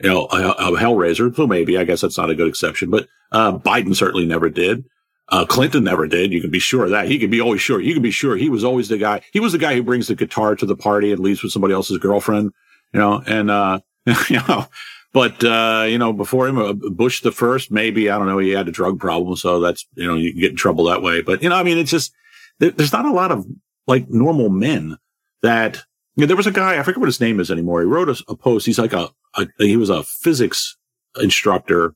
you 0.00 0.08
know, 0.08 0.26
a, 0.32 0.50
a 0.50 0.78
hellraiser. 0.78 1.34
So 1.34 1.46
maybe, 1.46 1.76
I 1.76 1.84
guess 1.84 2.00
that's 2.00 2.18
not 2.18 2.30
a 2.30 2.34
good 2.34 2.48
exception, 2.48 2.90
but, 2.90 3.08
uh, 3.30 3.58
Biden 3.58 3.94
certainly 3.94 4.26
never 4.26 4.48
did. 4.48 4.84
Uh, 5.28 5.46
Clinton 5.46 5.84
never 5.84 6.06
did. 6.06 6.32
You 6.32 6.40
can 6.40 6.50
be 6.50 6.58
sure 6.58 6.84
of 6.84 6.90
that. 6.90 7.08
He 7.08 7.18
can 7.18 7.30
be 7.30 7.40
always 7.40 7.60
sure. 7.60 7.80
You 7.80 7.94
can 7.94 8.02
be 8.02 8.10
sure 8.10 8.36
he 8.36 8.50
was 8.50 8.64
always 8.64 8.88
the 8.88 8.98
guy. 8.98 9.22
He 9.32 9.40
was 9.40 9.52
the 9.52 9.58
guy 9.58 9.74
who 9.74 9.82
brings 9.82 10.08
the 10.08 10.14
guitar 10.14 10.54
to 10.56 10.66
the 10.66 10.76
party 10.76 11.10
and 11.10 11.20
leaves 11.20 11.42
with 11.42 11.52
somebody 11.52 11.72
else's 11.74 11.98
girlfriend, 11.98 12.52
you 12.92 13.00
know, 13.00 13.22
and, 13.26 13.50
uh, 13.50 13.80
you 14.28 14.40
know, 14.48 14.66
but, 15.12 15.44
uh, 15.44 15.84
you 15.88 15.98
know, 15.98 16.12
before 16.12 16.48
him, 16.48 16.58
uh, 16.58 16.72
Bush 16.72 17.20
the 17.22 17.32
first, 17.32 17.70
maybe, 17.70 18.08
I 18.08 18.18
don't 18.18 18.26
know, 18.26 18.38
he 18.38 18.50
had 18.50 18.68
a 18.68 18.72
drug 18.72 18.98
problem. 18.98 19.36
So 19.36 19.60
that's, 19.60 19.86
you 19.94 20.06
know, 20.06 20.14
you 20.14 20.32
can 20.32 20.40
get 20.40 20.50
in 20.52 20.56
trouble 20.56 20.84
that 20.84 21.02
way. 21.02 21.20
But, 21.20 21.42
you 21.42 21.48
know, 21.48 21.56
I 21.56 21.62
mean, 21.62 21.78
it's 21.78 21.90
just, 21.90 22.12
there, 22.58 22.70
there's 22.70 22.92
not 22.92 23.04
a 23.04 23.12
lot 23.12 23.30
of 23.30 23.46
like 23.86 24.08
normal 24.08 24.48
men 24.48 24.96
that, 25.42 25.82
you 26.16 26.22
know, 26.22 26.26
there 26.26 26.36
was 26.36 26.46
a 26.46 26.52
guy, 26.52 26.78
I 26.78 26.82
forget 26.82 27.00
what 27.00 27.08
his 27.08 27.20
name 27.20 27.40
is 27.40 27.50
anymore. 27.50 27.80
He 27.80 27.86
wrote 27.86 28.08
a, 28.08 28.22
a 28.28 28.36
post. 28.36 28.66
He's 28.66 28.78
like 28.78 28.92
a, 28.92 29.10
a, 29.34 29.46
he 29.58 29.76
was 29.76 29.90
a 29.90 30.02
physics 30.02 30.76
instructor, 31.20 31.94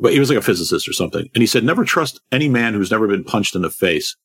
but 0.00 0.12
he 0.12 0.18
was 0.18 0.30
like 0.30 0.38
a 0.38 0.42
physicist 0.42 0.88
or 0.88 0.92
something. 0.92 1.28
And 1.34 1.42
he 1.42 1.46
said, 1.46 1.64
never 1.64 1.84
trust 1.84 2.20
any 2.32 2.48
man 2.48 2.74
who's 2.74 2.90
never 2.90 3.06
been 3.06 3.24
punched 3.24 3.54
in 3.54 3.62
the 3.62 3.70
face. 3.70 4.16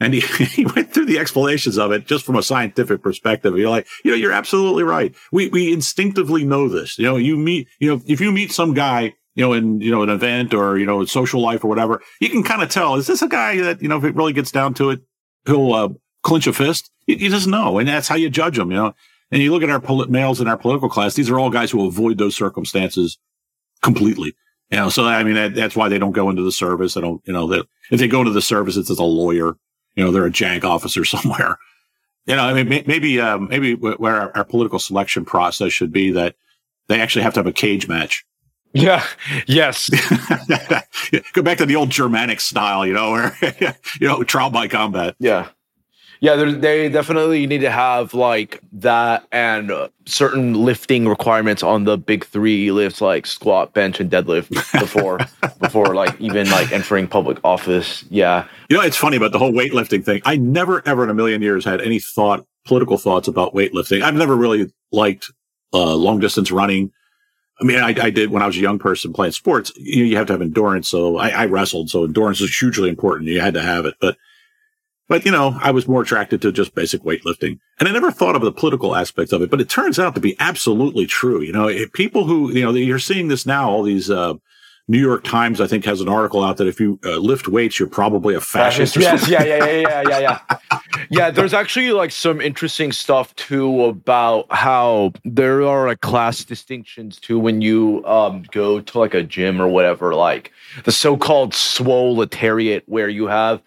And 0.00 0.14
he, 0.14 0.20
he 0.44 0.64
went 0.64 0.92
through 0.92 1.06
the 1.06 1.18
explanations 1.18 1.78
of 1.78 1.92
it 1.92 2.06
just 2.06 2.24
from 2.24 2.36
a 2.36 2.42
scientific 2.42 3.02
perspective. 3.02 3.56
You're 3.56 3.70
like, 3.70 3.86
you 4.04 4.10
know, 4.10 4.16
you're 4.16 4.32
absolutely 4.32 4.82
right. 4.82 5.14
We, 5.30 5.48
we 5.50 5.72
instinctively 5.72 6.44
know 6.44 6.68
this. 6.68 6.98
You 6.98 7.04
know, 7.04 7.16
you 7.16 7.36
meet, 7.36 7.68
you 7.78 7.94
know, 7.94 8.02
if 8.06 8.20
you 8.20 8.32
meet 8.32 8.50
some 8.50 8.74
guy, 8.74 9.14
you 9.34 9.44
know, 9.44 9.52
in, 9.52 9.80
you 9.80 9.90
know, 9.90 10.02
an 10.02 10.08
event 10.08 10.54
or, 10.54 10.78
you 10.78 10.86
know, 10.86 11.04
social 11.04 11.40
life 11.40 11.64
or 11.64 11.68
whatever, 11.68 12.02
you 12.20 12.30
can 12.30 12.42
kind 12.42 12.62
of 12.62 12.70
tell, 12.70 12.96
is 12.96 13.06
this 13.06 13.22
a 13.22 13.28
guy 13.28 13.60
that, 13.60 13.82
you 13.82 13.88
know, 13.88 13.98
if 13.98 14.04
it 14.04 14.16
really 14.16 14.32
gets 14.32 14.50
down 14.50 14.74
to 14.74 14.90
it, 14.90 15.00
he'll, 15.46 15.72
uh, 15.72 15.88
clinch 16.22 16.46
a 16.46 16.52
fist? 16.52 16.90
He, 17.06 17.16
he 17.16 17.28
doesn't 17.28 17.50
know. 17.50 17.78
And 17.78 17.88
that's 17.88 18.08
how 18.08 18.16
you 18.16 18.30
judge 18.30 18.56
them, 18.56 18.70
you 18.70 18.76
know. 18.76 18.94
And 19.30 19.40
you 19.40 19.52
look 19.52 19.62
at 19.62 19.70
our 19.70 20.06
males 20.08 20.40
in 20.40 20.48
our 20.48 20.56
political 20.56 20.88
class, 20.88 21.14
these 21.14 21.30
are 21.30 21.38
all 21.38 21.50
guys 21.50 21.70
who 21.70 21.86
avoid 21.86 22.18
those 22.18 22.34
circumstances 22.34 23.18
completely. 23.80 24.34
You 24.70 24.78
know, 24.78 24.88
so 24.88 25.04
I 25.04 25.22
mean, 25.22 25.34
that, 25.34 25.54
that's 25.54 25.76
why 25.76 25.88
they 25.88 25.98
don't 25.98 26.12
go 26.12 26.30
into 26.30 26.42
the 26.42 26.52
service. 26.52 26.94
They 26.94 27.00
don't, 27.00 27.20
you 27.24 27.32
know, 27.32 27.50
if 27.52 28.00
they 28.00 28.08
go 28.08 28.20
into 28.20 28.32
the 28.32 28.42
service, 28.42 28.76
it's 28.76 28.90
as 28.90 28.98
a 28.98 29.04
lawyer 29.04 29.54
you 29.94 30.04
know, 30.04 30.10
they're 30.10 30.26
a 30.26 30.30
JAG 30.30 30.64
officer 30.64 31.04
somewhere. 31.04 31.58
You 32.26 32.36
know, 32.36 32.42
I 32.42 32.62
mean, 32.62 32.84
maybe, 32.86 33.20
um, 33.20 33.48
maybe 33.48 33.74
where 33.74 34.16
our, 34.16 34.36
our, 34.36 34.44
political 34.44 34.78
selection 34.78 35.24
process 35.24 35.72
should 35.72 35.90
be 35.90 36.12
that 36.12 36.36
they 36.86 37.00
actually 37.00 37.22
have 37.22 37.34
to 37.34 37.40
have 37.40 37.46
a 37.46 37.52
cage 37.52 37.88
match. 37.88 38.24
Yeah. 38.72 39.04
Yes. 39.46 39.90
Go 41.32 41.42
back 41.42 41.58
to 41.58 41.66
the 41.66 41.76
old 41.76 41.90
Germanic 41.90 42.40
style, 42.40 42.86
you 42.86 42.92
know, 42.92 43.10
where, 43.10 43.36
you 44.00 44.06
know, 44.06 44.22
trial 44.22 44.50
by 44.50 44.68
combat. 44.68 45.16
Yeah. 45.18 45.48
Yeah, 46.22 46.36
they 46.36 46.90
definitely 46.90 47.46
need 47.46 47.62
to 47.62 47.70
have 47.70 48.12
like 48.12 48.60
that 48.72 49.26
and 49.32 49.72
certain 50.04 50.52
lifting 50.52 51.08
requirements 51.08 51.62
on 51.62 51.84
the 51.84 51.96
big 51.96 52.26
three 52.26 52.70
lifts, 52.70 53.00
like 53.00 53.24
squat, 53.24 53.72
bench, 53.72 54.00
and 54.00 54.10
deadlift 54.10 54.50
before 54.78 55.18
before 55.60 55.94
like 55.94 56.20
even 56.20 56.50
like 56.50 56.72
entering 56.72 57.08
public 57.08 57.38
office. 57.42 58.04
Yeah, 58.10 58.46
you 58.68 58.76
know 58.76 58.82
it's 58.82 58.98
funny 58.98 59.16
about 59.16 59.32
the 59.32 59.38
whole 59.38 59.52
weightlifting 59.52 60.04
thing. 60.04 60.20
I 60.26 60.36
never 60.36 60.86
ever 60.86 61.04
in 61.04 61.10
a 61.10 61.14
million 61.14 61.40
years 61.40 61.64
had 61.64 61.80
any 61.80 61.98
thought, 61.98 62.44
political 62.66 62.98
thoughts 62.98 63.26
about 63.26 63.54
weightlifting. 63.54 64.02
I've 64.02 64.14
never 64.14 64.36
really 64.36 64.70
liked 64.92 65.32
uh, 65.72 65.94
long 65.94 66.20
distance 66.20 66.50
running. 66.50 66.92
I 67.62 67.64
mean, 67.64 67.78
I, 67.78 67.88
I, 67.88 68.10
did 68.10 68.30
when 68.30 68.42
I 68.42 68.46
was 68.46 68.56
a 68.56 68.60
young 68.60 68.78
person 68.78 69.12
playing 69.12 69.32
sports. 69.32 69.70
You, 69.76 70.04
you 70.04 70.16
have 70.16 70.26
to 70.28 70.32
have 70.32 70.40
endurance. 70.40 70.88
So 70.88 71.18
I, 71.18 71.28
I 71.28 71.44
wrestled. 71.44 71.90
So 71.90 72.04
endurance 72.04 72.40
is 72.40 72.58
hugely 72.58 72.88
important. 72.88 73.28
You 73.28 73.40
had 73.40 73.52
to 73.52 73.60
have 73.60 73.84
it, 73.84 73.96
but 74.00 74.16
but, 75.10 75.24
you 75.24 75.32
know, 75.32 75.58
I 75.60 75.72
was 75.72 75.88
more 75.88 76.02
attracted 76.02 76.40
to 76.42 76.52
just 76.52 76.72
basic 76.72 77.02
weightlifting. 77.02 77.58
And 77.80 77.88
I 77.88 77.92
never 77.92 78.12
thought 78.12 78.36
of 78.36 78.42
the 78.42 78.52
political 78.52 78.94
aspect 78.94 79.32
of 79.32 79.42
it, 79.42 79.50
but 79.50 79.60
it 79.60 79.68
turns 79.68 79.98
out 79.98 80.14
to 80.14 80.20
be 80.20 80.36
absolutely 80.38 81.04
true. 81.04 81.40
You 81.42 81.52
know, 81.52 81.68
people 81.92 82.26
who, 82.26 82.52
you 82.52 82.62
know, 82.62 82.70
you're 82.70 83.00
seeing 83.00 83.26
this 83.26 83.44
now, 83.44 83.68
all 83.68 83.82
these, 83.82 84.08
uh, 84.08 84.34
New 84.90 84.98
York 84.98 85.22
Times, 85.22 85.60
I 85.60 85.68
think, 85.68 85.84
has 85.84 86.00
an 86.00 86.08
article 86.08 86.42
out 86.42 86.56
that 86.56 86.66
if 86.66 86.80
you 86.80 86.98
uh, 87.04 87.18
lift 87.18 87.46
weights, 87.46 87.78
you're 87.78 87.88
probably 87.88 88.34
a 88.34 88.40
fascist. 88.40 88.96
Yes, 88.96 89.28
yeah, 89.28 89.44
yeah, 89.44 89.64
yeah, 89.64 89.80
yeah, 89.82 90.02
yeah, 90.08 90.18
yeah. 90.18 90.80
yeah, 91.10 91.30
there's 91.30 91.54
actually 91.54 91.92
like 91.92 92.10
some 92.10 92.40
interesting 92.40 92.90
stuff 92.90 93.32
too 93.36 93.84
about 93.84 94.46
how 94.50 95.12
there 95.24 95.62
are 95.62 95.86
like 95.86 96.00
class 96.00 96.42
distinctions 96.42 97.20
too 97.20 97.38
when 97.38 97.60
you 97.60 98.04
um, 98.04 98.42
go 98.50 98.80
to 98.80 98.98
like 98.98 99.14
a 99.14 99.22
gym 99.22 99.62
or 99.62 99.68
whatever, 99.68 100.12
like 100.12 100.50
the 100.84 100.90
so-called 100.90 101.52
swoletariat, 101.52 102.82
where 102.86 103.08
you 103.08 103.28
have 103.28 103.62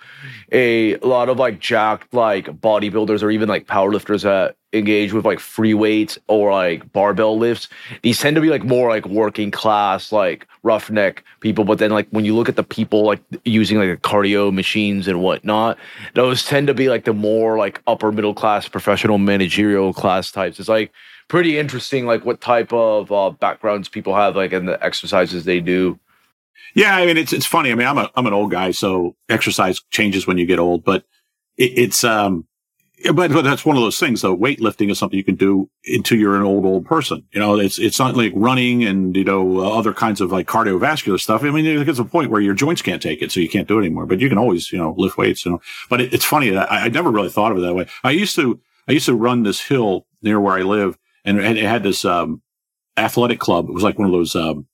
a 0.52 0.98
lot 0.98 1.30
of 1.30 1.40
like 1.40 1.58
jacked 1.62 2.14
like 2.14 2.48
bodybuilders 2.48 3.24
or 3.24 3.32
even 3.32 3.48
like 3.48 3.66
powerlifters 3.66 4.24
that 4.24 4.58
engage 4.74 5.14
with 5.14 5.26
like 5.26 5.40
free 5.40 5.74
weights 5.74 6.18
or 6.28 6.52
like 6.52 6.92
barbell 6.92 7.38
lifts 7.38 7.68
these 8.02 8.20
tend 8.20 8.36
to 8.36 8.42
be 8.42 8.50
like 8.50 8.64
more 8.64 8.90
like 8.90 9.06
working 9.06 9.52
class 9.52 10.12
like 10.12 10.48
roughneck 10.64 11.24
people. 11.42 11.66
But 11.66 11.78
then 11.78 11.92
like 11.92 12.08
when 12.10 12.26
you 12.26 12.36
look 12.36 12.50
at 12.50 12.56
the 12.56 12.64
people 12.64 13.04
like 13.04 13.22
using 13.46 13.78
like 13.78 14.02
cardio 14.02 14.52
machines 14.52 15.08
and 15.08 15.22
whatnot 15.22 15.78
those 16.16 16.44
tend 16.44 16.68
to 16.68 16.74
be 16.74 16.90
like 16.90 17.06
the 17.06 17.14
more 17.14 17.58
like 17.58 17.82
upper 17.86 18.12
middle 18.12 18.34
class 18.34 18.68
professional 18.68 19.18
managerial 19.18 19.94
class 19.94 20.32
types. 20.32 20.60
It's 20.60 20.70
like 20.70 20.92
pretty 21.28 21.58
interesting 21.58 22.06
like 22.06 22.26
what 22.26 22.42
type 22.42 22.74
of 22.74 23.12
uh, 23.12 23.30
backgrounds 23.30 23.90
people 23.90 24.16
have 24.16 24.36
like 24.36 24.54
and 24.54 24.68
the 24.68 24.84
exercises 24.84 25.46
they 25.46 25.60
do. 25.60 26.00
Yeah 26.76 26.96
i 26.96 27.06
mean 27.06 27.18
it's 27.18 27.34
it's 27.34 27.46
funny. 27.46 27.72
I 27.72 27.76
mean 27.76 27.88
i'm 27.88 27.98
a 27.98 28.10
i'm 28.16 28.26
an 28.26 28.34
old 28.34 28.52
guy 28.52 28.72
so 28.72 29.16
exercise 29.30 29.82
changes 29.92 30.26
when 30.26 30.38
you 30.38 30.46
get 30.46 30.60
old. 30.60 30.84
But 30.84 31.06
it, 31.58 31.78
it's 31.78 32.04
um 32.04 32.48
but, 33.12 33.32
but 33.32 33.44
that's 33.44 33.66
one 33.66 33.76
of 33.76 33.84
those 33.84 34.00
things 34.00 34.22
though. 34.22 34.36
Weightlifting 34.36 34.90
is 34.90 35.00
something 35.00 35.18
you 35.18 35.24
can 35.24 35.36
do 35.36 35.70
until 35.86 36.18
you're 36.18 36.36
an 36.36 36.44
old, 36.44 36.66
old 36.66 36.86
person. 36.86 37.24
You 37.32 37.40
know, 37.40 37.60
it's, 37.60 37.80
it's 37.80 38.00
not 38.00 38.16
like 38.16 38.32
running 38.36 38.84
and, 38.84 39.16
you 39.16 39.24
know, 39.24 39.60
other 39.60 39.94
kinds 39.94 40.22
of 40.22 40.32
like 40.32 40.48
cardiovascular 40.48 41.20
stuff. 41.20 41.44
I 41.44 41.50
mean, 41.52 41.66
it 41.66 41.86
gets 41.86 42.00
a 42.00 42.06
point 42.06 42.32
where 42.32 42.42
your 42.42 42.54
joints 42.54 42.82
can't 42.82 43.02
take 43.02 43.22
it. 43.22 43.32
So 43.32 43.40
you 43.40 43.50
can't 43.50 43.68
do 43.68 43.78
it 43.78 43.82
anymore, 43.82 44.06
but 44.06 44.20
you 44.20 44.30
can 44.30 44.38
always, 44.38 44.72
you 44.72 44.78
know, 44.78 44.94
lift 44.98 45.18
weights, 45.18 45.46
you 45.46 45.52
know, 45.52 45.62
but 45.90 46.02
it, 46.02 46.14
it's 46.14 46.26
funny 46.26 46.50
that 46.52 46.72
I, 46.72 46.86
I 46.86 46.88
never 46.90 47.12
really 47.12 47.30
thought 47.30 47.52
of 47.52 47.58
it 47.58 47.62
that 47.62 47.76
way. 47.76 47.88
I 48.04 48.12
used 48.12 48.36
to, 48.36 48.60
I 48.88 48.94
used 48.94 49.08
to 49.08 49.16
run 49.16 49.44
this 49.44 49.62
hill 49.62 50.06
near 50.22 50.40
where 50.40 50.56
I 50.58 50.62
live 50.62 50.98
and 51.26 51.40
it 51.40 51.58
had 51.58 51.84
this, 51.84 52.06
um, 52.06 52.42
athletic 52.98 53.40
club. 53.40 53.68
It 53.70 53.74
was 53.74 53.84
like 53.84 53.98
one 53.98 54.08
of 54.08 54.14
those, 54.14 54.36
um, 54.36 54.68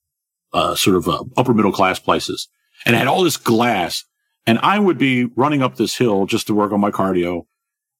uh, 0.51 0.75
sort 0.75 0.95
of 0.95 1.07
uh, 1.07 1.23
upper 1.37 1.53
middle 1.53 1.71
class 1.71 1.99
places 1.99 2.47
and 2.85 2.95
it 2.95 2.99
had 2.99 3.07
all 3.07 3.23
this 3.23 3.37
glass 3.37 4.03
and 4.45 4.57
I 4.59 4.79
would 4.79 4.97
be 4.97 5.25
running 5.35 5.61
up 5.61 5.75
this 5.75 5.95
hill 5.95 6.25
just 6.25 6.47
to 6.47 6.55
work 6.55 6.71
on 6.71 6.79
my 6.79 6.89
cardio 6.89 7.45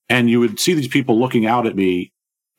and 0.10 0.30
you 0.30 0.40
would 0.40 0.60
see 0.60 0.74
these 0.74 0.88
people 0.88 1.20
looking 1.20 1.46
out 1.46 1.66
at 1.66 1.76
me 1.76 2.12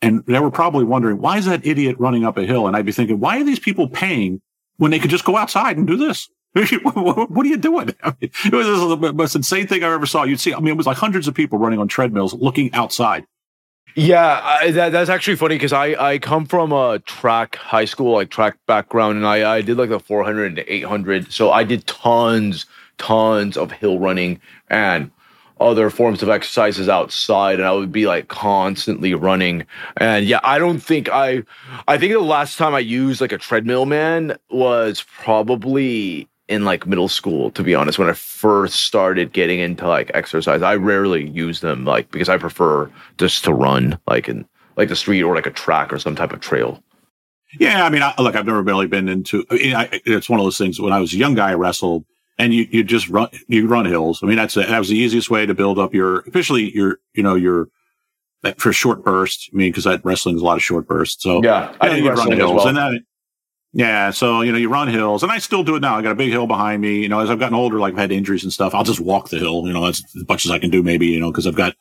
and 0.02 0.24
they 0.26 0.38
were 0.38 0.50
probably 0.50 0.84
wondering, 0.84 1.18
why 1.18 1.36
is 1.36 1.46
that 1.46 1.66
idiot 1.66 1.96
running 1.98 2.24
up 2.24 2.38
a 2.38 2.46
hill? 2.46 2.66
And 2.66 2.76
I'd 2.76 2.86
be 2.86 2.92
thinking, 2.92 3.20
why 3.20 3.40
are 3.40 3.44
these 3.44 3.58
people 3.58 3.88
paying 3.88 4.40
when 4.76 4.90
they 4.90 4.98
could 4.98 5.10
just 5.10 5.24
go 5.24 5.36
outside 5.36 5.76
and 5.76 5.86
do 5.86 5.96
this? 5.96 6.28
what 6.52 7.46
are 7.46 7.48
you 7.48 7.56
doing? 7.56 7.94
I 8.02 8.14
mean, 8.20 8.30
it 8.44 8.52
was 8.52 9.00
the 9.00 9.12
most 9.12 9.36
insane 9.36 9.66
thing 9.66 9.84
I 9.84 9.92
ever 9.92 10.06
saw. 10.06 10.24
You'd 10.24 10.40
see, 10.40 10.54
I 10.54 10.58
mean, 10.58 10.68
it 10.68 10.76
was 10.76 10.86
like 10.86 10.96
hundreds 10.96 11.28
of 11.28 11.34
people 11.34 11.58
running 11.58 11.78
on 11.78 11.88
treadmills 11.88 12.34
looking 12.34 12.72
outside. 12.72 13.24
Yeah, 13.96 14.40
I, 14.42 14.70
that, 14.70 14.92
that's 14.92 15.10
actually 15.10 15.36
funny 15.36 15.56
because 15.56 15.72
I, 15.72 15.94
I 16.12 16.18
come 16.18 16.46
from 16.46 16.72
a 16.72 17.00
track 17.00 17.56
high 17.56 17.84
school, 17.84 18.14
like 18.14 18.30
track 18.30 18.56
background, 18.66 19.16
and 19.16 19.26
I, 19.26 19.56
I 19.56 19.62
did 19.62 19.76
like 19.76 19.90
the 19.90 19.98
400 19.98 20.58
and 20.58 20.64
800. 20.66 21.32
So 21.32 21.50
I 21.50 21.64
did 21.64 21.86
tons, 21.86 22.66
tons 22.98 23.56
of 23.56 23.72
hill 23.72 23.98
running. 23.98 24.40
And 24.68 25.10
other 25.60 25.90
forms 25.90 26.22
of 26.22 26.28
exercises 26.28 26.88
outside 26.88 27.58
and 27.58 27.68
I 27.68 27.72
would 27.72 27.92
be 27.92 28.06
like 28.06 28.28
constantly 28.28 29.14
running. 29.14 29.66
And 29.98 30.24
yeah, 30.26 30.40
I 30.42 30.58
don't 30.58 30.80
think 30.80 31.08
I 31.10 31.42
I 31.86 31.98
think 31.98 32.12
the 32.12 32.20
last 32.20 32.56
time 32.56 32.74
I 32.74 32.78
used 32.80 33.20
like 33.20 33.32
a 33.32 33.38
treadmill 33.38 33.86
man 33.86 34.36
was 34.50 35.04
probably 35.18 36.28
in 36.48 36.64
like 36.64 36.86
middle 36.86 37.08
school 37.08 37.50
to 37.52 37.62
be 37.62 37.74
honest 37.74 37.98
when 37.98 38.08
I 38.08 38.14
first 38.14 38.82
started 38.82 39.32
getting 39.32 39.60
into 39.60 39.86
like 39.86 40.10
exercise. 40.14 40.62
I 40.62 40.76
rarely 40.76 41.28
use 41.28 41.60
them 41.60 41.84
like 41.84 42.10
because 42.10 42.28
I 42.28 42.38
prefer 42.38 42.90
just 43.18 43.44
to 43.44 43.52
run 43.52 43.98
like 44.08 44.28
in 44.28 44.46
like 44.76 44.88
the 44.88 44.96
street 44.96 45.22
or 45.22 45.34
like 45.34 45.46
a 45.46 45.50
track 45.50 45.92
or 45.92 45.98
some 45.98 46.16
type 46.16 46.32
of 46.32 46.40
trail. 46.40 46.82
Yeah, 47.58 47.84
I 47.84 47.90
mean, 47.90 48.02
I, 48.02 48.14
look, 48.18 48.36
I've 48.36 48.46
never 48.46 48.62
really 48.62 48.86
been 48.86 49.08
into. 49.08 49.44
I, 49.50 50.00
it's 50.04 50.30
one 50.30 50.38
of 50.38 50.46
those 50.46 50.56
things. 50.56 50.80
When 50.80 50.92
I 50.92 51.00
was 51.00 51.12
a 51.12 51.16
young 51.16 51.34
guy, 51.34 51.50
I 51.50 51.54
wrestled 51.54 52.04
and 52.40 52.54
you, 52.54 52.66
you 52.70 52.82
just 52.82 53.08
run, 53.10 53.28
you 53.48 53.66
run 53.66 53.84
hills. 53.84 54.22
I 54.22 54.26
mean, 54.26 54.36
that's, 54.36 54.54
that 54.54 54.78
was 54.78 54.88
the 54.88 54.96
easiest 54.96 55.30
way 55.30 55.44
to 55.44 55.52
build 55.52 55.78
up 55.78 55.92
your, 55.92 56.20
especially 56.20 56.74
your, 56.74 56.98
you 57.12 57.22
know, 57.22 57.34
your, 57.34 57.68
for 58.56 58.72
short 58.72 59.04
bursts. 59.04 59.50
I 59.52 59.56
mean, 59.56 59.70
cause 59.74 59.84
that 59.84 60.02
wrestling 60.04 60.36
is 60.36 60.42
a 60.42 60.44
lot 60.44 60.56
of 60.56 60.62
short 60.62 60.88
bursts. 60.88 61.22
So 61.22 61.42
yeah, 61.44 61.76
I 61.82 61.96
you, 61.96 62.10
run 62.10 62.32
hills 62.32 62.54
well. 62.56 62.68
and 62.68 62.78
that, 62.78 63.00
yeah. 63.74 64.10
So, 64.10 64.40
you 64.40 64.52
know, 64.52 64.58
you 64.58 64.70
run 64.70 64.88
hills 64.88 65.22
and 65.22 65.30
I 65.30 65.36
still 65.36 65.62
do 65.62 65.76
it 65.76 65.80
now. 65.80 65.96
I 65.96 66.02
got 66.02 66.12
a 66.12 66.16
big 66.16 66.30
hill 66.30 66.46
behind 66.46 66.80
me. 66.80 67.02
You 67.02 67.10
know, 67.10 67.20
as 67.20 67.28
I've 67.28 67.38
gotten 67.38 67.54
older, 67.54 67.78
like 67.78 67.92
I've 67.92 67.98
had 67.98 68.10
injuries 68.10 68.42
and 68.42 68.52
stuff, 68.52 68.74
I'll 68.74 68.84
just 68.84 69.00
walk 69.00 69.28
the 69.28 69.38
hill, 69.38 69.66
you 69.66 69.74
know, 69.74 69.84
that's 69.84 70.02
as 70.16 70.26
much 70.26 70.46
as 70.46 70.50
I 70.50 70.58
can 70.58 70.70
do 70.70 70.82
maybe, 70.82 71.08
you 71.08 71.20
know, 71.20 71.30
cause 71.30 71.46
I've 71.46 71.54
got, 71.54 71.74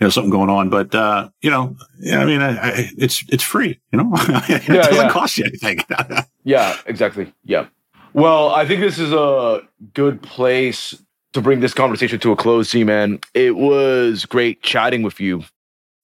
you 0.00 0.06
know, 0.06 0.08
something 0.08 0.30
going 0.30 0.48
on, 0.48 0.70
but, 0.70 0.94
uh, 0.94 1.28
you 1.42 1.50
know, 1.50 1.76
yeah, 1.98 2.20
I 2.20 2.24
mean, 2.24 2.40
I, 2.40 2.58
I, 2.58 2.90
it's, 2.96 3.22
it's 3.28 3.44
free, 3.44 3.78
you 3.92 3.98
know, 3.98 4.10
it 4.14 4.66
yeah, 4.66 4.76
doesn't 4.76 4.94
yeah. 4.94 5.10
cost 5.10 5.36
you 5.36 5.44
anything. 5.44 5.84
yeah, 6.44 6.78
exactly. 6.86 7.34
Yeah. 7.44 7.66
Well, 8.12 8.50
I 8.50 8.66
think 8.66 8.80
this 8.80 8.98
is 8.98 9.12
a 9.12 9.62
good 9.94 10.22
place 10.22 11.00
to 11.32 11.40
bring 11.40 11.60
this 11.60 11.74
conversation 11.74 12.18
to 12.20 12.32
a 12.32 12.36
close, 12.36 12.70
Z 12.70 12.84
man. 12.84 13.20
It 13.34 13.56
was 13.56 14.24
great 14.24 14.62
chatting 14.62 15.02
with 15.02 15.20
you. 15.20 15.44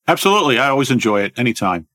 Absolutely. 0.09 0.59
I 0.59 0.69
always 0.69 0.91
enjoy 0.91 1.23
it 1.23 1.33
anytime. 1.37 1.89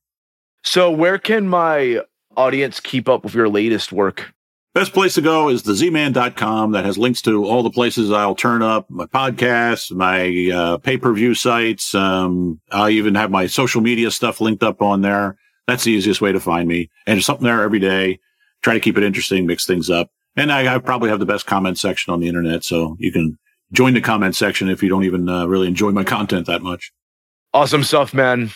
So, 0.63 0.91
where 0.91 1.17
can 1.17 1.47
my 1.47 2.01
audience 2.35 2.79
keep 2.79 3.07
up 3.07 3.23
with 3.23 3.33
your 3.33 3.49
latest 3.49 3.91
work? 3.91 4.33
Best 4.73 4.93
place 4.93 5.15
to 5.15 5.21
go 5.21 5.49
is 5.49 5.63
the 5.63 5.73
zman.com 5.73 6.71
that 6.71 6.85
has 6.85 6.97
links 6.97 7.21
to 7.23 7.43
all 7.45 7.61
the 7.61 7.69
places 7.69 8.09
I'll 8.09 8.35
turn 8.35 8.61
up 8.61 8.89
my 8.89 9.05
podcasts, 9.05 9.91
my 9.91 10.49
uh, 10.55 10.77
pay 10.77 10.97
per 10.97 11.11
view 11.13 11.33
sites. 11.33 11.93
Um, 11.93 12.61
I'll 12.71 12.89
even 12.89 13.15
have 13.15 13.31
my 13.31 13.47
social 13.47 13.81
media 13.81 14.11
stuff 14.11 14.39
linked 14.39 14.63
up 14.63 14.81
on 14.81 15.01
there. 15.01 15.37
That's 15.67 15.83
the 15.83 15.91
easiest 15.91 16.21
way 16.21 16.31
to 16.31 16.39
find 16.39 16.67
me. 16.67 16.89
And 17.05 17.15
there's 17.15 17.25
something 17.25 17.45
there 17.45 17.63
every 17.63 17.79
day 17.79 18.19
try 18.61 18.73
to 18.73 18.79
keep 18.79 18.97
it 18.97 19.03
interesting, 19.03 19.45
mix 19.45 19.65
things 19.65 19.89
up. 19.89 20.09
And 20.35 20.51
I, 20.51 20.75
I, 20.75 20.77
probably 20.77 21.09
have 21.09 21.19
the 21.19 21.25
best 21.25 21.45
comment 21.45 21.77
section 21.77 22.13
on 22.13 22.19
the 22.19 22.27
internet. 22.27 22.63
So 22.63 22.95
you 22.99 23.11
can 23.11 23.37
join 23.73 23.93
the 23.93 24.01
comment 24.01 24.35
section 24.35 24.69
if 24.69 24.81
you 24.81 24.89
don't 24.89 25.03
even 25.03 25.27
uh, 25.27 25.45
really 25.45 25.67
enjoy 25.67 25.91
my 25.91 26.03
content 26.15 26.47
that 26.47 26.61
much. 26.61 26.91
Awesome 27.53 27.83
stuff, 27.83 28.13
man. 28.13 28.51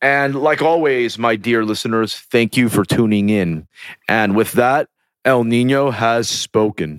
And 0.00 0.34
like 0.34 0.62
always, 0.62 1.18
my 1.18 1.36
dear 1.36 1.64
listeners, 1.64 2.14
thank 2.14 2.56
you 2.56 2.70
for 2.70 2.84
tuning 2.84 3.28
in. 3.28 3.66
And 4.08 4.34
with 4.34 4.52
that, 4.52 4.88
El 5.26 5.44
Nino 5.44 5.90
has 5.90 6.28
spoken. 6.28 6.98